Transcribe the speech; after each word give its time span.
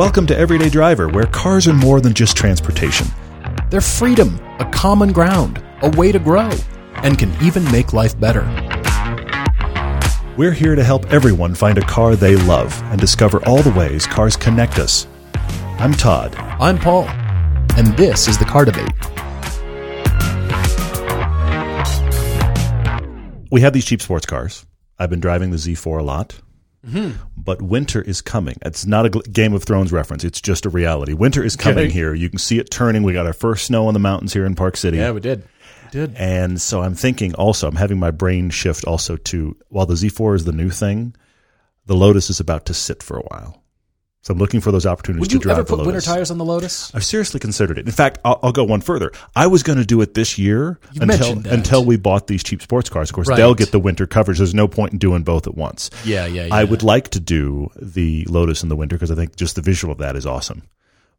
Welcome 0.00 0.26
to 0.28 0.38
Everyday 0.38 0.70
Driver, 0.70 1.10
where 1.10 1.26
cars 1.26 1.68
are 1.68 1.74
more 1.74 2.00
than 2.00 2.14
just 2.14 2.34
transportation. 2.34 3.06
They're 3.68 3.82
freedom, 3.82 4.40
a 4.58 4.64
common 4.72 5.12
ground, 5.12 5.62
a 5.82 5.90
way 5.90 6.10
to 6.10 6.18
grow, 6.18 6.48
and 6.94 7.18
can 7.18 7.30
even 7.42 7.62
make 7.70 7.92
life 7.92 8.18
better. 8.18 8.40
We're 10.38 10.52
here 10.52 10.74
to 10.74 10.82
help 10.82 11.12
everyone 11.12 11.54
find 11.54 11.76
a 11.76 11.82
car 11.82 12.16
they 12.16 12.34
love 12.34 12.80
and 12.84 12.98
discover 12.98 13.46
all 13.46 13.60
the 13.60 13.78
ways 13.78 14.06
cars 14.06 14.36
connect 14.36 14.78
us. 14.78 15.06
I'm 15.78 15.92
Todd. 15.92 16.34
I'm 16.34 16.78
Paul, 16.78 17.04
and 17.76 17.88
this 17.98 18.26
is 18.26 18.38
the 18.38 18.46
Car 18.46 18.64
Debate. 18.64 18.88
We 23.50 23.60
have 23.60 23.74
these 23.74 23.84
cheap 23.84 24.00
sports 24.00 24.24
cars. 24.24 24.64
I've 24.98 25.10
been 25.10 25.20
driving 25.20 25.50
the 25.50 25.58
Z4 25.58 26.00
a 26.00 26.02
lot. 26.02 26.40
Mm-hmm. 26.86 27.22
But 27.36 27.60
winter 27.60 28.00
is 28.00 28.20
coming. 28.22 28.56
It's 28.62 28.86
not 28.86 29.04
a 29.06 29.10
Game 29.10 29.52
of 29.52 29.62
Thrones 29.64 29.92
reference. 29.92 30.24
It's 30.24 30.40
just 30.40 30.64
a 30.64 30.70
reality. 30.70 31.12
Winter 31.12 31.42
is 31.44 31.54
coming 31.56 31.84
Okay. 31.86 31.92
here. 31.92 32.14
You 32.14 32.30
can 32.30 32.38
see 32.38 32.58
it 32.58 32.70
turning. 32.70 33.02
We 33.02 33.12
got 33.12 33.26
our 33.26 33.32
first 33.34 33.66
snow 33.66 33.86
on 33.86 33.94
the 33.94 34.00
mountains 34.00 34.32
here 34.32 34.46
in 34.46 34.54
Park 34.54 34.76
City. 34.76 34.96
Yeah, 34.96 35.10
we 35.12 35.20
did. 35.20 35.40
We 35.84 35.90
did. 35.90 36.14
And 36.16 36.60
so 36.60 36.82
I'm 36.82 36.94
thinking 36.94 37.34
also, 37.34 37.68
I'm 37.68 37.76
having 37.76 37.98
my 37.98 38.10
brain 38.10 38.48
shift 38.50 38.84
also 38.84 39.16
to 39.16 39.56
while 39.68 39.86
the 39.86 39.94
Z4 39.94 40.36
is 40.36 40.44
the 40.46 40.52
new 40.52 40.70
thing, 40.70 41.14
the 41.86 41.94
Lotus 41.96 42.30
is 42.30 42.40
about 42.40 42.64
to 42.66 42.74
sit 42.74 43.02
for 43.02 43.18
a 43.18 43.22
while. 43.22 43.59
So 44.22 44.32
I'm 44.34 44.38
looking 44.38 44.60
for 44.60 44.70
those 44.70 44.84
opportunities 44.84 45.20
Would 45.20 45.30
to 45.30 45.34
you 45.36 45.40
drive 45.40 45.54
ever 45.58 45.62
the 45.62 45.68
put 45.70 45.78
Lotus. 45.78 45.86
winter 45.86 46.00
tires 46.02 46.30
on 46.30 46.36
the 46.36 46.44
Lotus? 46.44 46.94
I've 46.94 47.04
seriously 47.06 47.40
considered 47.40 47.78
it. 47.78 47.86
In 47.86 47.92
fact, 47.92 48.18
I'll, 48.22 48.38
I'll 48.42 48.52
go 48.52 48.64
one 48.64 48.82
further. 48.82 49.12
I 49.34 49.46
was 49.46 49.62
going 49.62 49.78
to 49.78 49.84
do 49.86 50.02
it 50.02 50.12
this 50.12 50.36
year 50.38 50.78
You 50.92 51.00
until 51.02 51.46
until 51.48 51.84
we 51.86 51.96
bought 51.96 52.26
these 52.26 52.42
cheap 52.42 52.60
sports 52.60 52.90
cars. 52.90 53.08
Of 53.08 53.14
course, 53.14 53.28
Right. 53.28 53.36
they'll 53.36 53.54
get 53.54 53.72
the 53.72 53.78
winter 53.80 54.06
coverage. 54.06 54.36
There's 54.36 54.52
no 54.54 54.68
point 54.68 54.92
in 54.92 54.98
doing 54.98 55.22
both 55.22 55.46
at 55.46 55.54
once. 55.54 55.88
Yeah, 56.04 56.26
yeah, 56.26 56.44
yeah. 56.46 56.54
I 56.54 56.64
would 56.64 56.82
like 56.82 57.08
to 57.10 57.20
do 57.20 57.70
the 57.80 58.26
Lotus 58.28 58.62
in 58.62 58.68
the 58.68 58.76
winter 58.76 58.96
because 58.96 59.10
I 59.10 59.14
think 59.14 59.36
just 59.36 59.56
the 59.56 59.62
visual 59.62 59.90
of 59.90 59.98
that 59.98 60.16
is 60.16 60.26
awesome. 60.26 60.64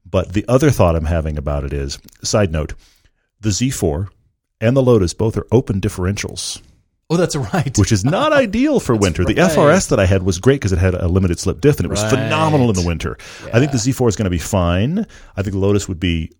But 0.06 0.34
the 0.34 0.46
other 0.48 0.70
thought 0.70 0.96
I'm 0.96 1.06
having 1.06 1.40
about 1.40 1.64
it 1.64 1.74
is 1.74 1.98
side 2.24 2.52
note 2.52 2.76
the 3.40 3.50
Z4 3.50 4.10
and 4.60 4.78
the 4.78 4.84
Lotus 4.84 5.16
both 5.16 5.36
are 5.38 5.48
open 5.52 5.82
differentials, 5.82 6.62
Oh, 7.14 7.18
that's 7.18 7.36
right. 7.36 7.78
which 7.78 7.92
is 7.92 8.06
not 8.06 8.32
ideal 8.46 8.80
for 8.80 8.96
winter. 8.96 9.26
The. 9.26 9.36
FRS 9.36 9.90
that 9.90 10.00
I 10.00 10.06
had 10.06 10.24
was 10.24 10.40
great 10.40 10.56
because 10.62 10.72
it 10.72 10.80
had 10.80 10.94
a 10.94 11.08
limited 11.08 11.40
slip 11.40 11.60
diff 11.62 11.78
and 11.78 11.86
it 11.86 11.90
was 11.90 12.02
Right. 12.04 12.12
phenomenal 12.12 12.70
in 12.70 12.76
the 12.76 12.86
winter. 12.88 13.18
I 13.54 13.60
think 13.60 13.72
the 13.72 13.78
Z4 13.78 14.08
is 14.10 14.16
going 14.16 14.24
to 14.26 14.30
be 14.30 14.38
fine. 14.40 15.06
I 15.36 15.42
think 15.42 15.52
the 15.54 15.60
Lotus 15.60 15.88
would 15.88 16.00
be 16.00 16.32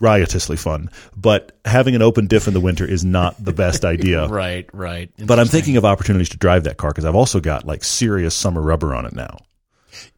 riotously 0.00 0.56
fun, 0.56 0.90
but 1.16 1.56
having 1.64 1.94
an 1.94 2.02
open 2.02 2.26
diff 2.26 2.48
in 2.48 2.54
the 2.54 2.60
winter 2.60 2.84
is 2.84 3.04
not 3.04 3.42
the 3.42 3.52
best 3.52 3.84
idea. 3.94 4.26
right, 4.26 4.68
right. 4.72 5.10
But 5.24 5.38
I'm 5.38 5.46
thinking 5.46 5.76
of 5.76 5.84
opportunities 5.84 6.30
to 6.30 6.36
drive 6.36 6.64
that 6.64 6.78
car 6.78 6.90
because 6.90 7.04
I've 7.04 7.14
also 7.14 7.38
got 7.40 7.64
like 7.66 7.84
serious 7.84 8.34
summer 8.34 8.60
rubber 8.60 8.94
on 8.94 9.06
it 9.06 9.12
now. 9.14 9.36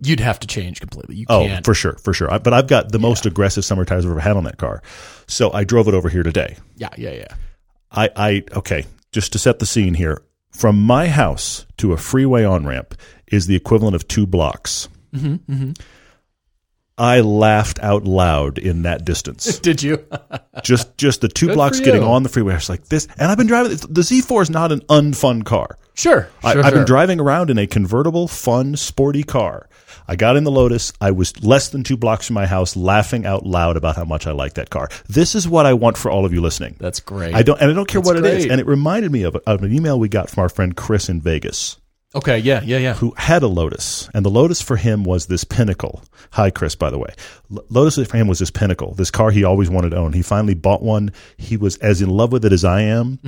You'd 0.00 0.20
have 0.20 0.40
to 0.40 0.46
change 0.46 0.80
completely. 0.80 1.16
You 1.16 1.26
Oh, 1.28 1.46
can't. 1.46 1.64
for 1.64 1.74
sure, 1.74 1.92
for 1.98 2.14
sure. 2.14 2.32
I, 2.32 2.38
but 2.38 2.54
I've 2.54 2.66
got 2.66 2.92
the 2.92 2.98
most 2.98 3.26
aggressive 3.26 3.64
summer 3.64 3.84
tires 3.84 4.04
I've 4.06 4.10
ever 4.12 4.20
had 4.20 4.36
on 4.36 4.44
that 4.44 4.56
car. 4.56 4.82
So 5.26 5.52
I 5.52 5.64
drove 5.64 5.88
it 5.88 5.94
over 5.94 6.08
here 6.08 6.22
today. 6.22 6.56
yeah, 6.76 6.88
yeah, 6.96 7.10
yeah. 7.12 7.26
I, 7.92 8.08
I 8.16 8.42
okay, 8.54 8.84
just 9.16 9.32
to 9.32 9.38
set 9.38 9.60
the 9.60 9.64
scene 9.64 9.94
here. 9.94 10.20
From 10.50 10.78
my 10.78 11.08
house 11.08 11.64
to 11.78 11.94
a 11.94 11.96
freeway 11.96 12.44
on 12.44 12.66
ramp 12.66 12.94
is 13.26 13.46
the 13.46 13.56
equivalent 13.56 13.96
of 13.96 14.06
two 14.06 14.26
blocks. 14.26 14.90
Mm-hmm, 15.14 15.72
I 16.98 17.20
laughed 17.20 17.78
out 17.78 18.04
loud 18.04 18.58
in 18.58 18.82
that 18.82 19.06
distance. 19.06 19.58
Did 19.70 19.82
you? 19.82 20.06
just 20.62 20.98
just 20.98 21.22
the 21.22 21.28
two 21.28 21.46
Good 21.46 21.54
blocks 21.54 21.80
getting 21.80 22.02
on 22.02 22.24
the 22.24 22.28
freeway. 22.28 22.52
I 22.52 22.56
was 22.56 22.68
like 22.68 22.88
this, 22.88 23.08
and 23.16 23.30
I've 23.30 23.38
been 23.38 23.46
driving 23.46 23.70
the 23.70 24.02
Z4 24.02 24.42
is 24.42 24.50
not 24.50 24.70
an 24.70 24.80
unfun 24.80 25.46
car. 25.46 25.78
Sure. 25.96 26.28
I, 26.44 26.52
sure, 26.52 26.62
I've 26.62 26.68
sure. 26.68 26.78
been 26.78 26.86
driving 26.86 27.20
around 27.20 27.50
in 27.50 27.58
a 27.58 27.66
convertible, 27.66 28.28
fun, 28.28 28.76
sporty 28.76 29.22
car. 29.22 29.68
I 30.08 30.14
got 30.16 30.36
in 30.36 30.44
the 30.44 30.52
Lotus. 30.52 30.92
I 31.00 31.10
was 31.10 31.42
less 31.42 31.68
than 31.68 31.82
two 31.82 31.96
blocks 31.96 32.28
from 32.28 32.34
my 32.34 32.46
house, 32.46 32.76
laughing 32.76 33.26
out 33.26 33.44
loud 33.44 33.76
about 33.76 33.96
how 33.96 34.04
much 34.04 34.26
I 34.26 34.32
like 34.32 34.54
that 34.54 34.70
car. 34.70 34.88
This 35.08 35.34
is 35.34 35.48
what 35.48 35.66
I 35.66 35.72
want 35.72 35.96
for 35.96 36.10
all 36.10 36.24
of 36.24 36.32
you 36.32 36.40
listening. 36.40 36.76
That's 36.78 37.00
great. 37.00 37.34
I 37.34 37.42
don't, 37.42 37.60
and 37.60 37.70
I 37.70 37.74
don't 37.74 37.88
care 37.88 38.00
That's 38.00 38.14
what 38.14 38.24
it 38.24 38.24
is. 38.24 38.46
And 38.46 38.60
it 38.60 38.66
reminded 38.66 39.10
me 39.10 39.22
of, 39.24 39.36
of 39.46 39.62
an 39.62 39.74
email 39.74 39.98
we 39.98 40.08
got 40.08 40.30
from 40.30 40.42
our 40.42 40.48
friend 40.48 40.76
Chris 40.76 41.08
in 41.08 41.20
Vegas, 41.20 41.78
Okay, 42.16 42.38
yeah, 42.38 42.62
yeah, 42.64 42.78
yeah. 42.78 42.94
who 42.94 43.12
had 43.16 43.42
a 43.42 43.46
Lotus, 43.46 44.08
and 44.14 44.24
the 44.24 44.30
Lotus 44.30 44.62
for 44.62 44.76
him 44.76 45.04
was 45.04 45.26
this 45.26 45.44
pinnacle. 45.44 46.02
Hi, 46.32 46.50
Chris, 46.50 46.74
by 46.74 46.88
the 46.90 46.98
way. 46.98 47.10
L- 47.54 47.64
Lotus 47.68 48.04
for 48.08 48.16
him 48.16 48.26
was 48.26 48.38
this 48.38 48.50
pinnacle, 48.50 48.94
this 48.94 49.10
car 49.10 49.30
he 49.30 49.44
always 49.44 49.68
wanted 49.70 49.90
to 49.90 49.96
own. 49.96 50.12
He 50.14 50.22
finally 50.22 50.54
bought 50.54 50.82
one. 50.82 51.12
He 51.36 51.56
was 51.56 51.76
as 51.78 52.00
in 52.02 52.08
love 52.10 52.32
with 52.32 52.44
it 52.44 52.52
as 52.52 52.64
I 52.64 52.80
am. 52.82 53.18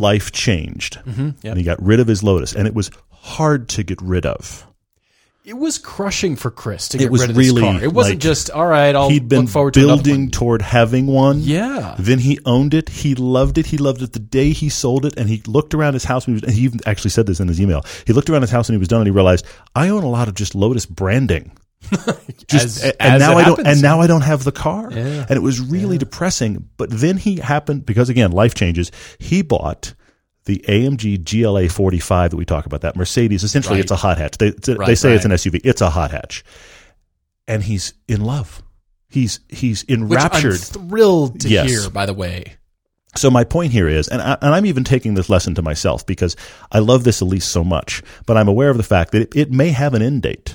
Life 0.00 0.30
changed, 0.32 0.98
Mm-hmm, 1.04 1.26
yep. 1.42 1.44
and 1.44 1.56
he 1.58 1.64
got 1.64 1.82
rid 1.82 1.98
of 2.00 2.06
his 2.06 2.22
Lotus, 2.22 2.54
and 2.54 2.66
it 2.68 2.74
was 2.74 2.90
hard 3.10 3.68
to 3.70 3.82
get 3.82 4.00
rid 4.00 4.24
of. 4.24 4.66
It 5.42 5.56
was 5.56 5.78
crushing 5.78 6.36
for 6.36 6.50
Chris 6.50 6.88
to 6.88 6.98
get 6.98 7.10
was 7.10 7.22
rid 7.22 7.30
of 7.30 7.36
this 7.36 7.58
car. 7.58 7.82
It 7.82 7.92
wasn't 7.92 8.16
like, 8.16 8.20
just 8.20 8.50
all 8.50 8.66
right. 8.66 8.94
I'll 8.94 9.08
He'd 9.08 9.26
been 9.28 9.40
look 9.42 9.48
forward 9.48 9.74
to 9.74 9.80
building 9.80 10.24
one." 10.24 10.30
toward 10.30 10.60
having 10.62 11.06
one. 11.06 11.40
Yeah. 11.40 11.96
Then 11.98 12.18
he 12.18 12.38
owned 12.44 12.74
it. 12.74 12.90
He 12.90 13.14
loved 13.14 13.56
it. 13.56 13.66
He 13.66 13.78
loved 13.78 14.02
it 14.02 14.12
the 14.12 14.18
day 14.18 14.50
he 14.50 14.68
sold 14.68 15.06
it. 15.06 15.14
And 15.16 15.28
he 15.30 15.42
looked 15.46 15.72
around 15.72 15.94
his 15.94 16.04
house. 16.04 16.26
He, 16.26 16.32
was, 16.32 16.42
he 16.42 16.62
even 16.62 16.80
actually 16.84 17.10
said 17.10 17.26
this 17.26 17.40
in 17.40 17.48
his 17.48 17.58
email. 17.60 17.82
He 18.06 18.12
looked 18.12 18.28
around 18.28 18.42
his 18.42 18.50
house 18.50 18.68
and 18.68 18.74
he 18.74 18.78
was 18.78 18.88
done. 18.88 19.00
And 19.00 19.08
he 19.08 19.12
realized 19.12 19.46
I 19.74 19.88
own 19.88 20.02
a 20.02 20.10
lot 20.10 20.28
of 20.28 20.34
just 20.34 20.54
Lotus 20.54 20.84
branding. 20.84 21.52
As- 22.52 22.84
and 22.84 22.94
as 23.00 23.20
now 23.20 23.38
it 23.38 23.42
I 23.42 23.44
don't. 23.44 23.66
And 23.66 23.80
now 23.80 24.00
I 24.02 24.06
don't 24.06 24.20
have 24.20 24.44
the 24.44 24.52
car. 24.52 24.92
Yeah. 24.92 25.24
And 25.26 25.30
it 25.38 25.42
was 25.42 25.58
really 25.60 25.96
depressing. 25.96 26.68
But 26.76 26.90
then 26.90 27.16
he 27.16 27.36
happened 27.36 27.86
because 27.86 28.10
again, 28.10 28.32
life 28.32 28.54
changes. 28.54 28.92
He 29.18 29.40
bought. 29.40 29.94
The 30.46 30.64
AMG 30.68 31.18
GLA 31.24 31.68
45 31.68 32.30
that 32.30 32.36
we 32.36 32.44
talk 32.44 32.66
about, 32.66 32.80
that 32.80 32.96
Mercedes, 32.96 33.44
essentially 33.44 33.74
Right. 33.76 33.82
it's 33.82 33.90
a 33.92 33.96
hot 33.96 34.18
hatch. 34.18 34.38
They, 34.38 34.48
a- 34.48 34.52
they 34.52 34.74
Right, 34.74 34.98
say 34.98 35.14
it's 35.14 35.24
an 35.24 35.32
SUV. 35.32 35.60
It's 35.64 35.80
a 35.82 35.90
hot 35.90 36.10
hatch. 36.10 36.44
And 37.46 37.62
he's 37.62 37.94
in 38.08 38.22
love. 38.22 38.62
He's 39.08 39.40
he's 39.48 39.82
Which 39.82 39.90
enraptured. 39.98 40.52
I'm 40.54 40.88
thrilled 40.88 41.40
to 41.40 41.48
Yes. 41.48 41.68
hear. 41.68 41.90
By 41.90 42.06
the 42.06 42.14
way, 42.14 42.54
So 43.16 43.28
my 43.30 43.42
point 43.42 43.72
here 43.72 43.88
is, 43.88 44.06
and, 44.06 44.22
I, 44.22 44.38
and 44.40 44.54
I'm 44.54 44.66
even 44.66 44.84
taking 44.84 45.14
this 45.14 45.28
lesson 45.28 45.54
to 45.56 45.62
myself 45.62 46.06
because 46.06 46.36
I 46.70 46.78
love 46.78 47.02
this 47.02 47.20
Elise 47.20 47.44
so 47.44 47.64
much, 47.64 48.02
but 48.24 48.36
I'm 48.36 48.46
aware 48.46 48.70
of 48.70 48.76
the 48.76 48.84
fact 48.84 49.10
that 49.12 49.22
it, 49.22 49.36
it 49.36 49.50
may 49.52 49.70
have 49.70 49.94
an 49.94 50.02
end 50.02 50.22
date. 50.22 50.54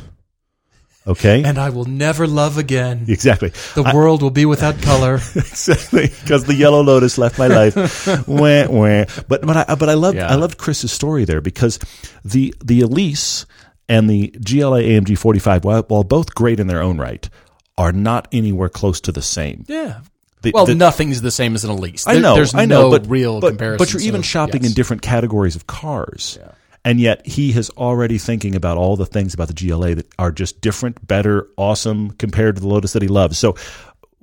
Okay, 1.07 1.43
and 1.43 1.57
I 1.59 1.69
will 1.69 1.85
never 1.85 2.25
love 2.25 2.57
again. 2.57 3.05
exactly, 3.07 3.49
The 3.75 3.91
world 3.93 4.21
will 4.23 4.31
be 4.31 4.45
without 4.45 4.81
color. 4.81 5.15
exactly, 5.35 6.07
because 6.07 6.45
the 6.45 6.55
yellow 6.55 6.81
lotus 6.81 7.17
left 7.17 7.37
my 7.37 7.47
life. 7.47 7.75
wah, 8.27 8.67
wah. 8.67 9.05
But 9.27 9.41
but 9.45 9.69
I 9.69 9.75
but 9.75 9.87
I 9.89 9.93
loved 9.93 10.17
Yeah. 10.17 10.31
I 10.31 10.35
loved 10.35 10.57
Chris's 10.57 10.91
story 10.91 11.25
there 11.25 11.41
because 11.41 11.77
the 12.23 12.55
the 12.63 12.81
Elise 12.81 13.45
and 13.87 14.09
the 14.09 14.29
GLA 14.43 14.81
AMG 14.81 15.15
45, 15.15 15.63
while, 15.63 15.83
while 15.83 16.03
both 16.03 16.33
great 16.33 16.59
in 16.59 16.65
their 16.65 16.81
own 16.81 16.97
right, 16.97 17.29
are 17.77 17.91
not 17.91 18.27
anywhere 18.31 18.69
close 18.69 18.99
to 19.01 19.11
the 19.11 19.21
same. 19.21 19.63
yeah. 19.67 19.99
The- 20.41 20.51
Well, 20.53 20.65
the- 20.65 20.73
nothing's 20.75 21.21
the 21.21 21.29
same 21.31 21.53
as 21.55 21.63
an 21.63 21.69
Elise. 21.71 22.07
I 22.07 22.17
know, 22.19 22.33
There's 22.35 22.53
I 22.55 22.65
know, 22.65 22.89
no 22.89 22.97
but 22.97 23.07
real 23.07 23.39
but, 23.39 23.49
comparison. 23.49 23.77
But 23.77 23.93
you're 23.93 24.01
even 24.01 24.21
so, 24.23 24.27
shopping 24.27 24.61
yes. 24.63 24.71
in 24.71 24.75
different 24.75 25.01
categories 25.03 25.55
of 25.55 25.67
cars, 25.67 26.39
and 26.85 27.01
yet 27.01 27.25
he 27.27 27.49
is 27.49 27.69
already 27.71 28.17
thinking 28.17 28.55
about 28.55 28.77
all 28.77 28.95
the 28.95 29.05
things 29.05 29.33
about 29.33 29.49
the 29.49 29.53
GLA 29.53 29.95
that 29.95 30.07
are 30.17 30.31
just 30.31 30.61
different, 30.61 31.05
better, 31.05 31.49
awesome 31.57 32.11
compared 32.11 32.55
to 32.55 32.61
the 32.61 32.67
Lotus 32.67 32.93
that 32.93 33.01
he 33.01 33.09
loves. 33.09 33.37
So. 33.37 33.55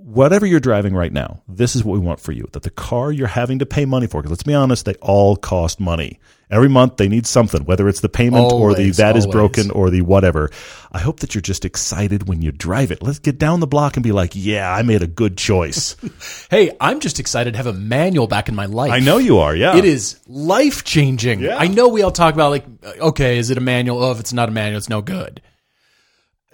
Whatever 0.05 0.45
you're 0.47 0.59
driving 0.59 0.97
right 0.97 1.12
now, 1.12 1.43
this 1.47 1.77
is 1.77 1.84
what 1.84 1.93
we 1.93 2.00
want 2.00 2.19
for 2.19 2.33
you. 2.33 2.49
That 2.50 2.65
the 2.65 2.71
car 2.71 3.12
you're 3.12 3.28
having 3.28 3.61
to 3.61 3.67
pay 3.67 3.84
money 3.84 4.09
for, 4.09 4.21
because 4.21 4.33
let's 4.33 4.43
be 4.43 4.53
honest, 4.53 4.84
they 4.84 4.95
all 4.95 5.37
cost 5.37 5.78
money. 5.78 6.19
Every 6.53 6.69
month 6.69 6.99
they 6.99 7.09
need 7.09 7.27
something, 7.27 7.65
whether 7.65 7.89
it's 7.89 8.01
the 8.01 8.11
payment 8.11 8.45
or 8.45 8.75
the 8.75 8.83
Always, 8.83 8.99
that 8.99 9.17
is 9.17 9.27
broken 9.27 9.71
or 9.71 9.89
the 9.89 10.03
whatever. 10.03 10.51
I 10.93 10.99
hope 10.99 11.21
that 11.21 11.35
you're 11.35 11.41
just 11.41 11.65
excited 11.65 12.29
when 12.29 12.43
you 12.43 12.53
drive 12.53 12.93
it. 12.93 13.03
Let's 13.03 13.19
get 13.19 13.39
down 13.39 13.61
the 13.61 13.67
block 13.67 13.97
and 13.97 14.05
be 14.05 14.13
like, 14.13 14.33
yeah, 14.35 14.71
I 14.71 14.83
made 14.83 15.03
a 15.03 15.07
good 15.07 15.39
choice. 15.39 15.97
Hey, 16.51 16.77
I'm 16.79 17.01
just 17.01 17.19
excited 17.19 17.53
to 17.53 17.57
have 17.57 17.67
a 17.67 17.73
manual 17.73 18.27
back 18.27 18.51
in 18.51 18.55
my 18.55 18.67
life. 18.67 18.93
I 18.93 18.99
know 18.99 19.17
you 19.17 19.39
are, 19.39 19.57
yeah. 19.57 19.75
It 19.75 19.87
is 19.87 20.21
life 20.27 20.85
changing. 20.85 21.41
Yeah. 21.41 21.57
I 21.57 21.67
know 21.67 21.89
we 21.89 22.03
all 22.03 22.11
talk 22.11 22.35
about 22.35 22.51
like, 22.51 22.67
okay, 23.01 23.39
is 23.39 23.49
it 23.49 23.57
a 23.57 23.62
manual? 23.62 24.05
Oh, 24.05 24.11
if 24.11 24.21
it's 24.21 24.35
not 24.35 24.51
a 24.51 24.53
manual, 24.53 24.77
it's 24.77 24.91
no 24.91 25.01
good. 25.01 25.41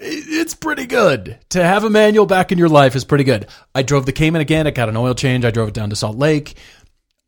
It's 0.01 0.55
pretty 0.55 0.87
good 0.87 1.39
to 1.49 1.65
have 1.65 1.83
a 1.83 1.91
manual 1.91 2.25
back 2.25 2.53
in 2.53 2.59
your 2.59 2.69
life 2.69 2.95
is 2.95 3.05
pretty 3.05 3.25
good. 3.25 3.49
I 3.75 3.83
drove 3.83 4.07
the 4.07 4.13
Cayman 4.13 4.41
again. 4.41 4.69
I 4.69 4.71
got 4.71 4.89
an 4.89 4.97
oil 4.97 5.15
change. 5.15 5.45
I 5.45 5.51
drove 5.51 5.69
it 5.69 5.75
down 5.75 5.91
to 5.91 5.97
Salt 5.97 6.17
Lake. 6.17 6.57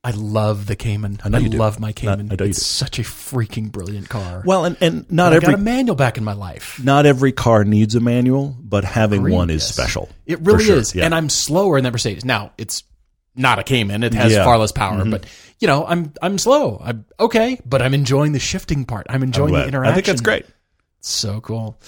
I 0.02 0.12
love 0.12 0.67
the 0.67 0.76
Cayman. 0.76 1.20
I, 1.23 1.29
know 1.29 1.38
you 1.38 1.50
do. 1.50 1.58
love 1.58 1.79
my 1.79 1.93
Cayman. 1.93 2.32
I 2.32 2.37
know 2.37 2.44
it's 2.47 2.64
such 2.64 2.99
a 2.99 3.02
freaking 3.02 3.70
brilliant 3.70 4.08
car. 4.08 4.43
Well, 4.47 4.64
and, 4.64 4.76
and 4.81 5.12
not 5.12 5.35
I 5.35 5.37
every 5.37 5.47
got 5.50 5.55
a 5.56 5.62
manual 5.62 5.94
back 5.94 6.17
in 6.17 6.25
my 6.25 6.32
life. 6.32 6.81
not 6.82 7.05
every 7.05 7.32
car 7.32 7.64
needs 7.64 7.94
a 7.94 8.00
manual, 8.00 8.56
but 8.61 8.85
having 8.85 9.20
Agreed, 9.20 9.35
one 9.35 9.50
is 9.50 9.62
yes. 9.62 9.75
special. 9.75 10.08
It 10.25 10.41
really 10.41 10.64
sure, 10.64 10.76
is. 10.79 10.94
yeah. 10.94 11.05
And 11.05 11.14
I'm 11.14 11.29
slower 11.29 11.76
in 11.76 11.85
that 11.85 11.93
Mercedes. 11.93 12.25
Now, 12.25 12.52
it's 12.56 12.82
not 13.37 13.58
a 13.58 13.62
Cayman. 13.62 14.02
It 14.02 14.14
has 14.14 14.32
Yeah. 14.32 14.38
Mm-hmm. 14.38 14.44
far 14.47 14.58
less 14.58 14.73
power, 14.73 15.05
but 15.05 15.26
you 15.58 15.69
know, 15.69 15.85
I'm 15.87 16.12
I'm 16.23 16.38
slow. 16.38 16.81
I'm 16.82 17.05
okay, 17.20 17.61
but 17.67 17.82
I'm 17.82 17.93
enjoying 17.93 18.32
the 18.32 18.38
shifting 18.41 18.87
part. 18.87 19.06
I'm 19.11 19.23
enjoying 19.23 19.50
Glad. 19.50 19.64
the 19.64 19.69
interaction. 19.69 19.93
I 19.93 19.94
think 19.94 20.06
that's 20.06 20.23
great. 20.23 20.46
So 21.02 21.41
cool. 21.41 21.79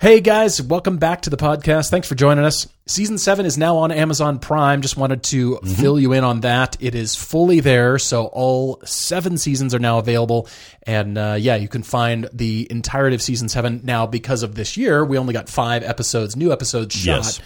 Hey 0.00 0.20
guys, 0.20 0.60
welcome 0.60 0.96
back 0.96 1.22
to 1.22 1.30
the 1.30 1.36
podcast. 1.36 1.88
Thanks 1.88 2.08
for 2.08 2.16
joining 2.16 2.44
us. 2.44 2.66
Season 2.86 3.16
seven 3.16 3.46
is 3.46 3.56
now 3.56 3.76
on 3.76 3.92
Amazon 3.92 4.40
Prime. 4.40 4.82
Just 4.82 4.96
wanted 4.96 5.22
to 5.24 5.58
fill 5.58 6.00
you 6.00 6.12
in 6.12 6.24
on 6.24 6.40
that. 6.40 6.76
It 6.80 6.96
is 6.96 7.14
fully 7.14 7.60
there, 7.60 7.96
so 8.00 8.26
all 8.26 8.80
seven 8.84 9.38
seasons 9.38 9.72
are 9.72 9.78
now 9.78 9.98
available. 9.98 10.48
And 10.82 11.16
uh, 11.16 11.36
yeah, 11.38 11.54
you 11.54 11.68
can 11.68 11.84
find 11.84 12.28
the 12.32 12.66
entirety 12.68 13.14
of 13.14 13.22
season 13.22 13.48
seven 13.48 13.82
now. 13.84 14.06
Because 14.08 14.42
of 14.42 14.56
this 14.56 14.76
year, 14.76 15.04
we 15.04 15.16
only 15.16 15.32
got 15.32 15.48
five 15.48 15.84
episodes, 15.84 16.34
new 16.34 16.50
episodes 16.52 16.92
shot. 16.92 17.06
Yes. 17.24 17.40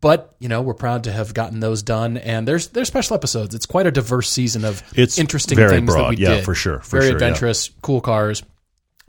But 0.00 0.34
you 0.38 0.48
know, 0.48 0.62
we're 0.62 0.72
proud 0.74 1.04
to 1.04 1.12
have 1.12 1.34
gotten 1.34 1.60
those 1.60 1.82
done, 1.82 2.16
and 2.16 2.48
there's 2.48 2.68
there's 2.68 2.88
special 2.88 3.14
episodes. 3.16 3.54
It's 3.54 3.66
quite 3.66 3.86
a 3.86 3.90
diverse 3.90 4.30
season 4.30 4.64
of 4.64 4.82
It's 4.94 5.18
interesting 5.18 5.56
very 5.56 5.72
things 5.76 5.92
that 5.92 5.98
broad. 5.98 6.08
we 6.10 6.16
Yeah, 6.16 6.36
did. 6.36 6.44
for 6.46 6.54
sure, 6.54 6.80
for 6.80 7.00
very 7.00 7.02
sure, 7.02 7.10
yeah. 7.10 7.14
adventurous, 7.16 7.70
cool 7.82 8.00
cars, 8.02 8.42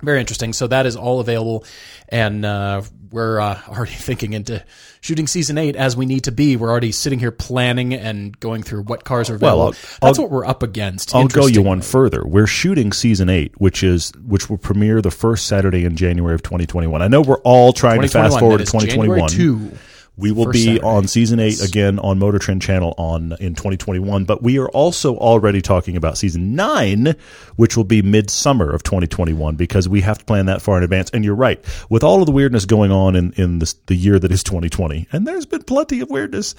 very 0.01 0.19
interesting. 0.19 0.53
So 0.53 0.67
that 0.67 0.85
is 0.85 0.95
all 0.95 1.19
available, 1.19 1.65
and 2.09 2.45
uh, 2.45 2.81
we're 3.11 3.39
uh, 3.39 3.59
already 3.67 3.91
thinking 3.93 4.33
into 4.33 4.63
shooting 5.01 5.27
season 5.27 5.57
eight 5.57 5.75
as 5.75 5.95
we 5.95 6.05
need 6.05 6.25
to 6.25 6.31
be. 6.31 6.55
We're 6.57 6.69
already 6.69 6.91
sitting 6.91 7.19
here 7.19 7.31
planning 7.31 7.93
and 7.93 8.37
going 8.39 8.63
through 8.63 8.83
what 8.83 9.03
cars 9.03 9.29
are 9.29 9.35
available. 9.35 9.61
I'll- 9.63 9.71
That's 9.71 10.19
I'll- 10.19 10.25
what 10.25 10.31
we're 10.31 10.45
up 10.45 10.63
against. 10.63 11.15
I'll 11.15 11.27
go 11.27 11.47
you 11.47 11.61
one 11.61 11.81
further. 11.81 12.25
We're 12.25 12.47
shooting 12.47 12.91
season 12.91 13.29
eight, 13.29 13.59
which 13.59 13.83
is 13.83 14.11
which 14.25 14.49
will 14.49 14.57
premiere 14.57 15.01
the 15.01 15.11
first 15.11 15.45
Saturday 15.47 15.85
in 15.85 15.95
January 15.95 16.35
of 16.35 16.43
2021. 16.43 17.01
I 17.01 17.07
know 17.07 17.21
we're 17.21 17.37
all 17.39 17.73
trying 17.73 18.01
to 18.01 18.07
fast 18.07 18.39
forward 18.39 18.57
to 18.57 18.63
is 18.63 18.71
January 18.71 19.21
2021. 19.21 19.77
2. 20.19 20.21
We 20.21 20.31
will 20.31 20.45
First 20.45 20.53
be 20.53 20.65
Saturday. 20.65 20.83
on 20.83 21.07
season 21.07 21.39
eight 21.39 21.61
again 21.61 21.99
on 21.99 22.19
Motor 22.19 22.39
Trend 22.39 22.61
Channel 22.61 22.93
on 22.97 23.33
in 23.39 23.55
2021. 23.55 24.25
But 24.25 24.43
we 24.43 24.59
are 24.59 24.69
also 24.69 25.15
already 25.17 25.61
talking 25.61 25.95
about 25.95 26.17
season 26.17 26.55
nine, 26.55 27.15
which 27.55 27.77
will 27.77 27.83
be 27.83 28.01
midsummer 28.01 28.69
of 28.71 28.83
2021 28.83 29.55
because 29.55 29.87
we 29.87 30.01
have 30.01 30.17
to 30.19 30.25
plan 30.25 30.45
that 30.47 30.61
far 30.61 30.77
in 30.77 30.83
advance. 30.83 31.09
And 31.11 31.23
you're 31.23 31.35
right, 31.35 31.63
with 31.89 32.03
all 32.03 32.19
of 32.21 32.25
the 32.25 32.31
weirdness 32.31 32.65
going 32.65 32.91
on 32.91 33.15
in 33.15 33.33
in 33.33 33.59
this, 33.59 33.73
the 33.87 33.95
year 33.95 34.19
that 34.19 34.31
is 34.31 34.43
2020, 34.43 35.07
and 35.11 35.25
there's 35.25 35.45
been 35.45 35.63
plenty 35.63 36.01
of 36.01 36.09
weirdness. 36.09 36.55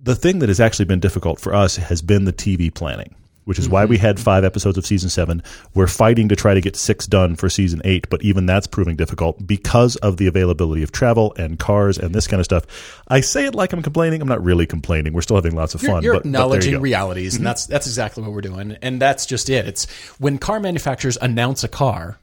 The 0.00 0.14
thing 0.14 0.38
that 0.38 0.48
has 0.48 0.60
actually 0.60 0.84
been 0.86 1.00
difficult 1.00 1.40
for 1.40 1.54
us 1.54 1.76
has 1.76 2.02
been 2.02 2.24
the 2.24 2.32
TV 2.32 2.72
planning. 2.72 3.14
Which 3.48 3.58
is 3.58 3.68
why 3.68 3.86
we 3.86 3.96
had 3.96 4.20
five 4.20 4.44
episodes 4.44 4.76
of 4.76 4.84
season 4.84 5.08
seven. 5.08 5.42
We're 5.74 5.86
fighting 5.86 6.28
to 6.28 6.36
try 6.36 6.52
to 6.52 6.60
get 6.60 6.76
six 6.76 7.06
done 7.06 7.34
for 7.34 7.48
season 7.48 7.80
eight, 7.84 8.08
but 8.10 8.22
even 8.22 8.44
that's 8.44 8.66
proving 8.66 8.94
difficult 8.94 9.46
because 9.46 9.96
of 9.96 10.18
the 10.18 10.26
availability 10.26 10.82
of 10.82 10.92
travel 10.92 11.34
and 11.38 11.58
cars 11.58 11.96
and 11.98 12.14
this 12.14 12.26
kind 12.26 12.40
of 12.40 12.44
stuff. 12.44 13.02
I 13.08 13.20
say 13.22 13.46
it 13.46 13.54
like 13.54 13.72
I'm 13.72 13.82
complaining. 13.82 14.20
I'm 14.20 14.28
not 14.28 14.44
really 14.44 14.66
complaining. 14.66 15.14
We're 15.14 15.22
still 15.22 15.36
having 15.36 15.54
lots 15.56 15.74
of 15.74 15.82
You're, 15.82 15.92
fun. 15.92 16.02
you're 16.02 16.12
but, 16.14 16.22
but 16.24 16.28
you 16.28 16.34
acknowledging. 16.34 16.74
Mm-hmm. 16.74 16.82
realities, 16.82 17.36
and 17.36 17.46
that's 17.46 17.64
that's 17.66 17.86
exactly 17.86 18.22
what 18.22 18.32
we're 18.32 18.42
doing. 18.42 18.76
And 18.82 19.00
that's 19.00 19.24
just 19.24 19.48
it. 19.48 19.66
It's 19.66 19.86
when 20.18 20.36
car 20.38 20.60
manufacturers 20.60 21.16
announce 21.20 21.64
a 21.64 21.68
car, 21.68 22.18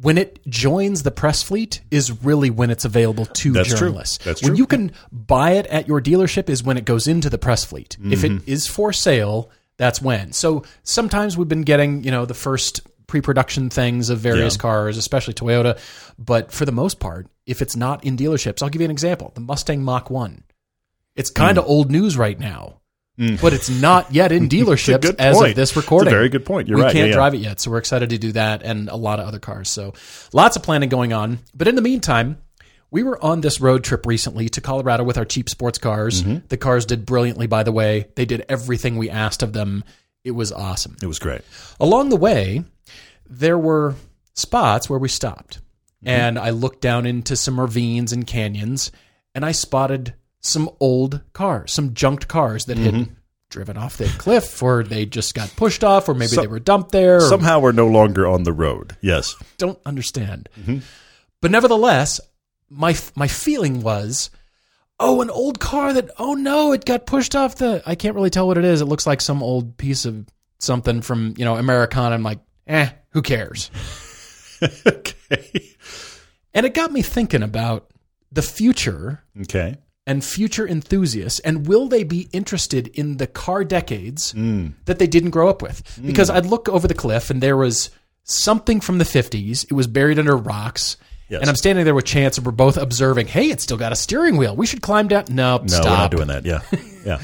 when 0.00 0.16
it 0.18 0.38
joins 0.48 1.02
the 1.02 1.10
press 1.10 1.42
fleet 1.42 1.80
is 1.90 2.22
really 2.22 2.50
when 2.50 2.70
it's 2.70 2.84
available 2.84 3.26
to 3.26 3.52
That's 3.52 3.68
true. 3.70 3.78
journalists. 3.78 4.18
That's 4.24 4.42
when 4.42 4.54
you 4.56 4.66
can 4.66 4.92
buy 5.10 5.52
it 5.52 5.66
at 5.66 5.88
your 5.88 6.00
dealership 6.00 6.48
is 6.48 6.62
when 6.62 6.76
it 6.76 6.84
goes 6.84 7.08
into 7.08 7.28
the 7.28 7.38
press 7.38 7.64
fleet. 7.64 7.96
If 8.04 8.20
Mm-hmm. 8.22 8.36
it 8.38 8.42
is 8.48 8.66
for 8.68 8.92
sale, 8.92 9.50
that's 9.78 10.02
when. 10.02 10.32
So 10.32 10.64
sometimes 10.82 11.36
we've 11.38 11.48
been 11.48 11.62
getting, 11.62 12.04
you 12.04 12.10
know, 12.10 12.26
the 12.26 12.34
first 12.34 12.80
pre-production 13.06 13.70
things 13.70 14.10
of 14.10 14.18
various 14.18 14.54
Yeah. 14.56 14.60
cars, 14.60 14.96
especially 14.98 15.32
Toyota, 15.34 15.78
but 16.18 16.52
for 16.52 16.66
the 16.66 16.72
most 16.72 17.00
part, 17.00 17.26
if 17.46 17.62
it's 17.62 17.74
not 17.76 18.04
in 18.04 18.16
dealerships, 18.18 18.62
I'll 18.62 18.68
give 18.68 18.82
you 18.82 18.84
an 18.84 18.90
example. 18.90 19.32
The 19.34 19.40
Mustang 19.40 19.82
Mach 19.82 20.10
1. 20.10 20.42
It's 21.16 21.30
kind 21.30 21.56
of 21.58 21.64
Hmm. 21.64 21.70
old 21.70 21.90
news 21.90 22.16
right 22.18 22.38
now. 22.38 22.74
But 23.40 23.52
it's 23.52 23.68
not 23.68 24.12
yet 24.14 24.30
in 24.30 24.48
dealerships 24.56 25.12
as 25.18 25.36
point. 25.36 25.50
of 25.50 25.56
this 25.56 25.74
recording. 25.74 26.12
very 26.12 26.28
good 26.28 26.44
point. 26.46 26.68
You're 26.68 26.76
we 26.76 26.84
right. 26.84 26.92
can't 26.92 27.06
Yeah, 27.06 27.10
yeah. 27.10 27.14
drive 27.14 27.34
it 27.34 27.38
yet, 27.38 27.58
so 27.60 27.70
we're 27.72 27.78
excited 27.78 28.10
to 28.10 28.18
do 28.18 28.30
that 28.32 28.62
and 28.62 28.88
a 28.88 28.94
lot 28.94 29.18
of 29.18 29.26
other 29.26 29.40
cars. 29.40 29.70
So 29.72 29.92
lots 30.32 30.54
of 30.54 30.62
planning 30.62 30.88
going 30.88 31.12
on. 31.12 31.40
But 31.52 31.66
in 31.66 31.74
the 31.74 31.82
meantime, 31.82 32.38
we 32.90 33.02
were 33.02 33.22
on 33.24 33.40
this 33.42 33.60
road 33.60 33.84
trip 33.84 34.06
recently 34.06 34.48
to 34.50 34.60
Colorado 34.60 35.04
with 35.04 35.18
our 35.18 35.24
cheap 35.24 35.48
sports 35.48 35.78
cars. 35.78 36.22
Mm-hmm. 36.22 36.46
The 36.48 36.56
cars 36.56 36.86
did 36.86 37.04
brilliantly, 37.06 37.46
by 37.46 37.62
the 37.62 37.72
way. 37.72 38.06
They 38.16 38.24
did 38.24 38.44
everything 38.48 38.96
we 38.96 39.10
asked 39.10 39.42
of 39.42 39.52
them. 39.52 39.84
It 40.24 40.30
was 40.32 40.52
awesome. 40.52 40.96
It 41.02 41.06
was 41.06 41.18
great. 41.18 41.42
Along 41.80 42.08
the 42.08 42.16
way, 42.16 42.64
there 43.28 43.58
were 43.58 43.94
spots 44.34 44.88
where 44.88 44.98
we 44.98 45.08
stopped. 45.08 45.58
Mm-hmm. 45.58 46.08
And 46.08 46.38
I 46.38 46.50
looked 46.50 46.80
down 46.80 47.06
into 47.06 47.36
some 47.36 47.60
ravines 47.60 48.12
and 48.12 48.26
canyons 48.26 48.90
and 49.34 49.44
I 49.44 49.52
spotted 49.52 50.14
some 50.40 50.70
old 50.80 51.20
cars, 51.32 51.72
some 51.72 51.94
junked 51.94 52.28
cars 52.28 52.66
that 52.66 52.78
Mm-hmm. 52.78 52.96
had 52.98 53.08
driven 53.50 53.76
off 53.78 53.96
the 53.96 54.04
cliff 54.18 54.62
or 54.62 54.82
they 54.84 55.06
just 55.06 55.34
got 55.34 55.50
pushed 55.56 55.82
off 55.82 56.08
or 56.08 56.14
maybe 56.14 56.28
So- 56.28 56.40
they 56.42 56.46
were 56.46 56.58
dumped 56.60 56.92
there. 56.92 57.16
or 57.16 57.20
Somehow 57.22 57.60
we're 57.60 57.72
no 57.72 57.86
longer 57.88 58.26
on 58.26 58.42
the 58.44 58.52
road. 58.52 58.96
Yes. 59.00 59.34
don't 59.56 59.78
understand. 59.86 60.48
Mm-hmm. 60.60 60.78
But 61.40 61.50
nevertheless, 61.50 62.20
my 62.70 62.96
my 63.14 63.28
feeling 63.28 63.82
was, 63.82 64.30
oh, 65.00 65.20
an 65.22 65.30
old 65.30 65.60
car 65.60 65.92
that 65.92 66.10
oh 66.18 66.34
no, 66.34 66.72
it 66.72 66.84
got 66.84 67.06
pushed 67.06 67.34
off 67.36 67.56
the. 67.56 67.82
I 67.86 67.94
can't 67.94 68.14
really 68.14 68.30
tell 68.30 68.46
what 68.46 68.58
it 68.58 68.64
is. 68.64 68.80
It 68.80 68.86
looks 68.86 69.06
like 69.06 69.20
some 69.20 69.42
old 69.42 69.76
piece 69.76 70.04
of 70.04 70.26
something 70.58 71.00
from 71.02 71.34
you 71.36 71.44
know 71.44 71.56
Americana. 71.56 72.14
I'm 72.14 72.22
like, 72.22 72.40
eh, 72.66 72.90
who 73.10 73.22
cares? 73.22 73.70
okay. 74.86 75.74
And 76.54 76.66
it 76.66 76.74
got 76.74 76.92
me 76.92 77.02
thinking 77.02 77.42
about 77.42 77.90
the 78.32 78.42
future 78.42 79.22
Okay. 79.42 79.76
and 80.06 80.24
future 80.24 80.66
enthusiasts 80.66 81.40
and 81.40 81.66
will 81.66 81.88
they 81.88 82.02
be 82.04 82.28
interested 82.32 82.88
in 82.88 83.16
the 83.18 83.26
car 83.26 83.64
decades 83.64 84.32
Mm. 84.34 84.74
that 84.86 84.98
they 84.98 85.06
didn't 85.06 85.30
grow 85.30 85.48
up 85.48 85.62
with 85.62 85.82
because 86.04 86.28
i'd 86.28 86.44
look 86.44 86.68
over 86.68 86.86
the 86.86 86.94
cliff 86.94 87.30
and 87.30 87.40
there 87.42 87.56
was 87.56 87.88
something 88.24 88.80
from 88.80 88.98
the 88.98 89.04
50s 89.04 89.64
it 89.64 89.72
was 89.72 89.86
buried 89.86 90.18
under 90.18 90.36
rocks 90.36 90.96
Yes. 91.28 91.40
and 91.42 91.50
i'm 91.50 91.56
standing 91.56 91.84
there 91.84 91.94
with 91.94 92.04
chance 92.06 92.36
and 92.38 92.46
we're 92.46 92.52
both 92.52 92.76
observing 92.76 93.26
hey 93.26 93.50
it's 93.50 93.62
still 93.62 93.76
got 93.76 93.92
a 93.92 93.96
steering 93.96 94.36
wheel 94.36 94.56
we 94.56 94.66
should 94.66 94.82
climb 94.82 95.08
down 95.08 95.24
no, 95.28 95.58
No, 95.58 95.66
stop 95.66 95.84
we're 95.84 95.90
not 95.90 96.10
doing 96.10 96.28
that. 96.28 96.44
Yeah. 96.46 96.60
Yeah. 97.04 97.18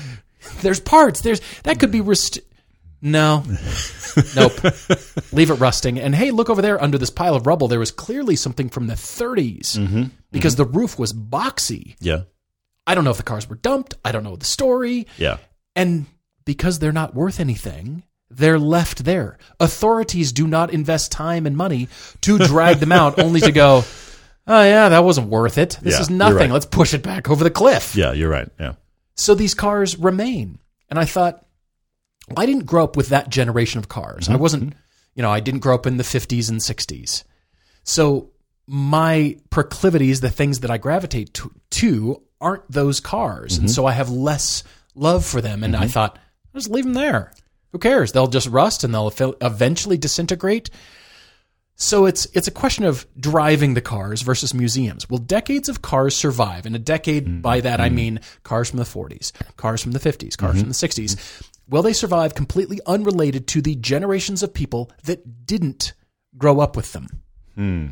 there's 0.63 0.81
parts 0.81 1.21
there's 1.23 1.41
that 1.65 1.79
could 1.81 1.91
be 1.91 2.01
rest- 2.01 2.39
no 3.03 3.45
nope 4.37 4.53
leave 5.33 5.51
it 5.51 5.55
rusting 5.55 5.99
and 5.99 6.15
hey 6.15 6.31
look 6.31 6.49
over 6.49 6.63
there 6.63 6.83
under 6.83 6.97
this 6.99 7.11
pile 7.11 7.35
of 7.35 7.47
rubble 7.47 7.69
there 7.69 7.79
was 7.79 7.91
clearly 7.91 8.37
something 8.37 8.69
from 8.71 8.87
the 8.87 8.95
30s 8.95 9.77
Mm-hmm. 9.77 10.05
because 10.33 10.57
the 10.57 10.65
roof 10.65 10.99
was 10.99 11.13
boxy 11.13 11.97
Yeah. 12.01 12.23
I 12.87 12.95
don't 12.95 13.05
know 13.05 13.11
if 13.11 13.17
the 13.17 13.23
cars 13.23 13.49
were 13.49 13.57
dumped. 13.57 13.95
I 14.05 14.13
don't 14.13 14.25
know 14.25 14.37
the 14.37 14.45
story. 14.45 15.07
Yeah. 15.17 15.39
And 15.75 16.05
because 16.45 16.81
they're 16.81 16.93
not 16.93 17.15
worth 17.15 17.41
anything, 17.41 18.03
they're 18.37 18.59
left 18.59 19.05
there. 19.05 19.39
Authorities 19.61 20.33
do 20.33 20.47
not 20.47 20.73
invest 20.73 21.13
time 21.13 21.47
and 21.47 21.57
money 21.57 21.89
to 22.23 22.39
drag 22.39 22.79
them 22.79 22.93
out 22.93 23.19
only 23.19 23.41
to 23.41 23.53
go, 23.53 23.85
oh, 24.47 24.63
yeah, 24.63 24.89
that 24.89 25.05
wasn't 25.05 25.29
worth 25.29 25.59
it. 25.59 25.79
This 25.83 25.95
Yeah, 25.95 26.01
is 26.01 26.11
nothing. 26.11 26.37
right. 26.37 26.51
Let's 26.51 26.67
push 26.67 26.95
it 26.95 27.03
back 27.03 27.31
over 27.31 27.45
the 27.45 27.51
cliff. 27.51 27.97
Yeah. 27.97 28.13
You're 28.13 28.31
right. 28.31 28.49
Yeah. 28.59 28.75
So 29.17 29.35
these 29.35 29.55
cars 29.55 29.97
remain. 29.99 30.59
And 30.91 30.99
I 30.99 31.05
thought, 31.05 31.45
I 32.37 32.47
didn't 32.47 32.67
grow 32.67 32.85
up 32.85 32.97
with 32.97 33.09
that 33.09 33.29
generation 33.29 33.79
of 33.79 33.89
cars. 33.89 34.29
I 34.29 34.33
mm-hmm. 34.33 34.43
wasn't, 34.43 34.75
you 35.15 35.23
know, 35.23 35.31
I 35.31 35.41
didn't 35.41 35.61
grow 35.61 35.75
up 35.75 35.87
in 35.87 35.97
the 35.97 36.05
50s 36.05 36.49
and 36.49 36.61
60s. 36.61 37.25
So 37.85 38.31
my 38.67 39.37
proclivities, 39.51 40.21
the 40.21 40.31
things 40.31 40.61
that 40.61 40.71
I 40.71 40.79
gravitate 40.79 41.35
to, 41.35 41.53
to 41.71 42.23
aren't 42.41 42.71
those 42.71 43.01
cars. 43.01 43.57
And 43.57 43.67
mm-hmm. 43.67 43.73
so 43.73 43.87
I 43.87 43.93
have 43.93 44.11
less 44.11 44.65
love 44.95 45.25
for 45.25 45.41
them. 45.41 45.63
And 45.65 45.77
I 45.77 45.81
mm-hmm. 45.81 45.89
thought, 45.89 46.19
I'll 46.55 46.61
just 46.61 46.71
leave 46.71 46.85
them 46.85 46.95
there. 46.95 47.33
Who 47.75 47.81
cares? 47.81 48.13
They'll 48.13 48.29
just 48.29 48.47
rust 48.47 48.85
and 48.85 48.95
they'll 48.95 49.13
eventually 49.41 49.99
disintegrate. 49.99 50.71
So 51.75 52.07
it's 52.07 52.25
it's 52.27 52.47
a 52.47 52.53
question 52.53 52.85
of 52.85 53.05
driving 53.19 53.75
the 53.75 53.81
cars 53.81 54.23
versus 54.23 54.55
museums. 54.55 55.11
Will 55.11 55.19
decades 55.19 55.69
of 55.69 55.83
cars 55.83 56.15
survive? 56.15 56.67
And 56.67 56.77
a 56.77 56.79
decade 56.79 57.27
mm-hmm. 57.27 57.41
by 57.41 57.61
that 57.63 57.81
I 57.81 57.89
mm-hmm. 57.89 57.97
mean 57.97 58.21
cars 58.45 58.71
from 58.71 58.79
the 58.79 58.85
40s, 58.85 59.33
cars 59.57 59.83
from 59.83 59.91
the 59.91 59.99
50s, 59.99 60.37
cars 60.37 60.61
from 60.61 60.69
the 60.69 60.75
mm-hmm. 60.75 61.03
60s. 61.03 61.43
Will 61.69 61.83
they 61.83 61.93
survive 61.93 62.37
completely 62.37 62.79
unrelated 62.87 63.49
to 63.49 63.61
the 63.61 63.75
generations 63.75 64.45
of 64.45 64.55
people 64.55 64.93
that 65.03 65.45
didn't 65.45 65.95
grow 66.39 66.61
up 66.61 66.77
with 66.77 66.93
them? 66.93 67.09
Hmm. 67.57 67.87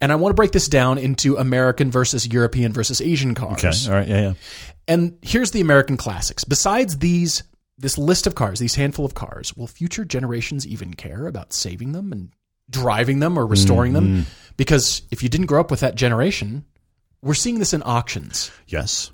And 0.00 0.12
I 0.12 0.14
want 0.14 0.30
to 0.30 0.34
break 0.34 0.52
this 0.52 0.66
down 0.66 0.96
into 0.96 1.36
American 1.36 1.90
versus 1.90 2.26
European 2.26 2.72
versus 2.72 3.02
Asian 3.02 3.34
cars. 3.34 3.86
Okay. 3.86 3.92
All 3.92 3.98
right. 3.98 4.08
Yeah. 4.08 4.20
Yeah. 4.20 4.34
And 4.88 5.18
here's 5.20 5.50
the 5.50 5.60
American 5.60 5.98
classics. 5.98 6.44
Besides 6.44 6.98
these 6.98 7.42
this 7.78 7.98
list 7.98 8.26
of 8.26 8.34
cars, 8.34 8.58
these 8.58 8.74
handful 8.74 9.04
of 9.04 9.14
cars, 9.14 9.56
will 9.56 9.66
future 9.66 10.04
generations 10.04 10.66
even 10.66 10.94
care 10.94 11.26
about 11.26 11.52
saving 11.52 11.92
them 11.92 12.12
and 12.12 12.32
driving 12.70 13.18
them 13.18 13.38
or 13.38 13.46
restoring 13.46 13.92
them? 13.92 14.06
Mm-hmm. 14.06 14.22
Because 14.56 15.02
if 15.10 15.22
you 15.22 15.28
didn't 15.28 15.46
grow 15.46 15.60
up 15.60 15.70
with 15.70 15.80
that 15.80 15.94
generation, 15.94 16.64
we're 17.22 17.34
seeing 17.34 17.58
this 17.58 17.74
in 17.74 17.82
auctions. 17.82 18.50
Yes. 18.66 19.10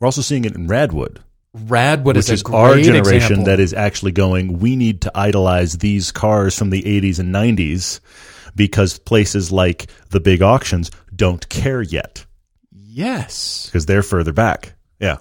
We're 0.00 0.06
also 0.06 0.22
seeing 0.22 0.44
it 0.44 0.54
in 0.54 0.68
Radwood, 0.68 1.18
Radwood 1.56 2.16
which 2.16 2.30
is, 2.30 2.42
our 2.44 2.76
generation 2.76 3.16
example. 3.16 3.44
that 3.46 3.60
is 3.60 3.74
actually 3.74 4.12
going, 4.12 4.58
we 4.58 4.76
need 4.76 5.02
to 5.02 5.12
idolize 5.14 5.78
these 5.78 6.12
cars 6.12 6.56
from 6.56 6.70
the 6.70 6.82
80s 6.82 7.18
and 7.18 7.34
90s 7.34 8.00
because 8.54 8.98
places 8.98 9.50
like 9.50 9.90
the 10.10 10.20
big 10.20 10.40
auctions 10.40 10.90
don't 11.14 11.48
care 11.48 11.82
yet 11.82 12.24
yes. 12.70 13.66
because 13.66 13.86
they're 13.86 14.02
further 14.02 14.32
back. 14.32 14.74
Yeah. 15.00 15.18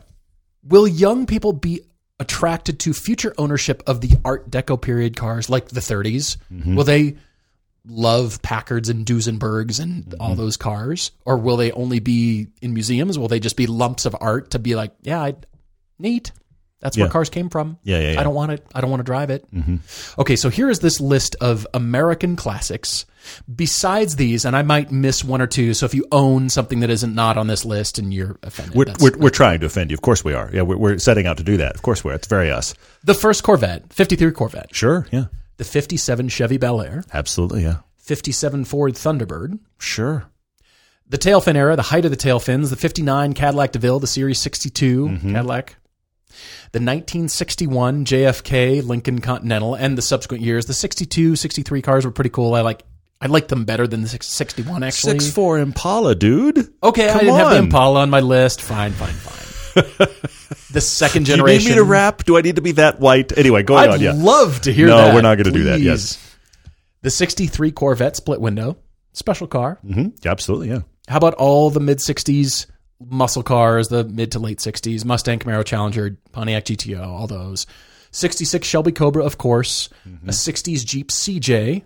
Will 0.63 0.87
young 0.87 1.25
people 1.25 1.53
be 1.53 1.81
attracted 2.19 2.79
to 2.81 2.93
future 2.93 3.33
ownership 3.37 3.83
of 3.87 4.01
the 4.01 4.17
Art 4.25 4.49
Deco 4.49 4.81
period 4.81 5.15
cars 5.15 5.49
like 5.49 5.69
the 5.69 5.79
30s? 5.79 6.37
Mm-hmm. 6.51 6.75
Will 6.75 6.83
they 6.83 7.17
love 7.85 8.41
Packards 8.41 8.89
and 8.89 9.05
Duesenbergs 9.05 9.79
and 9.79 10.13
all 10.19 10.35
those 10.35 10.57
cars, 10.57 11.11
or 11.25 11.37
will 11.37 11.57
they 11.57 11.71
only 11.71 11.99
be 11.99 12.47
in 12.61 12.73
museums? 12.73 13.17
Will 13.17 13.27
they 13.27 13.39
just 13.39 13.55
be 13.55 13.67
lumps 13.67 14.05
of 14.05 14.15
art 14.19 14.51
to 14.51 14.59
be 14.59 14.75
like, 14.75 14.91
yeah, 15.01 15.21
I, 15.21 15.35
neat. 15.99 16.31
That's 16.79 16.95
where 16.95 17.07
Yeah. 17.07 17.11
cars 17.11 17.29
came 17.29 17.49
from. 17.49 17.77
Yeah, 17.83 17.99
yeah, 17.99 18.11
yeah. 18.13 18.19
I 18.19 18.23
don't 18.23 18.35
want 18.35 18.51
it. 18.51 18.65
I 18.75 18.81
don't 18.81 18.91
want 18.91 18.99
to 18.99 19.03
drive 19.05 19.29
it. 19.31 19.45
Okay, 20.19 20.35
so 20.35 20.49
here 20.49 20.69
is 20.69 20.79
this 20.79 20.99
list 21.01 21.35
of 21.41 21.65
American 21.73 22.35
classics. 22.35 23.05
Besides 23.53 24.15
these, 24.15 24.45
and 24.45 24.55
I 24.55 24.61
might 24.61 24.91
miss 24.91 25.23
one 25.23 25.41
or 25.41 25.47
two. 25.47 25.73
So 25.73 25.85
if 25.85 25.93
you 25.93 26.05
own 26.11 26.49
something 26.49 26.79
that 26.81 26.89
isn't 26.89 27.13
not 27.13 27.35
on 27.37 27.47
this 27.47 27.65
list 27.65 27.97
and 27.99 28.13
you're 28.13 28.37
offended, 28.43 28.75
We're, 28.75 28.85
we're, 28.99 29.17
we're 29.17 29.29
trying 29.29 29.59
to 29.61 29.65
offend 29.65 29.91
you. 29.91 29.95
Of 29.95 30.01
course 30.01 30.23
we 30.23 30.33
are. 30.33 30.49
Yeah, 30.53 30.61
we're, 30.61 30.77
we're 30.77 30.97
setting 30.99 31.27
out 31.27 31.37
to 31.37 31.43
do 31.43 31.57
that. 31.57 31.75
Of 31.75 31.81
course 31.81 32.03
we 32.03 32.11
are. 32.11 32.15
It's 32.15 32.27
very 32.27 32.49
us. 32.51 32.73
the 33.03 33.13
first 33.13 33.43
Corvette, 33.43 33.91
53 33.91 34.31
Corvette, 34.31 34.73
Sure. 34.73 35.07
Yeah. 35.11 35.25
the 35.57 35.63
57 35.65 36.29
Chevy 36.29 36.57
Bel 36.57 36.81
Air, 36.81 37.03
Absolutely. 37.13 37.63
Yeah. 37.63 37.77
57 37.97 38.63
Ford 38.65 38.93
Thunderbird, 38.93 39.59
Sure. 39.79 40.25
the 41.09 41.17
tail 41.17 41.41
fin 41.41 41.57
era, 41.57 41.75
the 41.75 41.81
height 41.81 42.05
of 42.05 42.11
the 42.11 42.17
tail 42.17 42.39
fins, 42.39 42.69
the 42.69 42.75
59 42.77 43.33
Cadillac 43.33 43.71
DeVille, 43.73 43.99
the 43.99 44.07
Series 44.07 44.39
62 44.39 45.07
Mm-hmm. 45.07 45.33
Cadillac, 45.33 45.75
the 46.71 46.79
1961 46.79 48.05
JFK 48.05 48.85
Lincoln 48.85 49.19
Continental, 49.21 49.75
and 49.75 49.97
the 49.97 50.01
subsequent 50.01 50.43
years. 50.43 50.65
The 50.65 50.73
62, 50.73 51.35
63 51.35 51.81
cars 51.81 52.05
were 52.05 52.11
pretty 52.11 52.29
cool. 52.29 52.53
I 52.55 52.61
like 52.61 52.83
I 53.19 53.25
like 53.27 53.47
them 53.47 53.65
better 53.65 53.87
than 53.87 54.01
the 54.01 54.07
61 54.07 54.83
actually. 54.83 55.13
64 55.19 55.59
Impala, 55.59 56.13
dude. 56.15 56.71
okay, 56.83 57.07
I 57.09 57.11
Come 57.13 57.19
didn't 57.21 57.35
have 57.35 57.49
the. 57.51 57.57
Impala 57.57 58.01
on 58.01 58.09
my 58.09 58.19
list. 58.19 58.61
Fine, 58.61 58.91
fine, 58.91 59.13
fine. 59.13 59.43
the 60.71 60.81
second 60.81 61.25
Do 61.25 61.31
you 61.31 61.37
generation. 61.37 61.65
need 61.65 61.69
me 61.71 61.75
to 61.75 61.83
rap? 61.83 62.23
Do 62.25 62.37
I 62.37 62.41
need 62.41 62.55
to 62.57 62.61
be 62.61 62.73
that 62.73 62.99
white? 62.99 63.35
Anyway, 63.37 63.63
going 63.63 63.89
I'd 63.89 63.93
on. 63.95 63.99
Yeah. 64.01 64.13
love 64.15 64.61
to 64.61 64.73
hear 64.73 64.87
No, 64.87 64.97
that. 64.97 65.15
we're 65.15 65.21
not 65.21 65.37
gonna 65.37 65.51
do 65.51 65.65
that, 65.65 65.79
yes. 65.81 66.23
The 67.03 67.09
63 67.11 67.71
Corvette 67.71 68.15
split 68.15 68.41
window, 68.41 68.77
special 69.13 69.47
car. 69.47 69.79
hmm 69.81 70.07
Absolutely. 70.25 70.69
Yeah. 70.69 70.79
How 71.07 71.17
about 71.17 71.35
all 71.35 71.69
the 71.69 71.79
mid 71.79 71.99
60s 71.99 72.65
muscle 72.99 73.43
cars, 73.43 73.89
the 73.89 74.03
mid 74.03 74.31
to 74.31 74.39
late 74.39 74.59
60s, 74.59 75.05
Mustang, 75.05 75.39
Camaro, 75.39 75.65
Challenger, 75.65 76.17
Pontiac 76.31 76.65
GTO, 76.65 77.05
all 77.05 77.27
those. 77.27 77.65
66 78.11 78.67
Shelby 78.67 78.91
Cobra, 78.91 79.23
of 79.23 79.37
course, 79.37 79.89
mm-hmm. 80.07 80.29
a 80.29 80.31
60s 80.31 80.85
Jeep 80.85 81.09
CJ, 81.09 81.83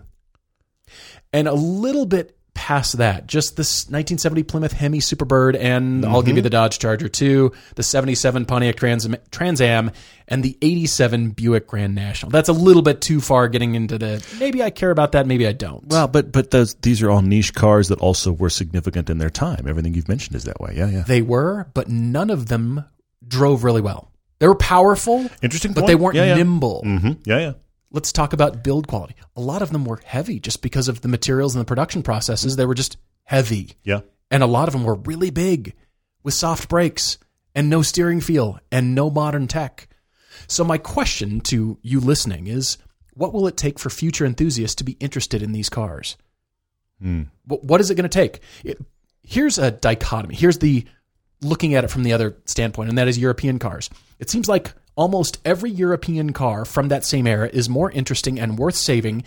and 1.32 1.48
a 1.48 1.54
little 1.54 2.06
bit 2.06 2.36
past 2.54 2.98
that, 2.98 3.26
just 3.26 3.56
this 3.56 3.84
1970 3.86 4.42
Plymouth 4.44 4.72
Hemi 4.72 4.98
Superbird, 5.00 5.56
and 5.58 6.04
I'll 6.04 6.22
give 6.22 6.36
you 6.36 6.42
the 6.42 6.50
Dodge 6.50 6.78
Charger 6.78 7.08
too, 7.08 7.52
the 7.76 7.82
77 7.82 8.44
Pontiac 8.44 8.76
Trans, 8.76 9.08
Trans 9.30 9.60
Am, 9.60 9.90
and 10.28 10.42
the 10.42 10.56
87 10.62 11.30
Buick 11.30 11.66
Grand 11.66 11.94
National. 11.94 12.30
That's 12.30 12.48
a 12.48 12.52
little 12.52 12.82
bit 12.82 13.00
too 13.00 13.20
far 13.20 13.48
getting 13.48 13.74
into 13.74 13.98
the 13.98 14.24
maybe 14.38 14.62
I 14.62 14.70
care 14.70 14.90
about 14.90 15.12
that, 15.12 15.26
maybe 15.26 15.46
I 15.46 15.52
don't. 15.52 15.86
Well, 15.88 16.08
but 16.08 16.30
but 16.30 16.50
those 16.50 16.74
these 16.76 17.02
are 17.02 17.10
all 17.10 17.22
niche 17.22 17.54
cars 17.54 17.88
that 17.88 17.98
also 18.00 18.32
were 18.32 18.50
significant 18.50 19.08
in 19.10 19.18
their 19.18 19.30
time. 19.30 19.66
Everything 19.66 19.94
you've 19.94 20.08
mentioned 20.08 20.36
is 20.36 20.44
that 20.44 20.60
way. 20.60 20.74
Yeah, 20.76 20.88
yeah. 20.90 21.02
They 21.06 21.22
were, 21.22 21.68
but 21.74 21.88
none 21.88 22.30
of 22.30 22.46
them 22.48 22.84
drove 23.26 23.64
really 23.64 23.80
well. 23.80 24.10
They 24.38 24.48
were 24.48 24.54
powerful, 24.56 25.28
Interesting, 25.40 25.72
but 25.72 25.82
point. 25.82 25.86
they 25.88 25.94
weren't 25.94 26.16
Yeah, 26.16 26.24
yeah. 26.26 26.34
nimble. 26.34 26.82
hmm 26.82 27.12
Yeah, 27.24 27.38
yeah. 27.38 27.52
Let's 27.92 28.12
talk 28.12 28.32
about 28.32 28.64
build 28.64 28.88
quality. 28.88 29.14
A 29.36 29.40
lot 29.40 29.62
of 29.62 29.70
them 29.70 29.84
were 29.84 30.00
heavy 30.04 30.40
just 30.40 30.62
because 30.62 30.88
of 30.88 31.02
the 31.02 31.08
materials 31.08 31.54
and 31.54 31.60
the 31.60 31.66
production 31.66 32.02
processes. 32.02 32.52
Mm-hmm. 32.52 32.58
They 32.58 32.66
were 32.66 32.74
just 32.74 32.96
heavy. 33.24 33.72
Yeah. 33.84 34.00
And 34.30 34.42
a 34.42 34.46
lot 34.46 34.68
of 34.68 34.72
them 34.72 34.84
were 34.84 34.94
really 34.94 35.30
big 35.30 35.74
with 36.22 36.34
soft 36.34 36.68
brakes 36.68 37.18
and 37.54 37.68
no 37.68 37.82
steering 37.82 38.20
feel 38.20 38.58
and 38.70 38.94
no 38.94 39.10
modern 39.10 39.46
tech. 39.46 39.88
So, 40.46 40.64
my 40.64 40.78
question 40.78 41.40
to 41.42 41.78
you 41.82 42.00
listening 42.00 42.46
is 42.46 42.78
what 43.14 43.32
will 43.32 43.46
it 43.46 43.56
take 43.56 43.78
for 43.78 43.90
future 43.90 44.24
enthusiasts 44.24 44.76
to 44.76 44.84
be 44.84 44.92
interested 44.92 45.42
in 45.42 45.52
these 45.52 45.68
cars? 45.68 46.16
Hmm. 47.00 47.24
What, 47.44 47.64
what 47.64 47.80
is 47.80 47.90
it 47.90 47.94
going 47.96 48.08
to 48.08 48.08
take? 48.08 48.40
It, 48.64 48.78
here's 49.22 49.58
a 49.58 49.70
dichotomy. 49.70 50.34
Here's 50.34 50.58
the 50.58 50.84
looking 51.42 51.74
at 51.74 51.84
it 51.84 51.88
from 51.88 52.04
the 52.04 52.12
other 52.12 52.36
standpoint, 52.46 52.88
and 52.88 52.98
that 52.98 53.08
is 53.08 53.18
European 53.18 53.58
cars. 53.58 53.90
It 54.18 54.30
seems 54.30 54.48
like 54.48 54.72
almost 54.96 55.38
every 55.44 55.70
European 55.70 56.32
car 56.32 56.64
from 56.64 56.88
that 56.88 57.04
same 57.04 57.26
era 57.26 57.48
is 57.52 57.68
more 57.68 57.90
interesting 57.90 58.38
and 58.38 58.58
worth 58.58 58.74
saving, 58.76 59.24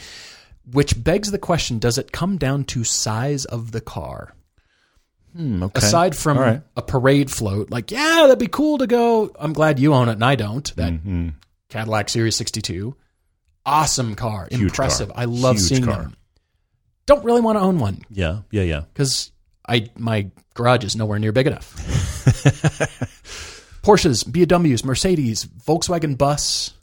which 0.72 1.04
begs 1.04 1.32
the 1.32 1.38
question 1.40 1.80
does 1.80 1.98
it 1.98 2.12
come 2.12 2.38
down 2.38 2.64
to 2.66 2.84
size 2.84 3.46
of 3.46 3.72
the 3.72 3.82
car? 3.82 4.34
Hmm, 5.36 5.64
okay. 5.64 5.80
Aside 5.86 6.16
from 6.16 6.38
right. 6.38 6.62
a 6.78 6.82
parade 6.82 7.30
float, 7.30 7.70
like, 7.70 7.92
yeah, 7.92 8.22
that'd 8.24 8.40
be 8.40 8.48
cool 8.48 8.78
to 8.78 8.88
go. 8.88 9.32
I'm 9.38 9.52
glad 9.54 9.80
you 9.80 9.94
own 9.94 10.08
it 10.08 10.14
and 10.14 10.24
I 10.24 10.36
don't. 10.36 10.74
That 10.78 10.94
Mm-hmm. 10.94 11.30
Cadillac 11.70 12.08
Series 12.10 12.36
62. 12.38 12.96
Awesome 13.66 14.16
car. 14.16 14.48
Huge 14.50 14.62
Impressive. 14.62 15.10
car. 15.10 15.18
I 15.20 15.26
love 15.26 15.56
Huge 15.58 15.66
seeing 15.68 15.84
car. 15.86 16.04
them. 16.04 16.16
Don't 17.06 17.26
really 17.26 17.42
want 17.42 17.58
to 17.58 17.62
own 17.62 17.80
one 17.80 18.02
Yeah, 18.10 18.42
yeah, 18.52 18.62
yeah. 18.64 18.82
because 18.94 19.32
I 19.68 19.90
my 19.98 20.30
garage 20.54 20.84
is 20.86 20.96
nowhere 20.96 21.20
near 21.20 21.32
big 21.32 21.48
enough. 21.48 21.74
Porsches, 23.86 24.24
BMWs, 24.24 24.84
Mercedes, 24.84 25.46
Volkswagen 25.46 26.18
Bus. 26.18 26.74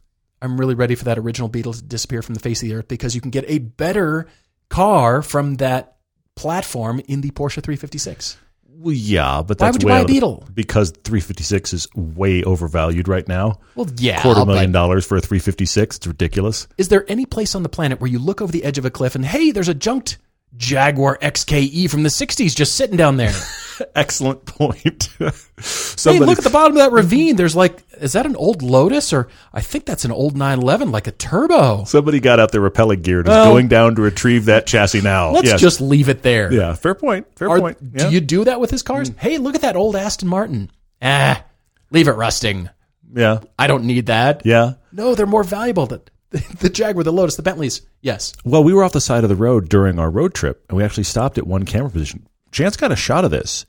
I'm 0.40 0.56
really 0.56 0.76
ready 0.76 0.94
for 0.94 1.06
that 1.06 1.18
original 1.18 1.48
Beetle 1.48 1.72
to 1.72 1.82
disappear 1.82 2.22
from 2.22 2.34
the 2.34 2.40
face 2.40 2.62
of 2.62 2.68
the 2.68 2.76
earth 2.76 2.86
because 2.86 3.16
you 3.16 3.20
can 3.20 3.32
get 3.32 3.44
a 3.48 3.58
better 3.58 4.28
car 4.68 5.20
from 5.20 5.56
that 5.56 5.96
platform 6.36 7.00
in 7.08 7.20
the 7.20 7.32
Porsche 7.32 7.60
356. 7.60 8.36
Well, 8.68 8.94
yeah, 8.94 9.42
but 9.44 9.58
Why 9.58 9.66
that's 9.66 9.74
would 9.74 9.82
you 9.82 9.88
buy 9.88 9.96
a 9.96 9.98
out 9.98 10.02
of- 10.02 10.06
Beetle? 10.06 10.48
Because 10.54 10.90
356 10.92 11.72
is 11.72 11.88
way 11.96 12.44
overvalued 12.44 13.08
right 13.08 13.26
now. 13.26 13.58
Well, 13.74 13.88
yeah, 13.96 14.22
Quarter 14.22 14.46
million 14.46 14.70
dollars 14.70 15.04
for 15.04 15.16
a 15.16 15.20
356. 15.20 15.96
It's 15.96 16.06
ridiculous. 16.06 16.68
Is 16.78 16.86
there 16.86 17.04
any 17.08 17.26
place 17.26 17.56
on 17.56 17.64
the 17.64 17.68
planet 17.68 18.00
where 18.00 18.10
you 18.10 18.20
look 18.20 18.40
over 18.40 18.52
the 18.52 18.62
edge 18.62 18.78
of 18.78 18.84
a 18.84 18.90
cliff 18.90 19.16
and 19.16 19.24
hey, 19.26 19.50
there's 19.50 19.68
a 19.68 19.74
junked 19.74 20.18
Jaguar 20.56 21.18
XKE 21.18 21.90
from 21.90 22.02
the 22.02 22.08
60s 22.08 22.54
just 22.54 22.74
sitting 22.76 22.96
down 22.96 23.16
there? 23.16 23.32
Excellent 23.94 24.44
point. 24.44 25.08
hey, 25.18 26.18
look 26.20 26.38
at 26.38 26.44
the 26.44 26.50
bottom 26.52 26.76
of 26.76 26.82
that 26.82 26.92
ravine. 26.92 27.36
There's 27.36 27.56
like, 27.56 27.82
is 28.00 28.12
that 28.12 28.26
an 28.26 28.36
old 28.36 28.62
Lotus 28.62 29.12
or 29.12 29.28
I 29.52 29.60
think 29.60 29.86
that's 29.86 30.04
an 30.04 30.12
old 30.12 30.36
911, 30.36 30.92
like 30.92 31.06
a 31.06 31.10
turbo. 31.12 31.84
somebody 31.84 32.20
got 32.20 32.38
out 32.38 32.52
their 32.52 32.60
rappelling 32.60 33.02
gear 33.02 33.20
and 33.20 33.28
is 33.28 33.34
going 33.34 33.68
down 33.68 33.94
to 33.96 34.02
retrieve 34.02 34.44
that 34.44 34.66
chassis 34.66 35.00
now. 35.00 35.30
Let's 35.30 35.48
Yes. 35.48 35.60
just 35.60 35.80
leave 35.80 36.08
it 36.08 36.22
there. 36.22 36.52
yeah, 36.52 36.74
fair 36.74 36.94
point. 36.94 37.26
Fair 37.36 37.48
Are- 37.48 37.58
point. 37.58 37.78
Yeah. 37.94 38.08
Do 38.08 38.14
you 38.14 38.20
do 38.20 38.44
that 38.44 38.60
with 38.60 38.70
his 38.70 38.82
cars? 38.82 39.10
Hey, 39.18 39.38
look 39.38 39.54
at 39.54 39.62
that 39.62 39.74
old 39.76 39.96
Aston 39.96 40.28
Martin. 40.28 40.70
Ah, 41.00 41.42
leave 41.90 42.08
it 42.08 42.12
rusting. 42.12 42.68
yeah, 43.14 43.40
I 43.58 43.66
don't 43.66 43.84
need 43.84 44.06
that. 44.06 44.42
yeah. 44.44 44.74
No, 44.92 45.14
they're 45.14 45.26
more 45.26 45.44
valuable. 45.44 45.86
The, 45.86 46.02
the 46.60 46.70
Jaguar, 46.70 47.04
the 47.04 47.12
Lotus, 47.12 47.36
the 47.36 47.42
Bentleys. 47.42 47.82
Yes. 48.00 48.32
Well, 48.44 48.64
we 48.64 48.72
were 48.72 48.84
off 48.84 48.92
the 48.92 49.00
side 49.00 49.24
of 49.24 49.30
the 49.30 49.36
road 49.36 49.68
during 49.68 49.98
our 49.98 50.10
road 50.10 50.34
trip, 50.34 50.64
and 50.68 50.76
we 50.76 50.84
actually 50.84 51.04
stopped 51.04 51.38
at 51.38 51.46
one 51.46 51.64
camera 51.64 51.90
position. 51.90 52.26
Chance 52.50 52.76
got 52.76 52.92
a 52.92 52.96
shot 52.96 53.24
of 53.24 53.30
this, 53.30 53.66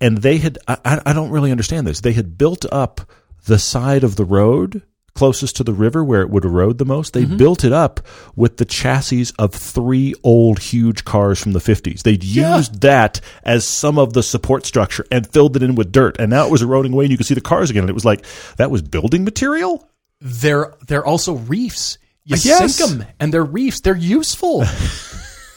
and 0.00 0.18
they 0.18 0.38
had. 0.38 0.58
I, 0.66 1.00
I 1.04 1.12
don't 1.12 1.30
really 1.30 1.50
understand 1.50 1.86
this. 1.86 2.00
They 2.00 2.12
had 2.12 2.38
built 2.38 2.64
up 2.72 3.00
the 3.46 3.58
side 3.58 4.04
of 4.04 4.16
the 4.16 4.24
road 4.24 4.82
closest 5.14 5.56
to 5.56 5.64
the 5.64 5.72
river 5.72 6.04
where 6.04 6.22
it 6.22 6.30
would 6.30 6.44
erode 6.44 6.78
the 6.78 6.84
most. 6.84 7.12
They 7.12 7.24
mm-hmm. 7.24 7.36
built 7.36 7.64
it 7.64 7.72
up 7.72 8.00
with 8.34 8.56
the 8.56 8.64
chassis 8.64 9.26
of 9.38 9.54
three 9.54 10.14
old 10.22 10.58
huge 10.58 11.04
cars 11.04 11.40
from 11.40 11.52
the 11.52 11.60
50s. 11.60 12.02
They'd 12.02 12.24
Yeah. 12.24 12.56
used 12.56 12.80
that 12.82 13.20
as 13.44 13.64
some 13.64 13.98
of 13.98 14.12
the 14.12 14.22
support 14.22 14.66
structure 14.66 15.06
and 15.10 15.26
filled 15.26 15.56
it 15.56 15.62
in 15.62 15.74
with 15.76 15.92
dirt, 15.92 16.16
and 16.18 16.30
now 16.30 16.46
it 16.46 16.50
was 16.50 16.62
eroding 16.62 16.92
away, 16.92 17.04
and 17.04 17.12
you 17.12 17.16
could 17.16 17.26
see 17.26 17.34
the 17.34 17.40
cars 17.40 17.70
again. 17.70 17.84
And 17.84 17.90
it 17.90 17.94
was 17.94 18.04
like 18.04 18.24
that 18.56 18.70
was 18.70 18.82
building 18.82 19.24
material. 19.24 19.88
They're 20.20 20.74
they're 20.86 21.04
also 21.06 21.34
reefs. 21.34 21.98
You 22.24 22.36
Yes. 22.42 22.74
sink 22.76 22.90
them, 22.90 23.06
and 23.20 23.32
they're 23.32 23.44
reefs. 23.44 23.80
They're 23.80 23.96
useful. 23.96 24.64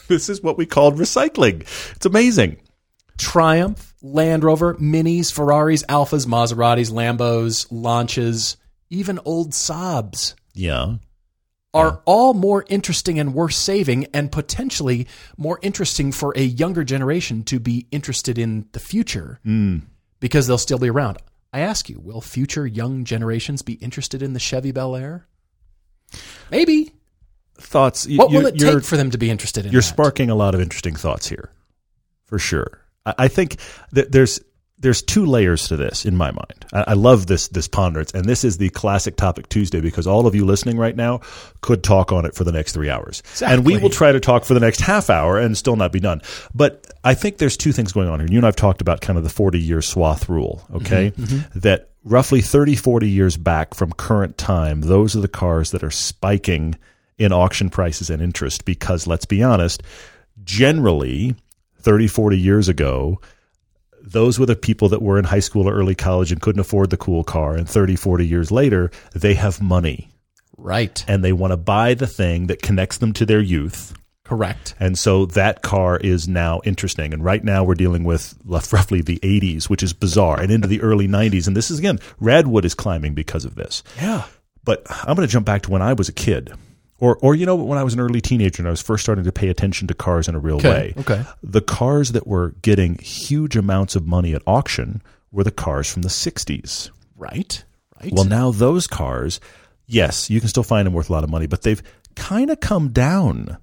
This 0.08 0.30
is 0.30 0.42
what 0.42 0.58
we 0.58 0.66
called 0.66 0.98
recycling. 0.98 1.68
It's 1.96 2.06
amazing. 2.06 2.56
Triumph, 3.18 3.94
Land 4.02 4.44
Rover, 4.46 4.76
Minis, 4.76 5.34
Ferraris, 5.34 5.84
Alfas, 5.90 6.26
Maseratis, 6.26 6.92
Lambos, 6.92 7.68
Lancias, 7.72 8.56
even 8.90 9.20
old 9.26 9.52
Saabs 9.52 10.34
Yeah. 10.54 10.96
are 11.74 12.02
all 12.06 12.34
more 12.34 12.64
interesting 12.70 13.20
and 13.20 13.34
worth 13.34 13.54
saving, 13.54 14.06
and 14.14 14.32
potentially 14.32 15.08
more 15.36 15.60
interesting 15.62 16.14
for 16.14 16.32
a 16.38 16.44
younger 16.44 16.86
generation 16.86 17.44
to 17.44 17.60
be 17.60 17.86
interested 17.92 18.38
in 18.38 18.68
the 18.72 18.80
future 18.80 19.40
mm. 19.46 19.82
because 20.22 20.48
they'll 20.48 20.58
still 20.58 20.80
be 20.80 20.90
around. 20.90 21.18
I 21.52 21.60
ask 21.60 21.90
you, 21.90 22.00
will 22.00 22.22
future 22.22 22.66
young 22.66 23.04
generations 23.04 23.62
be 23.62 23.74
interested 23.74 24.22
in 24.22 24.32
the 24.32 24.40
Chevy 24.40 24.72
Bel 24.72 24.96
Air? 24.96 25.28
Maybe. 26.52 26.92
Thoughts? 27.60 28.06
you- 28.06 28.18
What 28.18 28.30
will 28.32 28.42
you- 28.44 28.48
it 28.48 28.58
take 28.60 28.84
for 28.84 28.98
them 28.98 29.10
to 29.12 29.18
be 29.18 29.30
interested 29.30 29.66
in 29.66 29.72
You're 29.72 29.82
that? 29.82 29.88
sparking 29.88 30.30
a 30.30 30.36
lot 30.36 30.54
of 30.56 30.62
interesting 30.62 30.96
thoughts 30.96 31.28
here, 31.28 31.52
for 32.26 32.38
sure. 32.40 32.82
I, 33.06 33.14
I 33.20 33.28
think 33.28 33.58
that 33.92 34.12
there's 34.12 34.40
there's 34.80 35.02
two 35.02 35.26
layers 35.26 35.68
to 35.70 35.76
this 35.76 36.06
in 36.06 36.16
my 36.16 36.32
mind. 36.32 36.66
I, 36.72 36.86
I 36.88 36.94
love 36.94 37.28
this 37.28 37.48
this 37.48 37.68
ponderance, 37.68 38.12
and 38.12 38.26
this 38.26 38.44
is 38.44 38.58
the 38.58 38.70
classic 38.70 39.16
topic 39.16 39.50
Tuesday 39.50 39.82
because 39.82 40.06
all 40.06 40.28
of 40.28 40.36
you 40.36 40.46
listening 40.46 40.78
right 40.78 40.96
now 40.96 41.22
could 41.62 41.84
talk 41.84 42.12
on 42.12 42.26
it 42.26 42.36
for 42.36 42.44
the 42.44 42.52
next 42.52 42.74
three 42.74 42.90
hours, 42.90 43.24
and 43.46 43.66
we 43.66 43.78
will 43.78 43.90
try 43.90 44.12
to 44.12 44.20
talk 44.20 44.46
for 44.46 44.54
the 44.54 44.60
next 44.60 44.82
half 44.82 45.10
hour 45.10 45.40
and 45.40 45.58
still 45.58 45.76
not 45.76 45.92
be 45.92 46.00
done. 46.00 46.22
But 46.54 46.88
I 47.04 47.14
think 47.16 47.38
there's 47.38 47.58
two 47.58 47.72
things 47.72 47.92
going 47.92 48.08
on 48.08 48.20
here. 48.20 48.30
You 48.30 48.38
and 48.38 48.46
I've 48.46 48.56
talked 48.56 48.82
about 48.82 49.02
kind 49.02 49.18
of 49.18 49.24
the 49.24 49.30
40 49.30 49.60
year 49.60 49.82
swath 49.82 50.30
rule, 50.30 50.66
okay? 50.74 51.12
Mm-hmm, 51.12 51.24
mm-hmm. 51.24 51.60
That 51.60 51.90
roughly 52.04 52.42
30, 52.42 52.76
40 52.76 53.10
years 53.10 53.38
back 53.38 53.74
from 53.74 53.92
current 53.94 54.38
time, 54.38 54.82
those 54.82 55.16
are 55.16 55.22
the 55.22 55.28
cars 55.28 55.72
that 55.72 55.84
are 55.84 55.92
spiking 55.92 56.76
in 57.18 57.32
auction 57.32 57.70
prices 57.70 58.10
and 58.10 58.22
interest 58.22 58.64
because 58.66 59.08
let's 59.08 59.26
be 59.26 59.42
honest, 59.42 59.82
generally 60.44 61.36
30, 61.80 62.08
40 62.08 62.38
years 62.38 62.70
ago, 62.70 63.20
those 64.12 64.40
were 64.40 64.46
the 64.46 64.56
people 64.56 64.90
that 64.90 65.02
were 65.02 65.20
in 65.20 65.26
high 65.26 65.40
school 65.40 65.68
or 65.68 65.74
early 65.74 65.96
college 65.96 66.32
and 66.32 66.42
couldn't 66.42 66.60
afford 66.62 66.90
the 66.90 66.98
cool 66.98 67.24
car. 67.24 67.56
And 67.56 67.68
30, 67.70 67.96
40 67.96 68.26
years 68.26 68.52
later, 68.52 68.90
they 69.14 69.34
have 69.36 69.62
money 69.62 70.10
Right. 70.58 71.04
and 71.08 71.24
they 71.24 71.34
want 71.34 71.52
to 71.52 71.58
buy 71.58 71.94
the 71.94 72.08
thing 72.08 72.48
that 72.48 72.62
connects 72.62 72.98
them 72.98 73.14
to 73.14 73.26
their 73.26 73.42
youth. 73.42 73.94
Correct. 74.24 74.76
And 74.80 74.98
so 74.98 75.26
that 75.28 75.62
car 75.62 75.98
is 75.98 76.28
now 76.28 76.60
interesting. 76.66 77.14
And 77.14 77.24
right 77.24 77.44
now 77.44 77.64
we're 77.64 77.76
dealing 77.76 78.04
with 78.04 78.36
roughly 78.46 79.02
the 79.02 79.20
80s, 79.24 79.70
which 79.70 79.82
is 79.84 79.94
bizarre, 79.94 80.40
and 80.40 80.52
into 80.52 80.68
the 80.68 80.82
early 80.82 81.08
90s. 81.08 81.48
And 81.48 81.56
this 81.56 81.72
is, 81.72 81.80
again, 81.80 82.00
Radwood 82.22 82.66
is 82.66 82.74
climbing 82.76 83.14
because 83.14 83.46
of 83.46 83.56
this. 83.56 83.84
Yeah. 84.02 84.24
But 84.66 84.84
I'm 84.90 85.16
going 85.16 85.26
to 85.26 85.32
jump 85.32 85.46
back 85.46 85.62
to 85.64 85.72
when 85.72 85.82
I 85.82 85.94
was 85.94 86.10
a 86.10 86.14
kid. 86.14 86.52
Or, 87.00 87.18
or 87.22 87.36
you 87.36 87.46
know, 87.46 87.56
when 87.56 87.78
I 87.78 87.84
was 87.84 87.94
an 87.94 88.00
early 88.00 88.22
teenager 88.22 88.62
and 88.62 88.68
I 88.68 88.72
was 88.72 88.82
first 88.82 89.04
starting 89.04 89.24
to 89.26 89.32
pay 89.32 89.50
attention 89.50 89.88
to 89.88 89.94
cars 89.94 90.28
in 90.28 90.36
a 90.36 90.40
real 90.40 90.56
Okay. 90.58 90.70
way. 90.70 90.94
Okay. 90.98 91.24
The 91.44 91.62
cars 91.62 92.14
that 92.14 92.26
were 92.26 92.56
getting 92.62 92.98
huge 92.98 93.56
amounts 93.56 93.96
of 93.96 94.08
money 94.08 94.34
at 94.34 94.42
auction 94.48 95.02
were 95.32 95.44
the 95.44 95.52
cars 95.52 95.92
from 95.92 96.02
the 96.02 96.10
60s. 96.10 96.90
Right. 97.16 97.64
Right. 98.02 98.12
Well, 98.14 98.26
now 98.26 98.52
those 98.52 98.88
cars, 98.88 99.40
yes, 99.86 100.30
you 100.30 100.40
can 100.40 100.50
still 100.50 100.64
find 100.64 100.86
them 100.86 100.94
worth 100.94 101.10
a 101.10 101.14
lot 101.14 101.24
of 101.24 101.30
money, 101.30 101.48
but 101.48 101.62
they've 101.64 101.82
kind 102.16 102.50
of 102.50 102.60
come 102.60 102.90
down. 102.90 103.58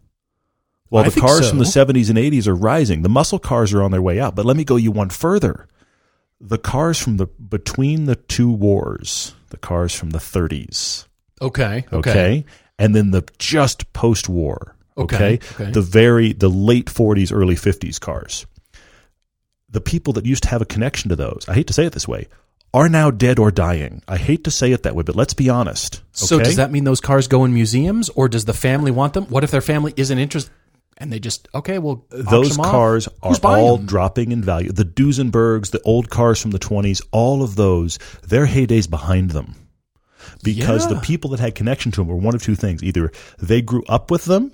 While 0.88 1.04
I 1.04 1.08
the 1.08 1.20
cars 1.20 1.44
so. 1.44 1.50
from 1.50 1.58
the 1.58 1.64
70s 1.64 2.08
and 2.10 2.18
80s 2.18 2.46
are 2.46 2.54
rising, 2.54 3.02
the 3.02 3.08
muscle 3.08 3.38
cars 3.40 3.72
are 3.72 3.82
on 3.82 3.90
their 3.90 4.02
way 4.02 4.20
out. 4.20 4.36
But 4.36 4.44
let 4.46 4.56
me 4.56 4.64
go 4.64 4.76
you 4.76 4.92
one 4.92 5.10
further. 5.10 5.66
The 6.40 6.58
cars 6.58 6.98
from 7.00 7.16
the 7.16 7.26
between 7.26 8.04
the 8.04 8.16
two 8.16 8.50
wars, 8.50 9.34
the 9.50 9.56
cars 9.56 9.94
from 9.94 10.10
the 10.10 10.18
30s, 10.18 11.06
okay. 11.40 11.84
Okay. 11.92 12.10
okay, 12.10 12.44
and 12.78 12.94
then 12.94 13.10
the 13.10 13.26
just 13.38 13.92
post-war, 13.92 14.74
Okay, 14.96 15.16
okay, 15.16 15.34
okay. 15.54 15.70
the 15.72 15.82
very 15.82 16.32
the 16.32 16.48
late 16.48 16.86
40s, 16.86 17.32
early 17.32 17.56
50s 17.56 18.00
cars. 18.00 18.46
The 19.68 19.80
people 19.80 20.12
that 20.12 20.24
used 20.24 20.44
to 20.44 20.50
have 20.50 20.62
a 20.62 20.66
connection 20.66 21.08
to 21.08 21.16
those, 21.16 21.44
I 21.48 21.54
hate 21.54 21.66
to 21.66 21.72
say 21.72 21.84
it 21.84 21.92
this 21.92 22.06
way, 22.06 22.28
are 22.72 22.88
now 22.88 23.10
dead 23.10 23.38
or 23.40 23.50
dying. 23.50 24.02
I 24.06 24.18
hate 24.18 24.44
to 24.44 24.50
say 24.50 24.72
it 24.72 24.84
that 24.84 24.94
way, 24.94 25.02
but 25.02 25.16
let's 25.16 25.34
be 25.34 25.48
honest. 25.48 26.02
So 26.12 26.38
does 26.38 26.56
that 26.56 26.70
mean 26.70 26.84
those 26.84 27.00
cars 27.00 27.26
go 27.26 27.44
in 27.44 27.54
museums, 27.54 28.08
or 28.10 28.28
does 28.28 28.44
the 28.44 28.52
family 28.52 28.92
want 28.92 29.14
them? 29.14 29.24
What 29.26 29.42
if 29.44 29.50
their 29.50 29.60
family 29.60 29.92
isn't 29.96 30.18
interested, 30.18 30.52
and 30.96 31.12
they 31.12 31.18
just 31.18 31.48
okay, 31.54 31.78
well, 31.78 32.04
those 32.10 32.56
cars 32.56 33.08
are 33.22 33.34
all 33.42 33.78
them? 33.78 33.86
dropping 33.86 34.30
in 34.30 34.42
value. 34.42 34.70
The 34.70 34.84
Duesenbergs, 34.84 35.70
the 35.70 35.80
old 35.82 36.08
cars 36.08 36.40
from 36.40 36.52
the 36.52 36.58
20s, 36.60 37.00
all 37.10 37.42
of 37.42 37.56
those, 37.56 37.98
their 38.22 38.46
heydays 38.46 38.88
behind 38.88 39.30
them. 39.30 39.56
Because 40.42 40.84
Yeah. 40.86 40.94
the 40.94 41.00
people 41.00 41.30
that 41.30 41.40
had 41.40 41.54
connection 41.54 41.92
to 41.92 42.00
them 42.00 42.08
were 42.08 42.16
one 42.16 42.34
of 42.34 42.42
two 42.42 42.54
things. 42.54 42.82
Either 42.82 43.10
they 43.38 43.62
grew 43.62 43.82
up 43.88 44.10
with 44.10 44.24
them 44.24 44.52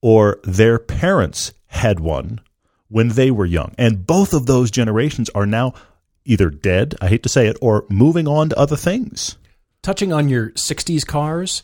or 0.00 0.38
their 0.44 0.78
parents 0.78 1.52
had 1.66 2.00
one 2.00 2.40
when 2.88 3.08
they 3.10 3.30
were 3.30 3.46
young. 3.46 3.74
And 3.78 4.06
both 4.06 4.32
of 4.34 4.46
those 4.46 4.70
generations 4.70 5.30
are 5.34 5.46
now 5.46 5.72
either 6.24 6.50
dead, 6.50 6.94
I 7.00 7.08
hate 7.08 7.22
to 7.24 7.28
say 7.28 7.46
it, 7.46 7.56
or 7.60 7.84
moving 7.88 8.28
on 8.28 8.50
to 8.50 8.58
other 8.58 8.76
things. 8.76 9.36
touching 9.82 10.12
on 10.12 10.28
your 10.28 10.50
60s 10.50 11.04
cars 11.04 11.62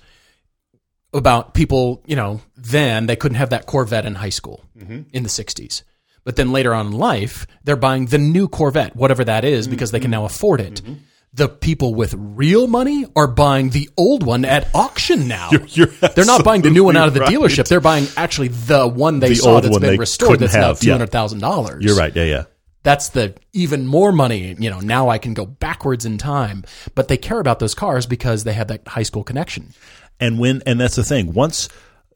about 1.15 1.55
people, 1.55 2.03
you 2.07 2.17
know, 2.17 2.41
then 2.57 3.07
they 3.07 3.15
couldn't 3.17 3.37
have 3.37 3.51
that 3.51 3.67
Corvette 3.67 4.05
in 4.05 4.17
high 4.17 4.29
school 4.29 4.65
mm-hmm. 4.77 5.03
in 5.13 5.23
the 5.23 5.29
60s. 5.29 5.83
But 6.25 6.37
then 6.37 6.51
later 6.53 6.75
on 6.75 6.89
in 6.89 6.93
life, 6.93 7.47
they're 7.65 7.77
buying 7.77 8.07
the 8.07 8.19
new 8.19 8.49
Corvette, 8.49 8.97
whatever 8.97 9.25
that 9.25 9.45
is, 9.45 9.69
because 9.69 9.93
they 9.93 10.01
can 10.01 10.11
mm-hmm. 10.11 10.21
now 10.21 10.25
afford 10.27 10.61
it. 10.61 10.83
Mm-hmm. 10.83 10.95
The 11.35 11.49
people 11.49 11.95
with 11.95 12.15
real 12.15 12.67
money 12.67 13.05
are 13.15 13.29
buying 13.29 13.71
the 13.71 13.91
old 13.97 14.25
one 14.25 14.45
at 14.45 14.75
auction 14.75 15.29
now. 15.29 15.51
you're 15.69 15.87
they're 15.87 16.25
not 16.25 16.43
buying 16.45 16.63
the 16.63 16.71
new 16.71 16.85
one 16.85 16.97
out 16.97 17.07
of 17.09 17.15
the 17.15 17.23
absolutely 17.23 17.49
dealership. 17.49 17.69
They're 17.69 17.81
buying 17.81 18.07
actually 18.17 18.49
the 18.49 18.89
one 18.89 19.21
they 19.21 19.29
The 19.31 19.35
saw 19.37 19.61
that's 19.61 19.79
been 19.79 19.99
restored 20.01 20.41
that's 20.41 20.55
now 20.55 20.69
have, 20.69 20.83
yeah. 20.83 20.99
$200,000 20.99 21.83
You're 21.83 21.97
right. 21.97 22.15
Yeah, 22.17 22.25
yeah. 22.25 22.45
that's 22.83 23.11
the 23.11 23.35
even 23.53 23.87
more 23.87 24.11
money. 24.11 24.57
You 24.59 24.71
know, 24.71 24.81
now 24.81 25.11
I 25.11 25.19
can 25.19 25.35
go 25.35 25.45
backwards 25.47 26.05
in 26.07 26.19
time. 26.19 26.65
But 26.95 27.09
they 27.09 27.17
care 27.19 27.39
about 27.39 27.59
those 27.59 27.75
cars 27.75 28.07
because 28.07 28.45
they 28.45 28.55
have 28.55 28.69
that 28.69 28.89
high 28.89 29.03
school 29.05 29.23
connection. 29.23 29.75
and 30.19 30.39
when 30.39 30.63
and 30.67 30.81
that's 30.81 30.97
the 30.97 31.05
thing 31.05 31.33
once 31.35 31.69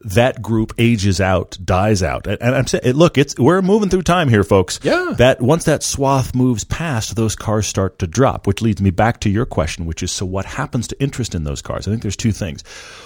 that 0.04 0.42
group 0.42 0.72
ages 0.78 1.20
out 1.20 1.56
dies 1.64 2.02
out. 2.02 2.26
And, 2.26 2.40
i'm 2.42 2.66
saying 2.66 2.94
look 2.94 3.18
it's 3.18 3.38
we're 3.38 3.62
moving 3.62 3.88
through 3.88 4.02
time 4.02 4.28
here 4.28 4.44
folks. 4.44 4.80
Yeah. 4.82 5.14
that 5.18 5.40
once 5.40 5.64
that 5.64 5.82
swath 5.82 6.34
moves 6.34 6.64
past 6.64 7.16
those 7.16 7.36
cars 7.36 7.66
start 7.66 7.98
to 8.00 8.06
drop 8.06 8.46
which 8.46 8.62
leads 8.62 8.80
me 8.82 8.90
back 8.90 9.20
to 9.20 9.30
your 9.30 9.46
question 9.46 9.86
which 9.86 10.02
is 10.02 10.10
so 10.12 10.26
what 10.26 10.44
happens 10.44 10.88
to 10.88 11.02
interest 11.02 11.34
in 11.34 11.44
those 11.44 11.62
cars? 11.62 11.86
I 11.86 11.90
think 11.90 12.02
there's 12.02 12.16
two 12.16 12.32
things. 12.32 12.62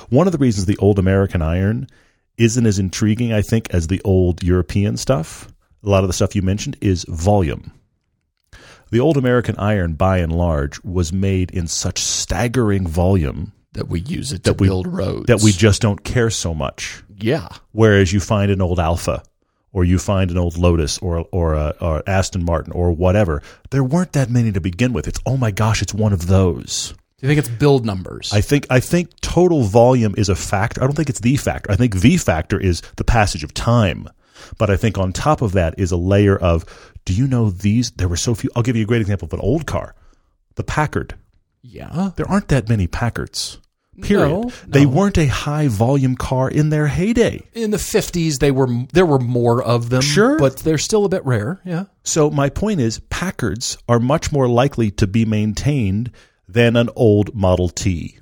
One 0.09 0.27
of 0.27 0.33
the 0.33 0.39
reasons 0.39 0.67
the 0.67 0.79
old 0.79 0.99
american 0.99 1.43
iron 1.43 1.87
isn't 2.39 2.67
as 2.67 2.79
intriguing 2.79 3.33
i 3.33 3.43
think 3.43 3.69
as 3.71 3.87
the 3.87 4.01
old 4.05 4.43
european 4.43 4.97
stuff 4.97 5.49
a 5.83 5.89
lot 5.89 6.03
of 6.03 6.09
the 6.09 6.15
stuff 6.15 6.35
you 6.35 6.43
mentioned 6.43 6.77
is 6.81 7.05
volume. 7.09 7.73
The 8.91 9.01
old 9.01 9.17
american 9.17 9.57
iron 9.59 9.95
by 9.95 10.19
and 10.19 10.33
large 10.33 10.83
was 10.83 11.13
made 11.13 11.51
in 11.51 11.67
such 11.67 11.99
staggering 11.99 12.87
volume 12.87 13.53
That 13.77 13.89
we 13.89 14.01
use 14.01 14.33
it 14.33 14.45
to 14.45 14.53
we- 14.53 14.67
build 14.69 14.87
roads. 14.87 15.27
that 15.27 15.43
we 15.43 15.53
just 15.53 15.81
don't 15.83 16.03
care 16.05 16.31
so 16.31 16.53
much. 16.55 17.03
yeah. 17.19 17.49
Whereas 17.73 18.13
you 18.13 18.21
find 18.21 18.51
an 18.51 18.61
old 18.61 18.79
Alfa, 18.81 19.23
or 19.73 19.85
you 19.85 19.99
find 19.99 20.31
an 20.31 20.39
old 20.39 20.57
Lotus, 20.57 20.99
or 20.99 21.27
or, 21.33 21.55
a, 21.55 21.75
or 21.81 22.03
Aston 22.07 22.45
Martin, 22.45 22.73
or 22.73 22.93
whatever. 22.93 23.43
There 23.71 23.85
weren't 23.85 24.13
that 24.13 24.31
many 24.31 24.53
to 24.53 24.61
begin 24.61 24.93
with. 24.93 25.07
It's 25.09 25.21
oh 25.27 25.37
my 25.37 25.51
gosh, 25.51 25.83
it's 25.83 25.95
one 25.95 26.13
of 26.13 26.27
those. 26.27 26.95
Do 27.19 27.27
you 27.27 27.29
think 27.29 27.39
it's 27.39 27.49
build 27.49 27.87
numbers? 27.87 28.31
I 28.33 28.41
think 28.43 28.67
I 28.71 28.81
think 28.81 29.19
total 29.21 29.63
volume 29.63 30.15
is 30.19 30.29
a 30.29 30.35
factor. 30.37 30.83
I 30.83 30.87
don't 30.87 30.95
think 30.97 31.09
it's 31.09 31.21
the 31.21 31.37
factor. 31.37 31.71
I 31.73 31.77
think 31.77 32.01
the 32.01 32.17
factor 32.19 32.59
is 32.61 32.83
the 32.97 33.05
passage 33.05 33.43
of 33.45 33.55
time. 33.55 34.09
But 34.59 34.69
I 34.71 34.77
think 34.77 34.99
on 34.99 35.13
top 35.13 35.41
of 35.43 35.53
that 35.53 35.75
is 35.79 35.93
a 35.93 35.97
layer 35.97 36.37
of 36.37 36.65
do 37.07 37.15
you 37.15 37.27
know 37.27 37.49
these? 37.51 37.91
There 37.93 38.09
were 38.09 38.17
so 38.19 38.35
few. 38.35 38.51
I'll 38.55 38.63
give 38.63 38.77
you 38.77 38.83
a 38.83 38.87
great 38.87 39.01
example 39.01 39.27
of 39.27 39.33
an 39.33 39.41
old 39.41 39.67
car, 39.67 39.95
the 40.57 40.63
Packard. 40.65 41.15
yeah. 41.63 42.11
There 42.17 42.29
aren't 42.31 42.49
that 42.49 42.69
many 42.69 42.87
Packards. 42.87 43.59
Period. 44.03 44.29
No, 44.29 44.53
They 44.67 44.85
no. 44.85 44.91
weren't 44.91 45.17
a 45.19 45.27
high 45.27 45.69
volume 45.69 46.17
car 46.17 46.51
in 46.51 46.71
their 46.71 46.87
heyday. 46.87 47.43
In 47.55 47.71
the 47.71 47.77
50s, 47.79 48.39
they 48.39 48.51
were 48.51 48.69
there 48.93 49.07
were 49.07 49.19
more 49.19 49.63
of 49.63 49.89
them. 49.91 50.03
Sure. 50.03 50.39
But 50.39 50.59
they're 50.59 50.77
still 50.79 51.05
a 51.05 51.09
bit 51.09 51.25
rare. 51.25 51.61
Yeah. 51.65 51.85
So 52.05 52.31
my 52.31 52.49
point 52.51 52.81
is, 52.81 52.99
Packards 53.11 53.79
are 53.89 53.99
much 53.99 54.33
more 54.33 54.49
likely 54.49 54.91
to 54.93 55.07
be 55.07 55.25
maintained 55.25 56.11
than 56.49 56.77
an 56.77 56.91
old 56.95 57.35
Model 57.35 57.69
T 57.71 58.19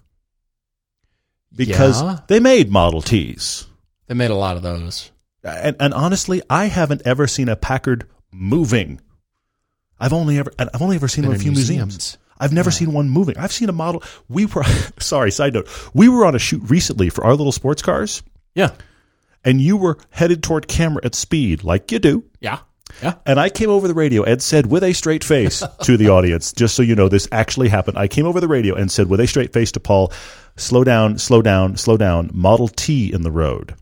because 1.55 2.03
Yeah. 2.03 2.19
they 2.29 2.41
made 2.41 2.71
Model 2.71 3.03
Ts. 3.03 3.67
They 4.07 4.15
made 4.15 4.31
a 4.31 4.35
lot 4.37 4.57
of 4.57 4.63
those. 4.63 5.11
And, 5.43 5.77
and 5.79 5.93
honestly, 5.93 6.41
I 6.49 6.67
haven't 6.67 7.03
ever 7.05 7.27
seen 7.27 7.49
a 7.49 7.57
Packard 7.57 8.07
moving. 8.33 9.01
I've 10.01 10.13
only 10.13 10.39
ever 10.39 10.53
I've 10.59 10.83
only 10.83 10.97
ever 10.97 11.09
seen 11.09 11.23
them 11.23 11.33
in 11.33 11.37
a 11.39 11.43
few 11.43 11.53
museums. 11.53 11.95
museums. 11.95 12.19
I've 12.45 12.53
never 12.53 12.71
seen 12.71 12.93
one 12.93 13.09
moving. 13.09 13.37
I've 13.39 13.53
seen 13.53 13.69
a 13.69 13.73
model. 13.73 14.03
We 14.29 14.47
were 14.47 14.63
sorry. 14.99 15.31
Side 15.31 15.55
note: 15.55 15.69
We 15.95 16.09
were 16.09 16.27
on 16.27 16.35
a 16.35 16.39
shoot 16.39 16.63
recently 16.69 17.09
for 17.09 17.25
our 17.25 17.35
little 17.35 17.53
sports 17.53 17.81
cars, 17.83 18.23
Yeah. 18.55 18.71
and 19.45 19.61
you 19.61 19.77
were 19.77 19.99
headed 20.11 20.43
toward 20.43 20.69
camera 20.69 21.01
at 21.05 21.15
speed, 21.15 21.65
like 21.65 21.91
you 21.91 21.99
do. 21.99 22.25
Yeah. 22.41 22.59
Yeah. 23.03 23.15
And 23.27 23.41
I 23.41 23.49
came 23.49 23.71
over 23.71 23.89
the 23.89 23.95
radio 23.95 24.23
and 24.23 24.41
said 24.41 24.67
with 24.67 24.85
a 24.85 24.93
straight 24.93 25.25
face 25.25 25.65
to 25.83 25.97
the 25.97 26.09
audience, 26.17 26.53
just 26.53 26.75
so 26.77 26.83
you 26.83 26.95
know, 26.95 27.09
this 27.09 27.27
actually 27.33 27.69
happened. 27.69 27.99
I 27.99 28.07
came 28.07 28.27
over 28.27 28.41
the 28.41 28.47
radio 28.47 28.75
and 28.77 28.93
said 28.93 29.09
with 29.09 29.19
a 29.21 29.27
straight 29.27 29.53
face 29.53 29.73
to 29.73 29.81
Paul, 29.81 30.13
slow 30.57 30.85
down, 30.85 31.19
slow 31.19 31.43
down, 31.43 31.77
slow 31.77 31.97
down, 31.97 32.31
Model 32.33 32.69
T 32.69 33.13
in 33.13 33.23
the 33.23 33.33
road. 33.33 33.75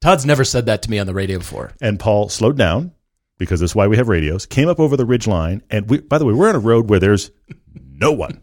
Todd's 0.00 0.26
never 0.26 0.42
said 0.44 0.66
that 0.66 0.82
to 0.82 0.90
me 0.90 0.98
on 0.98 1.06
the 1.06 1.14
radio 1.14 1.38
before. 1.38 1.72
And 1.80 2.00
Paul 2.00 2.28
slowed 2.30 2.56
down 2.58 2.92
because 3.38 3.60
that's 3.60 3.74
why 3.76 3.86
we 3.86 3.96
have 3.96 4.08
radios, 4.08 4.46
came 4.46 4.68
up 4.68 4.80
over 4.80 4.96
the 4.96 5.06
ridge 5.06 5.26
line. 5.28 5.62
And 5.70 5.88
we, 5.88 5.98
by 6.00 6.18
the 6.18 6.24
way, 6.24 6.32
we're 6.34 6.48
on 6.48 6.56
a 6.56 6.60
road 6.60 6.88
where 6.90 6.98
there's 7.00 7.30
no 8.02 8.12
one. 8.12 8.42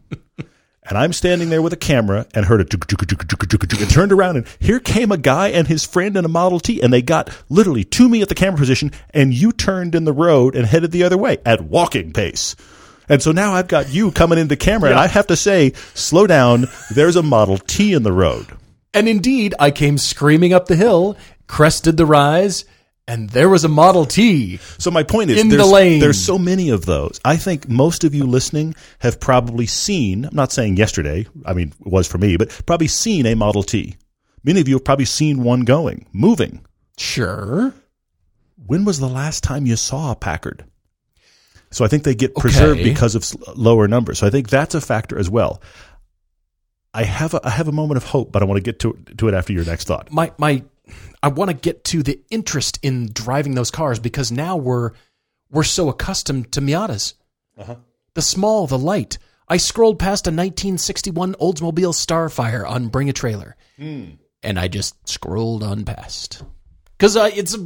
And 0.84 0.98
I'm 0.98 1.14
standing 1.14 1.50
there 1.50 1.62
with 1.62 1.74
a 1.74 1.78
camera 1.78 2.26
and 2.34 2.46
heard 2.46 2.62
a 2.62 2.64
and 2.64 3.92
turned 3.92 4.12
around 4.12 4.38
and 4.38 4.48
here 4.60 4.80
came 4.80 5.12
a 5.12 5.18
guy 5.18 5.50
and 5.50 5.68
his 5.68 5.86
friend 5.86 6.18
in 6.18 6.26
a 6.26 6.30
Model 6.30 6.60
T 6.60 6.82
and 6.82 6.92
they 6.92 7.04
got 7.04 7.30
literally 7.48 7.84
to 7.84 8.10
me 8.10 8.24
at 8.24 8.30
the 8.30 8.34
camera 8.34 8.58
position 8.58 8.92
and 9.12 9.32
you 9.32 9.52
turned 9.52 9.94
in 9.94 10.06
the 10.06 10.14
road 10.14 10.56
and 10.56 10.66
headed 10.66 10.92
the 10.92 11.04
other 11.04 11.18
way 11.18 11.38
at 11.46 11.62
walking 11.62 12.12
pace. 12.12 12.56
And 13.08 13.22
so 13.22 13.32
now 13.32 13.54
I've 13.54 13.68
got 13.68 13.90
you 13.90 14.12
coming 14.12 14.40
into 14.40 14.50
the 14.50 14.58
camera 14.58 14.90
and 14.90 14.98
I 14.98 15.06
have 15.06 15.28
to 15.28 15.36
say, 15.36 15.74
slow 15.94 16.26
down. 16.26 16.66
There's 16.90 17.16
a 17.16 17.22
Model 17.22 17.60
T 17.60 17.94
in 17.94 18.02
the 18.02 18.14
road. 18.14 18.48
And 18.94 19.08
indeed, 19.08 19.54
I 19.60 19.70
came 19.70 20.00
screaming 20.00 20.54
up 20.54 20.66
the 20.66 20.76
hill, 20.76 21.18
crested 21.46 21.98
the 21.98 22.06
rise, 22.08 22.66
and 23.10 23.30
there 23.32 23.50
was 23.50 23.64
a 23.64 23.68
Model 23.68 24.06
T. 24.06 24.58
So 24.78 24.92
my 24.92 25.04
point 25.04 25.32
is, 25.32 25.42
In 25.42 25.50
the 25.50 25.58
there's, 25.58 25.72
lane. 25.72 26.00
there's 26.00 26.24
so 26.24 26.38
many 26.38 26.70
of 26.70 26.86
those. 26.86 27.20
I 27.26 27.36
think 27.38 27.68
most 27.68 28.04
of 28.04 28.14
you 28.16 28.24
listening 28.26 28.76
have 29.00 29.20
probably 29.20 29.66
seen. 29.66 30.26
I'm 30.26 30.36
not 30.36 30.52
saying 30.52 30.78
yesterday. 30.78 31.26
I 31.46 31.54
mean, 31.54 31.74
it 31.80 31.88
was 31.92 32.08
for 32.08 32.18
me, 32.20 32.38
but 32.38 32.50
probably 32.66 32.88
seen 32.88 33.26
a 33.26 33.36
Model 33.36 33.64
T. 33.64 33.98
Many 34.44 34.62
of 34.62 34.68
you 34.70 34.76
have 34.76 34.86
probably 34.86 35.06
seen 35.06 35.44
one 35.44 35.62
going, 35.62 36.08
moving. 36.14 36.66
Sure. 36.98 37.74
When 38.66 38.86
was 38.86 39.00
the 39.00 39.10
last 39.10 39.44
time 39.44 39.66
you 39.66 39.76
saw 39.76 40.12
a 40.12 40.16
Packard? 40.16 40.64
So 41.72 41.84
I 41.86 41.88
think 41.88 42.04
they 42.04 42.16
get 42.16 42.36
preserved 42.36 42.80
Okay. 42.80 42.90
because 42.90 43.16
of 43.16 43.26
lower 43.58 43.88
numbers. 43.88 44.20
So 44.20 44.28
I 44.28 44.30
think 44.30 44.50
that's 44.50 44.76
a 44.76 44.82
factor 44.82 45.18
as 45.20 45.30
well. 45.30 45.62
I 46.94 47.04
have 47.04 47.34
a, 47.36 47.42
I 47.46 47.52
have 47.52 47.68
a 47.68 47.72
moment 47.72 47.98
of 47.98 48.04
hope, 48.04 48.32
but 48.32 48.42
I 48.42 48.46
want 48.46 48.58
to 48.58 48.64
get 48.64 48.80
to 48.80 48.98
to 49.18 49.28
it 49.28 49.34
after 49.36 49.54
your 49.54 49.66
next 49.66 49.86
thought. 49.88 50.12
my 50.12 50.32
my 50.38 50.64
I 51.22 51.30
want 51.30 51.50
to 51.52 51.56
get 51.56 51.84
to 51.86 52.04
the 52.04 52.22
interest 52.30 52.80
in 52.82 53.10
driving 53.12 53.56
those 53.56 53.72
cars 53.72 54.00
because 54.00 54.32
now 54.32 54.58
we're 54.58 54.92
we're 55.52 55.64
so 55.64 55.90
accustomed 55.90 56.52
to 56.54 56.62
Miatas. 56.62 57.14
Uh-huh. 57.58 57.76
The 58.14 58.22
small, 58.22 58.68
the 58.68 58.78
light. 58.78 59.18
I 59.48 59.58
scrolled 59.58 59.98
past 59.98 60.28
a 60.28 60.30
1961 60.30 61.34
Oldsmobile 61.36 61.94
Starfire 61.94 62.70
on 62.70 62.90
Bring 62.90 63.10
a 63.10 63.14
Trailer, 63.14 63.56
hmm. 63.78 64.12
and 64.44 64.60
I 64.60 64.68
just 64.68 65.08
scrolled 65.10 65.64
on 65.64 65.86
past 65.86 66.44
because 67.00 67.16
uh, 67.16 67.32
it's, 67.34 67.58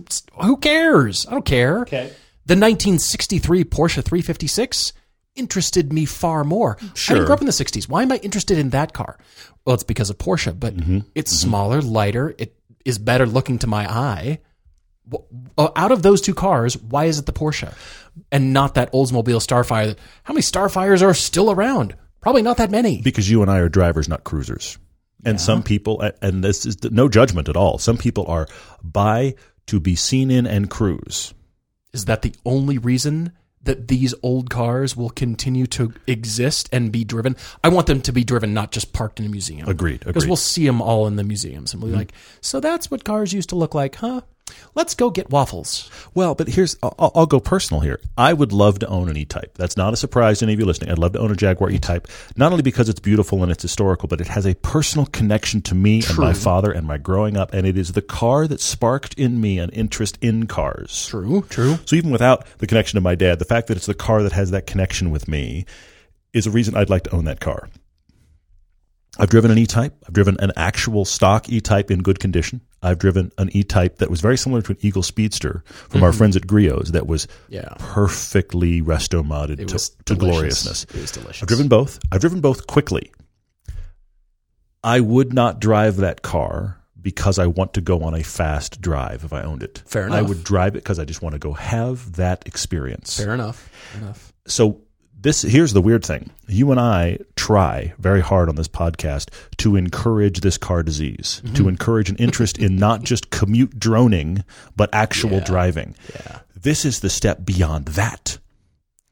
who 0.42 0.58
cares? 0.58 1.26
I 1.28 1.32
don't 1.32 1.46
care. 1.46 1.80
Okay. 1.80 2.14
The 2.46 2.56
1963 2.56 3.64
Porsche 3.64 4.04
356 4.04 4.94
interested 5.36 5.92
me 5.92 6.06
far 6.06 6.44
more. 6.44 6.78
Sure. 6.94 7.18
I 7.18 7.26
grew 7.26 7.34
up 7.34 7.40
in 7.42 7.48
the 7.48 7.52
60s. 7.52 7.90
Why 7.90 8.04
am 8.04 8.12
I 8.12 8.18
interested 8.18 8.58
in 8.60 8.70
that 8.70 8.94
car? 8.94 9.18
Well, 9.66 9.74
it's 9.74 9.84
because 9.84 10.10
of 10.10 10.18
Porsche, 10.20 10.58
but 10.58 10.76
mm-hmm. 10.76 11.00
it's 11.16 11.34
mm-hmm. 11.34 11.50
smaller, 11.50 11.82
lighter. 11.82 12.36
It 12.38 12.56
is 12.86 12.98
better 12.98 13.26
looking 13.26 13.60
to 13.60 13.68
my 13.68 13.90
eye. 13.92 14.40
Uh, 15.58 15.70
Out 15.76 15.92
of 15.92 16.02
those 16.02 16.22
two 16.22 16.34
cars, 16.34 16.78
why 16.78 17.06
is 17.06 17.20
it 17.20 17.26
the 17.26 17.34
Porsche 17.34 17.74
and 18.32 18.54
not 18.54 18.76
that 18.76 18.92
Oldsmobile 18.94 19.46
Starfire? 19.46 19.98
How 20.24 20.34
many 20.34 20.42
Starfires 20.42 21.02
are 21.02 21.14
still 21.14 21.52
around? 21.52 21.96
Probably 22.22 22.42
not 22.42 22.58
that 22.58 22.72
many. 22.72 23.02
because 23.02 23.30
you 23.30 23.42
and 23.42 23.52
I 23.52 23.58
are 23.60 23.68
drivers, 23.70 24.08
not 24.08 24.24
cruisers. 24.24 24.78
And 25.26 25.40
some 25.40 25.64
people, 25.64 26.02
and 26.22 26.44
this 26.44 26.66
is 26.66 26.84
no 26.84 27.08
judgment 27.08 27.48
at 27.48 27.56
all. 27.56 27.78
Some 27.78 27.98
people 27.98 28.26
are 28.28 28.48
buy 28.82 29.36
to 29.68 29.80
be 29.80 29.96
seen 29.96 30.30
in 30.30 30.46
and 30.46 30.70
cruise. 30.70 31.34
Is 31.94 32.06
that 32.06 32.24
the 32.24 32.34
only 32.46 32.78
reason 32.78 33.32
that 33.64 33.88
these 33.88 34.14
old 34.24 34.50
cars 34.50 34.96
will 34.98 35.10
continue 35.10 35.66
to 35.68 35.94
exist 36.08 36.68
and 36.72 36.92
be 36.92 37.04
driven? 37.04 37.36
I 37.64 37.70
want 37.70 37.88
them 37.88 38.02
to 38.02 38.12
be 38.12 38.24
driven, 38.24 38.54
not 38.54 38.72
just 38.72 38.94
parked 38.94 39.20
in 39.20 39.26
a 39.26 39.30
museum. 39.30 39.68
Agreed. 39.70 40.02
Because 40.06 40.24
Mm-hmm. 40.24 40.30
we'll 40.30 40.36
see 40.38 40.66
them 40.66 40.82
all 40.82 41.08
in 41.08 41.16
the 41.16 41.24
museums 41.24 41.74
and 41.74 41.82
we'll 41.82 41.92
be 41.92 41.98
like, 41.98 42.14
so 42.42 42.60
that's 42.60 42.92
what 42.92 43.04
cars 43.04 43.34
used 43.34 43.50
to 43.50 43.56
look 43.56 43.74
like, 43.74 43.96
huh? 43.96 44.22
Let's 44.76 44.96
go 44.96 45.12
get 45.12 45.30
waffles. 45.30 45.90
Well, 46.16 46.34
but 46.36 46.48
here's 46.48 46.76
I'll, 46.82 47.12
I'll 47.14 47.26
go 47.26 47.40
personal 47.40 47.82
here. 47.82 48.00
I 48.18 48.34
would 48.34 48.52
love 48.52 48.80
to 48.80 48.88
own 48.88 49.08
an 49.08 49.18
E-Type. 49.18 49.56
That's 49.56 49.78
not 49.78 49.94
a 49.94 49.98
surprise 49.98 50.40
to 50.40 50.46
any 50.46 50.54
of 50.54 50.60
you 50.60 50.66
listening. 50.66 50.90
I'd 50.90 50.98
love 50.98 51.14
to 51.14 51.20
own 51.20 51.32
a 51.32 51.36
Jaguar 51.36 51.70
E-Type, 51.70 52.08
not 52.36 52.52
only 52.52 52.64
because 52.64 52.90
it's 52.90 53.00
beautiful 53.00 53.44
and 53.44 53.52
it's 53.52 53.62
historical, 53.62 54.08
but 54.08 54.20
it 54.20 54.28
has 54.28 54.46
a 54.46 54.56
personal 54.56 55.06
connection 55.06 55.62
to 55.64 55.76
me 55.76 56.02
and 56.08 56.18
my 56.18 56.34
father 56.34 56.72
and 56.72 56.88
my 56.88 56.98
growing 56.98 57.38
up, 57.38 57.54
and 57.54 57.68
it 57.68 57.78
is 57.78 57.94
the 57.94 58.02
car 58.02 58.48
that 58.48 58.62
sparked 58.62 59.14
in 59.14 59.40
me 59.40 59.60
an 59.60 59.70
interest 59.70 60.18
in 60.22 60.48
cars. 60.48 61.08
True, 61.08 61.46
true. 61.50 61.78
So 61.86 61.96
even 61.96 62.12
without 62.12 62.46
the 62.58 62.68
connection 62.68 62.98
to 62.98 63.02
my 63.02 63.16
dad, 63.16 63.40
the 63.40 63.46
fact 63.46 63.68
that 63.68 63.78
it's 63.78 63.86
the 63.86 63.94
car 63.94 64.24
that 64.24 64.32
has 64.32 64.52
that 64.52 64.66
connection 64.66 65.12
with 65.12 65.28
me 65.28 65.66
is 66.34 66.48
a 66.48 66.52
reason 66.52 66.76
I'd 66.76 66.90
like 66.90 67.04
to 67.04 67.16
own 67.16 67.26
that 67.26 67.40
car. 67.40 67.70
I've 69.20 69.30
driven 69.30 69.52
an 69.52 69.58
E-Type. 69.60 69.94
I've 70.08 70.14
driven 70.14 70.38
an 70.40 70.52
actual 70.56 71.06
stock 71.06 71.48
E-Type 71.48 71.92
in 71.92 72.02
good 72.02 72.20
condition. 72.20 72.62
I've 72.82 72.98
driven 72.98 73.32
an 73.38 73.50
E-Type 73.56 73.98
that 73.98 74.10
was 74.10 74.22
very 74.22 74.38
similar 74.38 74.62
to 74.64 74.72
an 74.72 74.78
Eagle 74.82 75.04
Speedster 75.04 75.64
from 75.66 76.04
our 76.04 76.10
mm-hmm. 76.10 76.18
friends 76.18 76.36
at 76.36 76.48
Griot's 76.48 76.92
that 76.92 77.06
was 77.06 77.28
Yeah. 77.48 77.76
perfectly 77.78 78.82
resto 78.82 79.24
modded 79.24 79.68
to, 79.68 80.04
to 80.06 80.16
gloriousness. 80.16 80.86
It 80.86 80.96
was 81.02 81.12
delicious. 81.12 81.44
I've 81.44 81.48
driven 81.48 81.68
both. 81.68 82.00
I've 82.12 82.22
driven 82.22 82.42
both 82.42 82.66
quickly. 82.66 83.12
I 84.84 85.00
would 85.00 85.32
not 85.32 85.62
drive 85.62 85.98
that 85.98 86.24
car 86.24 86.80
because 87.00 87.38
I 87.38 87.48
want 87.48 87.74
to 87.74 87.82
go 87.82 88.02
on 88.04 88.16
a 88.16 88.24
fast 88.24 88.82
drive 88.82 89.24
if 89.24 89.32
I 89.32 89.44
owned 89.44 89.62
it. 89.62 89.84
Fair 89.86 90.08
enough. 90.08 90.18
I 90.18 90.22
would 90.22 90.44
drive 90.44 90.76
it 90.76 90.84
because 90.84 91.00
I 91.00 91.06
just 91.06 91.22
want 91.22 91.34
to 91.34 91.40
go 91.40 91.54
have 91.54 92.14
that 92.14 92.48
experience. 92.48 93.18
Fair 93.18 93.34
enough. 93.34 93.70
Fair 93.92 94.02
enough. 94.02 94.34
So 94.48 94.82
this 95.24 95.42
here's 95.42 95.74
the 95.74 95.82
weird 95.82 96.06
thing. 96.06 96.30
You 96.48 96.70
and 96.72 96.80
I 96.80 97.18
try 97.36 97.94
very 97.98 98.22
hard 98.22 98.48
on 98.50 98.56
this 98.56 98.68
podcast 98.68 99.30
to 99.58 99.76
encourage 99.76 100.42
this 100.42 100.58
car 100.58 100.84
disease, 100.84 101.42
Mm-hmm. 101.44 101.56
to 101.56 101.68
encourage 101.68 102.10
an 102.10 102.16
interest 102.18 102.58
in 102.60 102.76
not 102.76 103.04
just 103.04 103.30
commute 103.32 103.80
droning, 103.80 104.44
but 104.76 104.90
actual 104.94 105.32
Yeah. 105.40 105.44
driving. 105.46 105.96
Yeah. 106.14 106.40
This 106.56 106.86
is 106.86 107.00
the 107.02 107.10
step 107.10 107.44
beyond 107.44 107.88
that. 107.88 108.38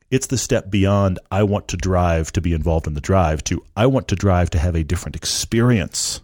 It's 0.10 0.28
the 0.28 0.38
step 0.38 0.69
beyond 0.69 1.19
I 1.32 1.43
want 1.43 1.67
to 1.69 1.78
drive 1.78 2.32
to 2.34 2.41
be 2.41 2.54
involved 2.54 2.86
in 2.88 2.93
the 2.93 3.02
drive 3.02 3.43
to 3.45 3.63
I 3.76 3.86
want 3.88 4.08
to 4.10 4.15
drive 4.15 4.50
to 4.52 4.60
have 4.60 4.76
a 4.76 4.84
different 4.84 5.15
experience. 5.15 6.21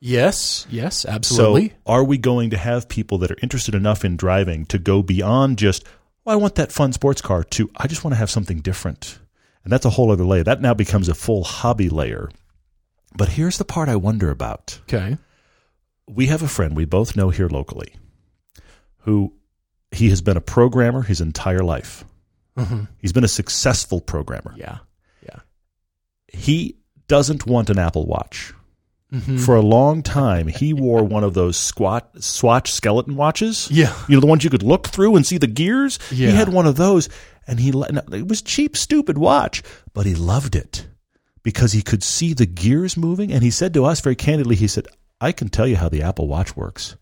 Yes. 0.00 0.66
Yes. 0.70 1.04
Absolutely. 1.04 1.68
So, 1.68 1.74
are 1.86 2.04
we 2.04 2.18
going 2.18 2.50
to 2.50 2.56
have 2.56 2.88
people 2.88 3.18
that 3.18 3.30
are 3.30 3.36
interested 3.42 3.74
enough 3.74 4.04
in 4.04 4.16
driving 4.16 4.66
to 4.66 4.78
go 4.78 5.02
beyond 5.02 5.58
just, 5.58 5.84
well, 6.24 6.34
I 6.34 6.40
want 6.40 6.54
that 6.56 6.72
fun 6.72 6.92
sports 6.92 7.20
car, 7.20 7.44
to 7.44 7.70
I 7.76 7.86
just 7.86 8.04
want 8.04 8.12
to 8.14 8.18
have 8.18 8.30
something 8.30 8.60
different? 8.60 9.18
And 9.64 9.72
that's 9.72 9.84
a 9.84 9.90
whole 9.90 10.10
other 10.10 10.24
layer. 10.24 10.42
That 10.42 10.60
now 10.60 10.74
becomes 10.74 11.08
a 11.08 11.14
full 11.14 11.44
hobby 11.44 11.88
layer. 11.88 12.30
But 13.16 13.28
here's 13.28 13.58
the 13.58 13.64
part 13.64 13.88
I 13.88 13.96
wonder 13.96 14.30
about. 14.30 14.80
okay. 14.84 15.18
We 16.08 16.26
have 16.26 16.42
a 16.42 16.48
friend 16.48 16.74
we 16.76 16.84
both 16.84 17.14
know 17.16 17.30
here 17.30 17.48
locally 17.48 17.94
who 19.04 19.32
he 19.92 20.10
has 20.10 20.20
been 20.20 20.36
a 20.36 20.40
programmer 20.40 21.02
his 21.02 21.20
entire 21.20 21.62
life. 21.62 22.04
Mhm. 22.56 22.88
He's 22.98 23.12
been 23.12 23.24
a 23.24 23.28
successful 23.28 24.00
programmer. 24.00 24.52
Yeah. 24.56 24.78
Yeah. 25.24 25.38
He 26.28 26.78
doesn't 27.08 27.46
want 27.46 27.70
an 27.70 27.78
Apple 27.78 28.06
Watch. 28.06 28.52
Mm-hmm. 29.12 29.36
For 29.38 29.56
a 29.56 29.60
long 29.60 30.02
time, 30.02 30.46
he 30.46 30.72
wore 30.72 31.04
one 31.04 31.22
of 31.22 31.34
those 31.34 31.58
squat 31.58 32.22
Swatch 32.22 32.72
skeleton 32.72 33.14
watches. 33.14 33.68
Yeah. 33.70 33.94
you 34.08 34.16
know 34.16 34.20
the 34.20 34.26
ones 34.26 34.42
you 34.42 34.48
could 34.48 34.62
look 34.62 34.88
through 34.88 35.16
and 35.16 35.26
see 35.26 35.36
the 35.36 35.46
gears. 35.46 35.98
Yeah. 36.10 36.30
He 36.30 36.36
had 36.36 36.48
one 36.48 36.66
of 36.66 36.76
those, 36.76 37.10
and 37.46 37.60
he 37.60 37.72
it 37.76 38.26
was 38.26 38.40
cheap, 38.40 38.74
stupid 38.76 39.18
watch, 39.18 39.62
but 39.92 40.06
he 40.06 40.14
loved 40.14 40.56
it 40.56 40.86
because 41.42 41.72
he 41.72 41.82
could 41.82 42.02
see 42.02 42.32
the 42.32 42.46
gears 42.46 42.96
moving. 42.96 43.32
And 43.32 43.42
he 43.42 43.50
said 43.50 43.74
to 43.74 43.84
us 43.84 44.00
very 44.00 44.16
candidly, 44.16 44.56
he 44.56 44.66
said, 44.66 44.86
"I 45.20 45.32
can 45.32 45.48
tell 45.48 45.66
you 45.66 45.76
how 45.76 45.90
the 45.90 46.02
Apple 46.02 46.26
Watch 46.26 46.56
works. 46.56 46.96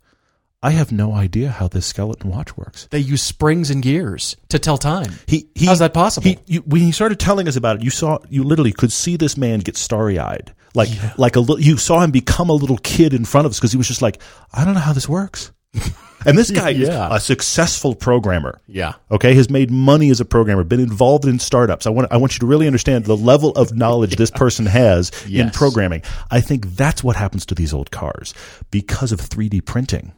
I 0.63 0.73
have 0.73 0.93
no 0.93 1.13
idea 1.15 1.49
how 1.51 1.69
this 1.69 1.87
skeleton 1.87 2.29
watch 2.29 2.57
works." 2.57 2.89
They 2.91 2.99
use 2.99 3.23
springs 3.23 3.71
and 3.71 3.83
gears 3.85 4.37
to 4.49 4.59
tell 4.59 4.79
time. 4.79 5.13
He, 5.29 5.49
he 5.55 5.67
How's 5.67 5.79
that 5.79 5.95
possible? 5.95 6.29
He, 6.29 6.39
you, 6.47 6.61
when 6.63 6.81
he 6.81 6.91
started 6.91 7.21
telling 7.21 7.47
us 7.47 7.55
about 7.55 7.77
it, 7.77 7.83
you 7.85 7.91
saw 7.91 8.19
you 8.29 8.43
literally 8.43 8.73
could 8.73 8.91
see 8.91 9.17
this 9.17 9.37
man 9.37 9.61
get 9.61 9.77
starry 9.77 10.19
eyed, 10.19 10.53
like 10.75 10.89
like 11.19 11.37
a 11.37 11.41
li- 11.41 11.63
you 11.63 11.77
saw 11.77 12.01
him 12.01 12.11
become 12.11 12.49
a 12.51 12.55
little 12.55 12.79
kid 12.79 13.13
in 13.15 13.25
front 13.25 13.47
of 13.47 13.51
us 13.53 13.59
because 13.59 13.73
he 13.73 13.79
was 13.79 13.89
just 13.89 14.03
like, 14.03 14.21
I 14.53 14.65
don't 14.65 14.75
know 14.75 14.81
how 14.81 14.93
this 14.93 15.09
works. 15.09 15.53
and 16.27 16.37
this 16.37 16.51
guy 16.51 16.71
Yeah. 16.71 17.09
is 17.09 17.17
a 17.17 17.21
successful 17.21 17.95
programmer. 17.95 18.61
Yeah. 18.67 18.95
Okay, 19.11 19.35
has 19.35 19.49
made 19.49 19.71
money 19.71 20.11
as 20.11 20.21
a 20.21 20.25
programmer, 20.25 20.65
been 20.65 20.81
involved 20.81 21.25
in 21.27 21.39
startups. 21.39 21.87
I 21.87 21.91
want 21.91 22.11
I 22.11 22.17
want 22.17 22.35
you 22.35 22.41
to 22.41 22.47
really 22.47 22.67
understand 22.67 23.05
the 23.05 23.17
level 23.17 23.51
of 23.53 23.73
knowledge 23.77 24.17
this 24.17 24.31
person 24.31 24.67
has 24.67 25.11
in 25.29 25.51
programming. 25.51 26.03
I 26.31 26.41
think 26.41 26.67
that's 26.75 27.05
what 27.05 27.17
happens 27.17 27.47
to 27.47 27.55
these 27.55 27.73
old 27.73 27.91
cars 27.91 28.35
because 28.71 29.13
of 29.13 29.21
3D 29.21 29.65
printing. 29.65 30.13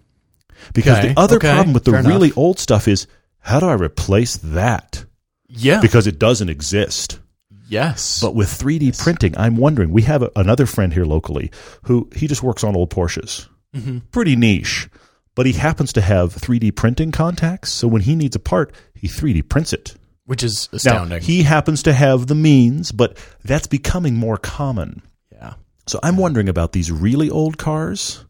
Because 0.75 0.99
Okay, 0.99 1.09
the 1.12 1.21
other 1.21 1.37
okay, 1.37 1.51
problem 1.53 1.75
with 1.75 1.85
the 1.85 1.91
fair 1.91 2.01
enough. 2.01 2.12
really 2.12 2.33
old 2.33 2.59
stuff 2.59 2.87
is 2.88 3.07
how 3.41 3.59
do 3.61 3.67
I 3.67 3.75
replace 3.75 4.37
that? 4.38 5.05
Yeah. 5.49 5.81
because 5.83 6.07
it 6.07 6.19
doesn't 6.19 6.49
exist. 6.49 7.19
Yes. 7.68 8.20
But 8.20 8.35
with 8.35 8.48
3D 8.48 8.98
printing, 9.03 9.37
I'm 9.37 9.57
wondering. 9.57 9.90
We 9.92 10.03
have 10.03 10.22
a, 10.22 10.31
another 10.37 10.66
friend 10.66 10.92
here 10.92 11.05
locally 11.05 11.51
who 11.85 12.09
he 12.14 12.27
just 12.27 12.42
works 12.42 12.64
on 12.64 12.77
old 12.77 12.90
Porsches. 12.90 13.48
Mm-hmm. 13.75 13.98
Pretty 14.11 14.37
niche, 14.37 14.88
but 15.35 15.46
he 15.46 15.53
happens 15.53 15.92
to 15.94 16.01
have 16.03 16.35
3D 16.35 16.75
printing 16.77 17.11
contacts. 17.12 17.70
So 17.72 17.88
when 17.88 18.03
he 18.03 18.14
needs 18.14 18.37
a 18.37 18.40
part, 18.40 18.75
he 18.94 19.09
3D 19.09 19.48
prints 19.48 19.72
it. 19.72 19.94
which 20.27 20.42
is 20.42 20.68
Now, 20.72 20.77
astounding. 20.77 21.22
he 21.22 21.42
happens 21.44 21.83
to 21.85 21.92
have 21.92 22.27
the 22.27 22.35
means, 22.35 22.92
but 22.92 23.16
that's 23.44 23.66
becoming 23.66 24.14
more 24.14 24.37
common. 24.37 25.03
yeah. 25.31 25.55
So 25.87 25.98
I'm 26.03 26.16
wondering 26.16 26.48
about 26.48 26.72
these 26.72 26.92
really 26.92 27.29
old 27.31 27.57
cars. 27.59 28.25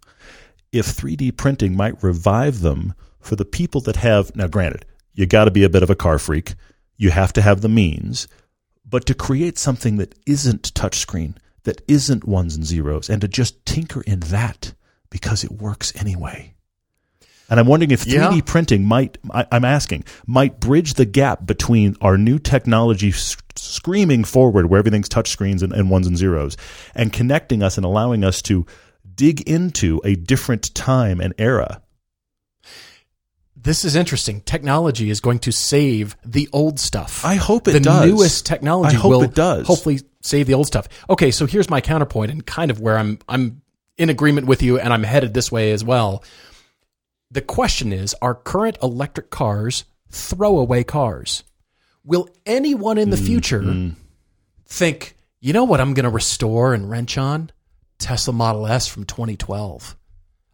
If 0.73 0.87
3D 0.87 1.37
printing 1.37 1.77
might 1.77 2.03
revive 2.03 2.61
them 2.61 2.95
for 3.21 3.37
the 3.37 3.45
people 3.45 3.81
that 3.83 3.97
have, 3.97 4.35
now 4.35 4.47
granted, 4.47 4.87
you 5.12 5.27
got 5.27 5.45
to 5.45 5.51
be 5.51 5.64
a 5.64 5.68
bit 5.68 5.83
of 5.83 5.90
a 5.90 5.95
car 5.95 6.18
freak. 6.18 6.55
You 6.97 7.11
have 7.11 7.33
to 7.35 7.42
have 7.42 7.61
the 7.61 7.68
means, 7.68 8.27
but 8.93 9.07
to 9.07 9.15
create 9.15 9.59
something 9.59 9.97
that 9.97 10.15
isn't 10.27 10.73
touchscreen, 10.75 11.35
that 11.65 11.83
isn't 11.89 12.25
ones 12.29 12.55
and 12.55 12.65
zeros, 12.65 13.11
and 13.11 13.21
to 13.23 13.27
just 13.29 13.65
tinker 13.67 14.03
in 14.03 14.21
that 14.21 14.75
because 15.11 15.43
it 15.43 15.51
works 15.51 15.93
anyway. 15.97 16.55
And 17.51 17.59
I'm 17.61 17.67
wondering 17.67 17.91
if 17.91 18.05
3D 18.05 18.37
Yeah. 18.37 18.41
printing 18.47 18.85
might, 18.85 19.19
I, 19.31 19.45
I'm 19.51 19.65
asking, 19.65 20.05
might 20.27 20.61
bridge 20.61 20.95
the 20.95 21.05
gap 21.05 21.45
between 21.45 21.97
our 22.01 22.17
new 22.17 22.39
technology 22.39 23.11
s- 23.11 23.37
screaming 23.57 24.25
forward 24.25 24.67
where 24.71 24.79
everything's 24.79 25.09
touchscreens 25.09 25.63
and, 25.63 25.73
and 25.73 25.91
ones 25.91 26.07
and 26.07 26.17
zeros 26.17 26.57
and 26.95 27.13
connecting 27.13 27.63
us 27.63 27.77
and 27.77 27.85
allowing 27.85 28.25
us 28.25 28.41
to 28.43 28.65
dig 29.15 29.43
into 29.43 30.01
a 30.05 30.15
different 30.15 30.75
time 30.75 31.21
and 31.21 31.35
era. 31.37 31.83
This 33.62 33.85
is 33.85 33.94
interesting. 33.94 34.40
Technology 34.40 35.09
is 35.11 35.20
going 35.20 35.38
to 35.40 35.53
save 35.53 36.16
the 36.25 36.48
old 36.53 36.81
stuff. 36.81 37.25
I 37.25 37.37
hope 37.37 37.68
it 37.68 37.72
the 37.72 37.81
does. 37.81 38.07
newest 38.11 38.44
technology 38.46 38.96
I 38.96 38.98
hope 38.98 39.11
will 39.11 39.22
it 39.22 39.35
does. 39.35 39.66
hopefully 39.66 40.01
save 40.20 40.46
the 40.48 40.55
old 40.55 40.66
stuff. 40.66 40.88
Okay, 41.09 41.31
so 41.31 41.46
here's 41.46 41.70
my 41.70 41.81
counterpoint 41.81 42.31
and 42.33 42.44
kind 42.44 42.70
of 42.70 42.81
where 42.81 42.98
I'm 42.98 43.18
I'm 43.29 43.62
in 43.96 44.09
agreement 44.11 44.46
with 44.48 44.62
you 44.62 44.79
and 44.81 44.92
I'm 44.92 45.05
headed 45.05 45.33
this 45.35 45.53
way 45.53 45.70
as 45.72 45.85
well. 45.85 46.25
The 47.31 47.40
question 47.42 47.92
is, 47.92 48.14
are 48.20 48.35
current 48.35 48.79
electric 48.83 49.31
cars 49.31 49.85
throwaway 50.11 50.83
cars? 50.83 51.44
Will 52.05 52.29
anyone 52.44 52.98
in 52.98 53.11
the 53.11 53.16
Mm, 53.16 53.27
future 53.27 53.92
think, 54.66 55.14
You 55.40 55.53
know 55.53 55.64
what 55.64 55.81
I'm 55.81 55.94
going 55.94 56.05
to 56.05 56.11
restore 56.11 56.75
and 56.75 56.90
wrench 56.90 57.16
on? 57.16 57.51
Tesla 57.98 58.33
Model 58.35 58.66
S 58.66 58.88
from 58.88 59.05
2012. 59.05 59.96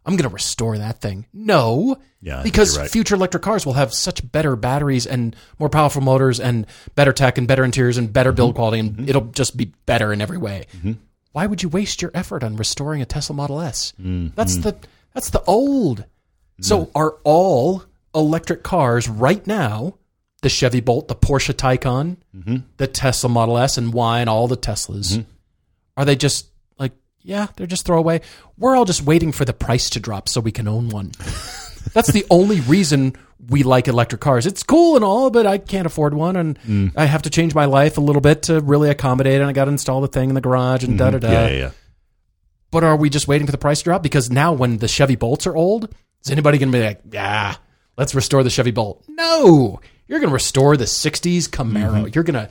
I'm 0.09 0.15
going 0.17 0.29
to 0.29 0.33
restore 0.33 0.77
that 0.77 0.99
thing. 1.01 1.25
No, 1.31 1.97
Yeah, 2.21 2.41
because 2.43 2.77
right. 2.77 2.89
future 2.89 3.15
electric 3.15 3.43
cars 3.43 3.65
will 3.65 3.73
have 3.73 3.93
such 3.93 4.29
better 4.31 4.55
batteries 4.55 5.05
and 5.05 5.35
more 5.59 5.69
powerful 5.69 6.01
motors 6.01 6.39
and 6.39 6.65
better 6.95 7.13
tech 7.13 7.37
and 7.37 7.47
better 7.47 7.63
interiors 7.63 7.97
and 7.97 8.11
better 8.11 8.31
Mm-hmm. 8.31 8.35
build 8.37 8.55
quality 8.55 8.79
and 8.79 9.07
it'll 9.09 9.25
just 9.31 9.55
be 9.55 9.65
better 9.85 10.11
in 10.11 10.21
every 10.21 10.37
way. 10.37 10.65
Why 11.31 11.45
would 11.45 11.61
you 11.63 11.69
waste 11.69 12.01
your 12.01 12.11
effort 12.15 12.43
on 12.43 12.55
restoring 12.55 13.01
a 13.01 13.05
Tesla 13.05 13.35
Model 13.35 13.61
S? 13.61 13.93
Mm-hmm. 14.01 14.29
That's 14.35 14.57
the 14.57 14.75
that's 15.13 15.29
the 15.29 15.43
old. 15.43 16.05
So 16.61 16.89
are 16.95 17.11
all 17.23 17.83
electric 18.15 18.63
cars 18.63 19.07
right 19.07 19.45
now 19.47 19.95
the 20.41 20.49
Chevy 20.49 20.79
Bolt, 20.79 21.07
the 21.09 21.15
Porsche 21.15 21.53
Taycan, 21.53 22.17
Mm-hmm. 22.35 22.57
the 22.77 22.87
Tesla 22.87 23.29
Model 23.29 23.57
S, 23.57 23.77
and 23.77 23.93
Y, 23.93 24.19
and 24.21 24.29
all 24.29 24.47
the 24.47 24.57
Teslas? 24.57 25.23
Are 25.97 26.05
they 26.05 26.15
just 26.15 26.47
yeah, 27.21 27.47
they're 27.55 27.67
just 27.67 27.85
throwaway? 27.85 28.21
We're 28.57 28.75
all 28.75 28.85
just 28.85 29.01
waiting 29.03 29.31
for 29.31 29.45
the 29.45 29.53
price 29.53 29.89
to 29.91 29.99
drop 29.99 30.29
so 30.29 30.41
we 30.41 30.51
can 30.51 30.67
own 30.67 30.89
one. 30.89 31.11
That's 31.93 32.11
the 32.11 32.25
only 32.29 32.59
reason 32.61 33.15
we 33.49 33.63
like 33.63 33.87
electric 33.87 34.21
cars. 34.21 34.45
It's 34.45 34.63
cool 34.63 34.95
and 34.95 35.03
all, 35.05 35.29
but 35.29 35.47
I 35.47 35.57
can't 35.57 35.85
afford 35.87 36.13
one, 36.13 36.35
and 36.35 36.59
Mm. 36.59 36.91
I 36.95 37.05
have 37.05 37.21
to 37.23 37.29
change 37.29 37.55
my 37.55 37.65
life 37.65 37.97
a 37.97 38.01
little 38.01 38.21
bit 38.21 38.43
to 38.43 38.59
really 38.59 38.89
accommodate. 38.89 39.39
And 39.41 39.49
I 39.49 39.53
got 39.53 39.65
to 39.65 39.71
install 39.71 40.01
the 40.01 40.07
thing 40.07 40.29
in 40.29 40.35
the 40.35 40.41
garage 40.41 40.83
and 40.83 40.97
da 40.97 41.11
da 41.11 41.19
da. 41.19 41.27
Mm-hmm. 41.27 41.33
Yeah, 41.33 41.47
yeah, 41.47 41.57
yeah. 41.57 41.71
But 42.71 42.83
are 42.83 42.95
we 42.95 43.09
just 43.09 43.27
waiting 43.27 43.47
for 43.47 43.51
the 43.51 43.57
price 43.57 43.79
to 43.79 43.85
drop? 43.85 44.03
Because 44.03 44.29
now, 44.29 44.53
when 44.53 44.77
the 44.77 44.87
Chevy 44.87 45.15
Bolts 45.15 45.47
are 45.47 45.55
old, 45.55 45.93
is 46.23 46.31
anybody 46.31 46.57
going 46.59 46.71
to 46.71 46.77
be 46.77 46.83
like, 46.83 47.01
yeah, 47.11 47.55
let's 47.97 48.13
restore 48.13 48.43
the 48.43 48.49
Chevy 48.51 48.71
Bolt? 48.71 49.03
No, 49.07 49.79
you're 50.07 50.19
going 50.19 50.29
to 50.29 50.33
restore 50.33 50.77
the 50.77 50.83
'60s 50.85 51.45
Camaro. 51.49 52.13
You're 52.13 52.23
going 52.25 52.45
to 52.45 52.49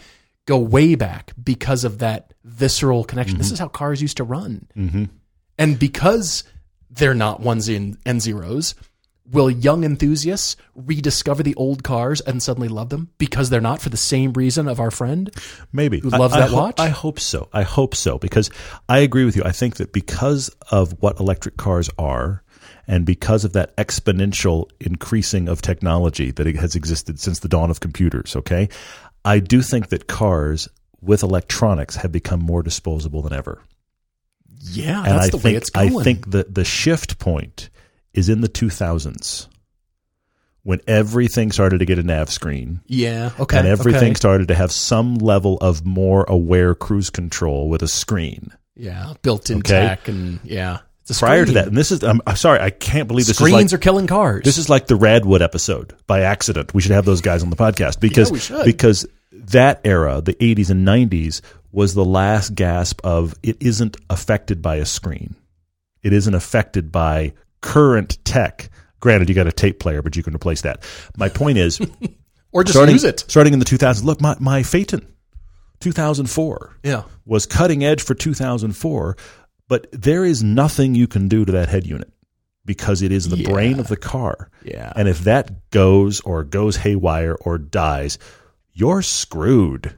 go 0.48 0.58
way 0.58 0.94
back 0.94 1.32
because 1.42 1.84
of 1.84 1.98
that 1.98 2.32
visceral 2.42 3.04
connection. 3.04 3.36
This 3.36 3.48
mm-hmm. 3.48 3.54
is 3.54 3.60
how 3.60 3.68
cars 3.68 4.00
used 4.00 4.16
to 4.16 4.24
run, 4.24 4.66
mm-hmm. 4.74 5.04
and 5.58 5.78
because 5.78 6.42
they're 6.90 7.14
not 7.14 7.40
ones 7.40 7.68
and, 7.68 7.98
and 8.04 8.20
zeros. 8.20 8.74
Will 9.30 9.50
young 9.50 9.84
enthusiasts 9.84 10.56
rediscover 10.74 11.42
the 11.42 11.54
old 11.56 11.84
cars 11.84 12.22
and 12.22 12.42
suddenly 12.42 12.68
love 12.68 12.88
them 12.88 13.10
because 13.18 13.50
they're 13.50 13.60
not 13.60 13.82
for 13.82 13.90
the 13.90 13.98
same 13.98 14.32
reason 14.32 14.66
of 14.66 14.80
our 14.80 14.90
friend? 14.90 15.30
Maybe. 15.70 16.00
Who 16.00 16.08
loves 16.08 16.32
I, 16.32 16.38
I 16.38 16.40
that 16.40 16.48
ho- 16.48 16.56
watch? 16.56 16.80
I 16.80 16.88
hope 16.88 17.20
so. 17.20 17.50
I 17.52 17.62
hope 17.62 17.94
so 17.94 18.16
because 18.16 18.50
I 18.88 19.00
agree 19.00 19.26
with 19.26 19.36
you. 19.36 19.42
I 19.44 19.52
think 19.52 19.76
that 19.76 19.92
because 19.92 20.48
of 20.70 20.96
what 21.02 21.20
electric 21.20 21.58
cars 21.58 21.90
are 21.98 22.42
and 22.86 23.04
because 23.04 23.44
of 23.44 23.52
that 23.52 23.76
exponential 23.76 24.70
increasing 24.80 25.46
of 25.46 25.60
technology 25.60 26.30
that 26.30 26.46
it 26.46 26.56
has 26.56 26.74
existed 26.74 27.20
since 27.20 27.40
the 27.40 27.48
dawn 27.48 27.70
of 27.70 27.80
computers, 27.80 28.34
okay? 28.34 28.70
I 29.28 29.40
do 29.40 29.62
think 29.62 29.88
that 29.88 30.06
cars 30.06 30.68
with 31.00 31.22
electronics 31.22 31.96
have 31.96 32.10
become 32.12 32.40
more 32.40 32.62
disposable 32.62 33.22
than 33.22 33.32
ever. 33.32 33.62
Yeah, 34.60 34.98
and 35.04 35.06
that's 35.12 35.26
I 35.26 35.30
the 35.30 35.38
think 35.38 35.44
way 35.44 35.54
it's 35.54 35.70
going. 35.70 36.00
I 36.00 36.02
think 36.02 36.30
that 36.30 36.54
the 36.54 36.64
shift 36.64 37.18
point 37.18 37.70
is 38.14 38.28
in 38.28 38.40
the 38.40 38.48
2000s 38.48 39.46
when 40.64 40.80
everything 40.86 41.52
started 41.52 41.78
to 41.78 41.84
get 41.84 41.98
a 41.98 42.02
nav 42.02 42.28
screen 42.30 42.80
yeah, 42.86 43.30
okay, 43.38 43.58
and 43.58 43.66
everything 43.68 44.10
okay. 44.10 44.14
started 44.14 44.48
to 44.48 44.54
have 44.54 44.72
some 44.72 45.14
level 45.16 45.56
of 45.58 45.86
more 45.86 46.24
aware 46.28 46.74
cruise 46.74 47.10
control 47.10 47.68
with 47.68 47.82
a 47.82 47.88
screen. 47.88 48.50
Yeah, 48.74 49.14
built-in 49.22 49.58
Okay. 49.58 49.80
tech 49.80 50.08
and 50.08 50.40
yeah. 50.44 50.78
Prior 51.18 51.46
to 51.46 51.52
that, 51.52 51.68
and 51.68 51.76
this 51.76 51.90
is 51.90 52.04
I'm, 52.04 52.20
I'm 52.26 52.36
sorry, 52.36 52.60
I 52.60 52.68
can't 52.68 53.08
believe 53.08 53.26
this 53.26 53.36
screens 53.36 53.66
is 53.66 53.72
like 53.72 53.78
are 53.78 53.82
killing 53.82 54.06
cars. 54.06 54.44
this 54.44 54.58
is 54.58 54.68
like 54.68 54.88
the 54.88 54.98
Radwood 54.98 55.40
episode 55.40 55.94
by 56.06 56.20
accident. 56.20 56.74
We 56.74 56.82
should 56.82 56.90
have 56.92 57.06
those 57.06 57.22
guys 57.22 57.42
on 57.42 57.48
the 57.48 57.56
podcast 57.56 57.98
because 57.98 58.28
Yeah, 58.28 58.32
we 58.34 58.38
should. 58.40 58.64
because 58.66 59.06
that 59.50 59.80
era, 59.84 60.20
the 60.20 60.34
80s 60.34 60.70
and 60.70 60.86
90s, 60.86 61.40
was 61.72 61.94
the 61.94 62.04
last 62.04 62.54
gasp 62.54 63.00
of 63.04 63.34
it 63.42 63.56
isn't 63.60 63.96
affected 64.08 64.62
by 64.62 64.76
a 64.76 64.84
screen. 64.86 65.34
It 66.02 66.12
isn't 66.12 66.34
affected 66.34 66.90
by 66.92 67.34
current 67.60 68.18
tech. 68.24 68.70
Granted, 69.00 69.28
you 69.28 69.34
got 69.34 69.46
a 69.46 69.52
tape 69.52 69.78
player, 69.78 70.00
but 70.02 70.16
you 70.16 70.22
can 70.22 70.34
replace 70.34 70.62
that. 70.62 70.82
My 71.16 71.28
point 71.28 71.58
is, 71.58 71.80
or 72.52 72.64
just 72.64 72.74
starting, 72.76 72.94
use 72.94 73.04
it. 73.04 73.24
starting 73.28 73.52
in 73.52 73.58
the 73.58 73.64
2000s. 73.64 74.02
Look, 74.02 74.20
my 74.20 74.36
my 74.40 74.62
Phaeton, 74.62 75.06
2004 75.80 76.76
Yeah. 76.82 77.02
was 77.24 77.46
cutting 77.46 77.84
edge 77.84 78.02
for 78.02 78.14
2004, 78.14 79.16
but 79.68 79.86
there 79.92 80.24
is 80.24 80.42
nothing 80.42 80.94
you 80.94 81.06
can 81.06 81.28
do 81.28 81.44
to 81.44 81.52
that 81.52 81.68
head 81.68 81.86
unit 81.86 82.10
because 82.64 83.02
it 83.02 83.12
is 83.12 83.28
the 83.28 83.38
Yeah. 83.38 83.50
brain 83.50 83.78
of 83.78 83.88
the 83.88 83.96
car. 83.96 84.50
Yeah. 84.64 84.92
And 84.96 85.08
if 85.08 85.20
that 85.20 85.70
goes 85.70 86.20
or 86.20 86.44
goes 86.44 86.76
haywire 86.76 87.34
or 87.40 87.58
dies, 87.58 88.18
you're 88.78 89.02
screwed. 89.02 89.94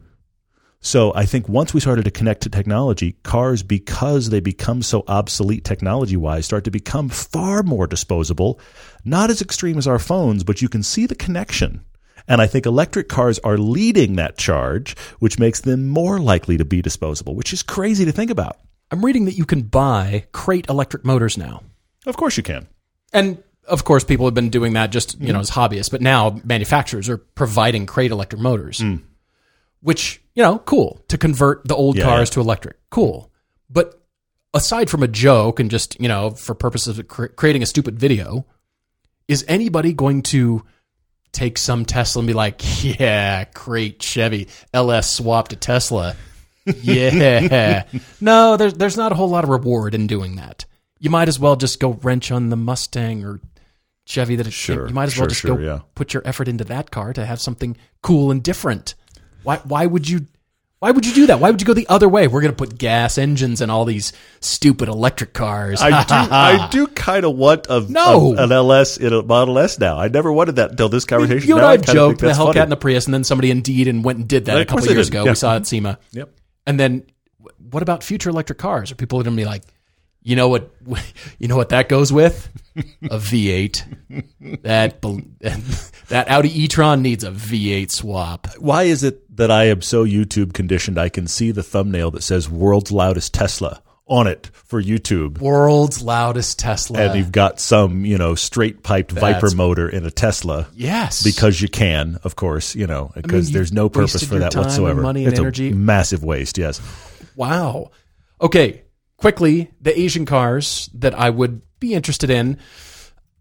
So 0.81 1.13
I 1.15 1.27
think 1.27 1.47
once 1.51 1.75
we 1.75 1.81
started 1.81 2.07
to 2.07 2.11
connect 2.11 2.41
to 2.43 2.49
technology, 2.49 3.13
cars, 3.23 3.63
because 3.63 4.31
they 4.31 4.41
become 4.41 4.81
so 4.81 5.05
obsolete 5.07 5.65
technology 5.65 6.17
wise, 6.17 6.47
start 6.47 6.65
to 6.65 6.71
become 6.71 7.11
far 7.11 7.63
more 7.63 7.87
disposable. 7.87 8.59
Not 9.05 9.29
as 9.29 9.43
extreme 9.43 9.77
as 9.77 9.87
our 9.87 9.99
phones, 9.99 10.45
but 10.45 10.63
you 10.63 10.71
can 10.71 10.83
see 10.83 11.05
the 11.05 11.15
connection. 11.15 11.85
And 12.27 12.41
I 12.41 12.47
think 12.47 12.65
electric 12.65 13.11
cars 13.11 13.39
are 13.41 13.59
leading 13.59 14.17
that 14.17 14.39
charge, 14.39 14.97
which 15.19 15.39
makes 15.39 15.61
them 15.61 15.87
more 15.87 16.19
likely 16.19 16.57
to 16.57 16.65
be 16.65 16.81
disposable, 16.81 17.35
which 17.35 17.53
is 17.53 17.63
crazy 17.63 18.07
to 18.07 18.13
think 18.13 18.31
about. 18.31 18.57
I'm 18.91 19.05
reading 19.05 19.27
that 19.27 19.37
you 19.37 19.45
can 19.45 19.63
buy 19.63 20.25
crate 20.33 20.71
electric 20.71 21.05
motors 21.05 21.37
now. 21.37 21.63
Of 22.07 22.17
course 22.17 22.39
you 22.39 22.43
can. 22.43 22.67
And 23.13 23.43
of 23.67 23.85
course 23.85 24.05
people 24.05 24.27
have 24.27 24.35
been 24.35 24.51
doing 24.51 24.73
that 24.75 24.91
just, 24.91 25.21
you 25.21 25.33
know, 25.33 25.41
as 25.41 25.51
hobbyists, 25.51 25.91
but 25.91 26.01
now 26.01 26.41
manufacturers 26.45 27.09
are 27.09 27.19
providing 27.19 27.87
crate 27.87 28.11
electric 28.11 28.41
motors. 28.41 28.83
Which, 29.83 30.21
you 30.35 30.43
know, 30.43 30.59
cool 30.59 31.03
to 31.09 31.17
convert 31.17 31.67
the 31.67 31.75
old 31.75 31.97
Mm. 31.97 32.01
Yeah, 32.01 32.05
cars 32.05 32.29
yeah. 32.31 32.35
to 32.35 32.41
electric. 32.41 32.77
Cool. 32.91 33.31
But 33.71 34.03
aside 34.53 34.91
from 34.91 35.03
a 35.03 35.09
joke 35.09 35.59
and 35.61 35.71
just, 35.71 35.99
you 36.01 36.09
know, 36.09 36.31
for 36.31 36.55
purposes 36.55 36.99
of 36.99 37.09
cre- 37.09 37.27
creating 37.27 37.63
a 37.63 37.67
stupid 37.67 37.99
video, 37.99 38.45
is 39.29 39.45
anybody 39.49 39.93
going 39.95 40.23
to 40.23 40.65
take 41.33 41.57
some 41.57 41.85
Tesla 41.85 42.21
and 42.21 42.27
be 42.27 42.33
like, 42.35 42.61
yeah, 43.01 43.45
crate 43.45 44.03
Chevy 44.03 44.49
LS 44.75 45.11
swap 45.11 45.49
to 45.49 45.57
Tesla? 45.57 46.17
yeah. 46.83 47.85
no, 48.21 48.57
there's 48.59 48.75
there's 48.75 48.97
not 48.97 49.13
a 49.13 49.15
whole 49.15 49.29
lot 49.31 49.45
of 49.45 49.51
reward 49.51 49.95
in 49.95 50.07
doing 50.07 50.37
that. 50.37 50.67
You 51.01 51.11
might 51.11 51.29
as 51.29 51.39
well 51.39 51.57
just 51.57 51.81
go 51.81 51.93
wrench 52.03 52.31
on 52.31 52.51
the 52.51 52.57
Mustang 52.57 53.25
or 53.25 53.41
Chevy 54.07 54.37
that 54.37 54.51
Sure, 54.53 54.87
You 54.89 54.95
might 54.95 55.05
as 55.05 55.19
well 55.19 55.27
just 55.29 55.41
sure, 55.41 55.57
go 55.57 55.63
yeah. 55.63 55.81
put 55.95 56.13
your 56.15 56.23
effort 56.27 56.47
into 56.49 56.65
that 56.65 56.91
car 56.91 57.13
to 57.13 57.25
have 57.25 57.41
something 57.41 57.77
cool 58.03 58.31
and 58.31 58.43
different. 58.43 58.95
Why 59.43 59.57
why 59.59 59.87
would 59.87 60.09
you 60.09 60.27
why 60.81 60.91
would 60.91 61.05
you 61.07 61.13
do 61.13 61.27
that? 61.27 61.41
Why 61.41 61.51
would 61.51 61.61
you 61.61 61.67
go 61.67 61.75
the 61.75 61.87
other 61.89 62.09
way? 62.09 62.27
We're 62.27 62.41
going 62.41 62.53
to 62.55 62.57
put 62.57 62.79
gas 62.79 63.19
engines 63.19 63.61
in 63.61 63.69
all 63.69 63.85
these 63.85 64.15
stupid 64.41 64.89
electric 64.89 65.35
cars. 65.35 65.81
I 65.83 65.91
do, 66.05 66.15
I 66.15 66.69
do 66.73 66.87
kind 66.87 67.27
of 67.27 67.37
want 67.37 67.67
a, 67.69 67.81
No. 67.81 68.35
a- 68.35 68.45
an 68.45 68.51
LS 68.53 68.97
in 68.97 69.13
a 69.13 69.23
Model 69.23 69.59
S 69.59 69.79
now. 69.79 69.99
I 69.99 70.09
never 70.09 70.33
wanted 70.33 70.57
that 70.57 70.71
until 70.71 70.89
this 70.89 71.05
conversation. 71.05 71.47
You 71.47 71.57
and 71.57 71.67
I 71.67 71.77
joked 71.77 72.21
the 72.21 72.29
Hellcat 72.29 72.37
funny. 72.37 72.61
and 72.61 72.73
the 72.73 72.79
Prius, 72.79 73.05
and 73.05 73.13
then 73.13 73.25
somebody 73.25 73.51
indeed 73.51 73.89
and 73.89 74.03
went 74.03 74.21
and 74.21 74.27
did 74.29 74.47
that 74.47 74.59
a 74.59 74.65
couple 74.65 74.85
of 74.87 74.91
years 74.91 75.09
did, 75.11 75.17
ago. 75.19 75.25
yeah. 75.27 75.33
We 75.33 75.35
saw 75.37 75.53
it 75.53 75.57
at 75.57 75.67
SEMA. 75.67 75.99
Yep. 76.13 76.31
And 76.67 76.81
then, 76.81 77.05
what 77.71 77.83
about 77.83 78.03
future 78.03 78.31
electric 78.31 78.59
cars? 78.59 78.91
Are 78.91 78.95
people 78.95 79.23
going 79.23 79.37
to 79.37 79.41
be 79.41 79.45
like, 79.47 79.65
you 80.23 80.37
know 80.37 80.49
what, 80.49 80.71
you 81.39 81.49
know 81.49 81.57
what 81.57 81.71
that 81.71 81.89
goes 81.89 82.13
with? 82.13 82.49
A 82.77 83.19
V8. 83.19 84.63
That 84.63 85.01
that 86.09 86.31
Audi 86.31 86.63
e-tron 86.63 87.03
needs 87.03 87.25
a 87.25 87.31
V8 87.31 87.91
swap. 87.91 88.47
Why 88.59 88.85
is 88.85 89.03
it 89.03 89.37
that 89.37 89.51
I 89.51 89.65
am 89.65 89.83
so 89.83 90.05
YouTube 90.05 90.53
conditioned? 90.55 90.99
I 90.99 91.09
can 91.09 91.27
see 91.27 91.51
the 91.51 91.63
thumbnail 91.63 92.11
that 92.13 92.23
says 92.23 92.49
"World's 92.49 92.93
Loudest 92.93 93.35
Tesla" 93.35 93.83
on 94.07 94.27
it 94.27 94.51
for 94.53 94.83
YouTube, 94.83 95.39
World's 95.39 96.03
loudest 96.03 96.59
Tesla. 96.59 96.99
and 97.01 97.17
you've 97.17 97.31
got 97.31 97.61
some, 97.61 98.05
you 98.05 98.19
know, 98.19 98.35
straight 98.35 98.83
piped 98.83 99.13
Viper 99.13 99.51
motor 99.55 99.89
in 99.89 100.05
a 100.05 100.11
Tesla. 100.11 100.67
yes, 100.75 101.23
Because 101.23 101.61
you 101.63 101.69
can, 101.69 102.19
of 102.25 102.35
course, 102.35 102.75
you 102.75 102.89
know, 102.89 103.13
because 103.15 103.51
you 103.51 103.55
there's 103.55 103.73
no 103.73 103.89
purpose 103.89 104.25
for 104.25 104.41
that 104.41 104.51
time 104.51 104.65
and 104.65 104.67
whatsoever. 104.67 105.01
money 105.01 105.23
and 105.25 105.33
it's 105.33 105.39
energy. 105.41 105.71
a 105.71 105.75
massive 105.77 106.25
waste. 106.25 106.59
Yes. 106.59 106.81
Wow. 107.37 107.93
Okay, 108.43 108.83
quickly, 109.21 109.71
the 109.81 109.99
Asian 109.99 110.27
cars 110.27 110.91
that 110.95 111.15
I 111.15 111.31
would 111.31 111.63
be 111.79 111.95
interested 111.95 112.31
in. 112.31 112.59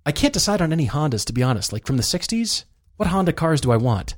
I 0.05 0.11
can't 0.11 0.33
decide 0.33 0.61
on 0.61 0.71
any 0.71 0.87
Hondas, 0.87 1.25
to 1.25 1.33
be 1.33 1.43
honest. 1.43 1.73
Like 1.73 1.85
from 1.85 1.97
the 1.97 2.03
60s, 2.03 2.65
what 2.97 3.09
Honda 3.09 3.33
cars 3.33 3.61
do 3.61 3.71
I 3.71 3.77
want? 3.77 4.15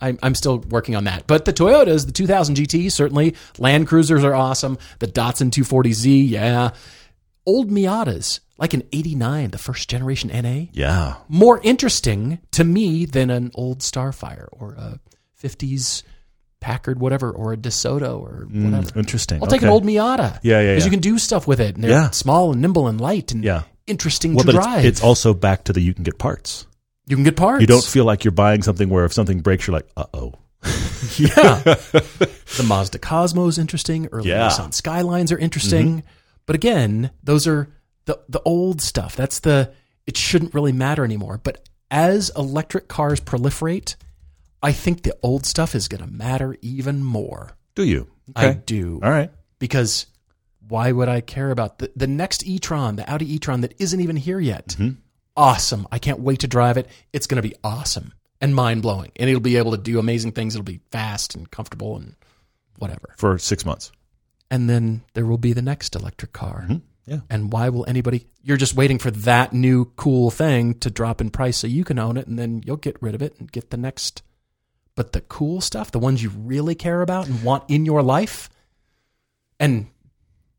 I'm, 0.00 0.18
I'm 0.22 0.34
still 0.34 0.58
working 0.58 0.96
on 0.96 1.04
that. 1.04 1.26
But 1.26 1.44
the 1.44 1.52
Toyotas, 1.52 2.06
the 2.06 2.12
2000 2.12 2.56
GT, 2.56 2.90
certainly. 2.90 3.34
Land 3.58 3.86
Cruisers 3.86 4.24
are 4.24 4.34
awesome. 4.34 4.78
The 4.98 5.06
Datsun 5.06 5.50
240Z, 5.50 6.28
yeah. 6.30 6.70
Old 7.44 7.70
Miatas, 7.70 8.40
like 8.58 8.72
an 8.72 8.82
89, 8.92 9.50
the 9.50 9.58
first 9.58 9.90
generation 9.90 10.30
NA. 10.30 10.66
Yeah. 10.72 11.16
More 11.28 11.60
interesting 11.62 12.38
to 12.52 12.64
me 12.64 13.04
than 13.04 13.30
an 13.30 13.50
old 13.54 13.80
Starfire 13.80 14.48
or 14.52 14.72
a 14.72 15.00
50s 15.42 16.02
Packard, 16.60 17.00
whatever, 17.00 17.30
or 17.30 17.52
a 17.52 17.56
DeSoto 17.56 18.20
or 18.20 18.46
whatever. 18.50 18.98
Interesting. 18.98 19.42
I'll 19.42 19.48
take 19.48 19.62
an 19.62 19.68
old 19.68 19.84
Miata. 19.84 20.38
Yeah, 20.42 20.60
yeah, 20.60 20.72
Because 20.72 20.82
yeah. 20.82 20.84
you 20.84 20.90
can 20.90 21.00
do 21.00 21.18
stuff 21.18 21.46
with 21.46 21.60
it. 21.60 21.74
And 21.74 21.82
they're 21.84 21.90
Yeah. 21.90 22.10
small 22.10 22.52
and 22.52 22.60
nimble 22.60 22.86
and 22.86 23.00
light 23.00 23.32
and 23.32 23.42
Yeah. 23.42 23.62
interesting 23.86 24.34
Well, 24.34 24.44
to 24.44 24.52
but 24.52 24.62
drive. 24.62 24.84
it's 24.84 25.02
also 25.02 25.32
back 25.34 25.64
to 25.64 25.72
the 25.72 25.80
you 25.80 25.94
can 25.94 26.04
get 26.04 26.18
parts. 26.18 26.66
you 27.06 27.16
can 27.16 27.24
get 27.24 27.36
parts. 27.36 27.60
You 27.60 27.66
don't 27.66 27.82
feel 27.84 28.04
like 28.04 28.24
you're 28.24 28.30
buying 28.32 28.62
something 28.62 28.88
where 28.88 29.04
if 29.04 29.12
something 29.12 29.40
breaks, 29.40 29.66
you're 29.66 29.74
like, 29.74 29.88
uh 29.96 30.04
oh. 30.14 30.34
Yeah. 31.16 31.62
the 31.64 32.64
Mazda 32.66 32.98
Cosmo 32.98 33.46
is 33.48 33.58
interesting. 33.58 34.06
Early 34.12 34.28
Yeah. 34.28 34.48
Nissan 34.48 34.72
Skylines 34.74 35.32
are 35.32 35.38
interesting. 35.38 36.02
But 36.46 36.54
again, 36.56 37.10
those 37.24 37.46
are 37.46 37.68
the, 38.04 38.20
the 38.28 38.40
old 38.44 38.80
stuff. 38.80 39.16
That's 39.16 39.40
the, 39.40 39.72
it 40.06 40.16
shouldn't 40.16 40.54
really 40.54 40.72
matter 40.72 41.04
anymore. 41.04 41.40
But 41.42 41.66
as 41.90 42.30
electric 42.36 42.86
cars 42.88 43.20
proliferate, 43.20 43.96
I 44.62 44.72
think 44.72 45.02
the 45.02 45.16
old 45.22 45.46
stuff 45.46 45.74
is 45.74 45.88
going 45.88 46.02
to 46.02 46.10
matter 46.10 46.56
even 46.60 47.02
more. 47.02 47.56
Do 47.74 47.84
you? 47.84 48.08
I 48.36 48.52
do. 48.52 49.00
All 49.02 49.10
right. 49.10 49.30
Because 49.58 50.06
why 50.68 50.92
would 50.92 51.08
I 51.08 51.20
care 51.20 51.50
about 51.50 51.78
the, 51.78 51.90
the 51.96 52.06
next 52.06 52.46
e 52.46 52.58
Tron, 52.58 52.96
the 52.96 53.10
Audi 53.10 53.34
e 53.34 53.38
Tron 53.38 53.62
that 53.62 53.74
isn't 53.78 54.00
even 54.00 54.16
here 54.16 54.40
yet? 54.40 54.68
Mm-hmm. 54.68 55.00
Awesome. 55.36 55.86
I 55.90 55.98
can't 55.98 56.20
wait 56.20 56.40
to 56.40 56.48
drive 56.48 56.76
it. 56.76 56.88
It's 57.12 57.26
going 57.26 57.42
to 57.42 57.48
be 57.48 57.54
awesome 57.64 58.12
and 58.40 58.54
mind 58.54 58.82
blowing. 58.82 59.12
And 59.16 59.28
it'll 59.28 59.40
be 59.40 59.56
able 59.56 59.72
to 59.72 59.78
do 59.78 59.98
amazing 59.98 60.32
things. 60.32 60.54
It'll 60.54 60.64
be 60.64 60.80
fast 60.90 61.34
and 61.34 61.50
comfortable 61.50 61.96
and 61.96 62.14
whatever. 62.78 63.14
For 63.16 63.38
six 63.38 63.64
months. 63.64 63.92
And 64.50 64.68
then 64.68 65.02
there 65.14 65.26
will 65.26 65.38
be 65.38 65.52
the 65.52 65.62
next 65.62 65.94
electric 65.94 66.32
car. 66.32 66.64
Mm-hmm. 66.64 66.76
Yeah. 67.06 67.20
And 67.28 67.52
why 67.52 67.68
will 67.70 67.84
anybody? 67.88 68.26
You're 68.42 68.56
just 68.56 68.74
waiting 68.74 68.98
for 68.98 69.10
that 69.10 69.52
new 69.52 69.86
cool 69.96 70.30
thing 70.30 70.74
to 70.80 70.90
drop 70.90 71.20
in 71.20 71.30
price 71.30 71.56
so 71.56 71.66
you 71.66 71.84
can 71.84 71.98
own 71.98 72.16
it, 72.16 72.26
and 72.26 72.38
then 72.38 72.62
you'll 72.64 72.76
get 72.76 73.00
rid 73.00 73.14
of 73.14 73.22
it 73.22 73.34
and 73.38 73.50
get 73.50 73.70
the 73.70 73.76
next. 73.76 74.22
But 74.96 75.12
the 75.12 75.20
cool 75.22 75.60
stuff, 75.60 75.90
the 75.90 75.98
ones 75.98 76.22
you 76.22 76.30
really 76.30 76.74
care 76.74 77.00
about 77.02 77.26
and 77.26 77.42
want 77.42 77.64
in 77.68 77.86
your 77.86 78.02
life, 78.02 78.50
and 79.58 79.86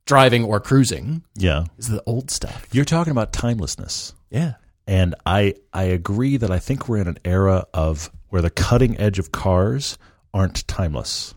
driving 0.06 0.44
or 0.44 0.60
cruising 0.60 1.24
Yeah. 1.36 1.65
is 1.78 1.88
the 1.89 2.02
old 2.06 2.32
stuff. 2.32 2.67
You're 2.72 2.86
talking 2.86 3.12
about 3.12 3.32
timelessness. 3.34 4.13
Yeah. 4.30 4.54
And 4.88 5.13
I 5.26 5.56
I 5.74 5.84
agree 5.84 6.38
that 6.38 6.50
I 6.52 6.60
think 6.60 6.88
we're 6.89 6.98
in 6.98 7.08
an 7.08 7.20
era 7.24 7.65
of 7.74 8.10
where 8.30 8.41
the 8.41 8.50
cutting 8.50 8.98
edge 9.00 9.20
of 9.20 9.32
cars 9.32 9.98
aren't 10.34 10.67
timeless. 10.67 11.34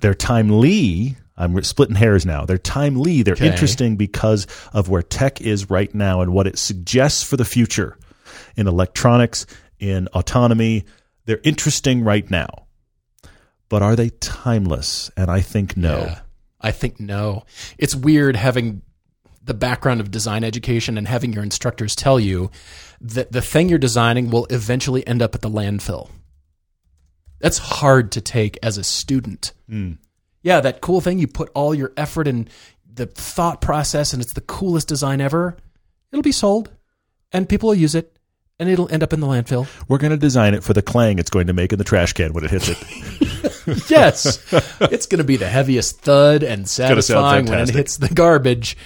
They're 0.00 0.14
timely. 0.14 1.16
I'm 1.36 1.62
splitting 1.62 1.96
hairs 1.96 2.26
now. 2.26 2.44
They're 2.44 2.58
timely. 2.58 3.22
They're 3.22 3.34
Okay. 3.34 3.46
interesting 3.50 3.96
because 3.96 4.46
of 4.72 4.88
where 4.88 5.02
tech 5.02 5.40
is 5.40 5.70
right 5.70 5.94
now 5.94 6.20
and 6.20 6.32
what 6.32 6.46
it 6.46 6.58
suggests 6.58 7.22
for 7.22 7.36
the 7.38 7.44
future 7.44 7.96
in 8.56 8.66
electronics, 8.66 9.46
in 9.78 10.06
autonomy. 10.08 10.84
They're 11.26 11.40
interesting 11.44 12.02
right 12.02 12.28
now. 12.30 12.66
But 13.68 13.82
are 13.82 13.96
they 13.96 14.10
timeless? 14.10 15.10
And 15.16 15.30
I 15.30 15.40
think 15.40 15.76
no. 15.76 15.98
Yeah. 15.98 16.20
I 16.60 16.72
think 16.72 17.00
no. 17.00 17.44
It's 17.78 17.94
weird 17.94 18.36
having 18.36 18.82
the 19.42 19.54
background 19.54 20.00
of 20.00 20.10
design 20.10 20.44
education 20.44 20.98
and 20.98 21.08
having 21.08 21.32
your 21.32 21.42
instructors 21.42 21.96
tell 21.96 22.20
you 22.20 22.50
that 23.00 23.32
the 23.32 23.40
thing 23.40 23.68
you're 23.68 23.78
designing 23.78 24.30
will 24.30 24.46
eventually 24.50 25.06
end 25.06 25.22
up 25.22 25.34
at 25.34 25.40
the 25.40 25.48
landfill. 25.48 26.10
That's 27.38 27.58
hard 27.58 28.12
to 28.12 28.20
take 28.20 28.58
as 28.62 28.76
a 28.76 28.84
student. 28.84 29.52
Hmm. 29.68 29.92
Yeah, 30.42 30.60
that 30.60 30.80
cool 30.80 31.00
thing 31.00 31.18
you 31.18 31.26
put 31.26 31.50
all 31.54 31.74
your 31.74 31.92
effort 31.96 32.28
and 32.28 32.50
the 32.92 33.06
thought 33.06 33.60
process 33.60 34.12
and 34.12 34.22
it's 34.22 34.34
the 34.34 34.40
coolest 34.42 34.88
design 34.88 35.20
ever. 35.20 35.56
It'll 36.12 36.22
be 36.22 36.32
sold 36.32 36.70
and 37.32 37.48
people 37.48 37.68
will 37.68 37.76
use 37.76 37.94
it 37.94 38.16
and 38.60 38.68
it'll 38.68 38.92
end 38.92 39.02
up 39.02 39.12
in 39.12 39.20
the 39.20 39.26
landfill. 39.26 39.66
We're 39.88 39.98
going 39.98 40.12
to 40.12 40.16
design 40.16 40.54
it 40.54 40.62
for 40.62 40.74
the 40.74 40.82
clang 40.82 41.18
it's 41.18 41.30
going 41.30 41.48
to 41.48 41.52
make 41.52 41.72
in 41.72 41.78
the 41.78 41.84
trash 41.84 42.12
can 42.12 42.32
when 42.34 42.44
it 42.44 42.50
hits 42.50 42.68
it. 42.68 43.90
yes, 43.90 44.38
it's 44.82 45.06
going 45.06 45.18
to 45.18 45.24
be 45.24 45.36
the 45.36 45.48
heaviest 45.48 46.02
thud 46.02 46.42
and 46.44 46.68
satisfying 46.68 47.46
when 47.46 47.58
it 47.58 47.70
hits 47.70 47.96
the 47.96 48.08
garbage. 48.08 48.76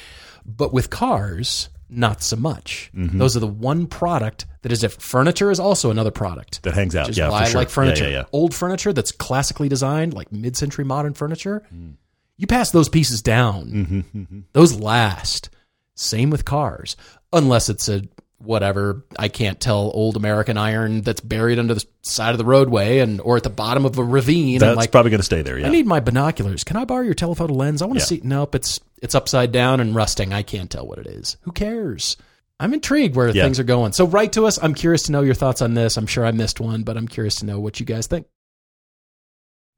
But 0.47 0.73
with 0.73 0.91
cars, 0.91 1.69
not 1.91 2.23
so 2.23 2.37
much. 2.37 2.91
Mm-hmm. 2.95 3.19
Those 3.19 3.37
are 3.37 3.41
the 3.41 3.47
one 3.47 3.87
product 3.87 4.47
that 4.63 4.71
is 4.71 4.81
different. 4.81 5.03
Furniture 5.03 5.51
is 5.51 5.59
also 5.59 5.91
another 5.91 6.11
product. 6.13 6.63
that 6.63 6.75
hangs 6.75 6.95
out. 6.95 7.15
Yeah, 7.17 7.31
why 7.31 7.43
I 7.43 7.49
sure. 7.49 7.61
like 7.61 7.69
furniture. 7.71 8.05
Yeah, 8.05 8.11
yeah, 8.11 8.17
yeah. 8.19 8.25
Old 8.33 8.55
furniture 8.55 8.93
that's 8.93 9.11
classically 9.11 9.69
designed, 9.69 10.15
like 10.15 10.31
mid-century 10.31 10.85
modern 10.85 11.15
furniture. 11.15 11.63
Mm. 11.75 11.95
You 12.37 12.47
pass 12.47 12.71
those 12.71 12.89
pieces 12.89 13.23
down, 13.23 13.67
Mm-hmm, 14.13 14.41
those 14.53 14.79
last. 14.79 15.51
Same 15.97 16.31
with 16.31 16.45
cars, 16.45 16.97
unless 17.33 17.69
it's 17.69 17.89
a 17.89 18.03
whatever 18.45 19.05
I 19.19 19.29
can't 19.29 19.59
tell 19.61 19.91
old 19.95 20.17
American 20.17 20.57
iron 20.59 21.03
that's 21.03 21.21
buried 21.21 21.59
under 21.59 21.75
the 21.75 21.85
side 22.03 22.33
of 22.33 22.39
the 22.39 22.45
roadway 22.45 22.99
and 22.99 23.21
or 23.21 23.37
at 23.37 23.43
the 23.43 23.51
bottom 23.51 23.85
of 23.85 23.99
a 23.99 24.05
ravine. 24.05 24.59
That's 24.59 24.69
and 24.71 24.77
like 24.77 24.93
probably 24.93 25.11
going 25.11 25.21
to 25.21 25.25
stay 25.25 25.43
there. 25.43 25.59
Yeah. 25.59 25.67
I 25.67 25.71
need 25.71 25.87
my 25.87 26.01
binoculars. 26.01 26.65
Can 26.65 26.77
I 26.77 26.85
borrow 26.85 27.03
your 27.03 27.15
telephoto 27.15 27.55
lens? 27.55 27.83
I 27.83 27.87
want 27.87 27.99
to 27.99 28.03
Yeah. 28.03 28.07
see. 28.07 28.21
Nope, 28.23 28.55
it's 28.55 28.81
it's 29.03 29.15
upside 29.15 29.53
down 29.53 29.81
and 29.81 29.95
rusting. 29.95 30.33
I 30.33 30.43
can't 30.43 30.71
tell 30.71 30.87
what 30.87 30.99
it 30.99 31.07
is. 31.07 31.37
Who 31.43 31.53
cares? 31.53 32.17
I'm 32.61 32.73
intrigued 32.73 33.17
where 33.17 33.29
Yeah. 33.31 33.43
things 33.45 33.59
are 33.59 33.65
going. 33.65 33.93
So 33.93 34.07
write 34.07 34.33
to 34.35 34.47
us. 34.47 34.59
I'm 34.63 34.75
curious 34.75 35.03
to 35.05 35.13
know 35.13 35.23
your 35.23 35.35
thoughts 35.35 35.61
on 35.61 35.75
this. 35.75 35.97
I'm 35.97 36.07
sure 36.07 36.25
I 36.25 36.31
missed 36.31 36.61
one, 36.61 36.83
but 36.85 36.97
I'm 36.97 37.09
curious 37.09 37.35
to 37.37 37.47
know 37.47 37.59
what 37.59 37.81
you 37.81 37.87
guys 37.87 38.07
think. 38.07 38.27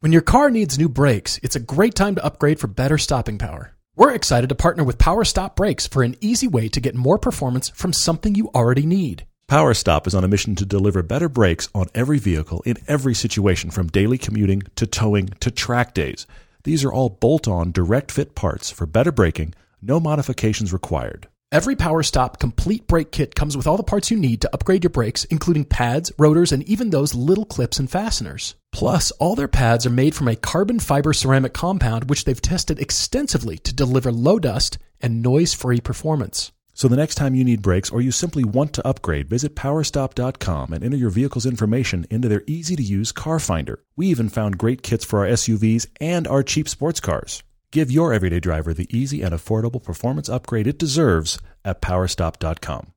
When 0.01 0.13
your 0.13 0.21
car 0.23 0.51
needs 0.51 0.79
new 0.79 0.89
brakes, 0.91 1.41
it's 1.43 1.57
a 1.57 1.61
great 1.61 1.95
time 1.95 2.17
to 2.17 2.25
upgrade 2.25 2.61
for 2.61 2.67
better 2.67 2.99
stopping 2.99 3.39
power. 3.39 3.73
We're 3.99 4.13
excited 4.13 4.51
to 4.51 4.55
partner 4.55 4.85
with 4.85 4.99
Power 4.99 5.25
Stop 5.25 5.57
Brakes 5.57 5.87
for 5.87 6.03
an 6.03 6.17
easy 6.21 6.47
way 6.47 6.69
to 6.69 6.83
get 6.83 6.95
more 6.95 7.17
performance 7.17 7.71
from 7.71 7.95
something 7.95 8.35
you 8.35 8.51
already 8.55 8.85
need. 8.85 9.25
Power 9.49 9.73
Stop 9.73 10.07
is 10.07 10.15
on 10.15 10.23
a 10.23 10.29
mission 10.29 10.55
to 10.57 10.67
deliver 10.67 11.03
better 11.03 11.31
brakes 11.31 11.71
on 11.75 11.87
every 11.95 12.19
vehicle 12.19 12.63
in 12.67 12.77
every 12.89 13.15
situation, 13.15 13.71
from 13.71 13.87
daily 13.87 14.19
commuting 14.19 14.65
to 14.75 14.87
towing 14.87 15.29
to 15.41 15.51
track 15.51 15.95
days. 15.95 16.27
These 16.65 16.85
are 16.85 16.93
all 16.93 17.09
bolt 17.09 17.49
on, 17.49 17.73
direct 17.73 18.13
fit 18.13 18.35
parts 18.35 18.71
for 18.71 18.85
better 18.85 19.11
braking, 19.11 19.55
no 19.81 19.99
modifications 19.99 20.75
required. 20.75 21.29
Every 21.53 21.77
Power 21.77 22.03
Stop 22.03 22.41
complete 22.41 22.89
brake 22.89 23.13
kit 23.13 23.37
comes 23.37 23.57
with 23.57 23.69
all 23.69 23.77
the 23.77 23.85
parts 23.85 24.11
you 24.11 24.17
need 24.17 24.41
to 24.41 24.51
upgrade 24.53 24.83
your 24.83 24.91
brakes, 24.91 25.25
including 25.27 25.65
pads, 25.65 26.11
rotors, 26.19 26.51
and 26.51 26.65
even 26.65 26.91
those 26.91 27.15
little 27.15 27.45
clips 27.45 27.79
and 27.79 27.89
fasteners. 27.89 28.57
Plus, 28.73 29.13
all 29.13 29.37
their 29.37 29.47
pads 29.47 29.87
are 29.87 29.91
made 29.91 30.17
from 30.17 30.27
a 30.27 30.35
carbon 30.35 30.81
fiber 30.81 31.13
ceramic 31.13 31.55
compound, 31.55 32.11
which 32.11 32.25
they've 32.25 32.43
tested 32.43 32.81
extensively 32.81 33.59
to 33.59 33.73
deliver 33.73 34.11
low 34.11 34.41
dust 34.41 34.79
and 35.01 35.23
noise 35.23 35.55
free 35.55 35.81
performance. 35.81 36.51
So 36.75 36.89
the 36.89 36.97
next 36.97 37.15
time 37.15 37.37
you 37.37 37.45
need 37.45 37.63
brakes 37.63 37.91
or 37.91 38.01
you 38.01 38.11
simply 38.11 38.43
want 38.43 38.73
to 38.73 38.87
upgrade, 38.87 39.29
visit 39.29 39.55
powerstop.com 39.55 40.73
and 40.73 40.83
enter 40.83 40.97
your 40.97 41.11
vehicle's 41.11 41.47
information 41.47 42.07
into 42.11 42.29
their 42.29 42.43
easy 42.49 42.75
to 42.75 42.83
use 42.83 43.13
car 43.13 43.39
finder. 43.39 43.85
We 43.95 44.09
even 44.09 44.29
found 44.31 44.59
great 44.59 44.83
kits 44.83 45.05
for 45.05 45.21
our 45.21 45.29
SUVs 45.29 45.87
and 46.01 46.27
our 46.27 46.43
cheap 46.43 46.69
sports 46.69 46.99
cars. 46.99 47.45
Give 47.73 47.91
your 47.91 48.13
everyday 48.13 48.41
driver 48.41 48.73
the 48.73 48.89
easy 48.97 49.23
and 49.23 49.35
affordable 49.35 49.83
performance 49.83 50.29
upgrade 50.29 50.67
it 50.67 50.79
deserves 50.79 51.39
at 51.65 51.81
powerstop.com. 51.81 52.93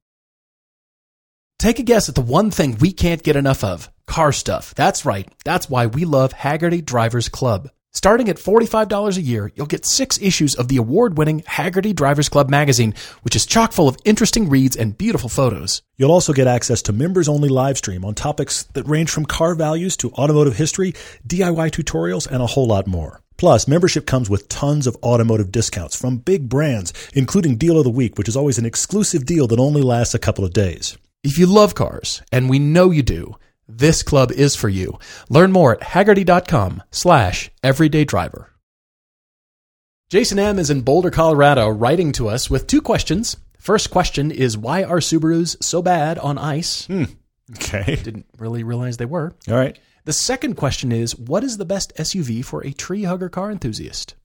Take 1.57 1.79
a 1.79 1.83
guess 1.83 2.07
at 2.07 2.15
the 2.15 2.21
one 2.21 2.51
thing 2.51 2.77
we 2.79 2.93
can't 2.93 3.21
get 3.21 3.35
enough 3.35 3.63
of 3.63 3.91
car 4.05 4.31
stuff. 4.31 4.73
That's 4.75 5.05
right. 5.05 5.29
That's 5.43 5.69
why 5.69 5.87
we 5.87 6.05
love 6.05 6.33
Hagerty 6.33 6.83
Drivers 6.83 7.29
Club. 7.29 7.69
Starting 7.99 8.29
at 8.29 8.37
$45 8.37 9.17
a 9.17 9.21
year, 9.21 9.51
you'll 9.55 9.65
get 9.67 9.85
six 9.85 10.17
issues 10.21 10.55
of 10.55 10.69
the 10.69 10.77
award 10.77 11.17
winning 11.17 11.41
Hagerty 11.41 11.93
Drivers 11.93 12.29
Club 12.29 12.49
magazine, 12.49 12.95
which 13.23 13.35
is 13.35 13.45
chock 13.45 13.73
full 13.73 13.89
of 13.89 13.97
interesting 14.05 14.47
reads 14.47 14.77
and 14.77 14.97
beautiful 14.97 15.27
photos. 15.27 15.81
You'll 15.97 16.13
also 16.13 16.31
get 16.31 16.47
access 16.47 16.81
to 16.83 16.93
members 16.93 17.27
only 17.27 17.49
live 17.49 17.77
stream 17.77 18.05
on 18.05 18.15
topics 18.15 18.63
that 18.71 18.87
range 18.87 19.09
from 19.09 19.25
car 19.25 19.53
values 19.53 19.97
to 19.97 20.11
automotive 20.11 20.55
history, 20.55 20.93
DIY 21.27 21.71
tutorials, 21.71 22.25
and 22.25 22.41
a 22.41 22.47
whole 22.47 22.67
lot 22.67 22.87
more. 22.87 23.19
Plus, 23.35 23.67
membership 23.67 24.05
comes 24.05 24.29
with 24.29 24.47
tons 24.47 24.87
of 24.87 24.95
automotive 25.03 25.51
discounts 25.51 25.97
from 25.97 26.19
big 26.19 26.47
brands, 26.47 26.93
including 27.13 27.57
Deal 27.57 27.77
of 27.77 27.83
the 27.83 27.89
Week, 27.89 28.17
which 28.17 28.29
is 28.29 28.37
always 28.37 28.57
an 28.57 28.65
exclusive 28.65 29.25
deal 29.25 29.45
that 29.47 29.59
only 29.59 29.81
lasts 29.81 30.13
a 30.13 30.19
couple 30.19 30.45
of 30.45 30.53
days. 30.53 30.97
If 31.21 31.37
you 31.37 31.47
love 31.47 31.75
cars, 31.75 32.21
and 32.31 32.49
we 32.49 32.59
know 32.59 32.91
you 32.91 33.03
do, 33.03 33.35
this 33.69 34.03
club 34.03 34.31
is 34.31 34.55
for 34.55 34.67
you. 34.67 34.97
Learn 35.29 35.51
more 35.51 35.73
at 35.73 35.81
hagerty.com 35.81 36.83
slash 36.91 37.51
everyday 37.63 38.03
driver. 38.03 38.51
Jason 40.09 40.39
M. 40.39 40.57
is 40.57 40.71
in 40.71 40.81
Boulder, 40.81 41.11
Colorado, 41.11 41.69
writing 41.69 42.11
to 42.13 42.29
us 42.29 42.49
with 42.49 42.65
two 42.65 42.81
questions. 42.81 43.37
First 43.59 43.91
question 43.91 44.31
is 44.31 44.57
why 44.57 44.83
are 44.83 44.97
Subarus 44.97 45.61
so 45.63 45.83
bad 45.83 46.17
on 46.17 46.39
ice? 46.39 46.87
Hmm. 46.87 47.03
Okay. 47.55 47.95
Didn't 48.03 48.25
really 48.39 48.63
realize 48.63 48.97
they 48.97 49.05
were. 49.05 49.33
All 49.47 49.55
right. 49.55 49.77
The 50.05 50.13
second 50.13 50.55
question 50.55 50.91
is 50.91 51.15
what 51.15 51.43
is 51.43 51.57
the 51.57 51.65
best 51.65 51.95
SUV 51.95 52.43
for 52.43 52.65
a 52.65 52.71
tree 52.71 53.03
hugger 53.03 53.29
car 53.29 53.51
enthusiast? 53.51 54.15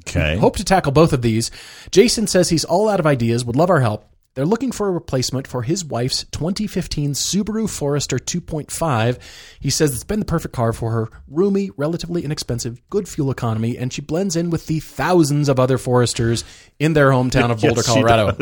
Okay. 0.00 0.36
Hope 0.36 0.56
to 0.56 0.64
tackle 0.64 0.92
both 0.92 1.14
of 1.14 1.22
these. 1.22 1.50
Jason 1.90 2.26
says 2.26 2.50
he's 2.50 2.64
all 2.64 2.88
out 2.88 3.00
of 3.00 3.06
ideas, 3.06 3.44
would 3.44 3.56
love 3.56 3.70
our 3.70 3.80
help. 3.80 4.11
They're 4.34 4.46
looking 4.46 4.72
for 4.72 4.88
a 4.88 4.92
replacement 4.92 5.46
for 5.46 5.62
his 5.62 5.84
wife's 5.84 6.24
2015 6.32 7.12
Subaru 7.12 7.68
Forester 7.68 8.18
2.5. 8.18 9.18
He 9.60 9.68
says 9.68 9.92
it's 9.94 10.04
been 10.04 10.20
the 10.20 10.24
perfect 10.24 10.54
car 10.54 10.72
for 10.72 10.90
her. 10.92 11.08
Roomy, 11.28 11.70
relatively 11.76 12.24
inexpensive, 12.24 12.80
good 12.88 13.08
fuel 13.08 13.30
economy, 13.30 13.76
and 13.76 13.92
she 13.92 14.00
blends 14.00 14.34
in 14.34 14.48
with 14.48 14.66
the 14.66 14.80
thousands 14.80 15.50
of 15.50 15.60
other 15.60 15.76
Foresters 15.76 16.44
in 16.78 16.94
their 16.94 17.10
hometown 17.10 17.50
of 17.50 17.60
Boulder, 17.60 17.82
Yes, 17.84 17.86
Colorado. 17.86 18.36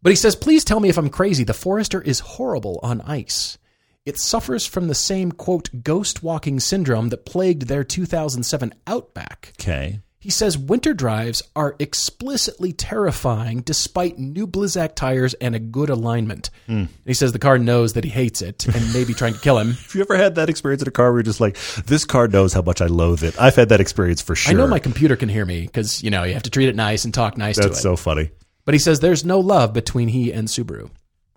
But 0.00 0.10
he 0.10 0.16
says, 0.16 0.34
please 0.34 0.64
tell 0.64 0.80
me 0.80 0.88
if 0.88 0.96
I'm 0.98 1.10
crazy. 1.10 1.44
The 1.44 1.54
Forester 1.54 2.00
is 2.00 2.20
horrible 2.20 2.80
on 2.82 3.02
ice. 3.02 3.58
It 4.06 4.18
suffers 4.18 4.66
from 4.66 4.88
the 4.88 4.94
same, 4.94 5.32
quote, 5.32 5.82
ghost 5.82 6.22
walking 6.22 6.60
syndrome 6.60 7.08
that 7.08 7.24
plagued 7.24 7.68
their 7.68 7.84
2007 7.84 8.74
Outback. 8.86 9.52
Okay. 9.58 10.00
He 10.24 10.30
says 10.30 10.56
winter 10.56 10.94
drives 10.94 11.42
are 11.54 11.76
explicitly 11.78 12.72
terrifying 12.72 13.60
despite 13.60 14.18
new 14.18 14.46
Blizzak 14.46 14.94
tires 14.94 15.34
and 15.34 15.54
a 15.54 15.58
good 15.58 15.90
alignment. 15.90 16.48
Hmm. 16.64 16.72
And 16.72 16.88
he 17.04 17.12
says 17.12 17.32
the 17.32 17.38
car 17.38 17.58
knows 17.58 17.92
that 17.92 18.04
he 18.04 18.10
hates 18.10 18.40
it 18.40 18.66
and 18.66 18.94
may 18.94 19.04
be 19.04 19.12
trying 19.12 19.34
to 19.34 19.38
kill 19.38 19.58
him. 19.58 19.72
Have 19.72 19.94
you 19.94 20.00
ever 20.00 20.16
had 20.16 20.36
that 20.36 20.48
experience 20.48 20.80
in 20.80 20.88
a 20.88 20.92
car 20.92 21.12
where 21.12 21.18
you're 21.18 21.24
just 21.24 21.42
like, 21.42 21.58
this 21.84 22.06
car 22.06 22.26
knows 22.26 22.54
how 22.54 22.62
much 22.62 22.80
I 22.80 22.86
loathe 22.86 23.22
it? 23.22 23.38
I've 23.38 23.54
had 23.54 23.68
that 23.68 23.82
experience 23.82 24.22
for 24.22 24.34
sure. 24.34 24.54
I 24.54 24.56
know 24.56 24.66
my 24.66 24.78
computer 24.78 25.14
can 25.14 25.28
hear 25.28 25.44
me 25.44 25.60
because, 25.60 26.02
you 26.02 26.10
know, 26.10 26.24
you 26.24 26.32
have 26.32 26.44
to 26.44 26.50
treat 26.50 26.70
it 26.70 26.74
nice 26.74 27.04
and 27.04 27.12
talk 27.12 27.36
nice 27.36 27.56
to 27.56 27.60
That's 27.60 27.80
it. 27.80 27.82
so 27.82 27.94
funny. 27.94 28.30
But 28.64 28.72
he 28.72 28.78
says 28.78 29.00
there's 29.00 29.26
no 29.26 29.40
love 29.40 29.74
between 29.74 30.08
he 30.08 30.32
and 30.32 30.48
Subaru. 30.48 30.88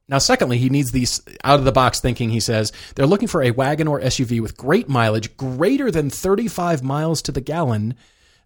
Now, 0.07 0.19
secondly, 0.19 0.59
he 0.59 0.69
needs 0.69 0.91
these 0.91 1.21
out 1.43 1.59
of 1.59 1.65
the 1.65 1.73
box 1.73 1.99
thinking. 1.99 2.29
He 2.29 2.39
says 2.39 2.71
they're 2.95 3.05
looking 3.05 3.27
for 3.27 3.43
a 3.43 3.51
wagon 3.51 3.89
or 3.89 3.99
SUV 3.99 4.39
with 4.39 4.55
great 4.55 4.87
mileage, 4.87 5.35
greater 5.35 5.91
than 5.91 6.09
35 6.09 6.83
miles 6.83 7.21
to 7.23 7.33
the 7.33 7.41
gallon, 7.41 7.93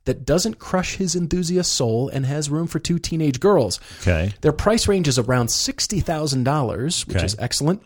that 0.05 0.25
doesn't 0.25 0.59
crush 0.59 0.95
his 0.95 1.15
enthusiast 1.15 1.71
soul 1.73 2.09
and 2.09 2.25
has 2.25 2.49
room 2.49 2.67
for 2.67 2.79
two 2.79 2.97
teenage 2.99 3.39
girls. 3.39 3.79
Okay. 4.01 4.33
Their 4.41 4.51
price 4.51 4.87
range 4.87 5.07
is 5.07 5.19
around 5.19 5.47
$60,000, 5.49 7.07
which 7.07 7.17
Okay. 7.17 7.25
is 7.25 7.35
excellent. 7.39 7.81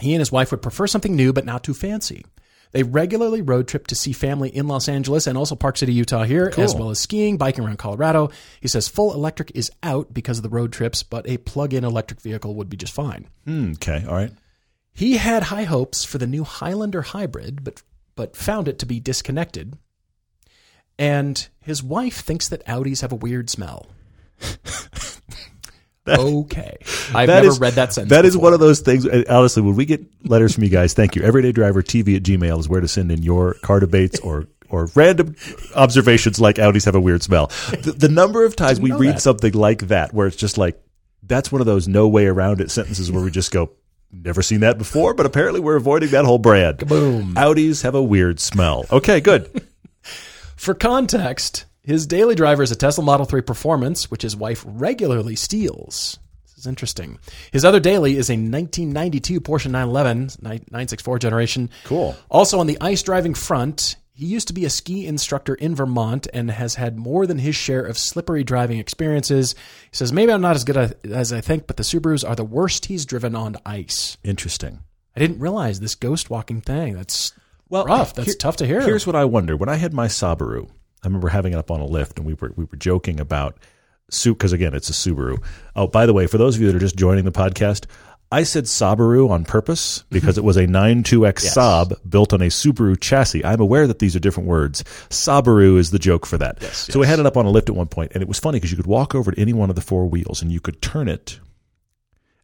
He 0.00 0.14
and 0.14 0.20
his 0.20 0.32
wife 0.32 0.50
would 0.50 0.62
prefer 0.62 0.86
something 0.86 1.14
new, 1.16 1.32
but 1.32 1.44
not 1.44 1.64
too 1.64 1.74
fancy. 1.74 2.24
They 2.72 2.84
regularly 2.84 3.42
road 3.42 3.66
trip 3.66 3.88
to 3.88 3.96
see 3.96 4.12
family 4.12 4.48
in 4.48 4.68
Los 4.68 4.88
Angeles 4.88 5.26
and 5.26 5.36
also 5.36 5.56
Park 5.56 5.76
City, 5.76 5.92
Utah 5.92 6.22
here, 6.22 6.52
as 6.56 6.72
well 6.74 6.90
as 6.90 7.00
skiing, 7.00 7.36
biking 7.36 7.64
around 7.64 7.78
Colorado. 7.78 8.30
He 8.60 8.68
says 8.68 8.86
full 8.86 9.12
electric 9.12 9.50
is 9.56 9.72
out 9.82 10.14
because 10.14 10.38
of 10.38 10.44
the 10.44 10.48
road 10.48 10.72
trips, 10.72 11.02
but 11.02 11.28
a 11.28 11.38
plug-in 11.38 11.84
electric 11.84 12.20
vehicle 12.20 12.54
would 12.54 12.70
be 12.70 12.76
just 12.76 12.92
fine. 12.92 13.26
Hmm, 13.44 13.72
okay. 13.72 14.04
All 14.06 14.14
right. 14.14 14.30
He 14.92 15.16
had 15.16 15.44
high 15.44 15.64
hopes 15.64 16.04
for 16.04 16.18
the 16.18 16.26
new 16.28 16.44
Highlander 16.44 17.02
hybrid, 17.02 17.64
but 17.64 17.82
but 18.14 18.36
found 18.36 18.68
it 18.68 18.78
to 18.80 18.86
be 18.86 19.00
disconnected. 19.00 19.76
And 21.00 21.48
his 21.60 21.82
wife 21.82 22.20
thinks 22.20 22.48
that 22.50 22.64
Audis 22.66 23.00
have 23.00 23.10
a 23.10 23.16
weird 23.16 23.48
smell. 23.50 23.86
okay, 26.08 26.76
I've 27.14 27.26
That 27.26 27.40
never 27.42 27.46
is- 27.48 27.60
read 27.60 27.74
that 27.74 27.92
sentence. 27.92 28.10
That 28.10 28.24
is 28.24 28.34
before. 28.34 28.44
one 28.44 28.54
of 28.54 28.60
those 28.60 28.80
things. 28.80 29.06
Honestly, 29.28 29.62
when 29.62 29.76
we 29.76 29.84
get 29.84 30.02
letters 30.28 30.54
from 30.54 30.64
you 30.64 30.70
guys, 30.70 30.92
thank 30.94 31.14
you. 31.16 31.22
Everyday 31.22 31.52
Driver 31.52 31.82
TV 31.82 32.16
at 32.16 32.22
Gmail 32.22 32.58
is 32.58 32.68
where 32.68 32.80
to 32.80 32.88
send 32.88 33.10
in 33.12 33.22
your 33.22 33.54
car 33.62 33.80
debates 33.80 34.18
or 34.20 34.46
or 34.68 34.88
random 34.94 35.34
observations 35.74 36.40
like 36.40 36.56
Audis 36.56 36.84
have 36.84 36.94
a 36.94 37.00
weird 37.00 37.22
smell. 37.22 37.48
The, 37.82 37.94
the 37.96 38.08
number 38.08 38.44
of 38.44 38.54
times 38.54 38.80
we 38.80 38.92
read 38.92 39.16
that. 39.16 39.20
something 39.22 39.52
like 39.52 39.88
that, 39.88 40.14
where 40.14 40.26
it's 40.28 40.36
just 40.36 40.58
like 40.58 40.80
that's 41.22 41.50
one 41.50 41.60
of 41.60 41.66
those 41.66 41.88
no 41.88 42.08
way 42.08 42.26
around 42.26 42.60
it 42.60 42.70
sentences 42.70 43.10
where 43.10 43.22
we 43.22 43.30
just 43.30 43.52
go. 43.52 43.70
Never 44.12 44.42
seen 44.42 44.60
that 44.60 44.76
before, 44.76 45.14
but 45.14 45.24
apparently 45.26 45.60
we're 45.60 45.76
avoiding 45.76 46.10
that 46.10 46.24
whole 46.24 46.38
brand. 46.38 46.78
Boom. 46.88 47.34
Audis 47.36 47.84
have 47.84 47.94
a 47.94 48.02
weird 48.02 48.40
smell. 48.40 48.84
Okay, 48.90 49.20
good. 49.20 49.64
For 50.60 50.74
context, 50.74 51.64
his 51.82 52.06
daily 52.06 52.34
driver 52.34 52.62
is 52.62 52.70
a 52.70 52.76
Tesla 52.76 53.02
Model 53.02 53.24
3 53.24 53.40
Performance, 53.40 54.10
which 54.10 54.20
his 54.20 54.36
wife 54.36 54.62
regularly 54.66 55.34
steals. 55.34 56.18
This 56.42 56.58
is 56.58 56.66
interesting. 56.66 57.18
His 57.50 57.64
other 57.64 57.80
daily 57.80 58.18
is 58.18 58.28
a 58.28 58.34
1992 58.34 59.40
Porsche 59.40 59.70
911, 59.70 60.32
964 60.42 61.18
generation. 61.18 61.70
Cool. 61.84 62.14
Also 62.30 62.60
on 62.60 62.66
the 62.66 62.76
ice 62.78 63.02
driving 63.02 63.32
front, 63.32 63.96
he 64.12 64.26
used 64.26 64.48
to 64.48 64.52
be 64.52 64.66
a 64.66 64.70
ski 64.70 65.06
instructor 65.06 65.54
in 65.54 65.74
Vermont 65.74 66.28
and 66.34 66.50
has 66.50 66.74
had 66.74 66.98
more 66.98 67.26
than 67.26 67.38
his 67.38 67.56
share 67.56 67.86
of 67.86 67.96
slippery 67.96 68.44
driving 68.44 68.78
experiences. 68.78 69.54
He 69.90 69.96
says, 69.96 70.12
Maybe 70.12 70.30
I'm 70.30 70.42
not 70.42 70.56
as 70.56 70.64
good 70.64 70.94
as 71.04 71.32
I 71.32 71.40
think, 71.40 71.68
but 71.68 71.78
the 71.78 71.84
Subarus 71.84 72.28
are 72.28 72.36
the 72.36 72.44
worst 72.44 72.84
he's 72.84 73.06
driven 73.06 73.34
on 73.34 73.56
ice. 73.64 74.18
Interesting. 74.22 74.80
I 75.16 75.20
didn't 75.20 75.40
realize 75.40 75.80
this 75.80 75.94
ghost 75.94 76.28
walking 76.28 76.60
thing. 76.60 76.96
That's 76.96 77.32
Well, 77.70 77.84
rough. 77.84 78.14
That's 78.14 78.28
here- 78.28 78.36
tough 78.38 78.56
to 78.56 78.66
hear. 78.66 78.80
Here's 78.82 79.06
what 79.06 79.16
I 79.16 79.24
wonder: 79.24 79.56
when 79.56 79.68
I 79.68 79.76
had 79.76 79.94
my 79.94 80.06
Subaru, 80.08 80.68
I 81.02 81.06
remember 81.06 81.28
having 81.28 81.52
it 81.54 81.56
up 81.56 81.70
on 81.70 81.80
a 81.80 81.86
lift, 81.86 82.18
and 82.18 82.26
we 82.26 82.34
were 82.34 82.52
we 82.56 82.64
were 82.64 82.76
joking 82.76 83.18
about 83.20 83.56
Su 84.10 84.34
because 84.34 84.52
again, 84.52 84.74
it's 84.74 84.90
a 84.90 84.92
Subaru. 84.92 85.42
Oh, 85.76 85.86
by 85.86 86.04
the 86.06 86.12
way, 86.12 86.26
for 86.26 86.36
those 86.36 86.56
of 86.56 86.60
you 86.60 86.66
that 86.66 86.76
are 86.76 86.80
just 86.80 86.96
joining 86.96 87.24
the 87.24 87.32
podcast, 87.32 87.86
I 88.32 88.44
said 88.44 88.64
Subaru 88.64 89.28
on 89.30 89.44
purpose 89.44 90.04
because 90.10 90.38
it 90.38 90.44
was 90.44 90.56
a 90.56 90.66
92X 90.66 91.46
Saab 91.56 91.96
built 92.08 92.32
on 92.32 92.40
a 92.42 92.46
Subaru 92.46 92.98
chassis. 93.00 93.44
I'm 93.44 93.60
aware 93.60 93.86
that 93.88 93.98
these 93.98 94.14
are 94.14 94.20
different 94.20 94.48
words. 94.48 94.84
Subaru 95.08 95.78
is 95.78 95.90
the 95.90 95.98
joke 95.98 96.26
for 96.26 96.38
that. 96.38 96.62
so 96.62 97.00
we 97.00 97.06
had 97.08 97.18
it 97.18 97.26
up 97.26 97.36
on 97.36 97.46
a 97.46 97.50
lift 97.50 97.68
at 97.68 97.74
one 97.74 97.88
point, 97.88 98.12
and 98.14 98.22
it 98.22 98.28
was 98.28 98.38
funny 98.38 98.56
because 98.56 98.70
you 98.70 98.76
could 98.76 98.86
walk 98.86 99.14
over 99.16 99.32
to 99.32 99.40
any 99.40 99.52
one 99.52 99.68
of 99.68 99.74
the 99.76 99.82
four 99.82 100.06
wheels 100.08 100.42
and 100.42 100.52
you 100.52 100.60
could 100.60 100.80
turn 100.80 101.08
it. 101.08 101.40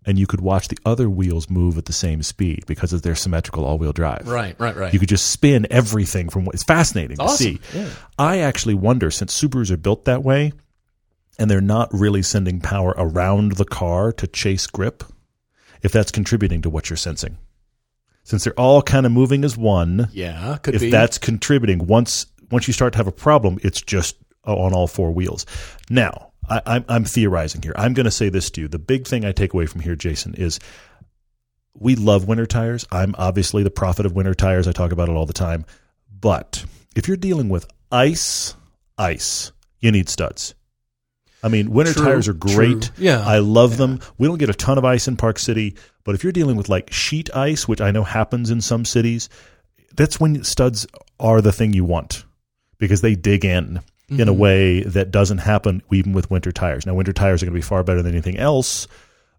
And 0.08 0.18
you 0.20 0.26
could 0.28 0.40
watch 0.40 0.68
the 0.68 0.78
other 0.86 1.10
wheels 1.10 1.50
move 1.50 1.76
at 1.76 1.86
the 1.86 1.92
same 1.92 2.22
speed 2.22 2.64
because 2.66 2.92
of 2.92 3.02
their 3.02 3.16
symmetrical 3.16 3.64
all-wheel 3.64 3.92
drive. 3.92 4.28
right, 4.28 4.54
right, 4.58 4.76
right. 4.76 4.92
You 4.92 5.00
could 5.00 5.08
just 5.08 5.30
spin 5.32 5.66
everything 5.68 6.28
from 6.28 6.44
what 6.44 6.54
it's 6.54 6.62
fascinating 6.62 7.16
to 7.16 7.28
see. 7.28 7.60
Yeah. 7.74 7.88
I 8.16 8.38
actually 8.38 8.74
wonder 8.74 9.10
since 9.10 9.38
Subarus 9.38 9.70
are 9.72 9.76
built 9.76 10.04
that 10.04 10.22
way 10.22 10.52
and 11.38 11.50
they're 11.50 11.60
not 11.60 11.92
really 11.92 12.22
sending 12.22 12.60
power 12.60 12.94
around 12.96 13.52
the 13.52 13.64
car 13.64 14.12
to 14.12 14.26
chase 14.26 14.66
grip, 14.66 15.04
if 15.82 15.92
that's 15.92 16.10
contributing 16.10 16.62
to 16.62 16.70
what 16.70 16.88
you're 16.88 16.96
sensing. 16.96 17.38
Since 18.24 18.44
they're 18.44 18.58
all 18.58 18.82
kind 18.82 19.06
of 19.06 19.12
moving 19.12 19.44
as 19.44 19.56
one, 19.56 20.08
yeah, 20.12 20.58
could 20.62 20.74
if 20.74 20.80
be. 20.80 20.90
that's 20.90 21.18
contributing, 21.18 21.86
once 21.86 22.26
once 22.50 22.66
you 22.66 22.72
start 22.72 22.92
to 22.94 22.96
have 22.96 23.06
a 23.06 23.12
problem, 23.12 23.58
it's 23.62 23.80
just 23.80 24.16
oh, 24.44 24.58
on 24.58 24.72
all 24.72 24.86
four 24.86 25.12
wheels. 25.12 25.46
Now, 25.90 26.32
I, 26.48 26.62
I'm, 26.66 26.84
I'm 26.88 27.04
theorizing 27.04 27.62
here. 27.62 27.72
I'm 27.76 27.94
going 27.94 28.04
to 28.04 28.10
say 28.10 28.28
this 28.28 28.50
to 28.52 28.62
you. 28.62 28.68
The 28.68 28.78
big 28.78 29.06
thing 29.06 29.24
I 29.24 29.32
take 29.32 29.52
away 29.54 29.66
from 29.66 29.80
here, 29.80 29.96
Jason, 29.96 30.34
is 30.34 30.58
we 31.74 31.94
love 31.96 32.26
winter 32.26 32.46
tires. 32.46 32.86
I'm 32.90 33.14
obviously 33.18 33.62
the 33.62 33.70
prophet 33.70 34.06
of 34.06 34.12
winter 34.14 34.34
tires. 34.34 34.66
I 34.68 34.72
talk 34.72 34.92
about 34.92 35.08
it 35.08 35.12
all 35.12 35.26
the 35.26 35.32
time. 35.32 35.64
But 36.20 36.64
if 36.94 37.08
you're 37.08 37.16
dealing 37.16 37.48
with 37.48 37.66
ice, 37.92 38.54
ice, 38.96 39.52
you 39.80 39.92
need 39.92 40.08
studs. 40.08 40.54
I 41.42 41.48
mean, 41.48 41.70
winter 41.70 41.92
True, 41.92 42.04
tires 42.04 42.28
are 42.28 42.32
great. 42.32 42.82
true. 42.82 42.94
Yeah. 42.96 43.20
I 43.24 43.38
love 43.38 43.76
them. 43.76 44.00
We 44.18 44.26
don't 44.26 44.38
get 44.38 44.48
a 44.50 44.54
ton 44.54 44.78
of 44.78 44.84
ice 44.84 45.06
in 45.06 45.16
Park 45.16 45.38
City, 45.38 45.76
but 46.02 46.14
if 46.14 46.24
you're 46.24 46.32
dealing 46.32 46.56
with 46.56 46.68
like 46.68 46.92
sheet 46.92 47.34
ice, 47.36 47.68
which 47.68 47.80
I 47.80 47.90
know 47.90 48.02
happens 48.02 48.50
in 48.50 48.60
some 48.60 48.84
cities, 48.84 49.28
that's 49.94 50.18
when 50.18 50.42
studs 50.44 50.86
are 51.20 51.40
the 51.40 51.52
thing 51.52 51.72
you 51.72 51.84
want 51.84 52.24
because 52.78 53.00
they 53.00 53.14
dig 53.14 53.44
in 53.44 53.80
in 54.08 54.20
a 54.20 54.26
mm-hmm. 54.26 54.40
way 54.40 54.82
that 54.84 55.10
doesn't 55.10 55.38
happen 55.38 55.82
even 55.92 56.12
with 56.12 56.30
winter 56.30 56.52
tires. 56.52 56.86
Now, 56.86 56.94
winter 56.94 57.12
tires 57.12 57.42
are 57.42 57.46
going 57.46 57.54
to 57.54 57.58
be 57.58 57.66
far 57.66 57.82
better 57.82 58.02
than 58.02 58.12
anything 58.12 58.38
else, 58.38 58.86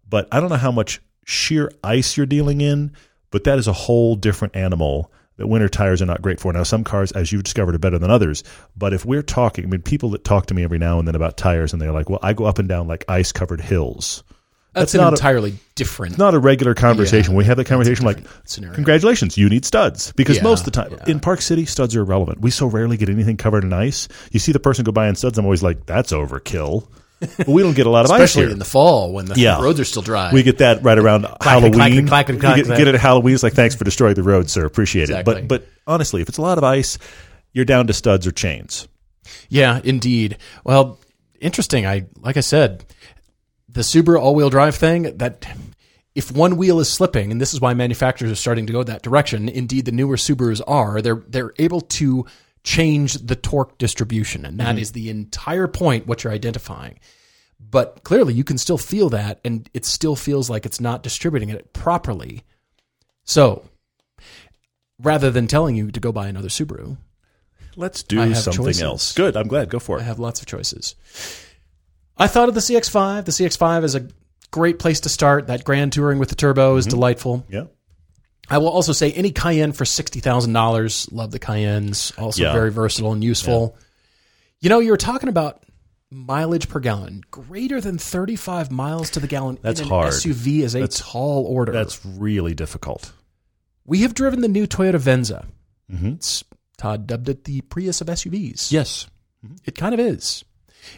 but 0.08 0.28
I 0.30 0.40
don't 0.40 0.50
know 0.50 0.56
how 0.56 0.72
much 0.72 1.00
sheer 1.24 1.70
ice 1.82 2.16
you're 2.16 2.26
dealing 2.26 2.60
in, 2.60 2.92
but 3.30 3.44
that 3.44 3.58
is 3.58 3.66
a 3.66 3.72
whole 3.72 4.14
different 4.14 4.56
animal 4.56 5.10
that 5.36 5.46
winter 5.46 5.68
tires 5.68 6.02
are 6.02 6.06
not 6.06 6.20
great 6.20 6.40
for. 6.40 6.52
Now, 6.52 6.64
some 6.64 6.84
cars, 6.84 7.12
as 7.12 7.32
you've 7.32 7.44
discovered, 7.44 7.74
are 7.74 7.78
better 7.78 7.98
than 7.98 8.10
others, 8.10 8.44
but 8.76 8.92
if 8.92 9.06
we're 9.06 9.22
talking, 9.22 9.64
I 9.64 9.68
mean, 9.68 9.82
people 9.82 10.10
that 10.10 10.24
talk 10.24 10.46
to 10.46 10.54
me 10.54 10.64
every 10.64 10.78
now 10.78 10.98
and 10.98 11.08
then 11.08 11.14
about 11.14 11.36
tires 11.36 11.72
and 11.72 11.80
they're 11.80 11.92
like, 11.92 12.10
well, 12.10 12.18
I 12.22 12.32
go 12.34 12.44
up 12.44 12.58
and 12.58 12.68
down 12.68 12.88
like 12.88 13.04
ice 13.08 13.32
covered 13.32 13.60
hills. 13.60 14.22
That's, 14.74 14.92
that's 14.92 14.94
an 14.94 15.00
not 15.00 15.12
a- 15.12 15.16
entirely 15.16 15.58
different. 15.74 16.18
Not 16.18 16.34
a 16.34 16.38
regular 16.38 16.74
conversation. 16.74 17.32
Yeah. 17.32 17.38
we 17.38 17.44
have 17.46 17.56
that 17.56 17.64
conversation 17.66 18.04
like, 18.04 18.18
scenario. 18.44 18.74
congratulations, 18.74 19.36
you 19.38 19.48
need 19.48 19.64
studs. 19.64 20.12
Because 20.12 20.36
Yeah, 20.36 20.42
most 20.44 20.60
of 20.60 20.64
the 20.66 20.70
time 20.72 20.92
yeah. 20.92 21.10
in 21.12 21.20
Park 21.20 21.40
City, 21.42 21.64
studs 21.66 21.96
are 21.96 22.00
irrelevant. 22.00 22.40
We 22.40 22.50
so 22.50 22.66
rarely 22.66 22.96
get 22.96 23.08
anything 23.08 23.36
covered 23.36 23.64
in 23.64 23.72
ice. 23.72 24.08
You 24.30 24.38
see 24.40 24.52
the 24.52 24.60
person 24.60 24.84
go 24.84 24.92
by 24.92 25.08
in 25.08 25.14
studs, 25.16 25.38
I'm 25.38 25.44
always 25.46 25.62
like, 25.62 25.86
that's 25.86 26.12
overkill. 26.12 26.86
But 27.20 27.48
we 27.48 27.62
don't 27.64 27.74
get 27.74 27.86
a 27.86 27.90
lot 27.90 28.04
of 28.04 28.12
ice 28.12 28.20
especially 28.20 28.42
here. 28.44 28.52
in 28.52 28.60
the 28.60 28.64
fall 28.64 29.12
when 29.12 29.24
the 29.24 29.34
Yeah. 29.40 29.60
roads 29.60 29.80
are 29.80 29.84
still 29.84 30.02
dry. 30.02 30.32
we 30.32 30.44
get 30.44 30.58
that 30.58 30.84
right 30.84 30.96
around 30.98 31.26
Halloween. 31.40 31.72
clack, 31.72 32.26
clack, 32.26 32.28
You 32.28 32.38
clack, 32.38 32.56
get, 32.56 32.66
get 32.68 32.86
it 32.88 32.94
at 32.94 33.00
Halloween. 33.00 33.34
It's 33.34 33.42
like, 33.42 33.54
thanks 33.54 33.74
for 33.74 33.82
destroying 33.82 34.14
the 34.14 34.22
road, 34.22 34.48
sir. 34.48 34.64
Appreciate 34.64 35.04
Exactly. 35.10 35.34
it. 35.42 35.48
But 35.48 35.62
but 35.62 35.68
honestly, 35.86 36.22
if 36.22 36.28
it's 36.28 36.38
a 36.38 36.42
lot 36.42 36.58
of 36.58 36.64
ice, 36.64 36.96
you're 37.52 37.64
down 37.64 37.88
to 37.88 37.92
studs 37.92 38.24
or 38.26 38.30
chains. 38.30 38.86
yeah, 39.48 39.80
indeed. 39.82 40.36
Well, 40.62 41.00
interesting. 41.40 41.86
I 41.88 42.06
like 42.20 42.36
I 42.36 42.40
said, 42.40 42.84
the 43.78 43.84
Subaru 43.84 44.20
all-wheel 44.20 44.50
drive 44.50 44.74
thing 44.74 45.16
that 45.18 45.46
if 46.16 46.32
one 46.32 46.56
wheel 46.56 46.80
is 46.80 46.90
slipping, 46.90 47.30
and 47.30 47.40
this 47.40 47.54
is 47.54 47.60
why 47.60 47.74
manufacturers 47.74 48.32
are 48.32 48.34
starting 48.34 48.66
to 48.66 48.72
go 48.72 48.82
that 48.82 49.02
direction. 49.02 49.48
Indeed, 49.48 49.84
the 49.84 49.92
newer 49.92 50.16
Subarus 50.16 50.60
are. 50.66 51.00
They're 51.00 51.22
they're 51.28 51.54
able 51.60 51.82
to 51.82 52.26
change 52.64 53.14
the 53.14 53.36
torque 53.36 53.78
distribution, 53.78 54.44
and 54.44 54.58
that 54.58 54.70
mm-hmm. 54.70 54.78
is 54.78 54.92
the 54.92 55.10
entire 55.10 55.68
point. 55.68 56.08
What 56.08 56.24
you're 56.24 56.32
identifying. 56.32 56.98
But 57.60 58.02
clearly, 58.02 58.34
you 58.34 58.42
can 58.42 58.58
still 58.58 58.78
feel 58.78 59.10
that, 59.10 59.38
and 59.44 59.70
it 59.72 59.84
still 59.84 60.16
feels 60.16 60.50
like 60.50 60.66
it's 60.66 60.80
not 60.80 61.04
distributing 61.04 61.48
it 61.48 61.72
properly. 61.72 62.42
So, 63.22 63.62
rather 65.00 65.30
than 65.30 65.46
telling 65.46 65.76
you 65.76 65.92
to 65.92 66.00
go 66.00 66.10
buy 66.10 66.26
another 66.26 66.48
Subaru, 66.48 66.96
Let's 67.76 68.02
do 68.02 68.34
something 68.34 68.64
choices. 68.64 68.82
else. 68.82 69.12
Good. 69.12 69.36
I'm 69.36 69.46
glad. 69.46 69.70
Go 69.70 69.78
for 69.78 69.98
it. 69.98 70.00
I 70.00 70.04
have 70.04 70.18
lots 70.18 70.40
of 70.40 70.46
choices. 70.46 70.96
I 72.18 72.26
thought 72.26 72.48
of 72.48 72.54
the 72.54 72.60
CX5. 72.60 73.24
The 73.24 73.32
CX5 73.32 73.84
is 73.84 73.94
a 73.94 74.08
great 74.50 74.78
place 74.78 75.00
to 75.00 75.08
start. 75.08 75.46
That 75.46 75.64
grand 75.64 75.92
touring 75.92 76.18
with 76.18 76.28
the 76.30 76.34
turbo 76.34 76.76
is 76.76 76.86
delightful. 76.86 77.46
Yeah. 77.48 77.64
I 78.50 78.58
will 78.58 78.68
also 78.70 78.92
say 78.92 79.12
any 79.12 79.30
Cayenne 79.30 79.72
for 79.72 79.84
sixty 79.84 80.20
thousand 80.20 80.54
dollars. 80.54 81.06
Love 81.12 81.30
the 81.32 81.38
Cayennes. 81.38 82.12
Also 82.18 82.42
Yeah. 82.42 82.52
very 82.54 82.70
versatile 82.72 83.12
and 83.12 83.22
useful. 83.22 83.76
You 84.60 84.70
know, 84.70 84.78
you 84.80 84.90
were 84.90 84.96
talking 84.96 85.28
about 85.28 85.62
mileage 86.10 86.68
per 86.70 86.80
gallon 86.80 87.22
greater 87.30 87.78
than 87.80 87.98
thirty-five 87.98 88.70
miles 88.70 89.10
to 89.10 89.20
the 89.20 89.26
gallon. 89.26 89.58
That's 89.60 89.80
in 89.80 89.84
an 89.86 89.90
hard. 89.90 90.12
SUV 90.14 90.62
is 90.62 90.74
a 90.74 90.80
That's- 90.80 90.98
tall 91.04 91.44
order. 91.44 91.72
That's 91.72 92.04
really 92.06 92.54
difficult. 92.54 93.12
we 93.84 94.00
have 94.02 94.12
driven 94.14 94.40
the 94.42 94.48
new 94.48 94.66
Toyota 94.66 94.98
Venza. 94.98 95.46
Mhm. 95.92 96.16
It's, 96.16 96.42
Todd 96.78 97.06
dubbed 97.06 97.28
it 97.28 97.44
the 97.44 97.60
Prius 97.62 98.00
of 98.02 98.08
SUVs. 98.08 98.70
Yes. 98.72 99.06
It 99.64 99.74
kind 99.76 99.92
of 99.94 100.00
is. 100.00 100.42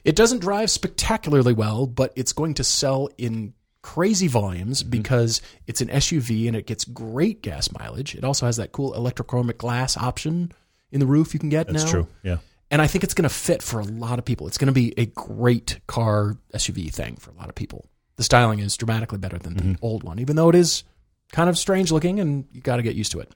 It 0.05 0.17
doesn't 0.17 0.39
drive 0.41 0.71
spectacularly 0.71 1.53
well, 1.53 1.87
but 1.87 2.13
it's 2.17 2.33
going 2.33 2.55
to 2.55 2.65
sell 2.65 3.09
in 3.19 3.55
crazy 3.83 4.27
volumes 4.29 4.83
Mm-hmm. 4.83 4.91
because 4.91 5.41
it's 5.67 5.81
an 5.81 5.89
SUV 5.89 6.47
and 6.47 6.57
it 6.57 6.67
gets 6.67 6.85
great 6.85 7.43
gas 7.43 7.71
mileage. 7.73 8.15
It 8.15 8.25
also 8.25 8.47
has 8.47 8.57
that 8.57 8.73
cool 8.73 8.93
electrochromic 8.93 9.57
glass 9.59 9.97
option 9.97 10.53
in 10.93 11.01
the 11.01 11.07
roof 11.07 11.33
you 11.35 11.41
can 11.41 11.49
get 11.49 11.67
That's 11.69 11.85
now. 11.85 11.91
true. 11.91 12.09
Yeah. 12.23 12.37
And 12.71 12.81
I 12.83 12.87
think 12.87 13.03
it's 13.05 13.15
going 13.15 13.29
to 13.29 13.35
fit 13.35 13.63
for 13.63 13.81
a 13.81 13.85
lot 13.85 14.19
of 14.19 14.25
people. 14.25 14.47
It's 14.47 14.59
going 14.59 14.67
to 14.67 14.73
be 14.73 14.95
a 14.97 15.07
great 15.07 15.81
car 15.87 16.37
SUV 16.55 16.93
thing 16.93 17.17
for 17.17 17.31
a 17.31 17.35
lot 17.35 17.49
of 17.49 17.55
people. 17.55 17.87
The 18.17 18.23
styling 18.23 18.59
is 18.61 18.77
dramatically 18.77 19.19
better 19.19 19.39
than 19.39 19.55
the 19.57 19.79
old 19.83 20.03
one, 20.05 20.19
even 20.19 20.37
though 20.37 20.51
it 20.51 20.55
is 20.55 20.85
kind 21.33 21.49
of 21.49 21.57
strange 21.59 21.91
looking 21.91 22.21
and 22.21 22.45
you 22.53 22.61
got 22.61 22.77
to 22.77 22.83
get 22.83 22.95
used 22.95 23.13
to 23.13 23.21
it. 23.21 23.33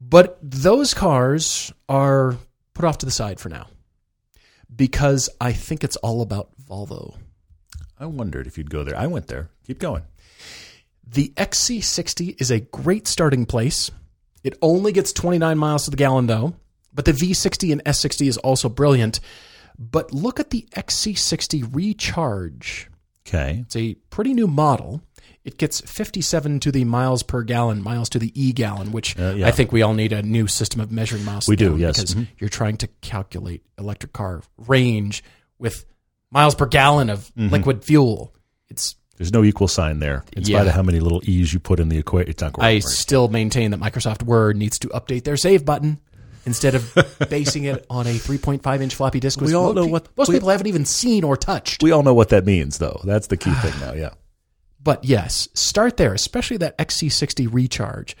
But 0.00 0.38
those 0.42 0.94
cars 0.94 1.72
are 1.88 2.36
put 2.74 2.84
off 2.84 2.98
to 2.98 3.06
the 3.06 3.12
side 3.12 3.40
for 3.40 3.48
now 3.48 3.68
because 4.74 5.28
I 5.40 5.52
think 5.52 5.84
it's 5.84 5.96
all 5.96 6.22
about 6.22 6.50
Volvo. 6.68 7.16
I 7.98 8.06
wondered 8.06 8.46
if 8.46 8.56
you'd 8.56 8.70
go 8.70 8.84
there. 8.84 8.96
I 8.96 9.06
went 9.06 9.26
there. 9.28 9.50
Keep 9.66 9.78
going. 9.78 10.02
The 11.06 11.32
XC60 11.36 12.40
is 12.40 12.50
a 12.50 12.60
great 12.60 13.06
starting 13.08 13.46
place. 13.46 13.90
It 14.44 14.56
only 14.62 14.92
gets 14.92 15.12
29 15.12 15.58
miles 15.58 15.84
to 15.84 15.90
the 15.90 15.96
gallon, 15.96 16.26
though. 16.26 16.54
But 16.92 17.06
the 17.06 17.12
V60 17.12 17.72
and 17.72 17.84
S60 17.84 18.28
is 18.28 18.36
also 18.38 18.68
brilliant. 18.68 19.20
But 19.78 20.12
look 20.12 20.38
at 20.40 20.50
the 20.50 20.66
XC60 20.74 21.74
Recharge. 21.74 22.88
Okay. 23.26 23.60
It's 23.62 23.76
a 23.76 23.94
pretty 24.10 24.34
new 24.34 24.46
model. 24.46 25.02
It 25.48 25.56
gets 25.56 25.80
57 25.80 26.60
to 26.60 26.70
the 26.70 26.84
miles 26.84 27.22
per 27.22 27.42
gallon, 27.42 27.82
miles 27.82 28.10
to 28.10 28.18
the 28.18 28.30
e 28.34 28.52
gallon, 28.52 28.92
which 28.92 29.18
Uh, 29.18 29.32
yeah. 29.34 29.48
I 29.48 29.50
think 29.50 29.72
we 29.72 29.80
all 29.80 29.94
need 29.94 30.12
a 30.12 30.20
new 30.22 30.46
system 30.46 30.78
of 30.82 30.92
measuring 30.92 31.24
miles. 31.24 31.48
We 31.48 31.56
do, 31.56 31.76
yes. 31.78 31.96
because 31.96 32.14
Mhm. 32.14 32.26
you're 32.38 32.50
trying 32.50 32.76
to 32.76 32.86
calculate 33.00 33.62
electric 33.78 34.12
car 34.12 34.42
range 34.66 35.24
with 35.58 35.86
miles 36.30 36.54
per 36.54 36.66
gallon 36.66 37.08
of 37.08 37.32
Mm-hmm. 37.34 37.48
liquid 37.54 37.82
fuel. 37.82 38.34
It's 38.68 38.94
There's 39.16 39.32
no 39.32 39.42
equal 39.42 39.68
sign 39.68 40.00
there. 40.00 40.22
In 40.36 40.44
spite 40.44 40.52
Yeah. 40.64 40.68
of 40.68 40.74
how 40.74 40.82
many 40.82 41.00
little 41.00 41.22
e's 41.24 41.52
you 41.54 41.58
put 41.60 41.80
in 41.80 41.88
the 41.88 41.96
equation, 41.96 42.28
it's 42.30 42.42
not 42.42 42.54
I 42.60 42.80
still 42.80 43.28
maintain 43.28 43.70
that 43.70 43.80
Microsoft 43.80 44.22
Word 44.22 44.56
needs 44.58 44.78
to 44.80 44.88
update 44.88 45.24
their 45.24 45.38
save 45.38 45.64
button 45.64 45.98
instead 46.44 46.74
of 46.74 46.92
basing 47.30 47.64
it 47.64 47.86
on 47.88 48.06
a 48.06 48.18
3.5 48.18 48.80
inch 48.82 48.94
floppy 48.94 49.18
disk. 49.18 49.40
We 49.40 49.54
all 49.54 49.72
know 49.72 49.86
pe- 49.86 49.90
what- 49.92 50.08
most 50.16 50.28
we- 50.28 50.34
people 50.36 50.50
haven't 50.50 50.66
even 50.66 50.84
seen 50.84 51.24
or 51.24 51.36
touched. 51.38 51.82
we 51.82 51.90
all 51.90 52.02
know 52.02 52.14
what 52.14 52.28
that 52.28 52.44
means, 52.44 52.76
though. 52.78 53.00
That's 53.02 53.26
the 53.28 53.36
key 53.38 53.52
thing 53.54 53.72
now. 53.80 53.94
Yeah. 53.94 54.10
But 54.82 55.04
yes, 55.04 55.48
start 55.54 55.96
there, 55.96 56.14
especially 56.14 56.56
that 56.58 56.78
XC60 56.78 57.48
recharge, 57.52 58.16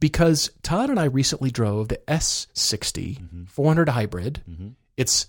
because 0.00 0.50
Todd 0.62 0.90
and 0.90 0.98
I 0.98 1.04
recently 1.04 1.50
drove 1.50 1.88
the 1.88 1.98
S60 2.08 3.18
Mm-hmm. 3.20 3.44
400 3.44 3.88
hybrid. 3.90 4.42
It's 4.96 5.26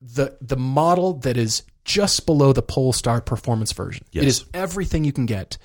the 0.00 0.36
the 0.40 0.56
model 0.56 1.14
that 1.20 1.36
is 1.36 1.62
just 1.84 2.26
below 2.26 2.52
the 2.52 2.62
Polestar 2.62 3.20
performance 3.20 3.72
version. 3.72 4.04
It 4.12 4.22
Yes. 4.22 4.24
is 4.40 4.44
everything 4.54 5.04
you 5.04 5.12
can 5.12 5.26
get. 5.26 5.56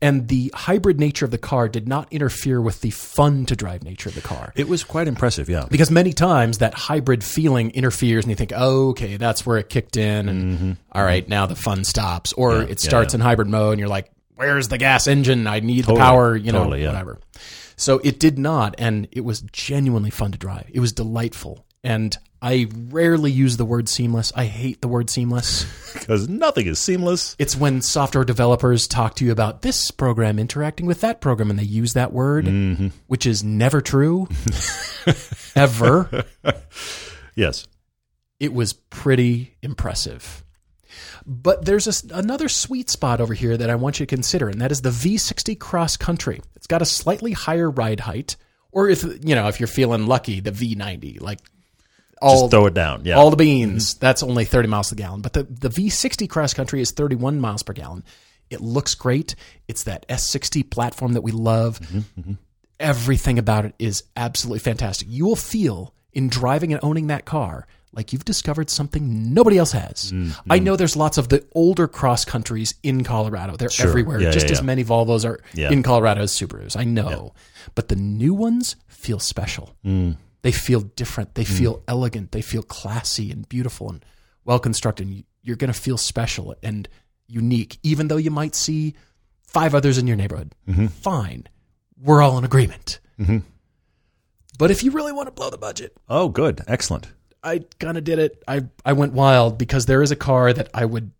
And 0.00 0.28
the 0.28 0.52
hybrid 0.54 1.00
nature 1.00 1.24
of 1.24 1.32
the 1.32 1.38
car 1.38 1.68
did 1.68 1.88
not 1.88 2.12
interfere 2.12 2.60
with 2.60 2.82
the 2.82 2.90
fun 2.90 3.46
to 3.46 3.56
drive 3.56 3.82
nature 3.82 4.08
of 4.08 4.14
the 4.14 4.20
car. 4.20 4.52
It 4.54 4.68
was 4.68 4.84
quite 4.84 5.08
impressive. 5.08 5.48
Yeah. 5.48 5.66
Because 5.68 5.90
many 5.90 6.12
times 6.12 6.58
that 6.58 6.72
hybrid 6.72 7.24
feeling 7.24 7.70
interferes 7.72 8.24
and 8.24 8.30
you 8.30 8.36
think, 8.36 8.52
oh, 8.54 8.90
okay, 8.90 9.16
that's 9.16 9.44
where 9.44 9.56
it 9.58 9.68
kicked 9.68 9.96
in. 9.96 10.28
And 10.28 10.76
all 10.92 11.02
right, 11.02 11.28
now 11.28 11.46
the 11.46 11.56
fun 11.56 11.82
stops. 11.84 12.32
Or 12.34 12.50
Mm-hmm. 12.52 12.60
Yeah, 12.60 12.72
it 12.72 12.84
yeah, 12.84 12.88
starts 12.88 13.12
yeah. 13.12 13.16
in 13.16 13.20
hybrid 13.22 13.48
mode 13.48 13.72
and 13.72 13.80
you're 13.80 13.88
like, 13.88 14.10
where's 14.36 14.68
the 14.68 14.78
gas 14.78 15.08
engine? 15.08 15.48
I 15.48 15.58
need 15.60 15.82
Totally, 15.84 15.98
the 15.98 16.00
power, 16.04 16.36
you 16.36 16.52
know, 16.52 16.58
totally, 16.60 16.82
yeah. 16.82 16.88
whatever. 16.92 17.18
So 17.76 18.00
it 18.04 18.20
did 18.20 18.38
not. 18.38 18.76
And 18.78 19.08
it 19.10 19.24
was 19.24 19.40
genuinely 19.52 20.10
fun 20.10 20.30
to 20.30 20.38
drive. 20.38 20.70
It 20.72 20.78
was 20.78 20.92
delightful. 20.92 21.64
And 21.82 22.16
I 22.40 22.68
rarely 22.90 23.32
use 23.32 23.56
the 23.56 23.64
word 23.64 23.88
seamless. 23.88 24.32
I 24.36 24.44
hate 24.44 24.80
the 24.80 24.88
word 24.88 25.10
seamless. 25.10 25.66
Because 25.98 26.28
nothing 26.28 26.66
is 26.66 26.78
seamless. 26.78 27.34
It's 27.38 27.56
when 27.56 27.80
software 27.82 28.22
developers 28.24 28.86
talk 28.86 29.16
to 29.16 29.24
you 29.24 29.32
about 29.32 29.62
this 29.62 29.90
program 29.90 30.38
interacting 30.38 30.86
with 30.86 31.00
that 31.00 31.20
program 31.20 31.50
and 31.50 31.58
they 31.58 31.64
use 31.64 31.94
that 31.94 32.12
word, 32.12 32.44
Mm-hmm. 32.44 32.88
which 33.08 33.26
is 33.26 33.42
never 33.42 33.80
true, 33.80 34.28
ever. 35.56 36.24
Yes. 37.34 37.66
it 38.40 38.52
was 38.52 38.72
pretty 38.72 39.56
impressive. 39.62 40.44
But 41.26 41.64
there's 41.64 41.86
a 42.10 42.16
another 42.16 42.48
sweet 42.48 42.90
spot 42.90 43.20
over 43.20 43.34
here 43.34 43.56
that 43.56 43.70
I 43.70 43.74
want 43.76 44.00
you 44.00 44.06
to 44.06 44.14
consider, 44.14 44.48
and 44.48 44.60
that 44.60 44.72
is 44.72 44.82
the 44.82 44.90
V60 44.90 45.58
Cross 45.58 45.98
Country. 45.98 46.40
It's 46.56 46.66
got 46.66 46.82
a 46.82 46.86
slightly 46.86 47.32
higher 47.32 47.70
ride 47.70 48.00
height, 48.00 48.36
or 48.72 48.88
if 48.88 49.02
you 49.04 49.34
know 49.34 49.46
if 49.48 49.60
you're 49.60 49.66
feeling 49.68 50.06
lucky, 50.06 50.40
the 50.40 50.50
V90, 50.52 51.20
like 51.20 51.40
all 52.20 52.42
Just 52.42 52.50
throw 52.50 52.66
it 52.66 52.74
down. 52.74 53.02
Yeah. 53.04 53.16
all 53.16 53.30
the 53.30 53.36
beans. 53.36 53.94
Mm-hmm. 53.94 54.00
That's 54.00 54.22
only 54.22 54.44
30 54.44 54.68
miles 54.68 54.90
per 54.90 54.96
gallon. 54.96 55.20
But 55.20 55.32
the, 55.32 55.44
the 55.44 55.68
V60 55.68 56.28
cross 56.28 56.54
country 56.54 56.80
is 56.80 56.90
31 56.90 57.40
miles 57.40 57.62
per 57.62 57.72
gallon. 57.72 58.04
It 58.50 58.60
looks 58.60 58.94
great. 58.94 59.34
It's 59.66 59.84
that 59.84 60.08
S60 60.08 60.70
platform 60.70 61.12
that 61.14 61.20
we 61.22 61.32
love. 61.32 61.80
Mm-hmm, 61.80 62.20
mm-hmm. 62.20 62.32
Everything 62.80 63.38
about 63.38 63.64
it 63.64 63.74
is 63.78 64.04
absolutely 64.16 64.60
fantastic. 64.60 65.08
You 65.10 65.26
will 65.26 65.36
feel 65.36 65.94
in 66.12 66.28
driving 66.28 66.72
and 66.72 66.82
owning 66.82 67.08
that 67.08 67.24
car 67.24 67.66
like 67.92 68.12
you've 68.12 68.24
discovered 68.24 68.70
something 68.70 69.32
nobody 69.32 69.58
else 69.58 69.72
has. 69.72 70.12
I 70.48 70.58
know 70.58 70.76
there's 70.76 70.96
lots 70.96 71.18
of 71.18 71.28
the 71.28 71.44
older 71.54 71.88
cross 71.88 72.24
countries 72.24 72.74
in 72.82 73.02
Colorado. 73.02 73.56
They're 73.56 73.70
everywhere. 73.80 74.20
Yeah, 74.20 74.30
just 74.30 74.46
yeah, 74.46 74.52
as 74.52 74.58
yeah. 74.58 74.66
many 74.66 74.84
Volvos 74.84 75.24
are 75.24 75.40
in 75.54 75.82
Colorado 75.82 76.22
as 76.22 76.32
Subarus. 76.32 76.76
I 76.76 76.84
know. 76.84 77.34
But 77.74 77.88
the 77.88 77.96
new 77.96 78.34
ones 78.34 78.76
feel 78.86 79.18
special. 79.18 79.74
Mm. 79.84 80.16
They 80.48 80.52
feel 80.52 80.80
different. 80.80 81.34
They 81.34 81.44
mm. 81.44 81.58
feel 81.58 81.82
elegant. 81.86 82.32
They 82.32 82.40
feel 82.40 82.62
classy 82.62 83.30
and 83.30 83.46
beautiful 83.50 83.90
and 83.90 84.02
well 84.46 84.58
constructed. 84.58 85.24
You're 85.42 85.56
going 85.56 85.70
to 85.70 85.78
feel 85.78 85.98
special 85.98 86.56
and 86.62 86.88
unique, 87.26 87.78
even 87.82 88.08
though 88.08 88.16
you 88.16 88.30
might 88.30 88.54
see 88.54 88.94
five 89.42 89.74
others 89.74 89.98
in 89.98 90.06
your 90.06 90.16
neighborhood. 90.16 90.54
Mm-hmm. 90.66 90.86
Fine. 90.86 91.48
We're 92.00 92.22
all 92.22 92.38
in 92.38 92.44
agreement. 92.44 92.98
Mm-hmm. 93.20 93.40
But 94.58 94.70
if 94.70 94.82
you 94.82 94.90
really 94.90 95.12
want 95.12 95.26
to 95.26 95.32
blow 95.32 95.50
the 95.50 95.58
budget, 95.58 95.94
oh, 96.08 96.30
good. 96.30 96.62
Excellent. 96.66 97.08
I 97.42 97.66
kind 97.78 97.98
of 97.98 98.04
did 98.04 98.18
it. 98.18 98.42
I, 98.48 98.62
I 98.86 98.94
went 98.94 99.12
wild 99.12 99.58
because 99.58 99.84
there 99.84 100.00
is 100.00 100.12
a 100.12 100.16
car 100.16 100.54
that 100.54 100.70
I 100.72 100.86
would 100.86 101.10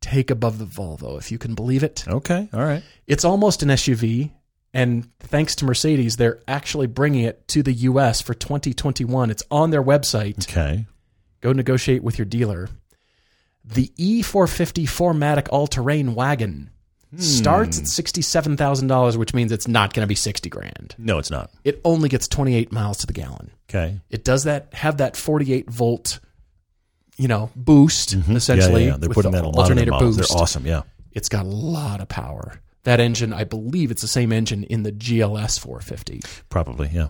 take 0.00 0.30
above 0.30 0.60
the 0.60 0.66
Volvo, 0.66 1.18
if 1.18 1.32
you 1.32 1.38
can 1.38 1.56
believe 1.56 1.82
it. 1.82 2.06
Okay. 2.06 2.48
All 2.52 2.62
right. 2.62 2.84
It's 3.08 3.24
almost 3.24 3.64
an 3.64 3.70
SUV. 3.70 4.30
And 4.74 5.08
thanks 5.20 5.54
to 5.56 5.64
Mercedes, 5.64 6.16
they're 6.16 6.40
actually 6.46 6.86
bringing 6.86 7.24
it 7.24 7.48
to 7.48 7.62
the 7.62 7.72
US 7.72 8.20
for 8.20 8.34
2021. 8.34 9.30
It's 9.30 9.42
on 9.50 9.70
their 9.70 9.82
website. 9.82 10.48
Okay. 10.48 10.86
Go 11.40 11.52
negotiate 11.52 12.02
with 12.02 12.18
your 12.18 12.26
dealer. 12.26 12.68
The 13.64 13.92
E 13.96 14.22
E450 14.22 14.84
4MATIC 14.84 15.48
all 15.50 15.66
terrain 15.66 16.14
wagon 16.14 16.70
starts 17.16 17.78
at 17.78 17.84
hmm. 17.84 18.20
$67,000, 18.20 19.16
which 19.16 19.32
means 19.32 19.52
it's 19.52 19.68
not 19.68 19.94
going 19.94 20.02
to 20.02 20.06
be 20.08 20.14
60 20.14 20.50
grand. 20.50 20.94
No, 20.98 21.18
it's 21.18 21.30
not. 21.30 21.50
It 21.64 21.80
only 21.84 22.08
gets 22.08 22.28
28 22.28 22.72
miles 22.72 22.98
to 22.98 23.06
the 23.06 23.12
gallon. 23.12 23.50
Okay. 23.68 24.00
It 24.10 24.24
does 24.24 24.44
that, 24.44 24.72
have 24.74 24.98
that 24.98 25.16
48 25.16 25.70
volt, 25.70 26.20
you 27.16 27.28
know, 27.28 27.50
boost 27.56 28.16
mm-hmm. 28.16 28.36
essentially. 28.36 28.82
yeah, 28.82 28.88
yeah, 28.88 28.92
yeah. 28.92 28.98
They're 28.98 29.10
putting 29.10 29.32
the 29.32 29.38
that 29.38 29.44
on 29.44 29.54
a 29.54 29.56
lot 29.56 29.70
of 29.70 29.78
alternator 29.78 29.92
boost. 29.98 30.18
They're 30.18 30.38
awesome. 30.38 30.66
Yeah. 30.66 30.82
It's 31.12 31.28
got 31.28 31.46
a 31.46 31.48
lot 31.48 32.00
of 32.00 32.08
power. 32.08 32.60
That 32.88 33.00
engine, 33.00 33.34
I 33.34 33.44
believe 33.44 33.90
it's 33.90 34.00
the 34.00 34.08
same 34.08 34.32
engine 34.32 34.64
in 34.64 34.82
the 34.82 34.90
GLS 34.90 35.60
450. 35.60 36.22
Probably. 36.48 36.88
Yeah. 36.90 37.08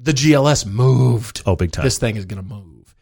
The 0.00 0.12
GLS 0.12 0.64
moved. 0.64 1.42
Oh, 1.44 1.56
big 1.56 1.72
time. 1.72 1.84
This 1.84 1.98
thing 1.98 2.16
is 2.16 2.24
going 2.24 2.42
to 2.42 2.48
move. 2.48 2.94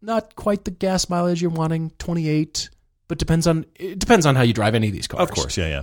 Not 0.00 0.34
quite 0.34 0.64
the 0.64 0.72
gas 0.72 1.08
mileage 1.08 1.40
you're 1.40 1.52
wanting, 1.52 1.92
28, 1.98 2.68
but 3.06 3.18
depends 3.18 3.46
on 3.46 3.64
it 3.76 4.00
depends 4.00 4.26
on 4.26 4.34
how 4.34 4.42
you 4.42 4.52
drive 4.52 4.74
any 4.74 4.88
of 4.88 4.92
these 4.92 5.06
cars. 5.06 5.22
of 5.22 5.30
course. 5.30 5.56
Yeah. 5.56 5.68
Yeah. 5.68 5.82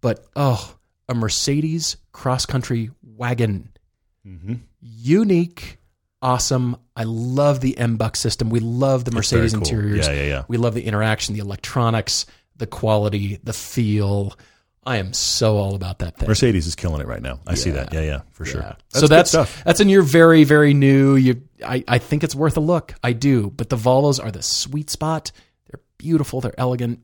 But 0.00 0.24
oh, 0.36 0.76
a 1.08 1.14
Mercedes 1.14 1.96
cross 2.12 2.46
country 2.46 2.90
wagon. 3.02 3.68
Mm-hmm. 4.24 4.54
Unique, 4.80 5.78
awesome. 6.22 6.76
I 6.94 7.02
love 7.02 7.60
the 7.60 7.74
MBUX 7.76 8.16
system. 8.16 8.48
We 8.48 8.60
love 8.60 9.04
the 9.04 9.10
Mercedes 9.10 9.54
cool. 9.54 9.62
interiors. 9.62 10.06
Yeah, 10.06 10.12
yeah, 10.12 10.22
yeah. 10.22 10.44
We 10.46 10.56
love 10.56 10.74
the 10.74 10.84
interaction, 10.84 11.34
the 11.34 11.40
electronics, 11.40 12.26
the 12.54 12.68
quality, 12.68 13.40
the 13.42 13.52
feel. 13.52 14.36
I 14.84 14.96
am 14.96 15.12
so 15.12 15.56
all 15.56 15.74
about 15.74 15.98
that 15.98 16.16
thing. 16.16 16.28
Mercedes 16.28 16.66
is 16.66 16.74
killing 16.74 17.02
it 17.02 17.06
right 17.06 17.20
now. 17.20 17.40
I 17.46 17.54
see 17.54 17.70
that. 17.70 17.92
Yeah. 17.92 18.00
Yeah. 18.00 18.20
For 18.32 18.44
sure. 18.46 18.62
Yeah. 18.62 18.74
That's 18.90 19.00
so 19.00 19.06
that's 19.08 19.30
stuff. 19.30 19.62
that's 19.64 19.80
in 19.80 19.88
your 19.88 20.02
very 20.02 20.44
very 20.44 20.72
new. 20.72 21.16
You, 21.16 21.42
I 21.64 21.84
I 21.86 21.98
think 21.98 22.24
it's 22.24 22.34
worth 22.34 22.56
a 22.56 22.60
look. 22.60 22.94
I 23.04 23.12
do, 23.12 23.50
but 23.50 23.68
the 23.68 23.76
Volvos 23.76 24.22
are 24.22 24.30
the 24.30 24.42
sweet 24.42 24.88
spot. 24.88 25.32
They're 25.68 25.80
beautiful. 25.98 26.40
They're 26.40 26.58
elegant. 26.58 27.00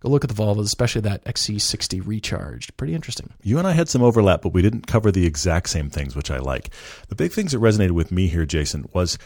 Go 0.00 0.08
look 0.08 0.24
at 0.24 0.30
the 0.30 0.42
Volvos, 0.42 0.64
especially 0.64 1.02
that 1.02 1.24
XC60 1.26 2.04
Recharged. 2.04 2.76
Pretty 2.76 2.92
interesting. 2.92 3.32
You 3.44 3.58
and 3.58 3.68
I 3.68 3.72
had 3.72 3.88
some 3.88 4.02
overlap, 4.02 4.42
but 4.42 4.52
we 4.52 4.60
didn't 4.60 4.88
cover 4.88 5.12
the 5.12 5.24
exact 5.24 5.68
same 5.68 5.90
things, 5.90 6.16
which 6.16 6.28
I 6.28 6.38
like. 6.38 6.70
The 7.08 7.14
big 7.14 7.30
things 7.30 7.52
that 7.52 7.58
resonated 7.58 7.92
with 7.92 8.10
me 8.10 8.26
here, 8.26 8.44
Jason, 8.44 8.88
was 8.92 9.16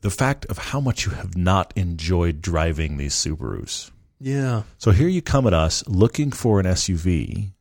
the 0.00 0.08
fact 0.08 0.46
of 0.46 0.56
how 0.56 0.80
much 0.80 1.04
you 1.04 1.12
have 1.12 1.36
not 1.36 1.74
enjoyed 1.76 2.40
driving 2.40 2.96
these 2.96 3.14
Subarus. 3.14 3.90
Yeah. 4.18 4.62
So 4.78 4.90
here 4.92 5.08
you 5.08 5.22
come 5.22 5.46
at 5.46 5.54
us 5.54 5.86
looking 5.86 6.30
for 6.30 6.60
an 6.60 6.66
SUV, 6.66 7.52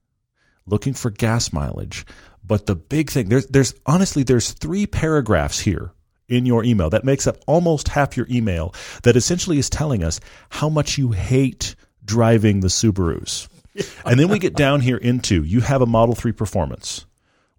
looking 0.65 0.93
for 0.93 1.09
gas 1.09 1.51
mileage, 1.51 2.05
but 2.43 2.65
the 2.65 2.75
big 2.75 3.09
thing 3.09 3.29
there's 3.29 3.47
there's 3.47 3.73
honestly 3.85 4.23
there's 4.23 4.51
three 4.51 4.85
paragraphs 4.85 5.59
here 5.59 5.91
in 6.27 6.45
your 6.45 6.63
email 6.63 6.89
that 6.89 7.03
makes 7.03 7.27
up 7.27 7.37
almost 7.47 7.89
half 7.89 8.17
your 8.17 8.27
email 8.29 8.73
that 9.03 9.15
essentially 9.15 9.57
is 9.57 9.69
telling 9.69 10.03
us 10.03 10.19
how 10.49 10.69
much 10.69 10.97
you 10.97 11.11
hate 11.11 11.75
driving 12.03 12.61
the 12.61 12.67
Subarus. 12.67 13.47
and 14.05 14.19
then 14.19 14.29
we 14.29 14.39
get 14.39 14.55
down 14.55 14.81
here 14.81 14.97
into 14.97 15.43
you 15.43 15.61
have 15.61 15.81
a 15.81 15.85
Model 15.85 16.15
3 16.15 16.31
Performance, 16.31 17.05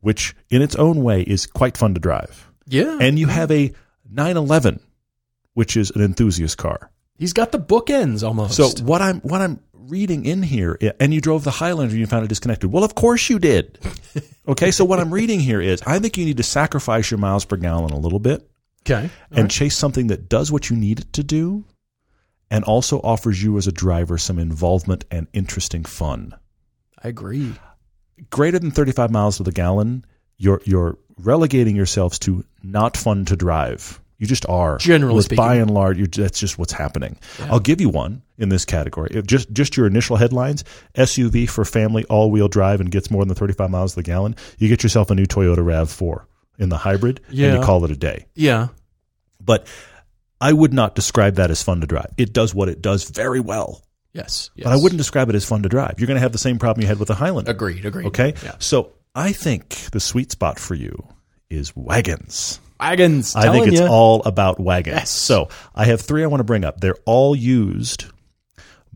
which 0.00 0.34
in 0.50 0.62
its 0.62 0.74
own 0.76 1.02
way 1.02 1.22
is 1.22 1.46
quite 1.46 1.76
fun 1.76 1.94
to 1.94 2.00
drive. 2.00 2.50
Yeah. 2.66 2.98
And 3.00 3.18
you 3.18 3.26
have 3.26 3.50
a 3.50 3.72
911, 4.10 4.80
which 5.54 5.76
is 5.76 5.90
an 5.90 6.02
enthusiast 6.02 6.58
car. 6.58 6.90
He's 7.18 7.32
got 7.32 7.52
the 7.52 7.58
bookends 7.58 8.26
almost. 8.26 8.56
So 8.56 8.68
what 8.84 9.02
I'm 9.02 9.20
what 9.20 9.40
I'm 9.40 9.60
reading 9.72 10.24
in 10.24 10.42
here, 10.42 10.78
and 11.00 11.14
you 11.14 11.20
drove 11.20 11.44
the 11.44 11.50
Highlander 11.50 11.92
and 11.92 12.00
you 12.00 12.06
found 12.06 12.24
it 12.24 12.28
disconnected. 12.28 12.72
Well, 12.72 12.84
of 12.84 12.94
course 12.94 13.28
you 13.30 13.38
did. 13.38 13.78
Okay, 14.48 14.70
so 14.70 14.84
what 14.84 15.00
I'm 15.00 15.12
reading 15.12 15.40
here 15.40 15.60
is 15.60 15.82
I 15.82 15.98
think 15.98 16.16
you 16.16 16.24
need 16.24 16.36
to 16.36 16.44
sacrifice 16.44 17.10
your 17.10 17.18
miles 17.18 17.44
per 17.44 17.56
gallon 17.56 17.90
a 17.90 17.98
little 17.98 18.20
bit 18.20 18.48
okay. 18.82 19.10
and 19.32 19.50
chase 19.50 19.76
something 19.76 20.06
that 20.06 20.28
does 20.28 20.52
what 20.52 20.70
you 20.70 20.76
need 20.76 21.00
it 21.00 21.12
to 21.14 21.24
do 21.24 21.64
and 22.48 22.62
also 22.62 23.00
offers 23.00 23.42
you 23.42 23.58
as 23.58 23.66
a 23.66 23.72
driver 23.72 24.18
some 24.18 24.38
involvement 24.38 25.04
and 25.10 25.26
interesting 25.32 25.84
fun. 25.84 26.32
I 27.02 27.08
agree. 27.08 27.54
Greater 28.30 28.60
than 28.60 28.70
35 28.70 29.10
miles 29.10 29.38
to 29.38 29.42
the 29.42 29.52
gallon, 29.52 30.04
you're 30.38 30.60
you're 30.64 30.96
relegating 31.18 31.74
yourselves 31.74 32.18
to 32.20 32.44
not 32.62 32.96
fun 32.96 33.24
to 33.24 33.36
drive. 33.36 34.00
You 34.18 34.26
just 34.26 34.46
are. 34.48 34.78
Generally 34.78 35.14
With 35.16 35.24
speaking. 35.26 35.44
by 35.44 35.56
and 35.56 35.70
large, 35.70 36.16
that's 36.16 36.38
just 36.40 36.58
what's 36.58 36.72
happening. 36.72 37.18
I'll 37.50 37.60
give 37.60 37.80
you 37.82 37.88
one 37.90 38.22
in 38.38 38.48
this 38.48 38.64
category. 38.64 39.10
If 39.12 39.26
just 39.26 39.52
just 39.52 39.76
your 39.76 39.86
initial 39.86 40.16
headlines: 40.16 40.64
SUV 40.94 41.48
for 41.48 41.64
family, 41.66 42.04
all-wheel 42.06 42.48
drive, 42.48 42.80
and 42.80 42.90
gets 42.90 43.10
more 43.10 43.24
than 43.24 43.34
35 43.34 43.70
miles 43.70 43.92
to 43.92 43.96
the 43.96 44.02
gallon. 44.02 44.34
You 44.58 44.68
get 44.68 44.82
yourself 44.82 45.10
a 45.10 45.14
new 45.14 45.26
Toyota 45.26 45.58
Rav4 45.58 46.24
in 46.58 46.70
the 46.70 46.78
hybrid, 46.78 47.20
and 47.28 47.36
you 47.36 47.60
call 47.60 47.84
it 47.84 47.90
a 47.90 47.96
day. 47.96 48.24
Yeah. 48.34 48.68
But 49.40 49.66
I 50.40 50.52
would 50.52 50.72
not 50.72 50.94
describe 50.94 51.34
that 51.34 51.50
as 51.50 51.62
fun 51.62 51.80
to 51.82 51.86
drive. 51.86 52.10
It 52.16 52.32
does 52.32 52.54
what 52.54 52.68
it 52.70 52.80
does 52.82 53.08
very 53.10 53.40
well, 53.40 53.82
Yes. 54.12 54.50
yes. 54.54 54.64
but 54.64 54.72
I 54.72 54.76
wouldn't 54.76 54.98
describe 54.98 55.28
it 55.28 55.34
as 55.34 55.44
fun 55.44 55.62
to 55.62 55.68
drive. 55.68 55.94
You're 55.98 56.06
going 56.06 56.16
to 56.16 56.20
have 56.22 56.32
the 56.32 56.38
same 56.38 56.58
problem 56.58 56.82
you 56.82 56.88
had 56.88 56.98
with 56.98 57.08
the 57.08 57.14
Highlander. 57.14 57.50
Agreed. 57.50 57.84
Agreed. 57.84 58.06
Okay, 58.06 58.34
Yeah. 58.42 58.52
so 58.58 58.92
I 59.14 59.32
think 59.32 59.68
the 59.92 60.00
sweet 60.00 60.32
spot 60.32 60.58
for 60.58 60.74
you 60.74 61.06
is 61.50 61.74
wagons. 61.76 62.60
Wagons. 62.80 63.34
I 63.34 63.50
think 63.50 63.68
it's 63.68 63.80
ya. 63.80 63.88
all 63.90 64.22
about 64.24 64.60
wagons. 64.60 64.96
Yes. 64.96 65.10
So 65.10 65.48
I 65.74 65.84
have 65.86 66.00
three 66.00 66.22
I 66.22 66.26
want 66.26 66.40
to 66.40 66.44
bring 66.44 66.64
up. 66.64 66.80
They're 66.80 66.98
all 67.04 67.34
used, 67.34 68.06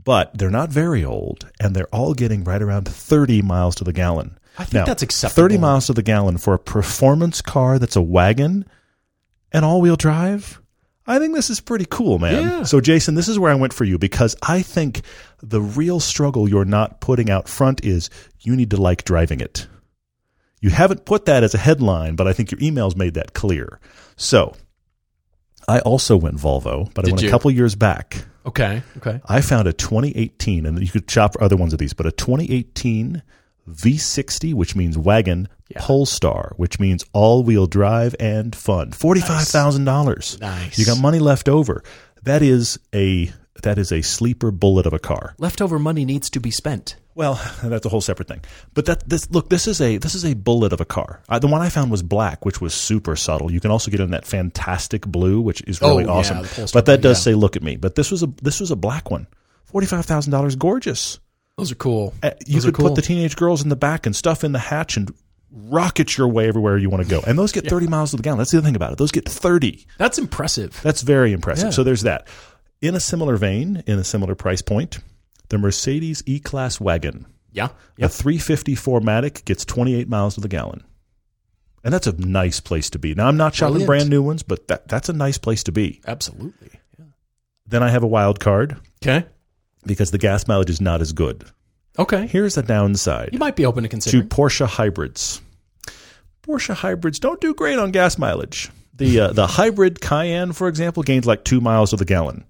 but 0.03 0.37
they're 0.37 0.51
not 0.51 0.71
very 0.71 1.05
old, 1.05 1.51
and 1.59 1.75
they're 1.75 1.89
all 1.93 2.15
getting 2.15 2.45
right 2.45 2.61
around 2.61 2.87
30 2.87 3.43
miles 3.43 3.75
to 3.77 3.85
the 3.85 3.93
gallon. 3.93 4.39
I 4.59 4.65
think 4.65 4.75
Now, 4.75 4.85
that's 4.85 5.03
acceptable. 5.03 5.43
30 5.43 5.59
miles 5.59 5.87
to 5.87 5.93
the 5.93 6.03
gallon 6.03 6.39
for 6.39 6.55
a 6.55 6.59
performance 6.59 7.41
car 7.41 7.79
that's 7.79 7.97
a 7.97 8.03
wagon 8.03 8.67
and 9.53 9.65
all 9.65 9.81
wheel 9.81 9.97
drive. 9.97 10.61
I 11.07 11.19
think 11.19 11.35
this 11.35 11.51
is 11.51 11.61
pretty 11.61 11.87
cool, 11.89 12.19
man. 12.19 12.43
Yeah. 12.43 12.63
So, 12.65 12.81
Jason, 12.81 13.15
this 13.15 13.29
is 13.29 13.39
where 13.39 13.51
I 13.51 13.57
went 13.57 13.73
for 13.73 13.85
you 13.85 13.99
because 13.99 14.37
I 14.43 14.63
think 14.63 15.01
the 15.43 15.61
real 15.61 15.99
struggle 15.99 16.49
you're 16.49 16.65
not 16.65 17.01
putting 17.01 17.31
out 17.31 17.49
front 17.49 17.85
is 17.85 18.11
you 18.41 18.55
need 18.55 18.71
to 18.71 18.77
like 18.77 19.05
driving 19.05 19.41
it. 19.41 19.67
You 20.61 20.71
haven't 20.71 21.05
put 21.05 21.25
that 21.25 21.43
as 21.43 21.55
a 21.55 21.59
headline, 21.59 22.17
but 22.17 22.29
I 22.29 22.33
think 22.33 22.51
your 22.51 22.61
emails 22.61 22.97
made 22.97 23.15
that 23.15 23.33
clear. 23.33 23.81
So, 24.17 24.55
I 25.67 25.81
also 25.81 26.17
went 26.17 26.37
Volvo, 26.37 26.93
but 26.95 27.07
I 27.07 27.11
went 27.11 27.23
you? 27.23 27.29
a 27.29 27.31
couple 27.31 27.51
years 27.51 27.75
back. 27.75 28.25
Okay. 28.45 28.83
Okay. 28.99 29.21
I 29.27 29.41
found 29.41 29.69
a 29.69 29.73
2018, 29.73 30.67
and 30.67 30.81
you 30.81 30.89
could 30.89 31.11
shop 31.11 31.35
for 31.35 31.43
other 31.43 31.57
ones 31.57 31.73
of 31.73 31.79
these, 31.79 31.93
but 31.95 32.07
a 32.07 32.13
2018 32.13 33.23
V60, 33.69 34.55
which 34.55 34.75
means 34.75 34.99
wagon, 34.99 35.49
Polestar, 35.77 36.53
which 36.57 36.81
means 36.81 37.05
all 37.13 37.43
wheel 37.43 37.67
drive 37.67 38.15
and 38.19 38.55
fun. 38.55 38.91
$45,000. 38.91 40.41
Nice. 40.41 40.79
You 40.79 40.85
got 40.85 41.01
money 41.01 41.19
left 41.19 41.49
over. 41.49 41.85
That 42.23 42.43
is 42.43 42.79
a 42.95 43.33
that 43.63 43.79
is 43.79 43.93
a 43.93 44.03
sleeper 44.03 44.51
bullet 44.51 44.87
of 44.87 44.93
a 44.93 44.99
car. 44.99 45.35
Leftover 45.39 45.79
money 45.79 46.05
needs 46.05 46.31
to 46.31 46.41
be 46.41 46.51
spent. 46.51 46.97
Well, 47.15 47.35
that's 47.63 47.85
a 47.87 47.89
whole 47.89 48.01
separate 48.01 48.29
thing. 48.29 48.41
But 48.75 48.87
that 48.87 49.09
this 49.09 49.31
look, 49.31 49.51
this 49.51 49.67
is 49.67 49.81
a 49.81 49.99
this 49.99 50.15
is 50.15 50.25
a 50.25 50.35
bullet 50.35 50.73
of 50.73 50.81
a 50.81 50.85
car. 50.85 51.21
Uh, 51.29 51.39
the 51.39 51.47
one 51.49 51.61
I 51.61 51.69
found 51.69 51.91
was 51.91 52.03
black, 52.03 52.45
which 52.45 52.61
was 52.61 52.73
super 52.75 53.17
subtle. 53.17 53.51
You 53.53 53.61
can 53.61 53.71
also 53.71 53.91
get 53.91 54.01
in 54.01 54.11
that 54.13 54.27
fantastic 54.27 55.07
blue, 55.07 55.41
which 55.41 55.61
is 55.63 55.81
really 55.83 56.05
Oh, 56.07 56.11
awesome. 56.19 56.39
Polestar 56.39 56.67
but 56.73 56.87
that 56.87 57.01
does 57.01 57.19
yeah. 57.19 57.33
say 57.33 57.35
"Look 57.35 57.57
at 57.57 57.63
me." 57.63 57.77
But 57.77 57.95
this 57.95 58.11
was 58.11 58.23
a 58.23 58.27
this 58.43 58.61
was 58.61 58.71
a 58.71 58.77
black 58.77 59.11
one. 59.11 59.27
Forty 59.65 59.87
five 59.87 60.07
thousand 60.07 60.31
dollars, 60.33 60.57
gorgeous. 60.57 61.19
Those 61.57 61.73
are 61.73 61.77
cool. 61.77 62.15
Uh, 62.23 62.31
You 62.47 62.55
Those 62.55 62.65
could 62.67 62.75
cool. 62.75 62.89
put 62.89 62.95
the 62.95 63.03
teenage 63.03 63.37
girls 63.37 63.63
in 63.63 63.69
the 63.69 63.77
back 63.77 64.07
and 64.07 64.17
stuff 64.17 64.45
in 64.45 64.53
the 64.53 64.59
hatch 64.59 64.97
and 64.97 65.13
rocket 65.53 66.17
your 66.17 66.29
way 66.29 66.49
everywhere 66.49 66.79
you 66.79 66.89
want 66.89 67.03
to 67.03 67.09
go. 67.09 67.21
And 67.27 67.39
those 67.39 67.53
get 67.53 67.67
30 67.69 67.87
miles 67.89 68.13
to 68.13 68.17
the 68.17 68.23
gallon. 68.23 68.39
That's 68.39 68.51
the 68.53 68.59
other 68.59 68.65
thing 68.67 68.77
about 68.77 68.93
it. 68.93 68.99
Those 68.99 69.11
get 69.11 69.29
30. 69.29 69.85
That's 69.99 70.17
impressive. 70.19 70.81
That's 70.83 71.03
very 71.03 71.33
impressive. 71.33 71.67
Yeah. 71.67 71.71
So 71.71 71.83
there's 71.85 72.03
that. 72.03 72.29
In 72.81 72.95
a 72.95 73.01
similar 73.01 73.37
vein, 73.37 73.83
in 73.87 73.99
a 73.99 74.05
similar 74.05 74.35
price 74.35 74.63
point, 74.63 75.01
the 75.49 75.59
Mercedes 75.59 76.23
E-Class 76.27 76.81
wagon, 76.81 77.27
Yeah. 77.53 77.69
a 78.01 78.09
350 78.09 78.75
4MATIC 78.75 79.45
gets 79.45 79.65
28 79.65 80.09
miles 80.09 80.35
to 80.37 80.41
the 80.41 80.49
gallon. 80.49 80.83
And 81.85 81.93
that's 81.93 82.07
a 82.07 82.13
nice 82.13 82.61
place 82.61 82.91
to 82.91 82.99
be. 82.99 83.15
Now 83.15 83.27
I'm 83.29 83.37
not 83.37 83.55
shopping 83.55 83.73
Brilliant. 83.85 83.87
brand 83.87 84.11
new 84.11 84.23
ones, 84.23 84.43
but 84.43 84.69
that, 84.69 84.89
that's 84.89 85.09
a 85.09 85.13
nice 85.15 85.39
place 85.39 85.63
to 85.65 85.73
be. 85.73 86.01
Absolutely. 86.07 86.71
Then 87.67 87.83
I 87.83 87.89
have 87.91 88.03
a 88.03 88.07
wild 88.09 88.41
card 88.41 88.77
Okay. 89.03 89.27
because 89.87 90.11
the 90.11 90.19
gas 90.19 90.47
mileage 90.49 90.71
is 90.71 90.81
not 90.81 91.01
as 91.01 91.13
good. 91.13 91.45
Okay. 91.99 92.27
Here's 92.27 92.55
the 92.55 92.63
downside. 92.63 93.31
You 93.33 93.39
might 93.39 93.57
be 93.57 93.67
open 93.67 93.85
to 93.85 93.89
to. 93.99 94.23
Porsche 94.23 94.67
hybrids. 94.67 95.41
Porsche 96.43 96.75
hybrids 96.75 97.19
don't 97.19 97.41
do 97.41 97.55
great 97.55 97.79
on 97.79 97.91
gas 97.91 98.17
mileage. 98.19 98.71
The 98.95 99.21
uh, 99.21 99.33
the 99.33 99.47
hybrid 99.47 100.01
Cayenne, 100.01 100.53
for 100.53 100.69
example, 100.69 101.03
gains 101.03 101.27
like 101.27 101.45
two 101.45 101.61
miles 101.61 101.91
to 101.91 101.97
the 101.97 102.05
gallon. 102.05 102.45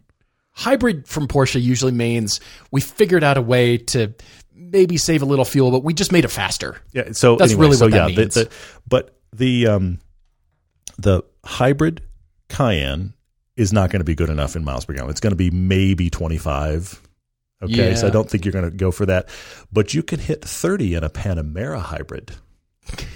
Hybrid 0.61 1.09
from 1.09 1.27
Porsche 1.27 1.61
usually 1.61 1.93
means 1.93 2.39
we 2.71 2.81
figured 2.83 3.25
out 3.25 3.37
a 3.39 3.43
way 3.43 3.79
to 3.79 4.13
maybe 4.55 4.99
save 4.99 5.23
a 5.23 5.25
little 5.25 5.45
fuel, 5.47 5.71
but 5.71 5.83
we 5.83 5.95
just 5.95 6.13
made 6.13 6.25
it 6.27 6.31
faster. 6.31 6.77
Yeah, 6.93 7.13
so 7.13 7.37
That's 7.37 7.53
anyway, 7.53 7.67
really 7.67 7.77
so 7.79 7.87
what 7.87 7.93
that 7.93 8.11
yeah, 8.11 8.15
the- 8.15 8.21
means. 8.21 8.35
the- 8.35 8.51
but 8.87 9.19
the 9.33 9.67
um, 9.69 10.01
the 10.99 11.23
hybrid 11.45 12.03
Cayenne 12.51 13.15
is 13.57 13.73
not 13.73 13.91
going 13.91 14.01
to 14.01 14.05
be 14.05 14.15
good 14.15 14.29
enough 14.29 14.55
in 14.57 14.65
miles 14.65 14.85
per 14.85 14.93
gallon. 14.93 15.11
It's 15.11 15.21
going 15.21 15.33
to 15.33 15.37
be 15.37 15.51
maybe 15.51 16.11
twenty 16.11 16.39
five. 16.39 17.01
Okay, 17.63 17.95
so 17.95 18.07
I 18.07 18.11
don't 18.11 18.29
think 18.29 18.45
you're 18.45 18.53
going 18.53 18.71
to 18.71 18.77
go 18.77 18.91
for 18.91 19.07
that. 19.07 19.29
But 19.73 19.93
you 19.95 20.03
can 20.03 20.19
hit 20.19 20.43
thirty 20.45 20.95
in 20.95 21.05
a 21.05 21.11
Panamera 21.11 21.81
hybrid. 21.81 22.33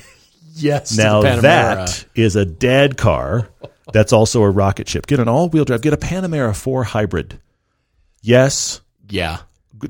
Yes. 0.56 0.96
Now 0.96 1.20
the 1.20 1.40
that 1.40 2.04
is 2.14 2.36
a 2.36 2.44
dad 2.44 2.96
car. 2.96 3.48
That's 3.92 4.12
also 4.12 4.42
a 4.42 4.50
rocket 4.50 4.88
ship. 4.88 5.06
Get 5.06 5.20
an 5.20 5.28
all-wheel 5.28 5.64
drive. 5.66 5.82
Get 5.82 5.92
a 5.92 5.98
Panamera 5.98 6.56
4 6.56 6.84
hybrid. 6.84 7.40
Yes, 8.22 8.80
Yeah. 9.10 9.40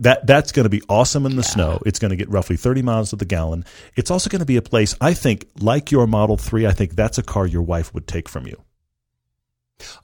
that 0.01 0.27
that's 0.27 0.51
going 0.51 0.65
to 0.65 0.71
be 0.71 0.83
awesome 0.89 1.25
in 1.27 1.37
the 1.37 1.43
snow. 1.45 1.81
It's 1.87 2.01
going 2.01 2.11
to 2.11 2.17
get 2.17 2.29
roughly 2.29 2.57
30 2.57 2.83
miles 2.83 3.11
to 3.11 3.17
the 3.17 3.25
gallon. 3.25 3.65
It's 3.95 4.11
also 4.11 4.29
going 4.29 4.41
to 4.41 4.47
be 4.47 4.57
a 4.57 4.63
place 4.63 4.97
I 5.01 5.15
think 5.15 5.47
like 5.61 5.93
your 5.93 6.07
Model 6.09 6.37
3, 6.37 6.67
I 6.67 6.73
think 6.73 6.97
that's 6.97 7.19
a 7.19 7.23
car 7.23 7.47
your 7.47 7.63
wife 7.63 7.95
would 7.95 8.09
take 8.09 8.29
from 8.29 8.47
you. 8.47 8.61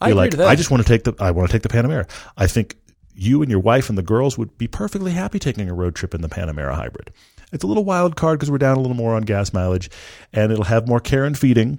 I 0.01 0.13
like, 0.13 0.33
to 0.33 0.37
that. 0.39 0.49
I 0.49 0.55
just 0.55 0.71
want 0.71 0.83
to 0.85 0.89
take 0.89 1.05
the 1.05 1.15
I 1.19 1.31
want 1.33 1.49
to 1.51 1.53
take 1.53 1.63
the 1.63 1.69
Panamera. 1.69 2.09
I 2.37 2.47
think 2.47 2.77
you 3.15 3.43
and 3.43 3.51
your 3.51 3.61
wife 3.61 3.89
and 3.89 3.99
the 3.99 4.03
girls 4.03 4.39
would 4.39 4.57
be 4.59 4.69
perfectly 4.69 5.13
happy 5.13 5.39
taking 5.39 5.69
a 5.69 5.75
road 5.75 5.95
trip 5.95 6.15
in 6.15 6.21
the 6.21 6.29
Panamera 6.29 6.75
hybrid. 6.75 7.13
It's 7.53 7.65
a 7.65 7.67
little 7.67 7.85
wild 7.85 8.15
card 8.17 8.39
because 8.39 8.51
we're 8.51 8.59
down 8.59 8.77
a 8.77 8.81
little 8.81 8.97
more 8.97 9.15
on 9.17 9.23
gas 9.23 9.53
mileage, 9.53 9.91
and 10.33 10.53
it'll 10.53 10.65
have 10.65 10.87
more 10.87 11.01
care 11.01 11.25
and 11.25 11.37
feeding. 11.37 11.79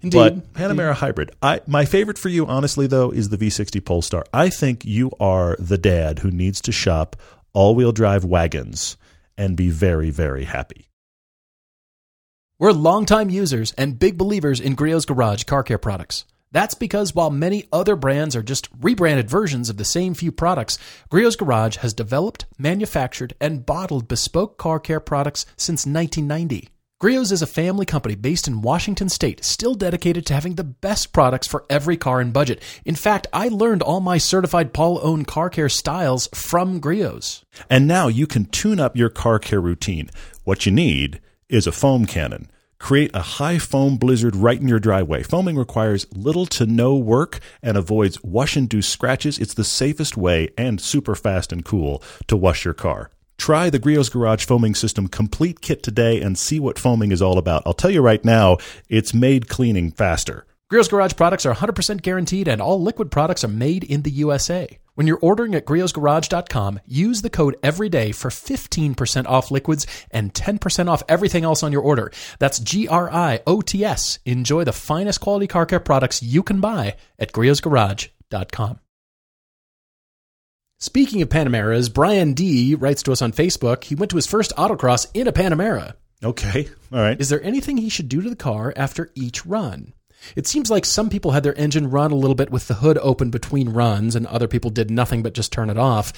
Indeed. 0.00 0.18
But 0.18 0.52
Panamera 0.54 0.94
hybrid. 0.94 1.30
I 1.42 1.60
my 1.66 1.84
favorite 1.84 2.18
for 2.18 2.28
you, 2.28 2.46
honestly, 2.46 2.86
though, 2.86 3.10
is 3.10 3.28
the 3.28 3.36
V60 3.36 3.84
Polestar. 3.84 4.24
I 4.32 4.48
think 4.48 4.84
you 4.84 5.10
are 5.20 5.56
the 5.58 5.78
dad 5.78 6.20
who 6.20 6.30
needs 6.30 6.60
to 6.62 6.72
shop 6.72 7.16
all-wheel 7.52 7.92
drive 7.92 8.24
wagons 8.24 8.96
and 9.38 9.56
be 9.56 9.70
very, 9.70 10.10
very 10.10 10.44
happy. 10.44 10.88
We're 12.58 12.72
longtime 12.72 13.28
users 13.28 13.72
and 13.72 13.98
big 13.98 14.16
believers 14.16 14.60
in 14.60 14.76
Griot's 14.76 15.04
Garage 15.04 15.44
car 15.44 15.62
care 15.62 15.78
products. 15.78 16.24
That's 16.52 16.74
because 16.74 17.14
while 17.14 17.28
many 17.28 17.64
other 17.70 17.96
brands 17.96 18.34
are 18.34 18.42
just 18.42 18.68
rebranded 18.80 19.28
versions 19.28 19.68
of 19.68 19.76
the 19.76 19.84
same 19.84 20.14
few 20.14 20.32
products, 20.32 20.78
Griot's 21.10 21.36
Garage 21.36 21.76
has 21.78 21.92
developed, 21.92 22.46
manufactured, 22.56 23.34
and 23.40 23.66
bottled 23.66 24.08
bespoke 24.08 24.56
car 24.56 24.80
care 24.80 25.00
products 25.00 25.44
since 25.56 25.84
1990. 25.84 26.70
Griot's 26.98 27.30
is 27.30 27.42
a 27.42 27.46
family 27.46 27.84
company 27.84 28.14
based 28.14 28.48
in 28.48 28.62
Washington 28.62 29.10
state, 29.10 29.44
still 29.44 29.74
dedicated 29.74 30.24
to 30.24 30.32
having 30.32 30.54
the 30.54 30.64
best 30.64 31.12
products 31.12 31.46
for 31.46 31.66
every 31.68 31.98
car 31.98 32.20
and 32.20 32.32
budget. 32.32 32.62
In 32.86 32.94
fact, 32.94 33.26
I 33.34 33.48
learned 33.48 33.82
all 33.82 34.00
my 34.00 34.16
certified 34.16 34.72
Paul 34.72 34.98
owned 35.02 35.26
car 35.26 35.50
care 35.50 35.68
styles 35.68 36.26
from 36.32 36.80
Griot's. 36.80 37.44
And 37.68 37.86
now 37.86 38.08
you 38.08 38.26
can 38.26 38.46
tune 38.46 38.80
up 38.80 38.96
your 38.96 39.10
car 39.10 39.38
care 39.38 39.60
routine. 39.60 40.08
What 40.44 40.64
you 40.64 40.72
need 40.72 41.20
is 41.50 41.66
a 41.66 41.72
foam 41.72 42.06
cannon. 42.06 42.50
Create 42.78 43.10
a 43.14 43.20
high 43.20 43.58
foam 43.58 43.98
blizzard 43.98 44.34
right 44.34 44.58
in 44.58 44.66
your 44.66 44.80
driveway. 44.80 45.22
Foaming 45.22 45.58
requires 45.58 46.06
little 46.14 46.46
to 46.46 46.64
no 46.64 46.96
work 46.96 47.40
and 47.62 47.76
avoids 47.76 48.24
wash 48.24 48.56
induced 48.56 48.88
scratches. 48.88 49.38
It's 49.38 49.52
the 49.52 49.64
safest 49.64 50.16
way 50.16 50.48
and 50.56 50.80
super 50.80 51.14
fast 51.14 51.52
and 51.52 51.62
cool 51.62 52.02
to 52.28 52.38
wash 52.38 52.64
your 52.64 52.72
car. 52.72 53.10
Try 53.38 53.70
the 53.70 53.78
Griot's 53.78 54.08
Garage 54.08 54.44
Foaming 54.44 54.74
System 54.74 55.08
complete 55.08 55.60
kit 55.60 55.82
today 55.82 56.20
and 56.20 56.38
see 56.38 56.58
what 56.58 56.78
foaming 56.78 57.12
is 57.12 57.22
all 57.22 57.38
about. 57.38 57.62
I'll 57.66 57.74
tell 57.74 57.90
you 57.90 58.00
right 58.00 58.24
now, 58.24 58.58
it's 58.88 59.14
made 59.14 59.48
cleaning 59.48 59.90
faster. 59.90 60.46
Griot's 60.70 60.88
Garage 60.88 61.14
products 61.14 61.46
are 61.46 61.54
100% 61.54 62.02
guaranteed 62.02 62.48
and 62.48 62.60
all 62.60 62.82
liquid 62.82 63.10
products 63.10 63.44
are 63.44 63.48
made 63.48 63.84
in 63.84 64.02
the 64.02 64.10
USA. 64.10 64.78
When 64.96 65.06
you're 65.06 65.18
ordering 65.20 65.54
at 65.54 65.66
griotsgarage.com, 65.66 66.80
use 66.86 67.20
the 67.20 67.30
code 67.30 67.56
EVERYDAY 67.62 68.12
for 68.14 68.30
15% 68.30 69.26
off 69.26 69.50
liquids 69.50 69.86
and 70.10 70.32
10% 70.32 70.88
off 70.88 71.02
everything 71.06 71.44
else 71.44 71.62
on 71.62 71.70
your 71.70 71.82
order. 71.82 72.10
That's 72.38 72.58
G 72.58 72.88
R 72.88 73.12
I 73.12 73.42
O 73.46 73.60
T 73.60 73.84
S. 73.84 74.18
Enjoy 74.24 74.64
the 74.64 74.72
finest 74.72 75.20
quality 75.20 75.46
car 75.46 75.66
care 75.66 75.80
products 75.80 76.22
you 76.22 76.42
can 76.42 76.60
buy 76.60 76.96
at 77.18 77.32
griotsgarage.com. 77.32 78.80
Speaking 80.78 81.22
of 81.22 81.30
Panameras, 81.30 81.92
Brian 81.92 82.34
D 82.34 82.74
writes 82.74 83.02
to 83.04 83.12
us 83.12 83.22
on 83.22 83.32
Facebook. 83.32 83.84
He 83.84 83.94
went 83.94 84.10
to 84.10 84.16
his 84.16 84.26
first 84.26 84.52
autocross 84.56 85.06
in 85.14 85.26
a 85.26 85.32
Panamera. 85.32 85.94
Okay. 86.22 86.68
All 86.92 86.98
right. 86.98 87.18
Is 87.18 87.30
there 87.30 87.42
anything 87.42 87.78
he 87.78 87.88
should 87.88 88.10
do 88.10 88.20
to 88.20 88.28
the 88.28 88.36
car 88.36 88.74
after 88.76 89.10
each 89.14 89.46
run? 89.46 89.94
It 90.34 90.46
seems 90.46 90.70
like 90.70 90.84
some 90.84 91.08
people 91.08 91.30
had 91.30 91.42
their 91.42 91.58
engine 91.58 91.90
run 91.90 92.10
a 92.10 92.16
little 92.16 92.34
bit 92.34 92.50
with 92.50 92.68
the 92.68 92.74
hood 92.74 92.98
open 93.00 93.30
between 93.30 93.70
runs, 93.70 94.16
and 94.16 94.26
other 94.26 94.48
people 94.48 94.70
did 94.70 94.90
nothing 94.90 95.22
but 95.22 95.34
just 95.34 95.52
turn 95.52 95.70
it 95.70 95.78
off. 95.78 96.12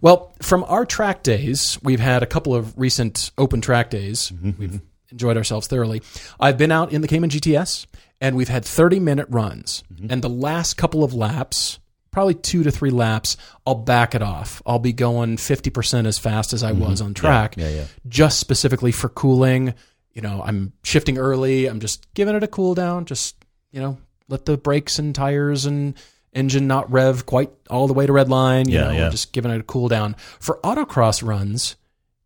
Well, 0.00 0.32
from 0.40 0.64
our 0.64 0.86
track 0.86 1.22
days, 1.22 1.78
we've 1.82 2.00
had 2.00 2.22
a 2.22 2.26
couple 2.26 2.54
of 2.54 2.78
recent 2.78 3.30
open 3.36 3.60
track 3.60 3.90
days. 3.90 4.30
Mm-hmm, 4.30 4.48
mm-hmm. 4.48 4.60
We've 4.60 4.80
enjoyed 5.10 5.36
ourselves 5.36 5.66
thoroughly. 5.66 6.02
I've 6.38 6.56
been 6.56 6.72
out 6.72 6.92
in 6.92 7.00
the 7.00 7.08
Cayman 7.08 7.30
GTS, 7.30 7.86
and 8.20 8.36
we've 8.36 8.48
had 8.48 8.64
30 8.64 9.00
minute 9.00 9.26
runs. 9.28 9.82
Mm-hmm. 9.92 10.12
And 10.12 10.22
the 10.22 10.30
last 10.30 10.76
couple 10.76 11.02
of 11.02 11.14
laps, 11.14 11.78
probably 12.10 12.34
two 12.34 12.62
to 12.62 12.70
three 12.70 12.90
laps, 12.90 13.36
I'll 13.66 13.74
back 13.74 14.14
it 14.14 14.22
off. 14.22 14.62
I'll 14.66 14.78
be 14.78 14.92
going 14.92 15.36
50% 15.36 16.06
as 16.06 16.18
fast 16.18 16.52
as 16.52 16.62
I 16.62 16.72
mm-hmm. 16.72 16.80
was 16.80 17.00
on 17.00 17.14
track, 17.14 17.56
yeah, 17.56 17.68
yeah. 17.68 17.84
just 18.08 18.40
specifically 18.40 18.92
for 18.92 19.08
cooling. 19.08 19.74
You 20.12 20.22
know, 20.22 20.42
I'm 20.44 20.72
shifting 20.82 21.18
early. 21.18 21.66
I'm 21.66 21.80
just 21.80 22.12
giving 22.14 22.34
it 22.34 22.42
a 22.42 22.48
cool 22.48 22.74
down. 22.74 23.04
Just, 23.04 23.36
you 23.70 23.80
know, 23.80 23.98
let 24.28 24.46
the 24.46 24.56
brakes 24.56 24.98
and 24.98 25.14
tires 25.14 25.64
and 25.66 25.94
engine 26.32 26.66
not 26.66 26.90
rev 26.90 27.24
quite 27.26 27.50
all 27.70 27.86
the 27.86 27.94
way 27.94 28.06
to 28.06 28.12
red 28.12 28.28
line. 28.28 28.68
You 28.68 28.76
Yeah, 28.78 28.84
know, 28.84 28.92
yeah. 28.92 29.08
just 29.10 29.32
giving 29.32 29.50
it 29.50 29.60
a 29.60 29.64
cool 29.64 29.88
down. 29.88 30.14
For 30.40 30.58
autocross 30.64 31.26
runs, 31.26 31.76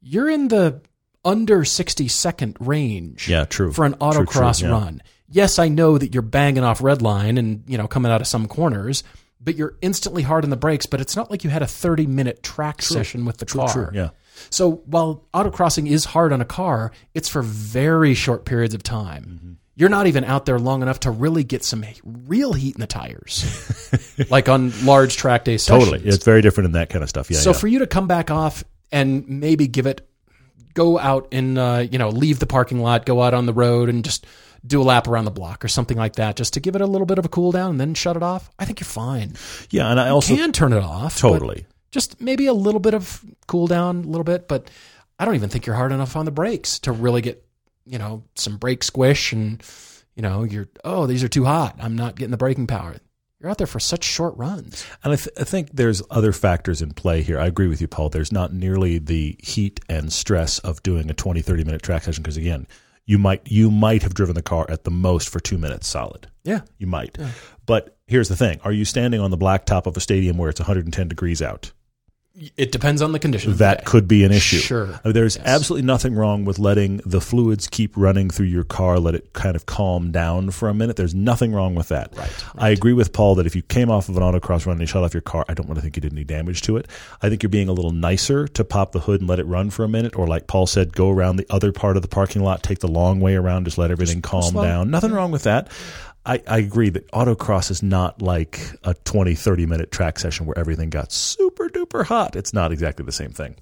you're 0.00 0.28
in 0.30 0.48
the 0.48 0.80
under 1.24 1.64
60 1.64 2.08
second 2.08 2.56
range 2.60 3.28
Yeah, 3.28 3.44
true. 3.44 3.72
for 3.72 3.84
an 3.84 3.92
True, 3.92 4.10
true, 4.10 4.24
autocross 4.24 4.62
yeah. 4.62 4.70
run. 4.70 5.02
Yes, 5.28 5.58
I 5.58 5.68
know 5.68 5.96
that 5.98 6.12
you're 6.12 6.22
banging 6.22 6.64
off 6.64 6.82
red 6.82 7.00
line 7.00 7.38
and, 7.38 7.62
you 7.66 7.78
know, 7.78 7.86
coming 7.86 8.10
out 8.12 8.20
of 8.20 8.26
some 8.26 8.48
corners, 8.48 9.02
but 9.44 9.56
you're 9.56 9.76
instantly 9.82 10.22
hard 10.22 10.44
on 10.44 10.50
the 10.50 10.56
brakes, 10.56 10.86
but 10.86 11.00
it's 11.00 11.16
not 11.16 11.30
like 11.30 11.44
you 11.44 11.50
had 11.50 11.62
a 11.62 11.66
30 11.66 12.06
minute 12.06 12.42
track 12.42 12.82
session 12.82 13.24
with 13.24 13.38
the 13.38 13.46
car. 13.46 13.72
True, 13.72 13.90
yeah. 13.92 14.10
So 14.50 14.82
while 14.86 15.24
autocrossing 15.34 15.88
is 15.88 16.04
hard 16.04 16.32
on 16.32 16.40
a 16.40 16.44
car, 16.44 16.92
it's 17.14 17.28
for 17.28 17.42
very 17.42 18.14
short 18.14 18.44
periods 18.44 18.74
of 18.74 18.82
time. 18.82 19.24
Mm-hmm. 19.24 19.52
You're 19.74 19.88
not 19.88 20.06
even 20.06 20.24
out 20.24 20.44
there 20.44 20.58
long 20.58 20.82
enough 20.82 21.00
to 21.00 21.10
really 21.10 21.44
get 21.44 21.64
some 21.64 21.84
real 22.04 22.52
heat 22.52 22.74
in 22.76 22.80
the 22.80 22.86
tires, 22.86 24.26
like 24.30 24.48
on 24.48 24.72
large 24.84 25.16
track 25.16 25.44
day 25.44 25.56
sessions. 25.56 25.84
Totally. 25.86 26.08
It's 26.08 26.24
very 26.24 26.42
different 26.42 26.66
in 26.66 26.72
that 26.72 26.90
kind 26.90 27.02
of 27.02 27.08
stuff. 27.08 27.30
Yeah. 27.30 27.38
So 27.38 27.50
yeah. 27.50 27.56
for 27.56 27.68
you 27.68 27.78
to 27.80 27.86
come 27.86 28.06
back 28.06 28.30
off 28.30 28.64
and 28.90 29.26
maybe 29.28 29.66
give 29.66 29.86
it, 29.86 30.06
go 30.74 30.98
out 30.98 31.28
and 31.32 31.58
uh, 31.58 31.86
you 31.90 31.98
know 31.98 32.10
leave 32.10 32.38
the 32.38 32.46
parking 32.46 32.80
lot, 32.80 33.06
go 33.06 33.22
out 33.22 33.32
on 33.32 33.46
the 33.46 33.54
road 33.54 33.88
and 33.88 34.04
just 34.04 34.26
do 34.66 34.80
a 34.80 34.84
lap 34.84 35.08
around 35.08 35.24
the 35.24 35.30
block 35.30 35.64
or 35.64 35.68
something 35.68 35.96
like 35.96 36.14
that, 36.16 36.36
just 36.36 36.54
to 36.54 36.60
give 36.60 36.74
it 36.76 36.80
a 36.80 36.86
little 36.86 37.06
bit 37.06 37.18
of 37.18 37.24
a 37.24 37.28
cool 37.28 37.50
down 37.52 37.70
and 37.70 37.80
then 37.80 37.94
shut 37.94 38.16
it 38.16 38.22
off. 38.22 38.50
I 38.58 38.64
think 38.64 38.80
you're 38.80 38.86
fine. 38.86 39.34
yeah, 39.70 39.90
and 39.90 39.98
I 39.98 40.08
also 40.10 40.34
Can 40.36 40.52
turn 40.52 40.72
it 40.72 40.82
off. 40.82 41.18
totally. 41.18 41.66
Just 41.90 42.20
maybe 42.20 42.46
a 42.46 42.54
little 42.54 42.80
bit 42.80 42.94
of 42.94 43.24
cool 43.46 43.66
down, 43.66 44.04
a 44.04 44.06
little 44.06 44.24
bit, 44.24 44.48
but 44.48 44.70
I 45.18 45.24
don't 45.24 45.34
even 45.34 45.50
think 45.50 45.66
you're 45.66 45.76
hard 45.76 45.92
enough 45.92 46.16
on 46.16 46.24
the 46.24 46.30
brakes 46.30 46.78
to 46.80 46.92
really 46.92 47.20
get 47.20 47.44
you 47.84 47.98
know 47.98 48.22
some 48.36 48.56
brake 48.58 48.84
squish 48.84 49.32
and 49.32 49.60
you 50.14 50.22
know 50.22 50.44
you're 50.44 50.68
oh 50.84 51.06
these 51.06 51.22
are 51.24 51.28
too 51.28 51.44
hot. 51.44 51.76
I'm 51.80 51.96
not 51.96 52.14
getting 52.16 52.30
the 52.30 52.36
braking 52.36 52.66
power. 52.68 52.96
You're 53.40 53.50
out 53.50 53.58
there 53.58 53.66
for 53.66 53.80
such 53.80 54.04
short 54.04 54.36
runs. 54.36 54.86
And 55.02 55.12
I, 55.12 55.16
th- 55.16 55.36
I 55.38 55.42
think 55.42 55.70
there's 55.72 56.00
other 56.12 56.32
factors 56.32 56.80
in 56.80 56.92
play 56.92 57.22
here. 57.22 57.40
I 57.40 57.46
agree 57.46 57.66
with 57.66 57.80
you, 57.80 57.88
Paul. 57.88 58.08
There's 58.08 58.30
not 58.30 58.52
nearly 58.52 58.98
the 58.98 59.34
heat 59.42 59.80
and 59.88 60.12
stress 60.12 60.60
of 60.60 60.80
doing 60.84 61.10
a 61.10 61.14
20, 61.14 61.42
30 61.42 61.64
minute 61.64 61.82
track 61.82 62.04
session 62.04 62.22
because, 62.22 62.36
again, 62.36 62.68
you 63.06 63.18
might 63.18 63.50
you 63.50 63.70
might 63.70 64.02
have 64.02 64.14
driven 64.14 64.34
the 64.34 64.42
car 64.42 64.66
at 64.68 64.84
the 64.84 64.90
most 64.90 65.28
for 65.28 65.40
two 65.40 65.58
minutes 65.58 65.86
solid. 65.86 66.28
Yeah. 66.44 66.60
You 66.78 66.86
might. 66.86 67.18
But 67.66 67.96
here's 68.06 68.28
the 68.28 68.36
thing: 68.36 68.60
Are 68.64 68.72
you 68.72 68.84
standing 68.84 69.20
on 69.20 69.30
the 69.30 69.38
blacktop 69.38 69.86
of 69.86 69.96
a 69.96 70.00
stadium 70.00 70.38
where 70.38 70.50
it's 70.50 70.60
110 70.60 71.08
degrees 71.08 71.42
out? 71.42 71.72
It 72.56 72.72
depends 72.72 73.02
on 73.02 73.12
the 73.12 73.18
condition. 73.18 73.50
of 73.50 73.58
the 73.58 73.64
That 73.64 73.84
could 73.84 74.08
be 74.08 74.24
an 74.24 74.32
issue. 74.32 74.56
Sure. 74.56 74.86
Mean, 75.04 75.12
there's 75.12 75.36
absolutely 75.36 75.84
nothing 75.84 76.14
wrong 76.14 76.46
with 76.46 76.58
letting 76.58 77.02
the 77.04 77.20
fluids 77.20 77.68
keep 77.68 77.94
running 77.94 78.30
through 78.30 78.46
your 78.46 78.64
car, 78.64 78.98
let 78.98 79.14
it 79.14 79.34
kind 79.34 79.54
of 79.54 79.66
calm 79.66 80.10
down 80.10 80.50
for 80.50 80.70
a 80.70 80.74
minute. 80.74 80.96
There's 80.96 81.14
nothing 81.14 81.52
wrong 81.52 81.74
with 81.74 81.88
that. 81.88 82.16
Right, 82.16 82.44
I 82.56 82.70
agree 82.70 82.94
with 82.94 83.12
Paul 83.12 83.34
that 83.34 83.44
if 83.46 83.54
you 83.54 83.60
came 83.60 83.90
off 83.90 84.08
of 84.08 84.16
an 84.16 84.22
autocross 84.22 84.64
run 84.64 84.72
and 84.74 84.80
you 84.80 84.86
shut 84.86 85.04
off 85.04 85.12
your 85.12 85.20
car, 85.20 85.44
I 85.46 85.52
don't 85.52 85.68
really 85.68 85.82
think 85.82 85.96
you 85.96 86.00
did 86.00 86.12
any 86.12 86.24
damage 86.24 86.62
to 86.62 86.78
it. 86.78 86.88
I 87.20 87.28
think 87.28 87.42
you're 87.42 87.50
being 87.50 87.68
a 87.68 87.72
little 87.72 87.92
nicer 87.92 88.48
to 88.48 88.64
pop 88.64 88.92
the 88.92 89.00
hood 89.00 89.20
and 89.20 89.28
let 89.28 89.38
it 89.38 89.44
run 89.46 89.68
for 89.68 89.84
a 89.84 89.88
minute, 89.88 90.16
or 90.18 90.26
like 90.26 90.46
Paul 90.46 90.66
said, 90.66 90.94
go 90.94 91.10
around 91.10 91.36
the 91.36 91.46
other 91.50 91.70
part 91.70 91.96
of 91.96 92.02
the 92.02 92.08
parking 92.08 92.42
lot, 92.42 92.62
take 92.62 92.78
the 92.78 92.88
long 92.88 93.20
way 93.20 93.34
around, 93.34 93.64
just 93.64 93.76
let 93.76 93.90
everything 93.90 94.22
calm 94.22 94.52
slow. 94.52 94.62
down. 94.62 94.90
Nothing 94.90 95.12
wrong 95.12 95.32
with 95.32 95.42
that. 95.42 95.68
I, 96.24 96.40
I 96.46 96.58
agree 96.58 96.90
that 96.90 97.10
autocross 97.10 97.70
is 97.70 97.82
not 97.82 98.22
like 98.22 98.60
a 98.84 98.94
20, 98.94 99.34
30 99.34 99.66
minute 99.66 99.90
track 99.90 100.18
session 100.18 100.46
where 100.46 100.58
everything 100.58 100.90
got 100.90 101.12
super 101.12 101.68
duper 101.68 102.04
hot. 102.04 102.36
It's 102.36 102.52
not 102.52 102.72
exactly 102.72 103.04
the 103.04 103.12
same 103.12 103.32
thing. 103.32 103.56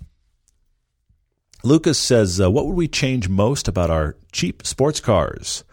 Lucas 1.63 1.99
says, 1.99 2.41
uh, 2.41 2.51
What 2.51 2.67
would 2.67 2.77
we 2.77 2.89
change 2.89 3.29
most 3.29 3.69
about 3.69 3.91
our 3.91 4.17
cheap 4.33 4.67
sports 4.67 5.01
cars? 5.01 5.65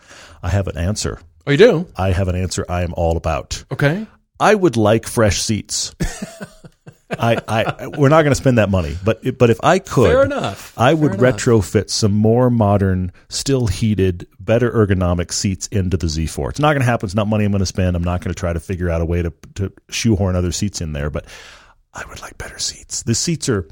I 0.41 0.49
have 0.49 0.67
an 0.67 0.77
answer. 0.77 1.19
Oh, 1.45 1.51
you 1.51 1.57
do? 1.57 1.87
I 1.95 2.11
have 2.11 2.27
an 2.27 2.35
answer 2.35 2.65
I 2.67 2.83
am 2.83 2.93
all 2.95 3.17
about. 3.17 3.63
Okay. 3.71 4.05
I 4.39 4.53
would 4.53 4.77
like 4.77 5.07
fresh 5.07 5.41
seats. 5.41 5.95
I, 7.09 7.37
I, 7.47 7.87
we're 7.87 8.09
not 8.09 8.23
going 8.23 8.31
to 8.31 8.35
spend 8.35 8.57
that 8.57 8.69
money, 8.69 8.97
but 9.03 9.37
but 9.37 9.49
if 9.49 9.59
I 9.63 9.79
could, 9.79 10.09
Fair 10.11 10.23
enough. 10.25 10.73
I 10.77 10.93
would 10.93 11.13
enough. 11.15 11.37
retrofit 11.37 11.89
some 11.89 12.11
more 12.11 12.49
modern, 12.49 13.13
still 13.29 13.67
heated, 13.67 14.27
better 14.39 14.69
ergonomic 14.71 15.31
seats 15.31 15.67
into 15.67 15.95
the 15.95 16.07
Z4. 16.07 16.49
It's 16.49 16.59
not 16.59 16.73
going 16.73 16.81
to 16.81 16.85
happen. 16.85 17.07
It's 17.07 17.15
not 17.15 17.27
money 17.27 17.45
I'm 17.45 17.51
going 17.51 17.59
to 17.59 17.65
spend. 17.65 17.95
I'm 17.95 18.03
not 18.03 18.19
going 18.21 18.33
to 18.33 18.39
try 18.39 18.51
to 18.51 18.59
figure 18.59 18.89
out 18.89 18.99
a 19.01 19.05
way 19.05 19.21
to 19.21 19.31
to 19.55 19.71
shoehorn 19.89 20.35
other 20.35 20.51
seats 20.51 20.81
in 20.81 20.91
there, 20.93 21.09
but 21.09 21.25
I 21.93 22.03
would 22.09 22.21
like 22.21 22.37
better 22.37 22.59
seats. 22.59 23.03
The 23.03 23.15
seats 23.15 23.47
are 23.47 23.67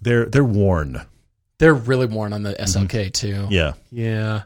they're 0.00 0.24
they're 0.24 0.42
worn. 0.44 1.02
They're 1.58 1.74
really 1.74 2.06
worn 2.06 2.32
on 2.32 2.42
the 2.42 2.54
SLK 2.54 3.12
too. 3.12 3.34
Mm-hmm. 3.34 3.52
Yeah, 3.52 3.72
Yeah. 3.90 4.42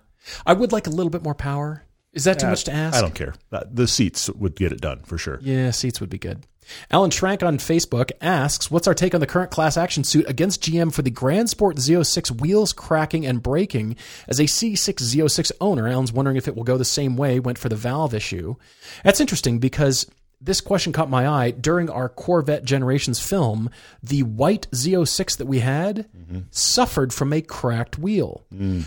I 0.47 0.53
would 0.55 0.73
like 0.73 0.87
a 0.87 0.91
little 0.91 1.11
bit 1.11 1.23
more 1.23 1.35
power. 1.35 1.85
Is 2.13 2.25
that 2.25 2.39
too 2.39 2.47
much 2.47 2.65
to 2.65 2.73
ask? 2.73 2.97
I 2.97 3.01
don't 3.01 3.15
care. 3.15 3.35
Uh, 3.51 3.65
The 3.71 3.87
seats 3.89 4.29
would 4.31 4.55
get 4.57 4.73
it 4.73 4.81
done 4.81 5.01
for 5.05 5.17
sure. 5.19 5.39
Yeah, 5.43 5.71
seats 5.73 6.01
would 6.01 6.11
be 6.11 6.19
good. 6.19 6.47
Alan 6.91 7.11
Schrank 7.11 7.43
on 7.43 7.59
Facebook 7.59 8.11
asks, 8.21 8.71
"What's 8.71 8.87
our 8.87 8.95
take 8.95 9.15
on 9.15 9.21
the 9.21 9.27
current 9.27 9.51
class 9.51 9.77
action 9.77 10.05
suit 10.05 10.29
against 10.29 10.63
GM 10.63 10.91
for 10.91 11.03
the 11.03 11.11
Grand 11.11 11.51
Sport 11.51 11.79
Z06 11.79 12.31
wheels 12.31 12.73
cracking 12.73 13.27
and 13.27 13.43
breaking? 13.43 13.97
As 14.29 14.41
a 14.41 14.47
C6 14.47 15.03
Z06 15.03 15.53
owner, 15.61 15.89
Alan's 15.89 16.13
wondering 16.13 16.37
if 16.37 16.49
it 16.49 16.57
will 16.57 16.65
go 16.65 16.79
the 16.79 16.85
same 16.85 17.17
way. 17.17 17.41
Went 17.41 17.59
for 17.59 17.69
the 17.69 17.77
valve 17.77 18.15
issue. 18.15 18.57
That's 19.05 19.21
interesting 19.21 19.59
because." 19.59 20.07
This 20.45 20.61
question 20.61 20.93
caught 20.93 21.09
my 21.09 21.29
eye 21.29 21.53
during 21.53 21.89
our 21.89 22.09
Corvette 22.09 22.65
Generations 22.65 23.21
film. 23.21 23.71
The 24.03 24.25
white 24.25 24.67
Z06 24.75 25.37
that 25.37 25.47
we 25.47 25.61
had 25.61 26.07
suffered 26.51 27.13
from 27.13 27.33
a 27.33 27.43
cracked 27.43 27.97
wheel. 27.97 28.45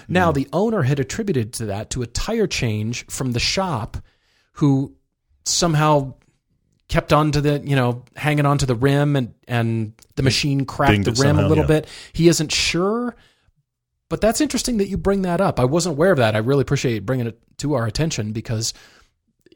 Now, 0.09 0.33
the 0.33 0.49
owner 0.51 0.81
had 0.81 0.99
attributed 0.99 1.53
to 1.53 1.65
that 1.67 1.89
to 1.91 2.01
a 2.01 2.07
tire 2.07 2.47
change 2.47 3.05
from 3.07 3.31
the 3.31 3.39
shop 3.39 3.99
who 4.55 4.95
somehow 5.45 6.15
kept 6.87 7.11
onto 7.11 7.41
the 7.41 7.59
you 7.63 7.75
know 7.75 8.03
hanging 8.15 8.45
onto 8.45 8.65
the 8.65 8.75
rim 8.75 9.15
and 9.15 9.33
and 9.47 9.93
the 10.15 10.23
machine 10.23 10.65
cracked 10.65 10.91
Dinged 11.03 11.17
the 11.17 11.23
rim 11.23 11.39
a 11.39 11.47
little 11.47 11.63
yeah. 11.63 11.81
bit. 11.81 11.87
He 12.13 12.27
isn't 12.27 12.51
sure 12.51 13.15
but 14.07 14.21
that's 14.21 14.39
interesting 14.39 14.77
that 14.77 14.87
you 14.87 14.97
bring 14.97 15.23
that 15.23 15.41
up. 15.41 15.59
I 15.59 15.65
wasn't 15.65 15.93
aware 15.93 16.11
of 16.11 16.17
that. 16.19 16.35
I 16.35 16.39
really 16.39 16.61
appreciate 16.61 17.05
bringing 17.05 17.25
it 17.27 17.39
to 17.57 17.73
our 17.73 17.87
attention 17.87 18.33
because 18.33 18.73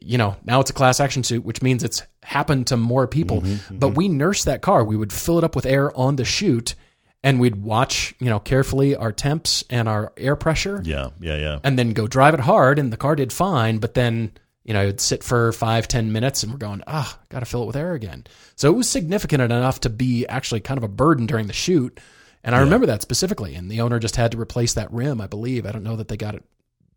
you 0.00 0.18
know 0.18 0.36
now 0.44 0.60
it's 0.60 0.70
a 0.70 0.74
class 0.74 0.98
action 0.98 1.22
suit 1.22 1.44
which 1.44 1.62
means 1.62 1.84
it's 1.84 2.02
happened 2.22 2.66
to 2.68 2.76
more 2.76 3.06
people. 3.06 3.42
Mm-hmm, 3.42 3.78
but 3.78 3.90
we 3.90 4.08
nursed 4.08 4.46
that 4.46 4.62
car. 4.62 4.84
We 4.84 4.96
would 4.96 5.12
fill 5.12 5.38
it 5.38 5.44
up 5.44 5.54
with 5.54 5.66
air 5.66 5.96
on 5.96 6.16
the 6.16 6.24
shoot 6.24 6.74
and 7.22 7.38
we'd 7.38 7.56
watch 7.56 8.14
you 8.18 8.28
know 8.28 8.40
carefully 8.40 8.96
our 8.96 9.12
temps 9.12 9.62
and 9.70 9.88
our 9.88 10.12
air 10.16 10.36
pressure 10.36 10.80
Yeah, 10.84 11.10
yeah, 11.20 11.36
yeah. 11.36 11.58
and 11.62 11.78
then 11.78 11.92
go 11.92 12.06
drive 12.06 12.34
it 12.34 12.40
hard 12.40 12.78
and 12.78 12.92
the 12.92 12.96
car 12.96 13.14
did 13.14 13.32
fine 13.32 13.78
but 13.78 13.94
then 13.94 14.32
you 14.70 14.74
know 14.74 14.84
it'd 14.84 15.00
sit 15.00 15.24
for 15.24 15.50
five 15.50 15.88
ten 15.88 16.12
minutes 16.12 16.44
and 16.44 16.52
we're 16.52 16.58
going 16.58 16.80
ah 16.86 17.18
gotta 17.28 17.44
fill 17.44 17.64
it 17.64 17.66
with 17.66 17.74
air 17.74 17.92
again. 17.94 18.22
So 18.54 18.70
it 18.70 18.76
was 18.76 18.88
significant 18.88 19.42
enough 19.42 19.80
to 19.80 19.90
be 19.90 20.24
actually 20.28 20.60
kind 20.60 20.78
of 20.78 20.84
a 20.84 20.88
burden 20.88 21.26
during 21.26 21.48
the 21.48 21.52
shoot. 21.52 21.98
And 22.44 22.54
i 22.54 22.60
remember 22.60 22.86
that 22.86 23.02
specifically. 23.02 23.56
And 23.56 23.68
the 23.68 23.80
owner 23.80 23.98
just 23.98 24.14
had 24.14 24.30
to 24.30 24.40
replace 24.40 24.74
that 24.74 24.92
rim 24.92 25.20
i 25.20 25.26
believe. 25.26 25.66
I 25.66 25.72
don't 25.72 25.82
know 25.82 25.96
that 25.96 26.06
they 26.06 26.16
got 26.16 26.36
it 26.36 26.44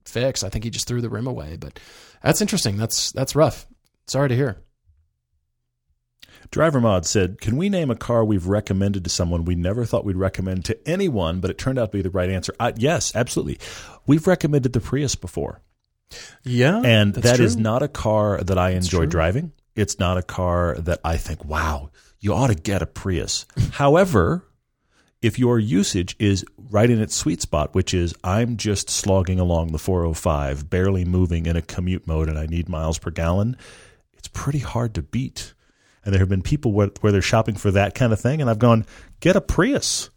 fixed. 0.06 0.44
I 0.44 0.50
think 0.50 0.66
he 0.66 0.70
just 0.70 0.88
threw 0.88 1.02
the 1.02 1.10
rim 1.10 1.26
away 1.26 1.58
but 1.60 1.80
that's 2.22 2.42
interesting. 2.42 2.78
That's 2.78 3.12
that's 3.12 3.36
rough. 3.36 3.66
Sorry 4.06 4.30
to 4.30 4.36
hear. 4.36 4.58
Driver 6.52 6.80
Mod 6.80 7.08
said, 7.08 7.42
Can 7.42 7.58
we 7.58 7.70
name 7.70 7.90
a 7.90 7.96
car 7.96 8.24
we've 8.24 8.46
recommended 8.46 9.04
to 9.04 9.10
someone 9.10 9.46
we 9.46 9.56
never 9.56 9.84
thought 9.84 10.06
we'd 10.06 10.16
recommend 10.16 10.66
to 10.66 10.88
anyone, 10.88 11.40
but 11.40 11.50
it 11.50 11.58
turned 11.58 11.80
out 11.80 11.92
to 11.92 11.98
be 11.98 12.04
the 12.04 12.12
right 12.12 12.30
answer? 12.30 12.54
Uh, 12.60 12.74
yes, 12.76 13.16
absolutely. 13.16 13.58
We've 14.06 14.28
recommended 14.28 14.74
the 14.74 14.80
Prius 14.80 15.16
before. 15.16 15.64
Yeah, 16.44 16.82
And 16.84 17.14
that 17.16 17.40
is 17.40 17.56
true. 17.56 17.64
not 17.64 17.84
a 17.84 17.88
car 17.88 18.40
that 18.42 18.58
I 18.58 18.72
enjoy 18.72 19.06
driving. 19.06 19.52
It's 19.76 19.98
not 20.00 20.18
a 20.18 20.24
car 20.24 20.76
that 20.80 21.00
I 21.04 21.18
think, 21.18 21.44
wow, 21.46 21.90
you 22.20 22.34
ought 22.34 22.48
to 22.48 22.56
get 22.56 22.82
a 22.82 22.86
Prius. 22.86 23.46
However, 23.72 24.46
if 25.22 25.40
your 25.40 25.58
usage 25.58 26.16
is 26.20 26.46
right 26.58 26.90
in 26.90 27.02
its 27.02 27.16
sweet 27.16 27.42
spot, 27.42 27.74
which 27.74 27.94
is 27.94 28.14
I'm 28.24 28.58
just 28.58 28.90
slogging 28.90 29.40
along 29.40 29.72
the 29.72 29.80
405, 29.80 30.70
barely 30.70 31.06
moving 31.06 31.46
in 31.46 31.56
a 31.56 31.62
commute 31.62 32.06
mode, 32.06 32.30
and 32.30 32.38
I 32.38 32.46
need 32.46 32.70
miles 32.70 33.00
per 33.00 33.10
gallon, 33.10 33.58
it's 34.18 34.28
pretty 34.28 34.60
hard 34.60 34.94
to 34.96 35.02
beat. 35.02 35.54
And 36.06 36.14
there 36.14 36.20
have 36.20 36.30
been 36.30 36.42
people 36.42 36.74
where, 36.74 36.90
where 37.00 37.12
they're 37.14 37.22
shopping 37.22 37.56
for 37.56 37.72
that 37.72 37.96
kind 37.96 38.12
of 38.12 38.20
thing, 38.20 38.42
and 38.42 38.50
I've 38.50 38.60
gone, 38.60 38.86
get 39.22 39.36
a 39.38 39.42
Prius. 39.42 40.10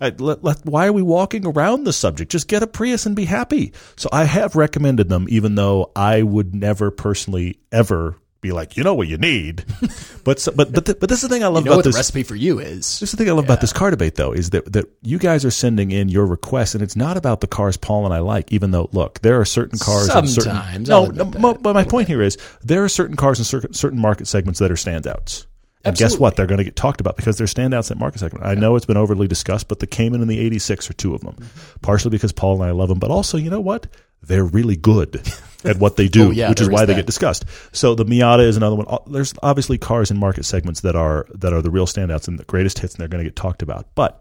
Uh, 0.00 0.10
let, 0.18 0.64
why 0.64 0.86
are 0.86 0.92
we 0.92 1.02
walking 1.02 1.44
around 1.46 1.84
the 1.84 1.92
subject? 1.92 2.30
Just 2.30 2.48
get 2.48 2.62
a 2.62 2.66
Prius 2.66 3.04
and 3.06 3.16
be 3.16 3.24
happy. 3.24 3.72
So 3.96 4.08
I 4.12 4.24
have 4.24 4.54
recommended 4.56 5.08
them, 5.08 5.26
even 5.28 5.54
though 5.56 5.90
I 5.96 6.22
would 6.22 6.54
never 6.54 6.90
personally 6.90 7.58
ever 7.72 8.16
be 8.40 8.52
like, 8.52 8.76
you 8.76 8.84
know 8.84 8.94
what 8.94 9.08
you 9.08 9.18
need. 9.18 9.64
but 10.24 10.38
so, 10.38 10.52
but 10.54 10.72
but 10.72 11.00
but 11.00 11.08
this 11.08 11.24
is 11.24 11.28
the 11.28 11.34
thing 11.34 11.42
I 11.42 11.48
love 11.48 11.64
You 11.64 11.70
know 11.70 11.72
about 11.72 11.76
what 11.78 11.82
the 11.82 11.88
this. 11.88 11.96
recipe 11.96 12.22
for 12.22 12.36
you 12.36 12.60
is. 12.60 13.00
This 13.00 13.02
is 13.02 13.10
the 13.10 13.16
thing 13.16 13.28
I 13.28 13.32
love 13.32 13.42
about 13.46 13.60
this 13.60 13.72
car 13.72 13.90
debate, 13.90 14.14
though, 14.14 14.30
is 14.30 14.50
that 14.50 14.72
that 14.74 14.84
you 15.02 15.18
guys 15.18 15.44
are 15.44 15.50
sending 15.50 15.90
in 15.90 16.08
your 16.08 16.24
requests, 16.26 16.74
and 16.76 16.82
it's 16.84 16.94
not 16.94 17.16
about 17.16 17.40
the 17.40 17.48
cars 17.48 17.76
Paul 17.76 18.04
and 18.04 18.14
I 18.14 18.20
like. 18.20 18.52
Even 18.52 18.70
though, 18.70 18.88
look, 18.92 19.18
there 19.22 19.40
are 19.40 19.44
certain 19.44 19.80
cars. 19.80 20.08
and 20.08 20.30
certain, 20.30 20.52
Sometimes, 20.52 20.88
no, 20.88 21.06
no. 21.06 21.22
admit 21.24 21.40
mo- 21.40 21.52
that. 21.54 21.62
But 21.64 21.72
my 21.74 21.82
point 21.82 22.06
here 22.06 22.22
is 22.22 22.38
there 22.62 22.84
are 22.84 22.88
certain 22.88 23.16
cars 23.16 23.40
in 23.40 23.44
certain 23.44 23.74
certain 23.74 23.98
market 24.00 24.28
segments 24.28 24.60
that 24.60 24.70
are 24.70 24.74
standouts. 24.74 25.46
And 25.84 25.96
guess 25.96 26.18
what? 26.18 26.36
They're 26.36 26.46
going 26.46 26.58
to 26.58 26.64
get 26.64 26.76
talked 26.76 27.00
about 27.00 27.16
because 27.16 27.38
they're 27.38 27.46
standouts 27.46 27.90
at 27.90 27.98
market 27.98 28.18
segment. 28.18 28.44
I 28.44 28.54
know 28.54 28.74
it's 28.76 28.86
been 28.86 28.96
overly 28.96 29.28
discussed, 29.28 29.68
but 29.68 29.78
the 29.78 29.86
Cayman 29.86 30.20
and 30.20 30.30
the 30.30 30.38
86 30.40 30.90
are 30.90 30.92
two 30.94 31.14
of 31.14 31.20
them. 31.20 31.34
Mm-hmm. 31.34 31.80
Partially 31.82 32.10
because 32.10 32.32
Paul 32.32 32.54
and 32.54 32.64
I 32.64 32.72
love 32.72 32.88
them, 32.88 32.98
but 32.98 33.10
also, 33.10 33.38
you 33.38 33.48
know 33.48 33.60
what? 33.60 33.86
They're 34.22 34.44
really 34.44 34.76
good 34.76 35.22
at 35.64 35.78
what 35.78 35.96
they 35.96 36.08
do, 36.08 36.28
Oh, 36.28 36.30
yeah, 36.30 36.48
which 36.48 36.60
is 36.60 36.68
why 36.68 36.82
is 36.82 36.88
they 36.88 36.94
get 36.94 37.06
discussed. 37.06 37.44
So 37.72 37.94
the 37.94 38.04
Miata 38.04 38.46
is 38.46 38.56
another 38.56 38.76
one. 38.76 38.86
There's 39.06 39.32
obviously 39.42 39.78
cars 39.78 40.10
in 40.10 40.18
market 40.18 40.44
segments 40.44 40.80
that 40.80 40.96
are 40.96 41.26
that 41.34 41.52
are 41.52 41.62
the 41.62 41.70
real 41.70 41.86
standouts 41.86 42.26
and 42.26 42.38
the 42.38 42.44
greatest 42.44 42.80
hits, 42.80 42.94
and 42.94 43.00
they're 43.00 43.08
going 43.08 43.22
to 43.22 43.30
get 43.30 43.36
talked 43.36 43.62
about. 43.62 43.94
But 43.94 44.20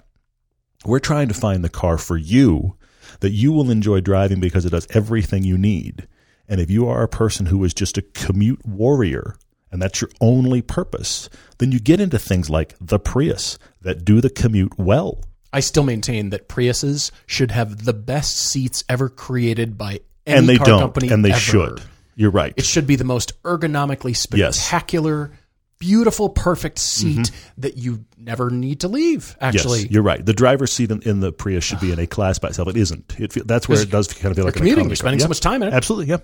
we're 0.85 0.99
trying 0.99 1.27
to 1.29 1.33
find 1.33 1.63
the 1.63 1.69
car 1.69 1.97
for 1.97 2.15
you 2.15 2.75
that 3.21 3.31
you 3.31 3.51
will 3.51 3.71
enjoy 3.71 4.01
driving 4.01 4.39
because 4.39 4.65
it 4.65 4.69
does 4.69 4.87
everything 4.91 5.43
you 5.43 5.57
need. 5.57 6.07
And 6.47 6.61
if 6.61 6.69
you 6.69 6.87
are 6.87 7.03
a 7.03 7.07
person 7.07 7.47
who 7.47 7.63
is 7.63 7.73
just 7.73 7.97
a 7.97 8.01
commute 8.01 8.65
warrior 8.65 9.35
and 9.71 9.81
that's 9.81 10.01
your 10.01 10.09
only 10.21 10.61
purpose, 10.61 11.29
then 11.57 11.71
you 11.71 11.79
get 11.79 11.99
into 11.99 12.17
things 12.19 12.49
like 12.49 12.75
the 12.79 12.99
Prius 12.99 13.57
that 13.81 14.05
do 14.05 14.21
the 14.21 14.29
commute 14.29 14.77
well. 14.77 15.21
I 15.53 15.59
still 15.61 15.83
maintain 15.83 16.29
that 16.31 16.47
Priuses 16.49 17.11
should 17.25 17.51
have 17.51 17.85
the 17.85 17.93
best 17.93 18.37
seats 18.37 18.83
ever 18.89 19.09
created 19.09 19.77
by 19.77 20.01
any 20.25 20.37
and 20.39 20.49
they 20.49 20.57
car 20.57 20.65
don't, 20.67 20.79
company 20.81 21.09
and 21.09 21.23
they 21.23 21.31
ever. 21.31 21.39
should. 21.39 21.81
You're 22.15 22.31
right. 22.31 22.53
It 22.57 22.65
should 22.65 22.87
be 22.87 22.95
the 22.95 23.03
most 23.03 23.41
ergonomically 23.43 24.15
spectacular, 24.15 25.31
beautiful, 25.79 26.29
perfect 26.29 26.79
seat 26.79 27.31
that 27.59 27.77
you 27.77 28.05
never 28.17 28.49
need 28.49 28.81
to 28.81 28.87
leave. 28.87 29.35
Actually, 29.39 29.79
Mm-hmm. 29.79 29.85
yes, 29.85 29.91
you're 29.91 30.03
right. 30.03 30.25
The 30.25 30.33
driver's 30.33 30.71
seat 30.73 30.91
in, 30.91 31.01
in 31.03 31.19
the 31.19 31.31
Prius 31.31 31.63
should 31.63 31.79
be 31.79 31.91
in 31.91 31.99
a 31.99 32.07
class 32.07 32.39
by 32.39 32.49
itself. 32.49 32.67
It 32.69 32.77
isn't. 32.77 33.15
It, 33.19 33.47
that's 33.47 33.69
where 33.69 33.79
it 33.79 33.89
does 33.91 34.11
kind 34.13 34.31
of 34.31 34.35
feel 34.35 34.45
like 34.45 34.55
commuting, 34.55 34.87
you're 34.87 34.95
spending 34.95 35.19
so 35.19 35.27
much 35.27 35.39
time 35.39 35.61
in 35.61 35.69
it. 35.69 35.73
Absolutely, 35.73 36.07
yeah. 36.07 36.17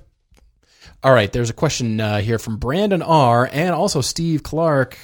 All 1.04 1.14
right, 1.14 1.32
there's 1.32 1.50
a 1.50 1.54
question 1.54 2.00
uh, 2.00 2.20
here 2.20 2.40
from 2.40 2.58
Brandon 2.58 3.02
R. 3.02 3.50
and 3.52 3.76
also 3.76 4.02
Steve 4.02 4.42
Clark. 4.44 4.98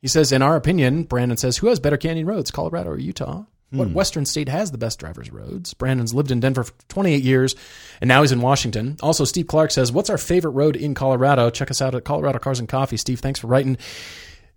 He 0.00 0.08
says, 0.08 0.32
in 0.32 0.40
our 0.42 0.56
opinion, 0.56 1.04
Brandon 1.04 1.36
says, 1.36 1.56
who 1.58 1.66
has 1.66 1.78
better 1.80 1.96
canyon 1.96 2.26
roads, 2.26 2.50
Colorado 2.50 2.90
or 2.90 2.98
Utah? 2.98 3.44
What 3.70 3.90
Western 3.90 4.24
state 4.24 4.48
has 4.48 4.70
the 4.70 4.78
best 4.78 4.98
drivers' 5.00 5.30
roads? 5.30 5.74
Brandon's 5.74 6.14
lived 6.14 6.30
in 6.30 6.40
Denver 6.40 6.62
for 6.64 6.72
28 6.88 7.22
years, 7.22 7.54
and 8.00 8.08
now 8.08 8.22
he's 8.22 8.32
in 8.32 8.40
Washington. 8.40 8.96
Also, 9.02 9.24
Steve 9.24 9.48
Clark 9.48 9.70
says, 9.72 9.90
what's 9.92 10.08
our 10.08 10.16
favorite 10.16 10.52
road 10.52 10.76
in 10.76 10.94
Colorado? 10.94 11.50
Check 11.50 11.70
us 11.70 11.82
out 11.82 11.94
at 11.94 12.04
Colorado 12.04 12.38
Cars 12.38 12.58
and 12.60 12.68
Coffee. 12.68 12.96
Steve, 12.96 13.20
thanks 13.20 13.40
for 13.40 13.48
writing. 13.48 13.76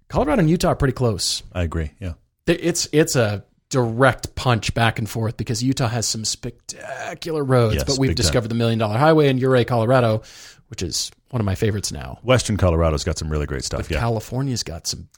Colorado 0.08 0.42
and 0.42 0.50
Utah 0.50 0.70
are 0.70 0.76
pretty 0.76 0.94
close. 0.94 1.44
I 1.52 1.64
agree. 1.64 1.92
Yeah. 2.00 2.14
It's 2.48 2.88
it's 2.94 3.16
a 3.16 3.44
direct 3.70 4.36
punch 4.36 4.74
back 4.74 5.00
and 5.00 5.10
forth 5.10 5.38
because 5.38 5.62
Utah 5.62 5.88
has 5.88 6.08
some 6.08 6.24
spectacular 6.24 7.44
roads, 7.44 7.76
Yes, 7.76 7.84
but 7.86 7.98
we've 7.98 8.10
big 8.12 8.18
time. 8.18 8.24
discovered 8.24 8.48
the 8.48 8.56
Million 8.56 8.80
Dollar 8.80 8.98
Highway 8.98 9.28
in 9.30 9.44
Ouray, 9.44 9.66
Colorado, 9.66 10.22
which 10.70 10.82
is 10.82 11.12
one 11.30 11.40
of 11.42 11.46
my 11.46 11.56
favorites 11.56 11.92
now. 11.92 12.20
Western 12.24 12.58
Colorado's 12.58 13.04
got 13.04 13.18
some 13.18 13.30
really 13.30 13.46
great 13.46 13.64
stuff. 13.64 13.90
Yeah. 13.90 14.00
California's 14.00 14.64
got 14.64 14.88
some 14.88 15.10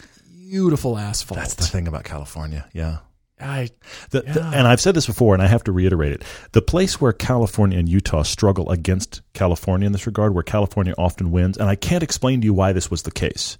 beautiful 0.49 0.97
asphalt. 0.97 1.39
That's 1.39 1.53
the 1.55 1.63
thing 1.65 1.87
about 1.87 2.03
California. 2.03 2.67
Yeah. 2.73 2.99
I 3.39 3.69
The, 4.11 4.21
the- 4.21 4.43
and 4.43 4.67
I've 4.67 4.81
said 4.81 4.95
this 4.95 5.07
before, 5.07 5.33
and 5.33 5.41
I 5.41 5.47
have 5.47 5.63
to 5.63 5.71
reiterate 5.71 6.13
it. 6.13 6.23
The 6.51 6.61
place 6.61 7.01
where 7.01 7.11
California 7.11 7.79
and 7.79 7.89
Utah 7.89 8.23
struggle 8.23 8.69
against 8.69 9.21
California 9.33 9.85
in 9.85 9.91
this 9.91 10.05
regard, 10.05 10.33
where 10.33 10.43
California 10.43 10.93
often 10.97 11.31
wins, 11.31 11.57
and 11.57 11.67
I 11.67 11.75
can't 11.75 12.03
explain 12.03 12.41
to 12.41 12.45
you 12.45 12.53
why 12.53 12.71
this 12.71 12.91
was 12.91 13.01
the 13.03 13.11
case. 13.11 13.57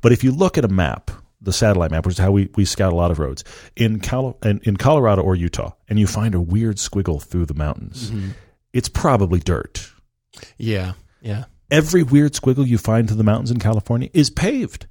But 0.00 0.12
if 0.12 0.22
you 0.22 0.30
look 0.32 0.56
at 0.56 0.64
a 0.64 0.68
map, 0.68 1.10
the 1.40 1.52
satellite 1.52 1.90
map, 1.90 2.06
which 2.06 2.14
is 2.14 2.18
how 2.18 2.30
we, 2.30 2.48
we 2.54 2.64
scout 2.64 2.92
a 2.92 2.96
lot 2.96 3.10
of 3.10 3.18
roads, 3.18 3.42
in, 3.76 4.00
Cali- 4.00 4.34
in, 4.44 4.60
in 4.64 4.76
Colorado 4.76 5.22
or 5.22 5.34
Utah, 5.34 5.72
and 5.88 5.98
you 5.98 6.06
find 6.06 6.34
a 6.34 6.40
weird 6.40 6.76
squiggle 6.76 7.22
through 7.22 7.46
the 7.46 7.54
mountains, 7.54 8.10
mm-hmm. 8.10 8.30
it's 8.72 8.88
probably 8.88 9.40
dirt. 9.40 9.90
yeah 10.58 10.92
yeah. 11.24 11.44
Every 11.70 12.02
weird 12.04 12.34
squiggle 12.34 12.66
you 12.66 12.78
find 12.78 13.08
through 13.08 13.16
the 13.16 13.24
mountains 13.24 13.50
in 13.50 13.58
California 13.58 14.10
is 14.12 14.30
paved. 14.30 14.86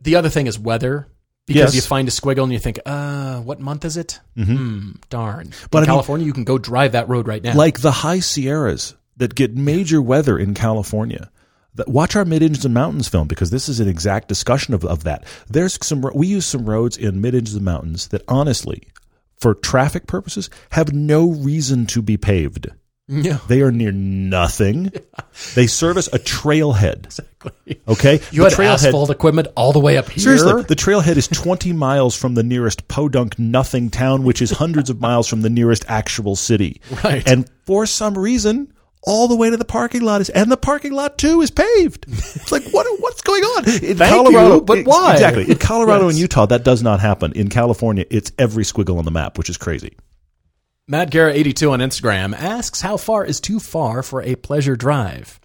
The 0.00 0.14
other 0.16 0.28
thing 0.28 0.46
is 0.46 0.58
weather. 0.58 1.08
Because 1.46 1.74
Yes. 1.74 1.76
you 1.76 1.80
find 1.80 2.06
a 2.06 2.12
squiggle 2.12 2.44
and 2.44 2.52
you 2.52 2.60
think, 2.60 2.78
uh, 2.86 3.40
what 3.40 3.58
month 3.58 3.84
is 3.84 3.96
it? 3.96 4.20
Hmm, 4.36 4.92
darn. 5.08 5.48
But 5.48 5.70
But 5.72 5.78
I 5.78 5.80
in 5.80 5.82
mean- 5.82 5.86
California, 5.94 6.26
you 6.26 6.32
can 6.32 6.44
go 6.44 6.58
drive 6.58 6.92
that 6.92 7.08
road 7.08 7.26
right 7.26 7.42
now. 7.42 7.54
like 7.56 7.80
the 7.80 7.90
high 7.90 8.20
Sierras 8.20 8.94
that 9.16 9.34
get 9.34 9.56
major 9.56 10.00
weather 10.00 10.38
in 10.38 10.54
California. 10.54 11.28
That- 11.74 11.88
Watch 11.88 12.14
our 12.14 12.24
Mid 12.24 12.42
Engines 12.44 12.64
and 12.64 12.74
Mountains 12.74 13.08
film 13.08 13.26
because 13.26 13.50
this 13.50 13.68
is 13.68 13.80
an 13.80 13.88
exact 13.88 14.28
discussion 14.28 14.74
of, 14.74 14.84
of 14.84 15.02
that. 15.04 15.24
There's 15.48 15.76
some 15.84 16.04
we 16.14 16.28
use 16.28 16.46
some 16.46 16.66
roads 16.66 16.96
in 16.96 17.20
Mid 17.20 17.34
Engines 17.34 17.56
and 17.56 17.64
Mountains 17.64 18.08
that 18.08 18.22
honestly, 18.28 18.82
for 19.40 19.54
traffic 19.54 20.06
purposes, 20.06 20.50
have 20.72 20.92
no 20.92 21.32
reason 21.32 21.84
to 21.86 22.00
be 22.02 22.16
paved. 22.16 22.68
Yeah. 23.10 23.38
They 23.48 23.60
are 23.62 23.70
near 23.72 23.92
nothing. 23.92 24.92
They 25.54 25.66
service 25.66 26.06
a 26.08 26.18
trailhead. 26.18 27.06
Exactly. 27.06 27.80
Okay, 27.88 28.20
You 28.30 28.44
had 28.44 28.52
asphalt 28.60 29.10
equipment 29.10 29.48
all 29.56 29.72
the 29.72 29.80
way 29.80 29.96
up 29.96 30.08
here. 30.10 30.22
Seriously, 30.22 30.62
the 30.64 30.76
trailhead 30.76 31.16
is 31.16 31.28
20 31.28 31.72
miles 31.72 32.14
from 32.14 32.34
the 32.34 32.42
nearest 32.42 32.86
podunk 32.88 33.38
nothing 33.38 33.88
town, 33.90 34.24
which 34.24 34.42
is 34.42 34.50
hundreds 34.50 34.90
of 34.90 35.00
miles 35.00 35.26
from 35.28 35.40
the 35.42 35.48
nearest 35.50 35.84
actual 35.88 36.36
city. 36.36 36.80
Right. 37.02 37.26
And 37.26 37.48
for 37.64 37.86
some 37.86 38.18
reason, 38.18 38.72
all 39.02 39.28
the 39.28 39.36
way 39.36 39.48
to 39.50 39.56
the 39.56 39.64
parking 39.64 40.02
lot 40.02 40.20
is, 40.20 40.28
and 40.30 40.52
the 40.52 40.56
parking 40.58 40.92
lot 40.92 41.16
too 41.16 41.40
is 41.40 41.50
paved. 41.50 42.04
It's 42.08 42.52
like 42.52 42.64
what? 42.70 42.86
What's 43.00 43.22
going 43.22 43.42
on 43.42 43.64
in 43.82 43.96
Thank 43.96 44.30
you, 44.30 44.60
but 44.60 44.84
why? 44.84 45.12
Exactly. 45.14 45.50
In 45.50 45.56
Colorado 45.56 46.04
Yes. 46.06 46.14
and 46.14 46.20
Utah, 46.20 46.46
that 46.46 46.64
does 46.64 46.82
not 46.82 47.00
happen. 47.00 47.32
In 47.32 47.48
California, 47.48 48.04
it's 48.10 48.30
every 48.38 48.64
squiggle 48.64 48.98
on 48.98 49.04
the 49.06 49.10
map, 49.10 49.38
which 49.38 49.48
is 49.48 49.56
crazy. 49.56 49.96
Matt 50.90 51.12
Guerra 51.12 51.32
82 51.32 51.70
on 51.70 51.78
Instagram 51.78 52.34
asks 52.36 52.80
how 52.80 52.96
far 52.96 53.24
is 53.24 53.40
too 53.40 53.60
far 53.60 54.02
for 54.02 54.22
a 54.22 54.34
pleasure 54.34 54.74
drive. 54.74 55.38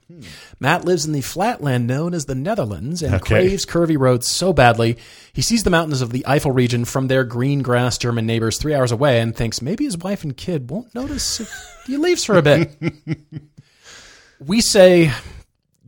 Matt 0.60 0.86
lives 0.86 1.06
in 1.06 1.12
the 1.12 1.22
flatland 1.22 1.86
known 1.86 2.16
as 2.16 2.26
the 2.26 2.34
Netherlands 2.34 3.04
and 3.04 3.14
Okay. 3.14 3.28
craves 3.48 3.64
curvy 3.64 3.96
roads 3.98 4.28
so 4.28 4.54
badly 4.54 4.98
he 5.34 5.44
sees 5.44 5.62
the 5.64 5.70
mountains 5.70 6.02
of 6.02 6.12
the 6.12 6.24
Eifel 6.28 6.54
region 6.56 6.84
from 6.84 7.08
their 7.10 7.24
green 7.24 7.62
grass 7.62 8.00
German 8.00 8.26
neighbors 8.26 8.58
three 8.58 8.74
hours 8.74 8.92
away 8.92 9.20
and 9.20 9.36
thinks 9.36 9.62
maybe 9.62 9.84
his 9.84 9.98
wife 10.00 10.24
and 10.24 10.36
kid 10.36 10.72
won't 10.72 10.94
notice 10.96 11.40
if 11.42 11.52
he 11.86 11.98
leaves 11.98 12.26
for 12.26 12.38
a 12.38 12.42
bit. 12.42 12.76
we 14.40 14.62
say 14.62 15.12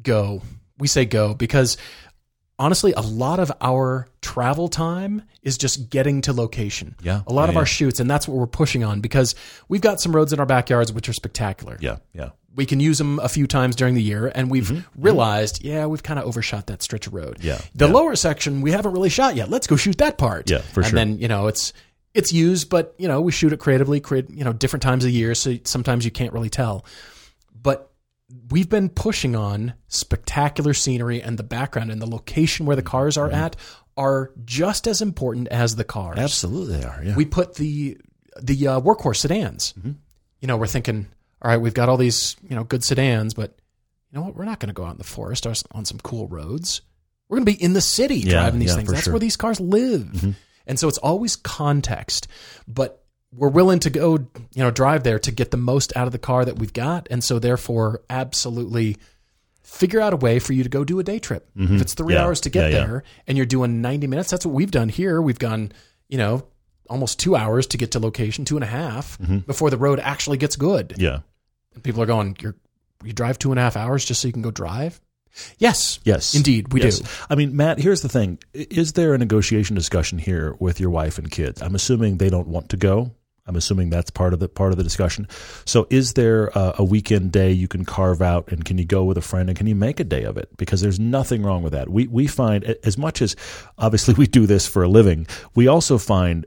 go. 0.04 0.44
We 0.78 0.88
say 0.88 1.06
go 1.06 1.34
because 1.34 1.78
honestly, 2.60 2.94
a 2.94 3.02
lot 3.02 3.40
of 3.40 3.52
our 3.62 4.08
travel 4.22 4.68
time 4.68 5.22
is 5.44 5.58
just 5.58 5.90
getting 5.90 6.22
to 6.22 6.34
location. 6.34 6.96
Yeah. 7.02 7.22
A 7.28 7.34
lot 7.34 7.46
Yeah, 7.46 7.50
of 7.52 7.58
our 7.58 7.66
shoots, 7.66 8.00
and 8.00 8.10
that's 8.10 8.28
what 8.28 8.38
we're 8.38 8.48
pushing 8.48 8.84
on 8.84 9.00
because 9.02 9.36
we've 9.70 9.82
got 9.82 10.00
some 10.00 10.16
roads 10.16 10.34
in 10.34 10.40
our 10.40 10.46
backyards 10.46 10.92
which 10.92 11.08
are 11.10 11.14
spectacular. 11.14 11.78
Yeah, 11.80 11.98
yeah. 12.14 12.30
We 12.56 12.66
can 12.66 12.80
use 12.80 12.98
them 12.98 13.20
a 13.20 13.30
few 13.30 13.46
times 13.46 13.76
during 13.76 13.94
the 13.94 14.02
year, 14.02 14.32
and 14.34 14.50
we've 14.50 14.84
realized, 14.98 15.64
yeah, 15.64 15.86
we've 15.86 16.02
kind 16.02 16.20
of 16.20 16.26
overshot 16.26 16.66
that 16.68 16.82
stretch 16.82 17.06
of 17.06 17.14
road. 17.14 17.38
Mm-hmm. 17.38 17.48
Yeah, 17.48 17.62
The 17.76 17.86
yeah. 17.88 17.94
lower 17.94 18.16
section 18.16 18.62
we 18.62 18.72
haven't 18.72 18.94
really 18.94 19.10
shot 19.10 19.36
yet. 19.36 19.50
Let's 19.50 19.68
go 19.68 19.76
shoot 19.76 20.00
that 20.00 20.18
part. 20.18 20.50
Yeah, 20.50 20.60
for 20.60 20.82
and 20.82 20.90
sure. 20.90 20.98
then 20.98 21.20
you 21.20 21.28
know 21.28 21.48
it's 21.48 21.72
it's 22.16 22.34
used, 22.34 22.70
but 22.72 22.96
you 22.98 23.08
know 23.08 23.22
we 23.22 23.32
shoot 23.32 23.54
it 23.54 23.60
creatively, 23.60 24.00
create 24.00 24.30
you 24.32 24.44
know 24.44 24.54
different 24.54 24.82
times 24.82 25.06
of 25.06 25.12
year, 25.12 25.36
so 25.36 25.56
sometimes 25.66 26.04
you 26.04 26.10
can't 26.10 26.34
really 26.34 26.50
tell. 26.50 26.84
We've 28.50 28.68
been 28.70 28.90
pushing 28.90 29.36
on 29.36 29.74
spectacular 29.88 30.74
scenery 30.74 31.22
and 31.22 31.38
the 31.38 31.44
background 31.44 31.92
and 31.92 32.02
the 32.02 32.10
location 32.10 32.66
where 32.66 32.76
the 32.76 32.82
cars 32.82 33.16
Mm-hmm. 33.18 33.34
are 33.34 33.38
at 33.46 33.56
are 33.96 34.32
just 34.46 34.86
as 34.86 35.02
important 35.02 35.48
as 35.48 35.76
the 35.76 35.84
cars. 35.84 36.20
Absolutely, 36.20 36.78
they 36.78 36.84
are. 36.84 37.02
Yeah. 37.04 37.16
We 37.16 37.26
put 37.26 37.56
the 37.56 37.98
the 38.42 38.68
uh, 38.68 38.82
workhorse 38.82 39.18
sedans. 39.18 39.74
Mm-hmm. 39.80 39.92
You 40.42 40.48
know, 40.48 40.58
we're 40.58 40.68
thinking, 40.68 41.08
all 41.42 41.50
right, 41.50 41.58
we've 41.58 41.74
got 41.74 41.90
all 41.90 41.98
these 41.98 42.36
you 42.48 42.56
know 42.56 42.64
good 42.64 42.84
sedans, 42.84 43.34
but 43.34 43.58
you 44.12 44.20
know 44.20 44.26
what? 44.26 44.36
We're 44.36 44.46
not 44.46 44.60
going 44.60 44.68
to 44.70 44.74
go 44.74 44.84
out 44.86 44.92
in 44.92 44.98
the 44.98 45.04
forest 45.04 45.46
or 45.46 45.54
on 45.72 45.86
some 45.86 46.00
cool 46.04 46.28
roads. 46.28 46.82
We're 47.30 47.38
going 47.38 47.46
to 47.46 47.52
be 47.54 47.64
in 47.64 47.74
the 47.74 47.82
city 47.82 48.18
Yeah, 48.20 48.32
driving 48.34 48.60
these 48.60 48.70
yeah, 48.70 48.76
things. 48.76 48.90
That's 48.90 49.04
sure. 49.04 49.12
Mm-hmm. 49.12 49.14
where 49.16 49.20
these 49.20 49.36
cars 49.38 49.60
live. 49.60 50.36
And 50.68 50.78
so 50.80 50.88
it's 50.88 50.98
always 51.00 51.36
context. 51.36 52.28
But 52.68 53.04
we're 53.36 53.50
willing 53.50 53.80
to 53.80 53.90
go, 53.90 54.16
you 54.16 54.64
know, 54.64 54.72
drive 54.72 55.04
there 55.04 55.20
to 55.20 55.32
get 55.32 55.52
the 55.52 55.58
most 55.58 55.96
out 55.96 56.06
of 56.08 56.12
the 56.12 56.20
car 56.20 56.46
that 56.46 56.58
we've 56.60 56.74
got, 56.74 57.08
and 57.12 57.24
so 57.24 57.40
therefore, 57.40 58.02
absolutely 58.10 58.98
figure 59.64 60.00
out 60.00 60.14
a 60.14 60.18
way 60.18 60.40
for 60.40 60.54
you 60.54 60.64
to 60.64 60.70
go 60.70 60.84
do 60.86 60.98
a 61.00 61.04
day 61.04 61.20
trip. 61.20 61.50
If 61.56 61.82
it's 61.82 61.94
three 61.94 62.14
Yeah. 62.14 62.24
hours 62.24 62.40
to 62.42 62.50
get 62.50 62.72
Yeah, 62.72 62.78
yeah. 62.80 62.86
there, 62.86 63.04
and 63.28 63.36
you're 63.38 63.46
doing 63.46 63.82
ninety 63.82 64.08
minutes, 64.08 64.30
that's 64.30 64.46
what 64.46 64.56
we've 64.56 64.72
done 64.72 64.88
here. 64.90 65.22
We've 65.22 65.38
gone, 65.40 65.72
you 66.08 66.18
know, 66.18 66.46
almost 66.90 67.20
two 67.20 67.36
hours 67.36 67.68
to 67.68 67.78
get 67.78 67.92
to 67.92 68.00
location, 68.00 68.46
two 68.46 68.56
and 68.56 68.64
a 68.64 68.68
half, 68.68 69.18
Mm-hmm. 69.20 69.40
before 69.40 69.70
the 69.70 69.78
road 69.78 70.00
actually 70.00 70.38
gets 70.38 70.56
good. 70.56 70.96
Yeah. 70.98 71.20
And 71.74 71.84
people 71.84 72.02
are 72.02 72.06
going, 72.06 72.38
"You're 72.42 72.56
you 73.04 73.12
drive 73.14 73.38
two 73.40 73.52
and 73.52 73.60
a 73.60 73.62
half 73.62 73.76
hours 73.76 74.06
just 74.06 74.22
so 74.22 74.28
you 74.28 74.32
can 74.34 74.42
go 74.42 74.52
drive?" 74.52 75.02
Yes, 75.60 76.00
Yes. 76.04 76.34
indeed, 76.34 76.74
we 76.74 76.82
Yes. 76.82 77.00
do. 77.00 77.08
I 77.30 77.36
mean, 77.36 77.56
Matt, 77.56 77.78
here's 77.80 78.02
the 78.02 78.10
thing. 78.10 78.40
Is 78.54 78.94
there 78.94 79.14
a 79.14 79.18
negotiation 79.20 79.76
discussion 79.76 80.18
here 80.18 80.56
with 80.60 80.80
your 80.80 80.90
wife 80.90 81.20
and 81.20 81.30
kids? 81.30 81.62
I'm 81.62 81.76
assuming 81.76 82.18
they 82.18 82.30
don't 82.30 82.48
want 82.48 82.70
to 82.70 82.78
go. 82.78 83.12
I'm 83.48 83.56
assuming 83.56 83.90
that's 83.90 84.10
part 84.10 84.34
of 84.34 84.40
the 84.40 84.50
part 84.50 84.72
of 84.72 84.78
the 84.78 84.84
discussion. 84.84 85.28
So, 85.66 85.88
is 85.90 86.14
there 86.14 86.48
a, 86.48 86.76
a 86.80 86.84
weekend 86.84 87.32
day 87.32 87.52
you 87.52 87.68
can 87.68 87.86
carve 87.86 88.22
out, 88.22 88.52
and 88.52 88.66
can 88.66 88.78
you 88.78 88.86
go 88.86 89.04
with 89.04 89.18
a 89.18 89.22
friend, 89.22 89.50
and 89.50 89.58
can 89.58 89.68
you 89.68 89.76
make 89.76 90.00
a 90.00 90.04
day 90.04 90.24
of 90.24 90.38
it? 90.38 90.56
Because 90.58 90.82
there's 90.82 91.00
nothing 91.00 91.44
wrong 91.44 91.64
with 91.64 91.74
that. 91.74 91.90
We 91.90 92.08
we 92.08 92.28
find 92.28 92.64
as 92.84 92.98
much 92.98 93.22
as 93.22 93.36
obviously 93.78 94.14
we 94.14 94.28
do 94.28 94.46
this 94.46 94.68
for 94.68 94.84
a 94.84 94.88
living, 94.88 95.28
we 95.56 95.68
also 95.68 95.98
find 95.98 96.46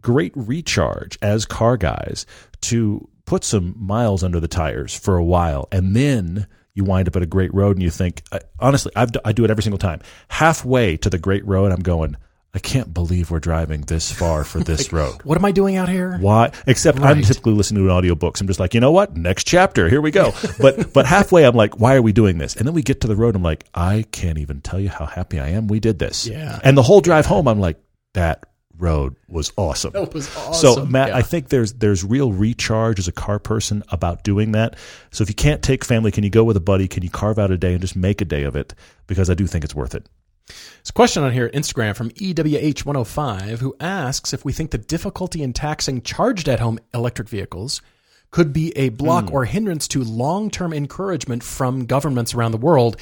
great 0.00 0.32
recharge 0.34 1.18
as 1.22 1.44
car 1.44 1.76
guys 1.76 2.26
to 2.62 3.08
put 3.24 3.44
some 3.44 3.74
miles 3.78 4.24
under 4.24 4.40
the 4.40 4.48
tires 4.48 4.98
for 4.98 5.16
a 5.16 5.24
while 5.24 5.68
and 5.70 5.94
then 5.94 6.46
you 6.74 6.84
wind 6.84 7.06
up 7.06 7.16
at 7.16 7.22
a 7.22 7.26
great 7.26 7.52
road 7.52 7.76
and 7.76 7.82
you 7.82 7.90
think 7.90 8.22
honestly 8.58 8.90
I've, 8.96 9.10
I 9.24 9.32
do 9.32 9.44
it 9.44 9.50
every 9.50 9.62
single 9.62 9.78
time 9.78 10.00
halfway 10.28 10.96
to 10.96 11.10
the 11.10 11.18
great 11.18 11.46
road 11.46 11.70
i'm 11.70 11.82
going 11.82 12.16
i 12.54 12.58
can't 12.58 12.92
believe 12.92 13.30
we're 13.30 13.38
driving 13.40 13.82
this 13.82 14.10
far 14.12 14.44
for 14.44 14.58
this 14.60 14.92
road 14.98 15.22
What 15.24 15.38
am 15.38 15.44
I 15.44 15.52
doing 15.52 15.76
out 15.76 15.88
here? 15.88 16.18
why 16.18 16.52
except 16.66 17.00
i'm 17.00 17.22
typically 17.22 17.52
listening 17.52 17.86
to 17.86 17.90
audiobooks 17.92 18.40
i'm 18.40 18.46
just 18.46 18.60
like 18.60 18.74
you 18.74 18.80
know 18.80 18.92
what 18.92 19.16
next 19.16 19.46
chapter 19.46 19.88
here 19.88 20.00
we 20.00 20.10
go 20.10 20.32
but 20.60 20.92
but 20.92 21.06
halfway 21.06 21.44
i'm 21.44 21.54
like 21.54 21.78
why 21.78 21.94
are 21.94 22.02
we 22.02 22.12
doing 22.12 22.38
this 22.38 22.56
and 22.56 22.66
then 22.66 22.74
we 22.74 22.82
get 22.82 23.00
to 23.02 23.06
the 23.06 23.16
road 23.16 23.36
i'm 23.36 23.42
like 23.42 23.64
i 23.74 24.04
can't 24.12 24.38
even 24.38 24.60
tell 24.60 24.80
you 24.80 24.88
how 24.88 25.06
happy 25.06 25.38
i 25.38 25.48
am 25.48 25.68
we 25.68 25.80
did 25.80 25.98
this 25.98 26.26
Yeah. 26.26 26.58
and 26.64 26.76
the 26.76 26.82
whole 26.82 27.00
drive 27.00 27.26
home 27.26 27.46
i'm 27.48 27.60
like 27.60 27.78
that 28.14 28.44
road 28.78 29.14
was 29.28 29.52
awesome 29.58 29.92
That 29.92 30.14
was 30.14 30.34
awesome. 30.38 30.74
so. 30.74 30.86
Matt, 30.86 31.08
Yeah. 31.08 31.16
I 31.18 31.20
think 31.22 31.50
there's 31.50 31.74
there's 31.74 32.02
real 32.02 32.32
recharge 32.32 32.98
as 32.98 33.06
a 33.08 33.12
car 33.12 33.38
person 33.38 33.82
about 33.92 34.24
doing 34.24 34.52
that. 34.52 34.76
So 35.10 35.20
if 35.22 35.28
you 35.28 35.34
can't 35.34 35.62
take 35.62 35.84
family, 35.84 36.10
can 36.10 36.24
you 36.24 36.30
go 36.30 36.44
with 36.44 36.56
a 36.56 36.60
buddy? 36.60 36.88
Can 36.88 37.02
you 37.02 37.10
carve 37.10 37.38
out 37.38 37.50
a 37.50 37.58
day 37.58 37.72
and 37.72 37.80
just 37.82 37.94
make 37.94 38.22
a 38.22 38.24
day 38.24 38.44
of 38.44 38.56
it? 38.56 38.72
Because 39.06 39.28
I 39.28 39.34
do 39.34 39.46
think 39.46 39.64
it's 39.64 39.74
worth 39.74 39.94
it. 39.94 40.08
There's 40.78 40.90
a 40.90 40.92
question 40.92 41.22
on 41.22 41.32
here 41.32 41.46
at 41.46 41.52
Instagram 41.52 41.94
from 41.96 42.10
E 42.16 42.32
EWH105 42.34 43.58
who 43.58 43.74
asks 43.80 44.32
if 44.32 44.44
we 44.44 44.52
think 44.52 44.70
the 44.70 44.78
difficulty 44.78 45.42
in 45.42 45.52
taxing 45.52 46.02
charged 46.02 46.48
at 46.48 46.60
home 46.60 46.78
electric 46.94 47.28
vehicles 47.28 47.80
could 48.30 48.52
be 48.52 48.76
a 48.76 48.90
block 48.90 49.28
Hmm. 49.28 49.34
or 49.34 49.44
hindrance 49.44 49.88
to 49.88 50.04
long 50.04 50.50
term 50.50 50.72
encouragement 50.72 51.42
from 51.42 51.86
governments 51.86 52.34
around 52.34 52.52
the 52.52 52.58
world. 52.58 52.96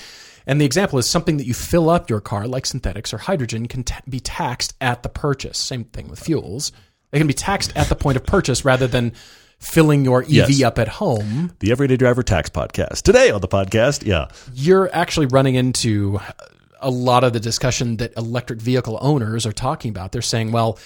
And 0.46 0.58
the 0.60 0.64
example 0.64 0.98
is 0.98 1.08
something 1.08 1.36
that 1.36 1.46
you 1.46 1.52
fill 1.52 1.90
up 1.90 2.08
your 2.08 2.20
car, 2.20 2.46
like 2.48 2.64
synthetics 2.64 3.12
or 3.12 3.18
hydrogen, 3.18 3.66
can 3.66 3.84
ta- 3.84 4.00
be 4.08 4.20
taxed 4.20 4.74
at 4.80 5.02
the 5.02 5.10
purchase. 5.10 5.58
Same 5.58 5.84
thing 5.84 6.08
with 6.08 6.18
fuels. 6.20 6.72
They 7.10 7.18
can 7.18 7.26
be 7.26 7.34
taxed 7.34 7.72
at 7.76 7.88
the 7.90 7.94
point 7.94 8.16
of 8.16 8.24
purchase 8.24 8.64
rather 8.64 8.86
than 8.86 9.12
filling 9.58 10.04
your 10.06 10.22
EV 10.22 10.30
Yes. 10.50 10.62
up 10.62 10.78
at 10.78 10.88
home. 10.88 11.52
The 11.58 11.72
Everyday 11.72 11.96
Driver 11.98 12.22
Tax 12.22 12.48
Podcast 12.48 13.02
today 13.02 13.30
on 13.30 13.40
the 13.42 13.48
podcast. 13.48 14.06
Yeah, 14.06 14.28
you're 14.54 14.88
actually 14.94 15.26
running 15.26 15.54
into 15.56 16.20
a 16.80 16.90
lot 16.90 17.24
of 17.24 17.32
the 17.32 17.40
discussion 17.40 17.96
that 17.98 18.16
electric 18.16 18.60
vehicle 18.60 18.98
owners 19.00 19.46
are 19.46 19.52
talking 19.52 19.90
about. 19.90 20.12
They're 20.12 20.22
saying, 20.22 20.52
well, 20.52 20.78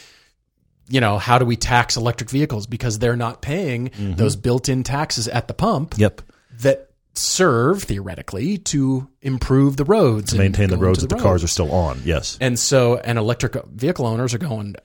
you 0.88 1.00
know, 1.00 1.18
how 1.18 1.38
do 1.38 1.44
we 1.44 1.56
tax 1.56 1.96
electric 1.96 2.30
vehicles 2.30 2.66
because 2.66 2.98
they're 2.98 3.16
not 3.16 3.40
paying 3.40 3.88
mm-hmm. 3.90 4.14
those 4.14 4.36
built-in 4.36 4.82
taxes 4.82 5.28
at 5.28 5.48
the 5.48 5.54
pump 5.54 5.94
yep. 5.96 6.22
that 6.60 6.90
serve 7.14 7.82
theoretically 7.82 8.58
to 8.58 9.08
improve 9.20 9.76
the 9.76 9.84
roads 9.84 10.32
To 10.32 10.38
maintain 10.38 10.70
the 10.70 10.78
roads 10.78 11.00
that 11.00 11.08
the 11.08 11.16
cars 11.16 11.44
are 11.44 11.48
still 11.48 11.72
on. 11.72 12.00
Yes. 12.04 12.38
And 12.40 12.58
so, 12.58 12.96
and 12.96 13.18
electric 13.18 13.64
vehicle 13.66 14.06
owners 14.06 14.34
are 14.34 14.38
going, 14.38 14.76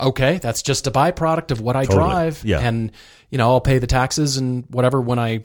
okay, 0.00 0.38
that's 0.38 0.62
just 0.62 0.86
a 0.86 0.90
byproduct 0.90 1.50
of 1.50 1.60
what 1.60 1.76
I 1.76 1.84
Totally. 1.84 2.02
drive. 2.02 2.44
Yeah. 2.44 2.60
And, 2.60 2.92
you 3.30 3.38
know, 3.38 3.50
I'll 3.50 3.60
pay 3.60 3.78
the 3.78 3.86
taxes 3.86 4.36
and 4.36 4.64
whatever 4.68 5.00
when 5.00 5.18
I, 5.18 5.44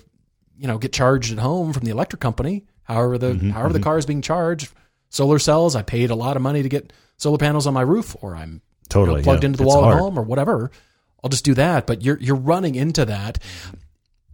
you 0.57 0.67
know, 0.67 0.77
get 0.77 0.93
charged 0.93 1.31
at 1.31 1.39
home 1.39 1.73
from 1.73 1.83
the 1.83 1.91
electric 1.91 2.21
company, 2.21 2.65
however 2.87 3.17
the, 3.17 3.33
Mm-hmm, 3.33 3.49
however 3.51 3.73
the 3.73 3.79
car 3.79 3.97
is 3.97 4.05
being 4.05 4.21
charged. 4.21 4.71
Solar 5.09 5.39
cells, 5.39 5.75
I 5.75 5.83
paid 5.83 6.09
a 6.09 6.15
lot 6.15 6.35
of 6.35 6.41
money 6.41 6.63
to 6.63 6.69
get 6.69 6.91
solar 7.17 7.37
panels 7.37 7.65
on 7.67 7.73
my 7.73 7.81
roof 7.81 8.15
or 8.21 8.35
I'm 8.35 8.49
you 8.49 8.55
know, 8.55 8.61
Totally, 8.89 9.23
plugged 9.23 9.43
yeah. 9.43 9.47
into 9.47 9.57
the 9.57 9.63
It's 9.63 9.73
wall 9.73 9.83
hard. 9.83 9.95
at 9.97 9.99
home 10.01 10.17
or 10.17 10.23
whatever. 10.23 10.71
I'll 11.23 11.29
just 11.29 11.45
do 11.45 11.53
that. 11.55 11.85
But 11.87 12.01
you're, 12.03 12.19
you're 12.19 12.35
running 12.35 12.75
into 12.75 13.05
that. 13.05 13.39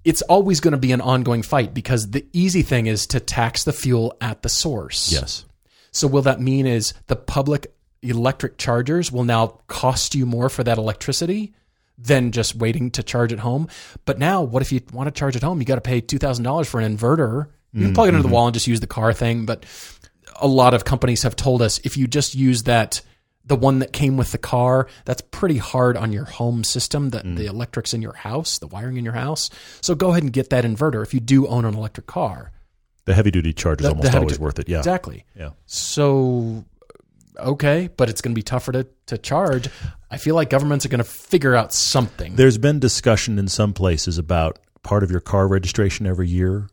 It's 0.04 0.22
always 0.24 0.60
going 0.60 0.74
to 0.74 0.78
be 0.78 0.92
an 0.92 1.00
ongoing 1.02 1.42
fight 1.44 1.74
because 1.74 2.12
the 2.12 2.26
easy 2.34 2.62
thing 2.62 2.88
is 2.88 3.08
to 3.08 3.20
tax 3.20 3.64
the 3.64 3.72
fuel 3.74 4.18
at 4.20 4.42
the 4.42 4.50
source. 4.50 5.12
Yes. 5.12 5.46
So 5.92 6.08
will 6.08 6.24
that 6.24 6.42
mean 6.42 6.66
is 6.68 6.94
the 7.08 7.16
public 7.16 7.74
electric 8.02 8.58
chargers 8.58 9.12
will 9.12 9.24
now 9.24 9.60
cost 9.68 10.14
you 10.14 10.26
more 10.26 10.50
for 10.50 10.64
that 10.64 10.78
electricity 10.78 11.54
than 11.98 12.32
just 12.32 12.56
waiting 12.56 12.92
to 12.92 13.04
charge 13.04 13.32
at 13.32 13.40
home? 13.40 13.70
But 14.06 14.20
now, 14.20 14.42
what 14.42 14.62
if 14.62 14.72
you 14.74 14.82
want 14.92 15.08
to 15.08 15.12
charge 15.18 15.36
at 15.38 15.44
home? 15.44 15.60
You 15.60 15.66
got 15.66 15.76
to 15.76 15.82
pay 15.82 16.02
two 16.02 16.18
thousand 16.18 16.44
dollars 16.44 16.68
for 16.68 16.82
an 16.82 16.98
inverter. 16.98 17.48
You 17.74 17.86
can 17.86 17.94
plug 17.94 18.08
it 18.08 18.10
into 18.10 18.22
the 18.22 18.28
mm-hmm. 18.28 18.34
wall 18.34 18.48
and 18.48 18.54
just 18.54 18.68
use 18.68 18.80
the 18.80 18.88
car 18.88 19.14
thing. 19.14 19.46
But 19.46 19.66
a 20.36 20.48
lot 20.48 20.74
of 20.74 20.86
companies 20.86 21.24
have 21.24 21.36
told 21.36 21.62
us 21.62 21.80
if 21.84 21.98
you 21.98 22.08
just 22.08 22.36
use 22.36 22.64
that 22.64 23.02
the 23.46 23.56
one 23.56 23.80
that 23.80 23.92
came 23.92 24.16
with 24.16 24.32
the 24.32 24.38
car, 24.38 24.88
that's 25.06 25.22
pretty 25.22 25.58
hard 25.58 25.98
on 25.98 26.14
your 26.14 26.26
home 26.26 26.64
system, 26.64 27.10
the, 27.10 27.18
the 27.20 27.24
mm. 27.24 27.46
electrics 27.46 27.94
in 27.94 28.02
your 28.02 28.14
house, 28.14 28.58
the 28.60 28.68
wiring 28.68 28.98
in 28.98 29.04
your 29.04 29.14
house. 29.14 29.50
So 29.82 29.96
go 29.96 30.12
ahead 30.12 30.24
and 30.24 30.32
get 30.32 30.50
that 30.52 30.64
inverter 30.64 31.04
if 31.04 31.14
you 31.14 31.20
do 31.20 31.48
own 31.48 31.66
an 31.66 31.74
electric 31.76 32.08
car. 32.08 32.52
The 33.06 33.14
heavy 33.14 33.32
duty 33.32 33.52
charge 33.52 33.82
is 33.82 33.84
The- 33.84 33.90
almost 33.90 34.08
heavy 34.08 34.18
always 34.18 34.38
du- 34.38 34.44
worth 34.44 34.60
it. 34.60 34.70
Yeah. 34.70 34.78
Exactly. 34.78 35.26
Yeah. 35.38 35.50
So, 35.66 36.64
okay, 37.38 37.90
but 37.98 38.10
it's 38.10 38.22
going 38.22 38.34
to 38.34 38.40
be 38.40 38.44
tougher 38.44 38.72
to, 38.72 38.88
to 39.08 39.18
charge. 39.18 39.68
I 40.10 40.18
feel 40.18 40.36
like 40.36 40.50
governments 40.50 40.86
are 40.86 40.90
going 40.90 41.00
to 41.00 41.04
figure 41.04 41.54
out 41.54 41.74
something. 41.74 42.36
There's 42.36 42.58
been 42.58 42.80
discussion 42.80 43.38
in 43.38 43.50
some 43.50 43.74
places 43.74 44.18
about 44.18 44.60
part 44.84 45.04
of 45.04 45.12
your 45.12 45.22
car 45.22 45.50
registration 45.50 46.08
every 46.08 46.30
year. 46.30 46.70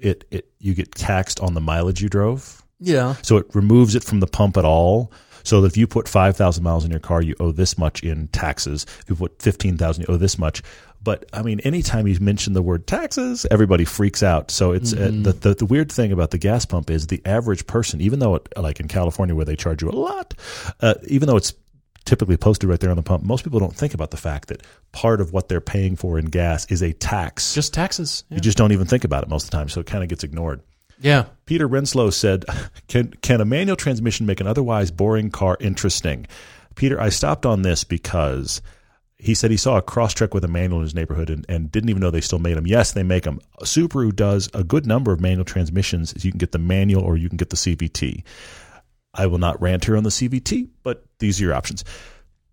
It 0.00 0.24
it 0.30 0.50
you 0.58 0.74
get 0.74 0.94
taxed 0.94 1.40
on 1.40 1.54
the 1.54 1.60
mileage 1.60 2.00
you 2.02 2.08
drove. 2.08 2.62
yeah. 2.80 3.14
So 3.22 3.36
it 3.36 3.46
removes 3.54 3.94
it 3.94 4.02
from 4.04 4.20
the 4.20 4.26
pump 4.26 4.56
at 4.56 4.64
all. 4.64 5.12
So 5.42 5.62
that 5.62 5.68
if 5.68 5.76
you 5.78 5.86
put 5.86 6.06
5,000 6.06 6.62
miles 6.62 6.84
in 6.84 6.90
your 6.90 7.00
car, 7.00 7.22
you 7.22 7.34
owe 7.40 7.50
this 7.50 7.78
much 7.78 8.02
in 8.02 8.28
taxes. 8.28 8.84
If 9.00 9.08
you 9.08 9.16
put 9.16 9.40
15,000, 9.40 10.02
you 10.02 10.14
owe 10.14 10.18
this 10.18 10.38
much. 10.38 10.62
But 11.02 11.24
I 11.32 11.40
mean, 11.40 11.60
anytime 11.60 12.06
you 12.06 12.18
mention 12.20 12.52
the 12.52 12.60
word 12.60 12.86
taxes, 12.86 13.46
everybody 13.50 13.86
freaks 13.86 14.22
out. 14.22 14.50
So 14.50 14.72
it's 14.72 14.92
uh, 14.92 15.10
the, 15.10 15.32
the, 15.32 15.54
the 15.54 15.64
weird 15.64 15.90
thing 15.90 16.12
about 16.12 16.30
the 16.30 16.36
gas 16.36 16.66
pump 16.66 16.90
is 16.90 17.06
the 17.06 17.22
average 17.24 17.66
person, 17.66 18.02
even 18.02 18.18
though 18.18 18.34
it, 18.34 18.48
like 18.54 18.80
in 18.80 18.88
California 18.88 19.34
where 19.34 19.46
they 19.46 19.56
charge 19.56 19.80
you 19.80 19.88
a 19.88 19.92
lot, 19.92 20.34
uh, 20.80 20.94
even 21.06 21.26
though 21.26 21.38
it's 21.38 21.54
typically 22.04 22.36
posted 22.36 22.68
right 22.68 22.80
there 22.80 22.90
on 22.90 22.96
the 22.96 23.02
pump, 23.02 23.22
most 23.22 23.44
people 23.44 23.60
don't 23.60 23.74
think 23.74 23.94
about 23.94 24.10
the 24.10 24.16
fact 24.16 24.48
that 24.48 24.62
part 24.92 25.20
of 25.20 25.32
what 25.32 25.48
they're 25.48 25.60
paying 25.60 25.96
for 25.96 26.18
in 26.18 26.26
gas 26.26 26.66
is 26.70 26.82
a 26.82 26.92
tax. 26.92 27.54
Just 27.54 27.74
taxes. 27.74 28.24
Yeah. 28.28 28.36
you 28.36 28.40
just 28.40 28.58
don't 28.58 28.72
even 28.72 28.86
think 28.86 29.04
about 29.04 29.22
it 29.22 29.28
most 29.28 29.44
of 29.44 29.50
the 29.50 29.56
time. 29.56 29.68
So 29.68 29.80
it 29.80 29.86
kind 29.86 30.02
of 30.02 30.08
gets 30.08 30.24
ignored. 30.24 30.60
yeah. 31.00 31.26
Peter 31.46 31.68
Renslow 31.68 32.12
said, 32.12 32.44
"Can 32.88 33.12
can 33.22 33.40
a 33.40 33.44
manual 33.44 33.76
transmission 33.76 34.26
make 34.26 34.40
an 34.40 34.46
otherwise 34.46 34.90
boring 34.90 35.30
car 35.30 35.56
interesting?" 35.60 36.26
Peter, 36.76 37.00
I 37.00 37.08
stopped 37.10 37.44
on 37.44 37.62
this 37.62 37.84
because 37.84 38.62
he 39.18 39.34
said 39.34 39.50
he 39.50 39.56
saw 39.58 39.76
a 39.76 39.82
Crosstrek 39.82 40.32
with 40.32 40.44
a 40.44 40.48
manual 40.48 40.78
in 40.78 40.84
his 40.84 40.94
neighborhood 40.94 41.28
and, 41.28 41.44
and 41.48 41.70
didn't 41.70 41.90
even 41.90 42.00
know 42.00 42.10
they 42.10 42.22
still 42.22 42.38
made 42.38 42.56
them. 42.56 42.66
Yes, 42.66 42.92
they 42.92 43.02
make 43.02 43.24
them. 43.24 43.40
Subaru 43.62 44.14
does 44.14 44.48
a 44.54 44.64
good 44.64 44.86
number 44.86 45.12
of 45.12 45.20
manual 45.20 45.44
transmissions. 45.44 46.14
You 46.24 46.30
can 46.30 46.38
get 46.38 46.52
the 46.52 46.58
manual 46.58 47.02
or 47.02 47.18
you 47.18 47.28
can 47.28 47.36
get 47.36 47.50
the 47.50 47.56
CVT. 47.56 48.22
I 49.14 49.26
will 49.26 49.38
not 49.38 49.60
rant 49.60 49.84
here 49.84 49.96
on 49.96 50.04
the 50.04 50.10
CVT, 50.10 50.68
but 50.82 51.04
these 51.18 51.40
are 51.40 51.44
your 51.44 51.54
options. 51.54 51.84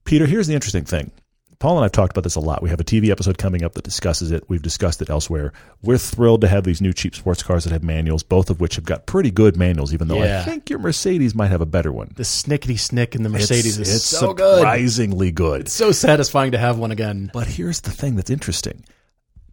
Peter, 0.04 0.26
here's 0.26 0.48
the 0.48 0.54
interesting 0.54 0.86
thing. 0.86 1.12
Paul 1.60 1.78
and 1.78 1.86
I've 1.86 1.92
talked 1.92 2.12
about 2.12 2.24
this 2.24 2.36
a 2.36 2.40
lot. 2.40 2.62
We 2.62 2.70
have 2.70 2.80
a 2.80 2.84
TV 2.84 3.10
episode 3.10 3.40
coming 3.40 3.64
up 3.64 3.74
that 3.74 3.84
discusses 3.84 4.32
it. 4.32 4.44
We've 4.48 4.62
discussed 4.62 5.02
it 5.02 5.10
elsewhere. 5.10 5.54
We're 5.82 5.98
thrilled 5.98 6.42
to 6.42 6.48
have 6.48 6.64
these 6.64 6.82
new 6.82 6.94
cheap 6.94 7.16
sports 7.16 7.42
cars 7.42 7.64
that 7.64 7.74
have 7.74 7.84
manuals, 7.84 8.22
both 8.22 8.52
of 8.52 8.62
which 8.62 8.76
have 8.76 8.86
got 8.86 9.08
pretty 9.08 9.32
good 9.32 9.58
manuals, 9.58 9.92
even 9.92 10.08
though 10.08 10.22
I 10.22 10.44
think 10.44 10.70
your 10.70 10.78
Mercedes 10.78 11.34
might 11.34 11.48
have 11.48 11.62
a 11.62 11.66
better 11.66 11.92
one. 11.92 12.14
The 12.16 12.24
snickety 12.24 12.80
snick 12.80 13.16
in 13.16 13.24
the 13.24 13.30
Mercedes 13.30 13.80
it's, 13.80 13.90
is 13.90 13.96
it's 13.96 14.06
so 14.06 14.34
good. 14.34 14.58
surprisingly 14.58 15.32
good. 15.32 15.62
It's 15.62 15.74
so 15.74 15.92
satisfying 15.92 16.52
to 16.52 16.60
have 16.60 16.78
one 16.78 16.92
again. 16.92 17.32
But 17.34 17.48
here's 17.48 17.82
the 17.82 17.92
thing 17.92 18.18
that's 18.18 18.30
interesting: 18.30 18.86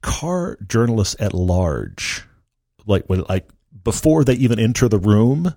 car 0.02 0.58
journalists 0.66 1.16
at 1.18 1.32
large, 1.32 2.22
like 2.84 3.06
when, 3.06 3.24
like 3.30 3.48
before 3.82 4.24
they 4.24 4.34
even 4.34 4.58
enter 4.58 4.90
the 4.90 4.98
room, 4.98 5.54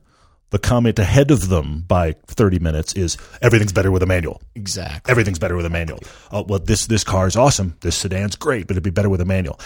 the 0.50 0.60
comment 0.60 0.98
ahead 1.00 1.30
of 1.32 1.50
them 1.50 1.84
by 1.88 2.14
30 2.28 2.60
minutes 2.60 2.94
is 2.94 3.18
everything's 3.42 3.74
better 3.74 3.92
with 3.92 4.02
a 4.04 4.06
manual. 4.06 4.42
Exactly. 4.56 5.12
Everything's 5.12 5.40
better 5.40 5.56
with 5.56 5.66
a 5.66 5.70
manual. 5.70 6.00
Oh, 6.32 6.44
well, 6.44 6.60
this 6.60 6.88
this 6.88 7.04
car 7.04 7.28
is 7.28 7.36
awesome. 7.36 7.76
This 7.82 7.96
sedan's 7.96 8.36
great, 8.36 8.68
but 8.68 8.74
it'd 8.74 8.84
be 8.84 8.90
better 8.90 9.10
with 9.10 9.22
a 9.22 9.26
manual. 9.26 9.60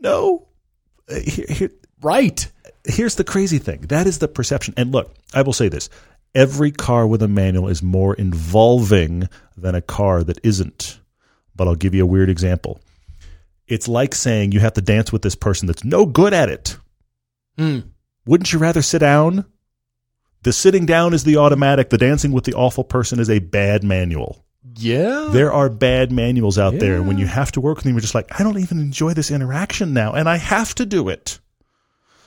No. 0.00 0.48
Uh, 1.10 1.20
Here, 1.20 1.46
here, 1.48 1.70
Right. 2.00 2.50
here's 2.84 3.16
the 3.16 3.24
crazy 3.24 3.58
thing. 3.58 3.80
That 3.88 4.06
is 4.06 4.18
the 4.18 4.28
perception. 4.28 4.72
And 4.76 4.92
look, 4.92 5.12
I 5.34 5.42
will 5.42 5.52
say 5.52 5.68
this. 5.68 5.88
Every 6.34 6.70
car 6.70 7.06
with 7.06 7.22
a 7.22 7.28
manual 7.28 7.68
is 7.68 7.82
more 7.82 8.14
involving 8.14 9.28
than 9.56 9.74
a 9.74 9.82
car 9.82 10.22
that 10.22 10.38
isn't. 10.44 11.00
But 11.56 11.66
I'll 11.66 11.74
give 11.74 11.94
you 11.94 12.04
a 12.04 12.06
weird 12.06 12.28
example. 12.30 12.80
It's 13.66 13.88
like 13.88 14.14
saying 14.14 14.52
you 14.52 14.60
have 14.60 14.74
to 14.74 14.80
dance 14.80 15.10
with 15.12 15.22
this 15.22 15.34
person 15.34 15.66
that's 15.66 15.84
no 15.84 16.06
good 16.06 16.32
at 16.32 16.48
it. 16.48 16.76
Hmm. 17.58 17.80
Wouldn't 18.28 18.52
you 18.52 18.58
rather 18.58 18.82
sit 18.82 18.98
down? 18.98 19.46
The 20.42 20.52
sitting 20.52 20.84
down 20.84 21.14
is 21.14 21.24
the 21.24 21.38
automatic. 21.38 21.88
The 21.88 21.96
dancing 21.96 22.30
with 22.30 22.44
the 22.44 22.52
awful 22.52 22.84
person 22.84 23.20
is 23.20 23.30
a 23.30 23.38
bad 23.38 23.82
manual. 23.82 24.44
Yeah. 24.76 25.30
There 25.30 25.50
are 25.50 25.70
bad 25.70 26.12
manuals 26.12 26.58
out 26.58 26.78
there. 26.78 26.98
Yeah. 26.98 27.06
When 27.06 27.16
you 27.16 27.26
have 27.26 27.50
to 27.52 27.62
work 27.62 27.78
with 27.78 27.84
them, 27.84 27.94
you're 27.94 28.02
just 28.02 28.14
like, 28.14 28.38
I 28.38 28.42
don't 28.42 28.58
even 28.58 28.80
enjoy 28.80 29.14
this 29.14 29.30
interaction 29.30 29.94
now, 29.94 30.12
and 30.12 30.28
I 30.28 30.36
have 30.36 30.74
to 30.74 30.84
do 30.84 31.08
it. 31.08 31.40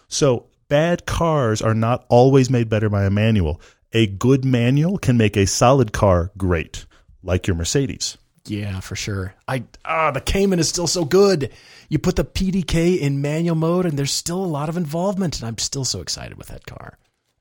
So 0.07 0.47
bad 0.69 1.05
cars 1.05 1.61
are 1.61 1.75
not 1.75 2.03
always 2.09 2.49
made 2.49 2.67
better 2.67 2.89
by 2.89 3.05
a 3.05 3.11
manual. 3.11 3.61
A 3.93 4.07
good 4.07 4.43
manual 4.43 4.97
can 4.97 5.17
make 5.17 5.37
a 5.37 5.45
solid 5.45 5.93
car 5.93 6.31
great, 6.35 6.87
like 7.21 7.45
your 7.45 7.55
Mercedes. 7.55 8.17
Yeah, 8.45 8.79
for 8.79 8.95
sure. 8.95 9.35
I 9.47 9.63
ah, 9.85 10.11
the 10.11 10.21
Cayman 10.21 10.59
is 10.59 10.67
still 10.67 10.87
so 10.87 11.05
good. 11.05 11.51
You 11.89 11.99
put 11.99 12.15
the 12.15 12.25
PDK 12.25 12.99
in 12.99 13.21
manual 13.21 13.55
mode, 13.55 13.85
and 13.85 13.97
there's 13.97 14.11
still 14.13 14.43
a 14.43 14.45
lot 14.45 14.69
of 14.69 14.77
involvement, 14.77 15.39
and 15.39 15.47
I'm 15.47 15.57
still 15.57 15.85
so 15.85 16.01
excited 16.01 16.37
with 16.37 16.47
that 16.47 16.65
car. 16.65 16.97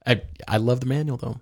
I 0.07 0.22
I 0.46 0.59
love 0.59 0.80
the 0.80 0.86
manual 0.86 1.16
though. 1.16 1.40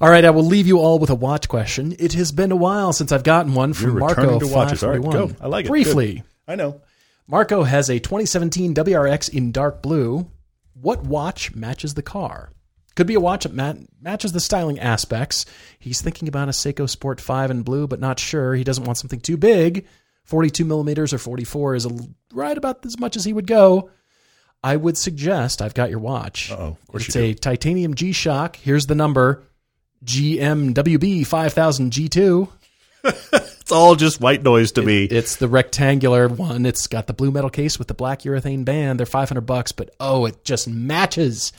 All 0.00 0.10
right, 0.10 0.24
I 0.24 0.30
will 0.30 0.44
leave 0.44 0.66
you 0.66 0.78
all 0.78 0.98
with 0.98 1.10
a 1.10 1.14
watch 1.14 1.48
question. 1.48 1.94
It 1.98 2.14
has 2.14 2.32
been 2.32 2.52
a 2.52 2.56
while 2.56 2.92
since 2.92 3.12
I've 3.12 3.22
gotten 3.22 3.54
one 3.54 3.72
from 3.72 3.90
You're 3.90 4.00
Marco. 4.00 4.38
to 4.38 4.46
watches. 4.46 4.82
All 4.82 4.90
right, 4.90 5.02
go. 5.02 5.30
I 5.40 5.46
like 5.46 5.66
it. 5.66 5.68
Briefly, 5.68 6.22
I 6.48 6.54
know. 6.54 6.80
Marco 7.28 7.64
has 7.64 7.88
a 7.88 7.98
2017 7.98 8.74
WRX 8.74 9.32
in 9.32 9.52
dark 9.52 9.82
blue. 9.82 10.30
What 10.74 11.04
watch 11.04 11.54
matches 11.54 11.94
the 11.94 12.02
car? 12.02 12.50
Could 12.96 13.06
be 13.06 13.14
a 13.14 13.20
watch 13.20 13.44
that 13.44 13.52
mat- 13.52 13.78
matches 14.00 14.32
the 14.32 14.40
styling 14.40 14.80
aspects. 14.80 15.46
He's 15.78 16.00
thinking 16.00 16.26
about 16.26 16.48
a 16.48 16.52
Seiko 16.52 16.88
Sport 16.88 17.20
5 17.20 17.50
in 17.50 17.62
blue, 17.62 17.86
but 17.86 18.00
not 18.00 18.18
sure. 18.18 18.54
He 18.54 18.64
doesn't 18.64 18.84
want 18.84 18.98
something 18.98 19.20
too 19.20 19.36
big. 19.36 19.86
42 20.24 20.64
millimeters 20.64 21.12
or 21.12 21.18
44 21.18 21.74
is 21.76 21.86
a, 21.86 21.90
right 22.32 22.56
about 22.58 22.84
as 22.84 22.98
much 22.98 23.16
as 23.16 23.24
he 23.24 23.32
would 23.32 23.46
go. 23.46 23.90
I 24.64 24.74
would 24.76 24.98
suggest 24.98 25.62
I've 25.62 25.74
got 25.74 25.90
your 25.90 26.00
watch. 26.00 26.50
Uh-oh, 26.50 26.68
of 26.68 26.88
course 26.88 27.06
it's 27.06 27.16
a 27.16 27.34
titanium 27.34 27.94
G 27.94 28.10
Shock. 28.12 28.56
Here's 28.56 28.86
the 28.86 28.96
number 28.96 29.44
GMWB 30.04 31.26
5000 31.26 31.92
G2. 31.92 32.48
It's 33.66 33.72
all 33.72 33.96
just 33.96 34.20
white 34.20 34.44
noise 34.44 34.70
to 34.72 34.82
me. 34.82 35.06
It's 35.06 35.36
the 35.36 35.48
rectangular 35.48 36.28
one. 36.28 36.64
It's 36.66 36.86
got 36.86 37.08
the 37.08 37.12
blue 37.12 37.32
metal 37.32 37.50
case 37.50 37.80
with 37.80 37.88
the 37.88 37.94
black 37.94 38.20
urethane 38.22 38.64
band. 38.64 39.00
They're 39.00 39.06
500 39.06 39.40
bucks, 39.40 39.72
but 39.72 39.90
oh, 39.98 40.24
it 40.26 40.44
just 40.44 40.68
matches. 40.68 41.52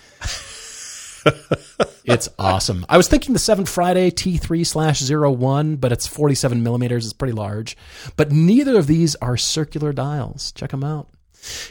it's 2.05 2.29
awesome. 2.37 2.85
I 2.89 2.97
was 2.97 3.07
thinking 3.07 3.33
the 3.33 3.39
7 3.39 3.65
Friday 3.65 4.11
T3 4.11 4.65
slash 4.65 5.09
01, 5.09 5.77
but 5.77 5.91
it's 5.91 6.07
47 6.07 6.63
millimeters. 6.63 7.05
It's 7.05 7.13
pretty 7.13 7.33
large. 7.33 7.77
But 8.15 8.31
neither 8.31 8.77
of 8.77 8.87
these 8.87 9.15
are 9.15 9.37
circular 9.37 9.93
dials. 9.93 10.51
Check 10.51 10.71
them 10.71 10.83
out. 10.83 11.09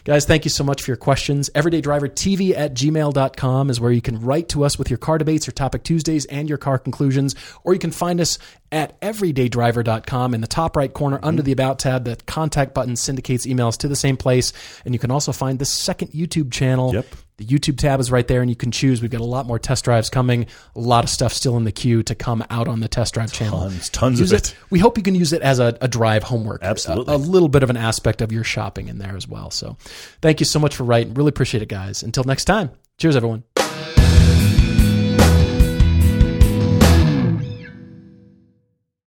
Guys, 0.05 0.25
thank 0.25 0.45
you 0.45 0.51
so 0.51 0.65
much 0.65 0.83
for 0.83 0.91
your 0.91 0.97
questions. 0.97 1.51
EverydayDriverTV 1.55 2.57
at 2.57 2.75
gmail.com 2.75 3.71
is 3.71 3.81
where 3.81 3.93
you 3.93 4.01
can 4.01 4.21
write 4.21 4.49
to 4.51 4.65
us 4.65 4.79
with 4.79 4.91
your 4.91 4.99
car 4.99 5.19
debates, 5.19 5.47
your 5.47 5.53
topic 5.53 5.83
Tuesdays, 5.83 6.25
and 6.27 6.49
your 6.49 6.59
car 6.59 6.79
conclusions. 6.79 7.35
Or 7.65 7.73
you 7.73 7.79
can 7.79 7.91
find 7.91 8.21
us 8.21 8.39
at 8.73 9.01
everydaydriver.com 9.01 10.35
in 10.35 10.41
the 10.41 10.47
top 10.47 10.77
right 10.77 10.93
corner 10.93 11.21
under 11.23 11.43
the 11.43 11.53
About 11.53 11.79
tab. 11.79 12.05
The 12.05 12.17
contact 12.27 12.75
button 12.75 12.97
syndicates 12.97 13.47
emails 13.47 13.77
to 13.79 13.89
the 13.89 13.97
same 13.97 14.17
place. 14.17 14.53
And 14.85 14.95
you 14.95 14.99
can 14.99 15.11
also 15.11 15.33
find 15.33 15.59
the 15.59 15.65
second 15.65 16.09
YouTube 16.09 16.53
channel. 16.53 16.95
Yep. 16.95 17.07
The 17.39 17.45
YouTube 17.45 17.77
tab 17.77 18.01
is 18.01 18.11
right 18.11 18.27
there, 18.27 18.41
and 18.41 18.49
you 18.49 18.57
can 18.57 18.71
choose. 18.71 19.03
We've 19.03 19.11
got 19.11 19.21
a 19.21 19.25
lot 19.25 19.47
more 19.47 19.59
test 19.59 19.85
drives 19.85 20.09
coming, 20.09 20.47
a 20.75 20.81
lot 20.81 21.05
of 21.05 21.11
stuff 21.11 21.33
still 21.33 21.57
in 21.57 21.65
the 21.65 21.73
queue 21.73 22.03
to 22.05 22.15
come 22.15 22.43
out 22.49 22.67
on 22.67 22.81
the 22.81 22.89
test 22.89 23.15
drive 23.15 23.33
channel. 23.33 23.61
Tons, 23.61 23.91
tons 23.91 24.21
Use 24.21 24.33
of 24.33 24.39
it. 24.39 24.57
We 24.71 24.79
hope 24.79 24.97
you 24.97 25.03
can 25.03 25.15
use 25.15 25.33
it 25.33 25.43
as 25.43 25.59
a, 25.59 25.77
a 25.81 25.89
drive 25.89 26.23
homework. 26.23 26.63
Uh, 26.63 26.69
Absolutely. 26.69 27.13
A, 27.13 27.17
a 27.17 27.19
little 27.19 27.49
bit 27.49 27.63
of 27.63 27.69
an 27.69 27.77
aspect 27.77 28.23
of 28.23 28.33
your 28.33 28.45
shopping 28.45 28.89
in 28.89 28.99
there 28.99 29.17
as 29.17 29.29
well. 29.29 29.51
So 29.51 29.77
thank 30.23 30.41
you 30.41 30.47
so 30.47 30.59
much 30.59 30.77
for 30.77 30.85
writing. 30.85 31.13
Really 31.15 31.29
appreciate 31.29 31.63
it, 31.63 31.69
guys. 31.69 32.03
Until 32.03 32.25
next 32.25 32.47
time, 32.47 32.71
cheers, 32.97 33.17
everyone. 33.17 33.45